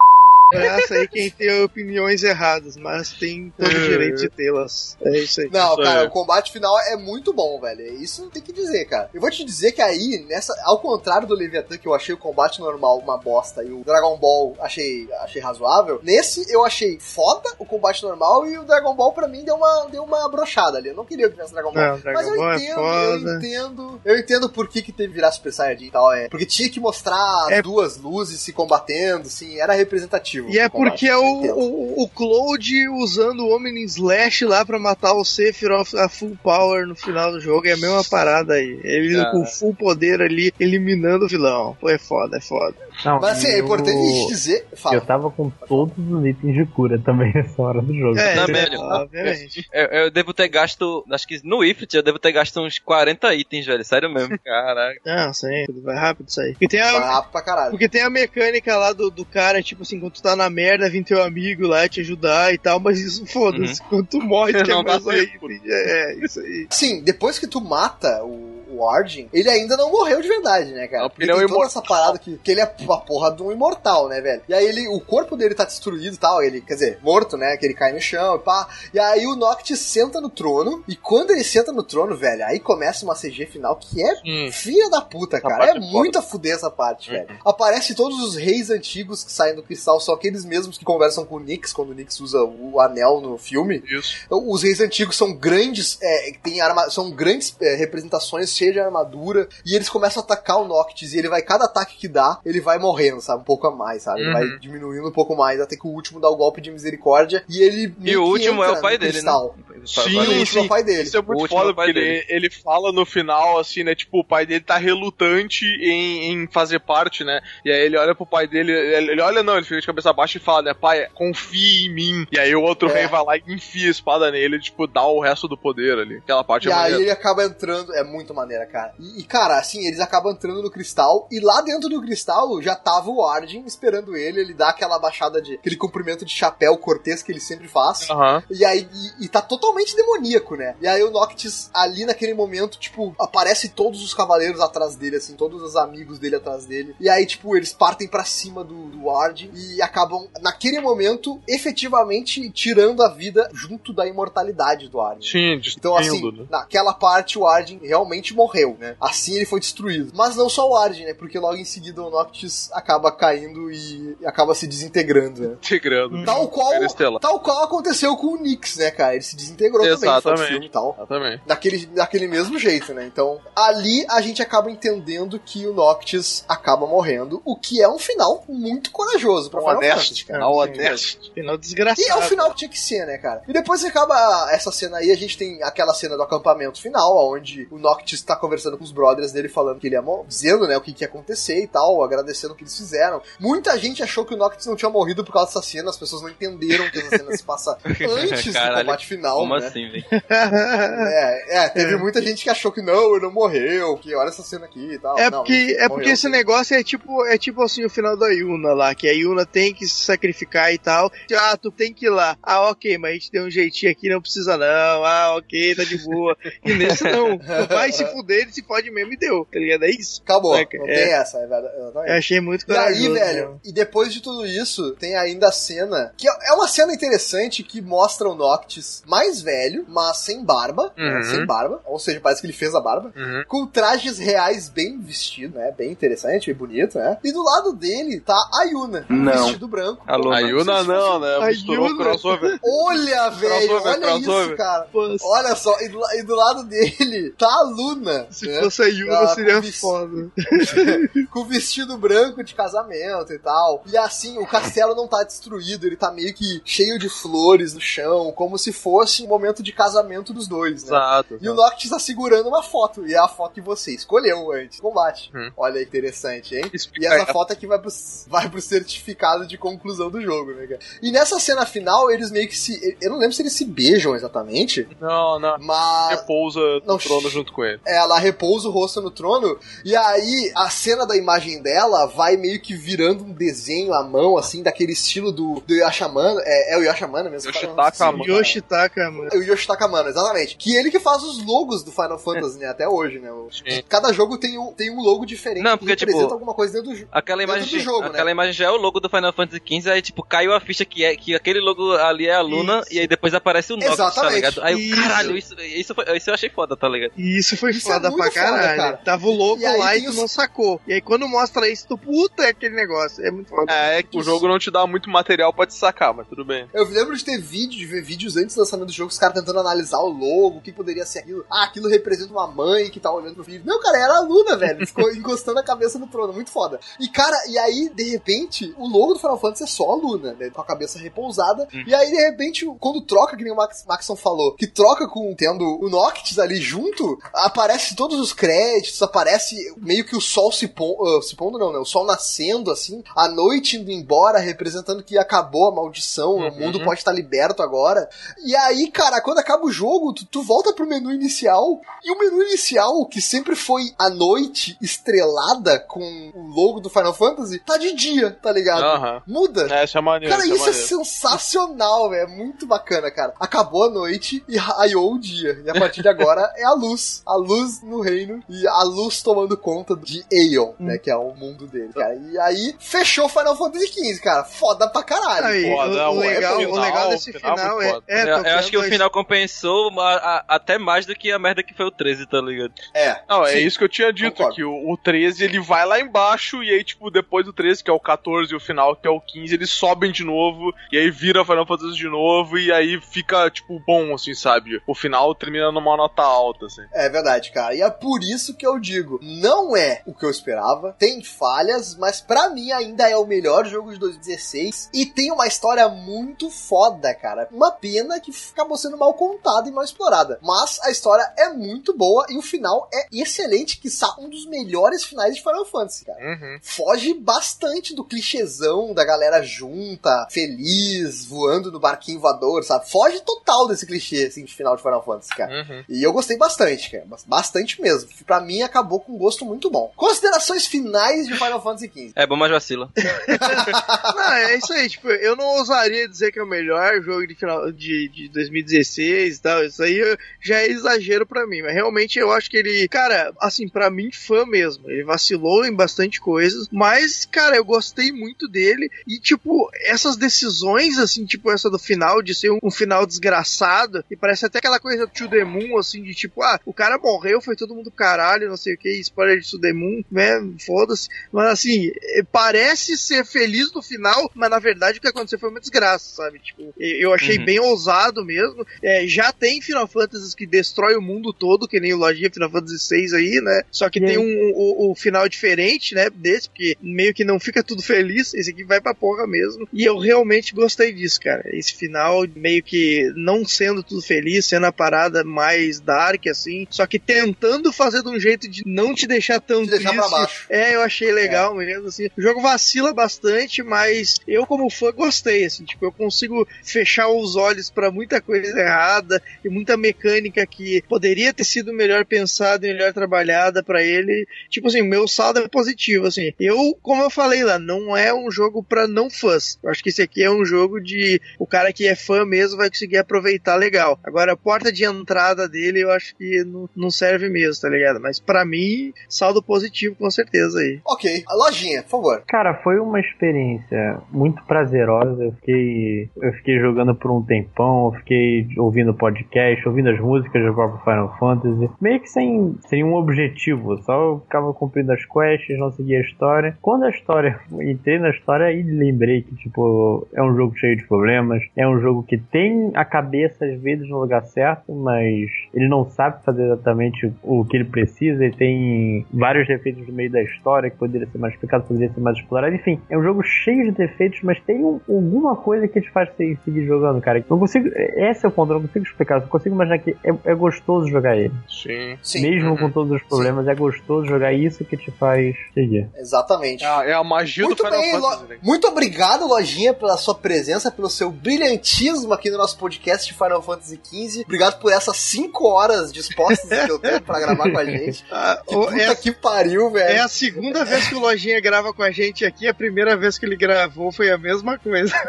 [0.57, 4.97] abraço aí quem tem opiniões erradas, mas tem todo o direito de tê-las.
[5.03, 5.49] É isso aí.
[5.51, 6.07] Não, Isso cara, aí.
[6.07, 7.81] o combate final é muito bom, velho.
[8.01, 9.09] Isso tem que dizer, cara.
[9.13, 12.17] Eu vou te dizer que aí, nessa, ao contrário do Leviathan, que eu achei o
[12.17, 17.49] combate normal uma bosta e o Dragon Ball achei, achei razoável, nesse eu achei foda
[17.59, 20.89] o combate normal e o Dragon Ball pra mim deu uma, deu uma brochada ali.
[20.89, 21.83] Eu não queria que tivesse Dragon Ball.
[21.87, 23.35] Não, Dragon Mas eu Ball é entendo, eu foda.
[23.37, 24.01] entendo.
[24.05, 26.11] Eu entendo por que, que teve que virar Super Saiyajin e tal.
[26.13, 30.40] É, porque tinha que mostrar É- duas luzes se combatendo, assim, era representativo.
[30.49, 35.13] E é porque é o, o, o Cloud usando o Omni Slash lá pra matar
[35.13, 37.67] o Sephiroth a full power no final do jogo.
[37.67, 38.79] É a mesma parada aí.
[38.83, 39.31] Ele Ah.
[39.31, 41.75] com full poder ali, eliminando o vilão.
[41.79, 42.75] Pô, é foda, é foda.
[43.05, 44.65] Não, Mas assim, é eu- importante dizer.
[44.75, 44.95] Fala.
[44.95, 48.17] Eu tava com todos os itens de cura também nessa hora do jogo.
[48.17, 49.67] É, Também, é, obviamente.
[49.73, 53.33] Eu, eu devo ter gasto, acho que no Ifrit eu devo ter gasto uns 40
[53.35, 54.37] itens, velho, sério mesmo.
[54.43, 54.99] Caraca.
[55.05, 56.55] Não, sim, tudo vai rápido isso aí.
[56.59, 57.71] E tem Vai a, rápido pra caralho.
[57.71, 60.89] Porque tem a mecânica lá do, do cara, tipo assim, quando tu tá na merda,
[60.89, 63.81] vem teu amigo lá te ajudar e tal, mas isso foda-se.
[63.83, 65.27] Quando tu morre, tu quer mais aí.
[65.27, 65.47] tempo.
[65.65, 66.67] É, isso aí.
[66.69, 68.50] Sim, depois que tu mata o,
[68.89, 71.05] Arjun, ele ainda não morreu de verdade, né, cara?
[71.17, 71.67] Ele ele é tem um toda imortal.
[71.67, 72.67] essa parada que, que ele é a
[72.97, 74.41] porra de um imortal, né, velho?
[74.47, 77.57] E aí ele, o corpo dele tá destruído e tal, ele, quer dizer, morto, né,
[77.57, 78.67] que ele cai no chão e pá.
[78.93, 82.59] E aí o Noctis senta no trono, e quando ele senta no trono, velho, aí
[82.59, 84.49] começa uma CG final que é Hum.
[84.51, 85.65] filha da puta, cara.
[85.65, 87.27] É é muito a fuder essa parte, velho.
[87.45, 91.35] Aparece todos os reis antigos que saem do cristal, são aqueles mesmos que conversam com
[91.35, 93.81] o Nix quando o Nix usa o anel no filme.
[93.89, 94.15] Isso.
[94.29, 99.47] Os reis antigos são grandes, é, tem arma, são grandes é, representações cheias de armadura,
[99.65, 102.59] e eles começam a atacar o Noctis, e ele vai, cada ataque que dá, ele
[102.61, 103.41] vai morrendo, sabe?
[103.41, 104.21] Um pouco a mais, sabe?
[104.21, 104.33] Ele Uhum.
[104.33, 107.61] vai diminuindo um pouco mais, até que o último dá o golpe de misericórdia, e
[107.61, 107.93] ele.
[107.99, 109.55] E meio o que último é o pai dele, cristal.
[109.57, 109.81] né?
[109.85, 111.03] Sim, E o último é o pai dele.
[111.03, 113.83] Isso é O muito último foda, é o porque ele, ele fala no final, assim,
[113.83, 113.95] né?
[113.95, 117.41] Tipo, o pai dele tá relutante em, em fazer parte, né?
[117.65, 120.13] E aí ele olha pro pai dele, ele, ele olha não, ele fica de cabeça
[120.13, 120.73] baixa e fala, né?
[120.73, 122.27] Pai, confia em mim.
[122.31, 122.93] E aí o outro É.
[122.93, 126.17] rei vai lá e enfia a espada nele, tipo, dá o resto do poder ali.
[126.17, 127.01] Aquela parte E é aí maneira.
[127.01, 128.93] ele acaba entrando, é muito maneira, cara.
[128.99, 132.75] E, e, cara, assim, eles acabam entrando no cristal, e lá dentro do cristal já
[132.75, 137.23] tava o Arjun esperando ele, ele dá aquela baixada de, aquele cumprimento de chapéu cortês
[137.23, 138.09] que ele sempre faz.
[138.09, 138.43] Aham.
[138.49, 138.87] E aí,
[139.19, 140.75] e, e tá totalmente demoníaco, né?
[140.81, 145.35] E aí o Noctis, ali naquele momento, tipo, aparece todos os cavaleiros atrás dele, assim,
[145.35, 146.95] todos os amigos dele atrás dele.
[146.99, 152.49] E aí, tipo, eles partem pra cima do, do Arjun e acabam, naquele momento, efetivamente
[152.51, 155.21] tirando a vida junto da imortalidade do Arjun.
[155.21, 156.45] Sim, Então, assim, né?
[156.49, 158.95] naquela parte o Arjun realmente morreu, né?
[158.99, 160.11] Assim ele foi destruído.
[160.15, 161.13] Mas não só o Arjun, né?
[161.13, 165.55] Porque logo em seguida o Noctis acaba caindo e acaba se desintegrando, né?
[165.55, 166.23] Integrando.
[166.25, 167.19] Tal qual, Interestelar.
[167.19, 169.13] tal qual aconteceu com o Nix, né, cara?
[169.13, 170.47] Ele se desintegrou também Exatamente.
[170.47, 170.95] filme e tal.
[170.97, 171.43] Exatamente.
[171.45, 173.05] Daquele, daquele mesmo jeito, né?
[173.05, 177.99] Então, ali a gente acaba entendendo que o Noctis acaba morrendo, o que é um
[177.99, 180.27] final muito corajoso pra Um Final Fantasy, honesto.
[180.27, 180.39] cara.
[180.39, 181.33] Final honesto.
[181.33, 182.21] Final E é o desgraçado.
[182.23, 183.43] final que tinha que ser, né, cara?
[183.47, 187.31] E depois que acaba essa cena aí, a gente tem aquela cena do acampamento final,
[187.31, 190.67] onde o Noctis tá conversando com os brothers dele, falando que ele ia morrer, dizendo,
[190.67, 193.21] né, o que, que ia acontecer e tal, agradecendo o que eles fizeram.
[193.39, 196.21] Muita gente achou que o Noctis não tinha morrido por causa dessa cena, as pessoas
[196.21, 199.65] não entenderam que essa cena se passa antes do Caralho, combate final, Como né?
[199.65, 200.05] assim, velho?
[200.29, 204.43] É, é, teve muita gente que achou que não, ele não morreu, que olha essa
[204.43, 205.17] cena aqui e tal.
[205.17, 208.27] É Não, porque, é porque esse negócio é tipo, é tipo assim o final da
[208.29, 211.11] Yuna lá, que a Yuna tem que se sacrificar e tal.
[211.37, 212.37] Ah, tu tem que ir lá.
[212.41, 215.05] Ah, ok, mas a gente tem um jeitinho aqui, não precisa não.
[215.05, 216.37] Ah, ok, tá de boa.
[216.63, 217.37] E nesse não.
[217.37, 219.45] Tu vai se fuder, ele se pode mesmo e deu.
[219.51, 219.83] Tá ligado?
[219.83, 220.21] É isso.
[220.23, 220.77] Acabou, Saca?
[220.77, 220.93] não É.
[220.95, 221.67] tem essa, é verdade.
[222.07, 223.55] Eu achei muito E aí, velho, né?
[223.65, 227.81] e depois de tudo isso, tem ainda a cena, que é uma cena interessante que
[227.81, 231.23] mostra o Noctis mais velho, mas sem barba, né, Uhum.
[231.23, 233.43] sem barba, ou seja, parece que ele fez a barba, Uhum.
[233.47, 238.19] com trajes reais bem vestido, né, bem interessante, bem bonito, né, e do lado dele
[238.19, 239.45] tá a Yuna, Não.
[239.45, 240.03] vestido branco.
[240.07, 240.35] A Luna.
[240.37, 241.47] A Yuna não, né?
[241.47, 242.03] Misturou Yuna.
[242.03, 242.59] crossover.
[242.63, 244.57] Olha, velho, Crossover, olha isso, crossover.
[244.57, 244.87] cara.
[244.91, 248.81] Pô, Olha só, e do, e do lado dele tá a Luna, se né, fosse
[248.81, 250.31] a Yuna, Ah, seria com foda.
[251.31, 253.83] com vestido branco de casamento e tal.
[253.85, 257.81] E assim, o castelo não tá destruído, ele tá meio que cheio de flores no
[257.81, 260.89] chão, como se fosse um momento de casamento dos dois, né?
[260.89, 261.37] Exato.
[261.41, 264.77] E o Noctis tá segurando uma foto, e é a foto que você escolheu antes
[264.77, 265.31] do combate.
[265.35, 265.51] Hum.
[265.57, 266.69] Olha interessante, hein?
[266.73, 267.91] E Explica essa foto aqui vai pro,
[268.27, 270.79] vai pro certificado de conclusão do jogo, né, cara?
[271.01, 272.97] E nessa cena final, eles meio que se.
[273.01, 275.57] Eu não lembro se eles se beijam exatamente, Não, não.
[275.59, 277.79] mas Repousa Não, no trono junto com ele.
[278.01, 282.59] Ela repousa o rosto no trono, e aí a cena da imagem dela vai meio
[282.61, 286.41] que virando um desenho à mão, assim, daquele estilo do, do Yashamana.
[286.45, 287.49] É, é o Yashamana mesmo?
[287.49, 288.25] Yoshitaka Sim, Amano.
[288.25, 289.29] Yoshitaka, mano.
[289.31, 290.55] É o Yoshitaka Amano, exatamente.
[290.57, 292.67] Que ele que faz os logos do Final Fantasy, né?
[292.67, 293.31] Até hoje, né?
[293.31, 293.49] O-.
[293.89, 296.73] Cada jogo tem um, tem um logo diferente Não, que porque, representa tipo, alguma coisa
[296.73, 297.09] dentro do jogo.
[297.11, 298.31] Aquela Dentro imagem, do jogo, aquela né?
[298.31, 301.03] imagem já é o logo do Final Fantasy XV, aí tipo, caiu a ficha que,
[301.03, 302.93] é, que aquele logo ali é a Luna, Isso.
[302.93, 304.35] e aí depois aparece o Noctis, tá Exatamente.
[304.35, 304.61] ligado?
[304.63, 305.01] Aí Isso.
[305.01, 307.11] caralho, isso, isso, foi- isso eu achei foda, tá ligado?
[307.17, 308.77] E isso foi Isso foda muito pra foda, caralho.
[308.77, 308.97] cara.
[308.97, 310.79] Tava o logo E aí lá e tu os- não sacou.
[310.87, 313.25] E aí quando mostra isso, tu puta é aquele negócio.
[313.25, 313.71] É muito foda.
[313.71, 316.43] É, é que o jogo não te dá muito material pra te sacar, mas tudo
[316.45, 316.67] bem.
[316.73, 319.35] Eu lembro de ter vídeo, de ver vídeos antes do lançamento do jogo, os caras
[319.39, 321.45] tentando analisar o logo, o que poderia ser aquilo.
[321.49, 323.61] Ah, aquilo representa uma mãe que tá olhando pro filho.
[323.65, 324.85] Não, cara, era a Luna, velho.
[324.87, 326.79] Ficou encostando a cabeça no trono, muito foda.
[326.99, 330.33] E, cara, e aí, de repente, o logo do Final Fantasy é só a Luna,
[330.39, 330.49] né?
[330.49, 331.67] Com a cabeça repousada.
[331.85, 335.33] E aí, de repente, quando troca, que nem o Max, Maxon falou, que troca com
[335.35, 340.67] tendo o Noctis ali junto, aparece todos os créditos, aparece meio que o sol se,
[340.67, 341.79] pon, ah, se pondo, não, né?
[341.79, 346.83] O sol nascendo, assim, a noite indo embora, representando que acabou a maldição, o mundo
[346.83, 348.09] pode estar liberto agora.
[348.43, 352.17] E aí, cara, quando acaba o jogo, tu, tu volta pro menu inicial, e o
[352.17, 357.77] menu inicial, que sempre foi a noite estrelada com o logo do Final Fantasy, tá
[357.77, 358.83] de dia, tá ligado?
[358.83, 359.21] Aham.
[359.27, 359.67] Muda.
[359.73, 360.35] É, isso é maneiro.
[360.35, 362.23] Cara, isso é isso é sensacional, velho.
[362.23, 363.33] É muito bacana, cara.
[363.39, 365.61] Acabou a noite e raiou o dia.
[365.65, 367.21] E a partir de agora é a luz.
[367.25, 370.97] A luz luz no reino e a luz tomando conta de Aeon, né?
[370.97, 372.15] Que é o mundo dele, cara.
[372.15, 374.43] E aí fechou Final Fantasy XV, cara.
[374.43, 375.45] Foda pra caralho.
[375.47, 377.89] Aí, foda, o, o legal, final, o legal desse o final final, é.
[377.89, 378.03] foda.
[378.07, 381.63] é Eu, acho que o final compensou a- a- até mais do que a merda
[381.63, 382.73] que foi o 13, tá ligado?
[382.93, 383.21] É.
[383.29, 383.59] Não, é Sim.
[383.59, 384.55] isso que eu tinha dito, Concordo.
[384.55, 387.89] que o, o 13 ele vai lá embaixo e aí, tipo, depois do 13, que
[387.89, 390.97] é o 14 e o final, que é o 15, eles sobem de novo e
[390.97, 394.81] aí vira Final Fantasy de novo e aí fica, tipo, bom, assim, sabe?
[394.87, 396.81] O final termina numa nota alta, assim.
[396.93, 397.75] É verdade, cara.
[397.75, 401.95] E é por isso que eu digo, não é o que eu esperava, tem falhas,
[401.95, 406.49] mas pra mim ainda é o melhor jogo de 2016 e tem uma história muito
[406.49, 407.47] foda, cara.
[407.51, 411.95] Uma pena que acabou sendo mal contada e mal explorada, mas a história é muito
[411.95, 416.19] boa e o final é excelente, que um dos melhores finais de Final Fantasy, cara.
[416.19, 416.59] Uhum.
[416.61, 422.89] Foge bastante do clichêzão da galera junta, feliz, voando no barquinho voador, sabe?
[422.89, 425.51] Foge total desse clichê, assim, de final de Final Fantasy, cara.
[425.51, 425.83] Uhum.
[425.89, 427.05] E eu gostei bastante, cara.
[427.05, 427.40] Bastante
[427.81, 428.09] mesmo.
[428.25, 429.91] Pra mim, acabou com um gosto muito bom.
[429.95, 432.11] Considerações finais de Final Fantasy XV.
[432.15, 432.89] É bom, mas vacila.
[434.15, 437.35] Não, é isso aí, tipo, eu não ousaria dizer que é o melhor jogo de
[437.35, 439.63] final de, de 2016 e tal.
[439.63, 443.67] Isso aí já é exagero pra mim, mas realmente eu acho que ele, cara, assim,
[443.67, 444.89] pra mim, fã mesmo.
[444.89, 448.89] Ele vacilou em bastante coisas, mas, cara, eu gostei muito dele.
[449.07, 454.03] E, tipo, essas decisões, assim, tipo, essa do final, de ser um, um final desgraçado,
[454.09, 457.30] e parece até aquela coisa to the moon, assim, de tipo, ah, o cara morreu,
[457.39, 460.41] foi todo mundo caralho, não sei o que, spoiler de moon, né?
[460.65, 461.07] Foda-se.
[461.31, 465.49] Mas assim, eh, parece ser feliz no final, mas na verdade o que aconteceu foi
[465.49, 466.39] uma desgraça, sabe?
[466.39, 467.45] Tipo, eu achei Uhum.
[467.45, 468.65] bem ousado mesmo.
[468.83, 472.49] É, já tem Final Fantasy que destrói o mundo todo, que nem o Lojinha Final
[472.49, 472.77] Fantasy
[473.07, 473.61] VI aí, né?
[473.71, 474.17] Só que E tem aí?
[474.17, 476.09] um, o, o final diferente, né?
[476.09, 478.33] Desse, porque meio que não fica tudo feliz.
[478.33, 479.67] Esse aqui vai pra porra mesmo.
[479.71, 481.43] E eu realmente gostei disso, cara.
[481.53, 486.65] Esse final, meio que não sendo tudo feliz, sendo a parada mais dark, assim.
[486.69, 490.01] Só que tentando fazer de um jeito de não te deixar tão Te deixar pra
[490.01, 490.11] triste.
[490.11, 490.45] baixo.
[490.49, 492.07] É, eu achei legal mesmo, assim.
[492.17, 495.63] O jogo vacila bastante, mas eu, como fã, gostei, assim.
[495.63, 501.33] Tipo, eu consigo fechar os olhos pra muita coisa errada e muita mecânica que poderia
[501.33, 504.27] ter sido melhor pensada e melhor trabalhada pra ele.
[504.49, 506.33] Tipo assim, o meu saldo é positivo, assim.
[506.39, 509.57] Eu, como eu falei lá, não é um jogo pra não fãs.
[509.63, 512.57] Eu acho que esse aqui é um jogo de o cara que é fã mesmo
[512.57, 513.99] vai conseguir aproveitar legal.
[514.03, 517.99] Agora, a porta de entrada dele eu acho que não, não serve mesmo, tá ligado?
[517.99, 520.79] Mas pra mim, saldo positivo com certeza aí.
[520.85, 521.23] Ok.
[521.27, 522.23] A lojinha, por favor.
[522.27, 525.23] Cara, foi uma experiência muito prazerosa.
[525.23, 530.45] Eu fiquei, eu fiquei jogando por um tempão, eu fiquei ouvindo podcast, ouvindo as músicas
[530.45, 535.05] do próprio Final Fantasy, meio que sem, sem um objetivo, só eu ficava cumprindo as
[535.05, 536.57] quests, não seguia a história.
[536.61, 540.87] Quando a história, entrei na história e lembrei que, tipo, é um jogo cheio de
[540.87, 545.67] problemas, é um jogo que tem a cabeça às vezes no lugar certo, mas ele
[545.67, 550.21] não sabe fazer exatamente o que ele precisa, ele tem vários defeitos no meio da
[550.21, 552.55] história que poderia ser mais explicado, poderia ser mais explorado.
[552.55, 556.09] Enfim, é um jogo cheio de defeitos, mas tem um- alguma coisa que te faz
[556.15, 557.23] se- seguir jogando, cara.
[557.29, 557.67] Não consigo.
[557.75, 559.15] Esse é o ponto, eu não consigo explicar.
[559.15, 561.33] Eu só consigo imaginar que é, é gostoso jogar ele.
[561.49, 561.97] Sim.
[562.01, 562.21] Sim.
[562.21, 562.57] Mesmo Uhum.
[562.57, 565.89] com todos os problemas, é gostoso jogar isso que te faz seguir.
[565.97, 566.63] Exatamente.
[566.63, 568.37] É a, é a magia Muito do Final bem, Fantasy, Lo- né?
[568.43, 573.41] muito obrigado, Lojinha, pela sua presença, pelo seu brilhantismo aqui no nosso podcast de Final
[573.41, 574.23] Fantasy XV.
[574.25, 578.05] Obrigado por essas 5 horas dispostas que eu tenho pra gravar com a gente.
[578.11, 580.03] Ah, Que puta é, que pariu, é velho.
[580.03, 583.25] a segunda vez que o Lojinha grava com a gente aqui, a primeira vez que
[583.25, 584.93] ele gravou foi a mesma coisa.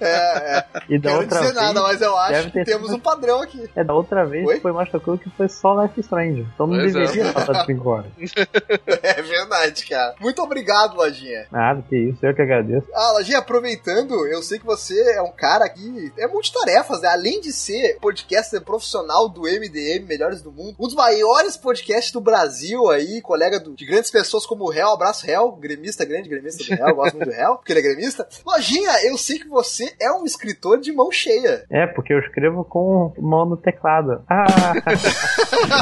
[0.00, 0.64] É, é.
[0.88, 1.54] E da Quero outra dizer vez.
[1.66, 3.68] nada, mas eu acho deve que ter temos sido- um padrão aqui.
[3.74, 4.60] É, da outra vez Oi?
[4.60, 6.46] foi mais tranquilo que foi só Life Strange.
[6.54, 6.98] Então não Pois é.
[7.00, 8.10] deveria passar de 5 horas.
[9.02, 10.14] É verdade, cara.
[10.20, 11.46] Muito obrigado, Lojinha.
[11.50, 12.86] Nada, que isso, eu que agradeço.
[12.94, 17.08] Ah, Lojinha, aproveitando, eu sei que você é um cara que é multitarefas, né?
[17.08, 22.20] Além de ser podcaster profissional do MDM Melhores do Mundo, um dos maiores podcasts do
[22.20, 26.64] Brasil aí, colega do- de grandes pessoas como o Réu, abraço Réu, gremista grande, gremista
[26.64, 28.26] do Réu, gosto muito do Réu, porque ele é gremista.
[28.46, 31.64] Lojinha, eu sei que você é um escritor de mão cheia.
[31.70, 34.24] É, porque eu escrevo com mão no teclado.
[34.28, 34.72] Ah,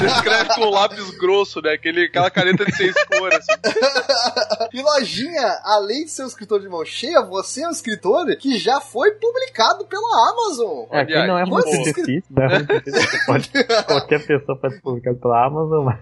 [0.00, 1.72] Ele escreve com lápis grosso, né?
[1.74, 3.38] Aquele, aquela caneta de seis cores.
[3.48, 4.68] Assim.
[4.72, 8.58] E Lojinha, além de ser um escritor de mão cheia, você é um escritor que
[8.58, 10.86] já foi publicado pela Amazon.
[10.90, 13.02] é, aqui não é muito difícil, não é muito difícil.
[13.08, 13.50] Você Pode,
[13.86, 15.98] qualquer pessoa pode ser publicado pela Amazon, mas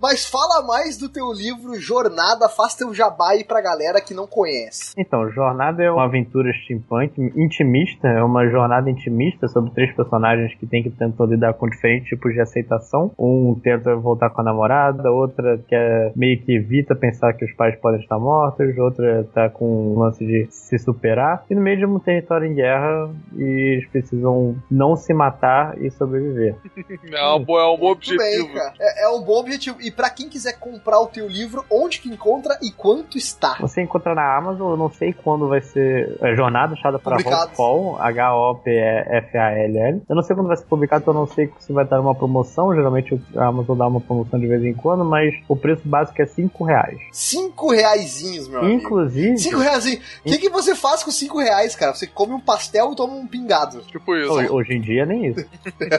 [0.00, 4.26] Mas fala mais do teu livro Jornada, faz teu jabá aí pra galera que não
[4.26, 4.94] conhece.
[4.96, 10.66] Então, Jornada é uma aventura steampunk intimista, é uma jornada intimista sobre três personagens que
[10.66, 13.12] tem que tentar lidar com diferentes tipos de aceitação.
[13.18, 17.78] Um tenta voltar com a namorada, outra quer meio que evita pensar que os pais
[17.78, 21.84] podem estar mortos, outra tá com um lance de se superar, e no meio de
[21.84, 26.56] um território em guerra e eles precisam não se matar e sobreviver.
[27.12, 28.44] É um bom, é um bom Muito objetivo.
[28.46, 28.74] bem, cara.
[28.80, 29.76] É, é um bom objetivo.
[29.80, 33.56] E pra quem quiser comprar o teu livro, onde que encontra e quanto está?
[33.60, 36.16] Você encontra na Amazon, eu não sei quando vai ser.
[36.20, 37.50] É Jornada Chada para Publicado.
[37.50, 40.02] Hopfall, H-O-P-E-F-A-L-L.
[40.08, 42.14] Eu não sei quando vai ser publicado, então eu não sei se vai estar numa
[42.14, 42.74] promoção.
[42.74, 46.26] Geralmente a Amazon dá uma promoção de vez em quando, mas o preço básico é
[46.26, 46.98] 5 reais.
[47.12, 48.74] Cinco reaisinhos, meu amigo.
[48.74, 49.84] Inclusive, Cinco reais.
[49.84, 51.94] O que, que você faz com cinco reais, cara?
[51.94, 53.80] Você come um pastel e toma um pingado.
[53.82, 54.32] Tipo isso.
[54.32, 55.44] hoje, hoje em dia nem isso.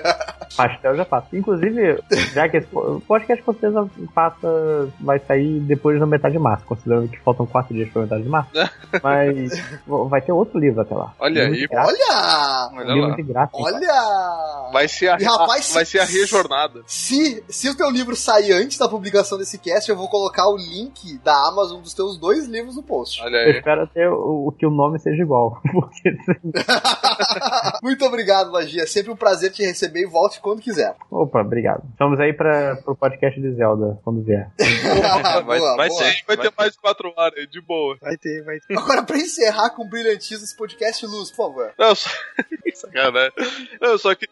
[0.55, 1.27] Pastel já passa.
[1.33, 1.90] Inclusive,
[2.33, 6.65] já que esse po- podcast com certeza passa, vai sair depois da metade de março,
[6.65, 8.49] considerando que faltam quatro dias pra metade de março.
[9.03, 9.51] Mas
[10.09, 11.13] vai ter outro livro até lá.
[11.19, 11.67] Olha aí.
[11.71, 12.69] Olha!
[12.73, 13.15] Olha livro lá.
[13.15, 13.51] de graça.
[13.53, 14.69] Olha!
[14.73, 16.81] Vai ser a, E, rapaz, a- vai ser a se- rejornada.
[16.85, 20.57] Se, se o teu livro sair antes da publicação desse cast, eu vou colocar o
[20.57, 23.21] link da Amazon dos teus dois livros no post.
[23.23, 23.57] Olha Eu aí.
[23.57, 25.59] espero até o, o que o nome seja igual.
[25.71, 26.11] Porque,
[27.83, 28.85] Muito obrigado, Magia.
[28.87, 30.95] Sempre um prazer te receber e volte quando quiser.
[31.09, 31.80] opa, obrigado.
[31.89, 34.49] Estamos aí para pro podcast de Zelda, quando vier.
[35.45, 36.03] Vai- Boa, vai boa.
[36.03, 36.23] ser.
[36.27, 37.97] Vai ter mais quatro horas, aí, de boa.
[38.01, 38.77] Vai ter, vai ter.
[38.77, 41.73] Agora, pra encerrar com brilhantismo esse podcast, Luz, por favor.
[41.77, 42.09] Não, só...
[42.73, 43.31] Sacanagem.
[43.81, 44.25] Não, só que,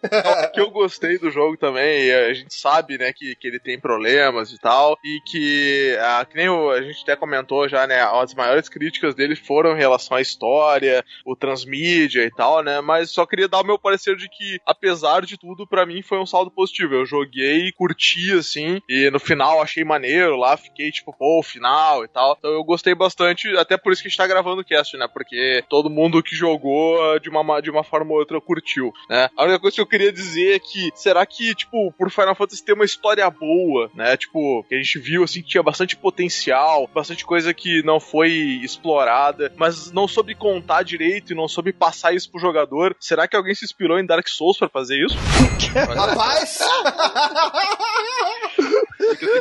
[0.53, 3.77] que eu gostei do jogo também, e a gente sabe, né, que, que ele tem
[3.79, 8.01] problemas e tal, e que, ah, que nem o- a gente até comentou já, né,
[8.01, 13.11] as maiores críticas dele foram em relação à história, o transmídia e tal, né, mas
[13.11, 16.25] só queria dar o meu parecer de que, apesar de tudo, pra mim foi um
[16.25, 16.95] saldo positivo.
[16.95, 17.38] Eu joguei,
[17.75, 22.35] curti, assim, e no final achei maneiro lá, fiquei tipo, pô, o final e tal.
[22.37, 25.07] Então eu gostei bastante, até por isso que a gente tá gravando o cast, né,
[25.11, 29.29] porque todo mundo que jogou de uma, de uma forma ou outra curtiu, né.
[29.37, 32.63] A única coisa que eu queria dizer é que, será que, tipo, por Final Fantasy
[32.63, 36.89] ter uma história boa, né, tipo, que a gente viu, assim, que tinha bastante potencial,
[36.93, 38.31] bastante coisa que não foi
[38.63, 43.35] explorada, mas não soube contar direito e não soube passar isso pro jogador, será que
[43.35, 45.17] alguém se inspirou em Dark Souls pra fazer isso?
[45.73, 46.59] Rapaz!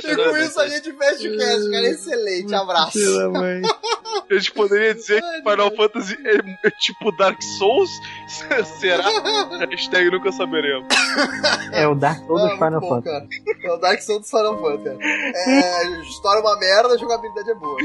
[0.05, 1.89] e com isso a gente fecha o cast, cara.
[1.89, 2.93] Excelente, abraço.
[2.99, 3.63] Pela mãe.
[4.31, 7.89] A gente poderia dizer que Final Fantasy é, é tipo Dark Souls?
[8.79, 9.05] Será?
[9.71, 10.87] Hashtag nunca saberemos.
[11.73, 13.41] É o Dark Souls dos Ah, Final muito bom, Fantasy.
[13.45, 13.63] cara.
[13.65, 14.99] É o Dark Souls dos Final Fantasy.
[15.03, 17.77] É, história é uma merda, a jogabilidade é boa.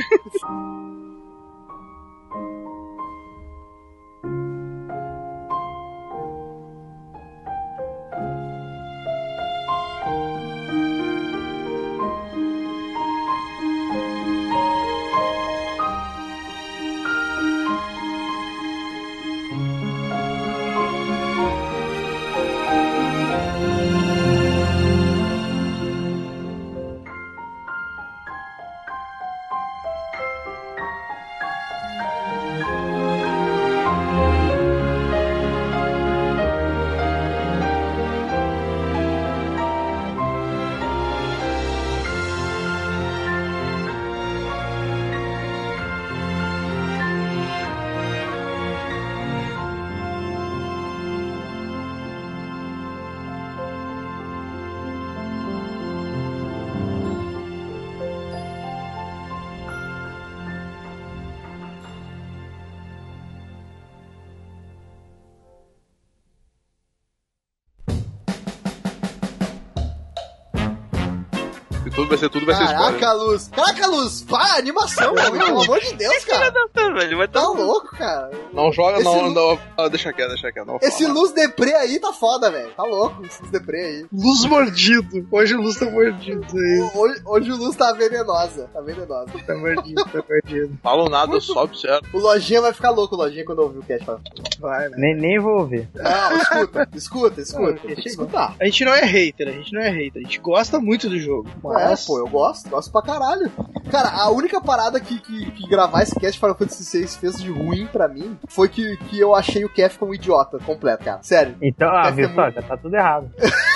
[71.95, 72.99] Tudo vai ser tudo, vai ser spoiler.
[72.99, 73.47] Caraca, Luz.
[73.49, 74.21] Caraca, Luz.
[74.23, 75.31] Pá, animação, meu.
[75.31, 76.51] Pelo amor de Deus, cara.
[76.93, 78.31] velho, vai Tá tá louco, cara.
[78.51, 79.59] Não joga, Esse não, lu- não.
[79.77, 80.65] ah, deixa quieto, deixa quieto.
[80.67, 81.13] Não Esse fala.
[81.19, 82.71] Luz Deprê aí tá foda, velho.
[82.75, 84.05] Tá louco, esse Luz Deprê aí.
[84.11, 85.27] Luz mordido.
[85.31, 86.45] Hoje o Luz tá mordido.
[86.53, 86.89] Aí.
[86.95, 88.69] Hoje, hoje o Luz tá venenosa.
[88.73, 89.31] Tá venenosa.
[89.45, 90.77] Tá mordido, tá mordido.
[90.81, 92.01] Falam nada, só observa.
[92.13, 94.05] O Lojinha vai ficar louco, o Lojinha, quando ouvir o cast.
[94.05, 94.21] Fala,
[94.59, 94.95] Vai, né?
[94.97, 95.89] Nem, nem vou ouvir.
[95.93, 97.71] Não, escuta, escuta, escuta.
[97.71, 98.09] Não, Tem que chega.
[98.09, 98.55] escutar.
[98.59, 100.21] A gente não é hater, a gente não é hater.
[100.21, 101.49] A gente gosta muito do jogo.
[101.91, 103.51] É, pô, eu gosto, gosto pra caralho.
[103.91, 107.51] Cara, a única parada que, que, que gravar esse cast Final Fantasy VI fez de
[107.51, 111.19] ruim pra mim foi que, que eu achei o Kef um idiota completo, cara.
[111.21, 111.55] Sério.
[111.61, 113.29] Então, ah, viu muito- já tá tudo errado.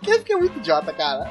[0.00, 1.30] O Kef é muito idiota, cara.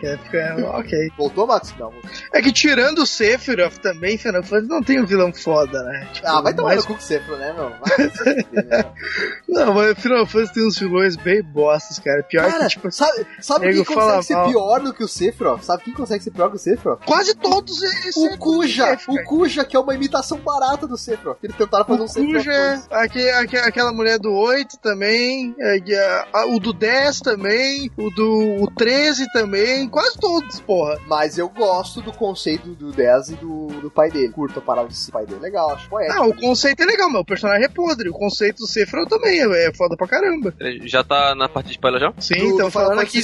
[0.00, 1.10] Ficar- ok.
[1.16, 1.74] Voltou, Max?
[1.78, 1.92] Não.
[2.32, 6.08] É que tirando o Sephiroth também, Final Fantasy não tem um vilão foda, né?
[6.12, 7.70] Tipo, Ah, vai tomar mais- no cu com você, né, meu?
[7.70, 8.84] Vai né?
[9.48, 12.22] Não, mas Final Fantasy tem uns vilões bem bostas, cara.
[12.22, 14.48] Pior Cara, que, tipo, sabe, sabe quem consegue ser mal.
[14.48, 15.62] pior do que o Sephiroth?
[15.62, 17.04] Sabe quem consegue ser pior que o Sephiroth?
[17.04, 18.16] quase todos eles.
[18.16, 18.86] O Kuja!
[18.96, 21.38] Sephiroth, O Kuja, que é uma imitação barata do Sephiroth.
[21.42, 22.36] Eles tentaram fazer um O Sephiroth.
[22.36, 25.76] Kuja, aque- aque- aquela mulher do 8 também, é,
[26.48, 30.98] o do 10 também, o do o 13 também, quase todos, porra.
[31.06, 34.30] Mas eu gosto do conceito do 10 e do, do pai dele.
[34.32, 35.40] Curto a parada desse pai dele.
[35.40, 36.18] Legal, acho poético.
[36.22, 38.08] Ah, o conceito é legal, mas o personagem é podre.
[38.08, 40.54] O conceito do Sephiroth também é, é foda pra caramba.
[40.60, 42.12] Ele Já tá na parte de spoiler já?
[42.18, 43.20] Sim, do, então falando aqui.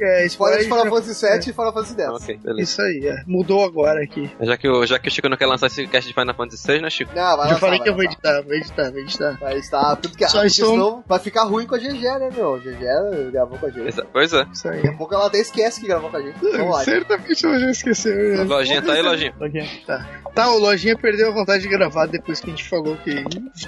[0.00, 2.08] É, Spoiler de Final Fantasy VII e Final Fantasy X.
[2.22, 2.62] Ok, beleza.
[2.62, 3.22] Isso aí, é.
[3.26, 4.30] Mudou agora aqui.
[4.40, 6.66] Já que, o, já que o Chico não quer lançar esse cast de Final Fantasy
[6.66, 7.12] VI, né, Chico?
[7.14, 9.38] Não, vai Já falei vai que eu vou editar, vou editar, vou editar.
[9.40, 12.58] Vai estar tudo que Só estou- senão vai ficar ruim com a GG, né, meu?
[12.58, 14.03] GG gravou com a gente.
[14.12, 14.46] Pois é.
[14.52, 14.76] Isso aí.
[14.76, 16.38] Daqui a pouco ela até esquece que gravou com a gente.
[16.40, 16.84] Vamos lá.
[16.84, 18.14] Certamente ela já esqueceu.
[18.14, 18.44] né?
[18.44, 19.34] Lojinha tá aí, Lojinha.
[19.38, 19.60] Tô aqui.
[20.34, 23.22] Tá, o Lojinha perdeu a vontade de gravar depois que a gente falou que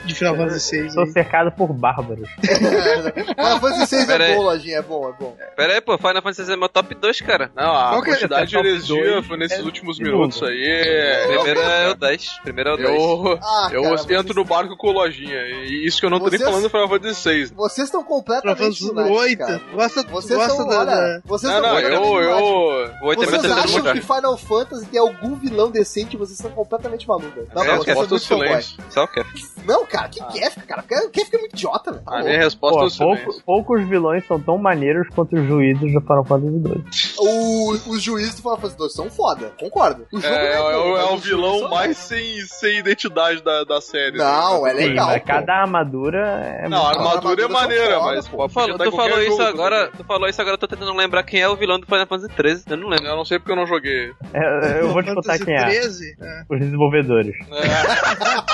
[0.04, 0.94] de Final Fantasy VI.
[0.94, 1.10] Tô aí.
[1.12, 2.28] cercado por bárbaros.
[2.40, 4.36] Final Fantasy VI Pera é aí.
[4.36, 5.36] bom, Lojinha, é bom, é bom.
[5.56, 7.50] Pera aí, pô, Final Fantasy VI é meu top 2, cara.
[7.54, 8.12] Não, a Qual que é?
[8.14, 10.64] quantidade de Top heresia dois foi nesses é últimos minutos aí.
[10.64, 12.38] é- Primeiro é o 10.
[12.42, 12.88] Primeiro é o 10.
[12.90, 15.40] Eu, Ah, eu cara, entro vocês- no barco com lojinha.
[15.46, 17.52] E isso que eu não tô nem Vocês- falando do Final Fantasy VI.
[17.54, 19.38] Vocês estão Final completamente Fantasy lunáticos, 8.
[19.38, 19.60] cara.
[19.72, 20.78] Gosta, Vocês gosta são, da.
[20.80, 22.90] olha, vocês Não, são não, eu, eu.
[23.02, 27.06] O 8 é Vocês acham que Final Fantasy tem algum vilão decente vocês são completamente
[27.08, 27.44] malucos.
[27.54, 28.46] Não, É, não, vocês resposta fanboy.
[28.48, 28.76] silêncio.
[28.90, 29.28] Só o Kef.
[29.66, 30.82] Não, cara, que Kefka, cara?
[31.06, 32.04] O Kefka é muito idiota, velho.
[32.04, 32.28] Tá A louco.
[32.28, 33.24] minha resposta é o silêncio.
[33.24, 37.14] pouco- poucos vilões são tão maneiros quanto os juízes do Final Fantasy 2.
[37.18, 40.06] O- os juízes do Final Fantasy 2 são foda, concordo.
[40.12, 43.80] O jogo É, é, o- é o juízes vilão mais sem, sem identidade da, da
[43.80, 44.16] série.
[44.18, 45.20] Não, é legal.
[45.24, 46.18] cada armadura
[46.62, 48.52] é Não, a muito- armadura é maneira, mas pô, Tu
[48.92, 51.78] falou, isso agora, tu falou isso agora, eu tô tentando lembrar quem é o vilão
[51.78, 52.64] do Final Fantasy 13.
[52.70, 53.06] Eu não lembro.
[53.06, 54.12] Eu não sei porque eu não joguei.
[54.32, 55.64] É, eu vou te contar quem é.
[55.66, 56.16] 13?
[56.18, 56.44] É.
[56.48, 57.36] Os desenvolvedores.
[57.50, 57.66] É.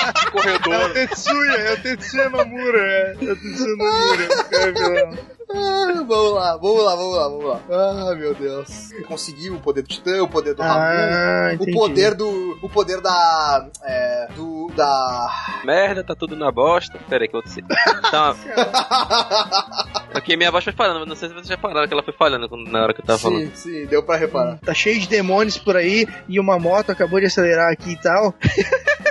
[0.13, 0.93] É o Corredor.
[0.93, 3.17] Tetsuya, é o Tetsuya Mamura, é.
[3.21, 4.29] É o Tetsuya Mamura.
[4.53, 5.19] É, vilão.
[5.51, 7.61] Ah, vamos lá, vamos lá, vamos lá, vamos lá.
[7.71, 8.91] Ah, meu Deus.
[9.07, 10.63] Conseguiu o poder do Titã, o poder do.
[10.63, 11.73] Ah, O entendi.
[11.73, 12.59] poder do.
[12.63, 13.69] O poder da.
[13.83, 14.29] É.
[14.35, 14.71] Do.
[14.75, 15.29] Da.
[15.65, 16.99] Merda, tá tudo na bosta.
[17.09, 17.63] Pera aí que eu vou tossir.
[18.11, 18.35] Tá,
[20.15, 22.49] aqui minha voz foi falhando, não sei se vocês já pararam que ela foi falhando
[22.57, 23.55] na hora que eu tava falando.
[23.55, 24.59] sim, sim, deu pra reparar.
[24.61, 28.35] Tá cheio de demônios por aí e uma moto acabou de acelerar aqui e tal.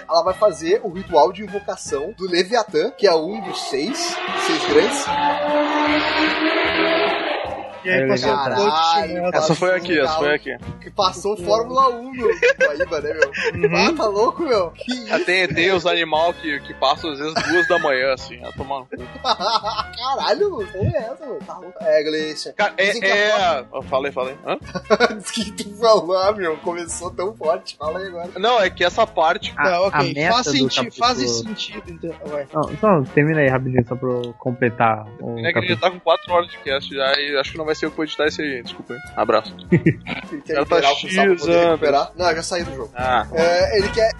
[0.09, 3.97] Ela vai fazer o ritual de invocação do Leviatã, que é um dos seis,
[4.45, 5.05] seis grandes.
[6.21, 7.10] Thank you.
[7.83, 9.25] E aí É passou um Caralho.
[9.33, 10.57] Essa foi aqui, essa foi aqui.
[10.81, 12.27] Que passou Fórmula 1 no
[12.59, 13.77] Guaíba, né, meu?
[13.77, 14.71] Ah, tá louco, meu?
[14.71, 15.25] Que Ah, isso?
[15.25, 18.79] Tem, tem os animais que, que passam às vezes duas da manhã, assim, a tomar
[18.79, 18.97] no cu.
[19.97, 20.67] Caralho, mano.
[20.75, 21.39] É essa, mano?
[21.45, 21.77] Tá louco.
[21.81, 22.53] É, Gleice.
[22.53, 22.91] Cara, é.
[22.91, 23.05] a
[23.59, 23.65] é...
[23.73, 24.35] Eu falei, falei.
[24.45, 24.57] Hã?
[25.17, 26.57] Diz que tu falou, ah, meu.
[26.57, 27.75] Começou tão forte.
[27.77, 28.29] Fala aí agora.
[28.37, 29.53] Não, é que essa parte.
[29.57, 30.13] A- Tá, a ok.
[30.13, 32.11] meta Faz, do senti capítulo- faz sentido, então.
[32.25, 32.47] Vai.
[32.53, 35.75] Não, então, termina aí rapidinho só pra eu completar o É que a gente capítulo.
[35.75, 37.91] já tá com 4 horas de cast já e acho que não vai ser eu
[37.91, 38.63] que vou editar esse aí.
[38.63, 38.99] Desculpa aí.
[39.15, 39.55] Abraço.
[39.71, 42.11] Ele quer Ela tá o poder recuperar.
[42.17, 42.91] Não, eu já saí do jogo.
[42.95, 43.27] Ah.
[43.33, 44.11] É, ele quer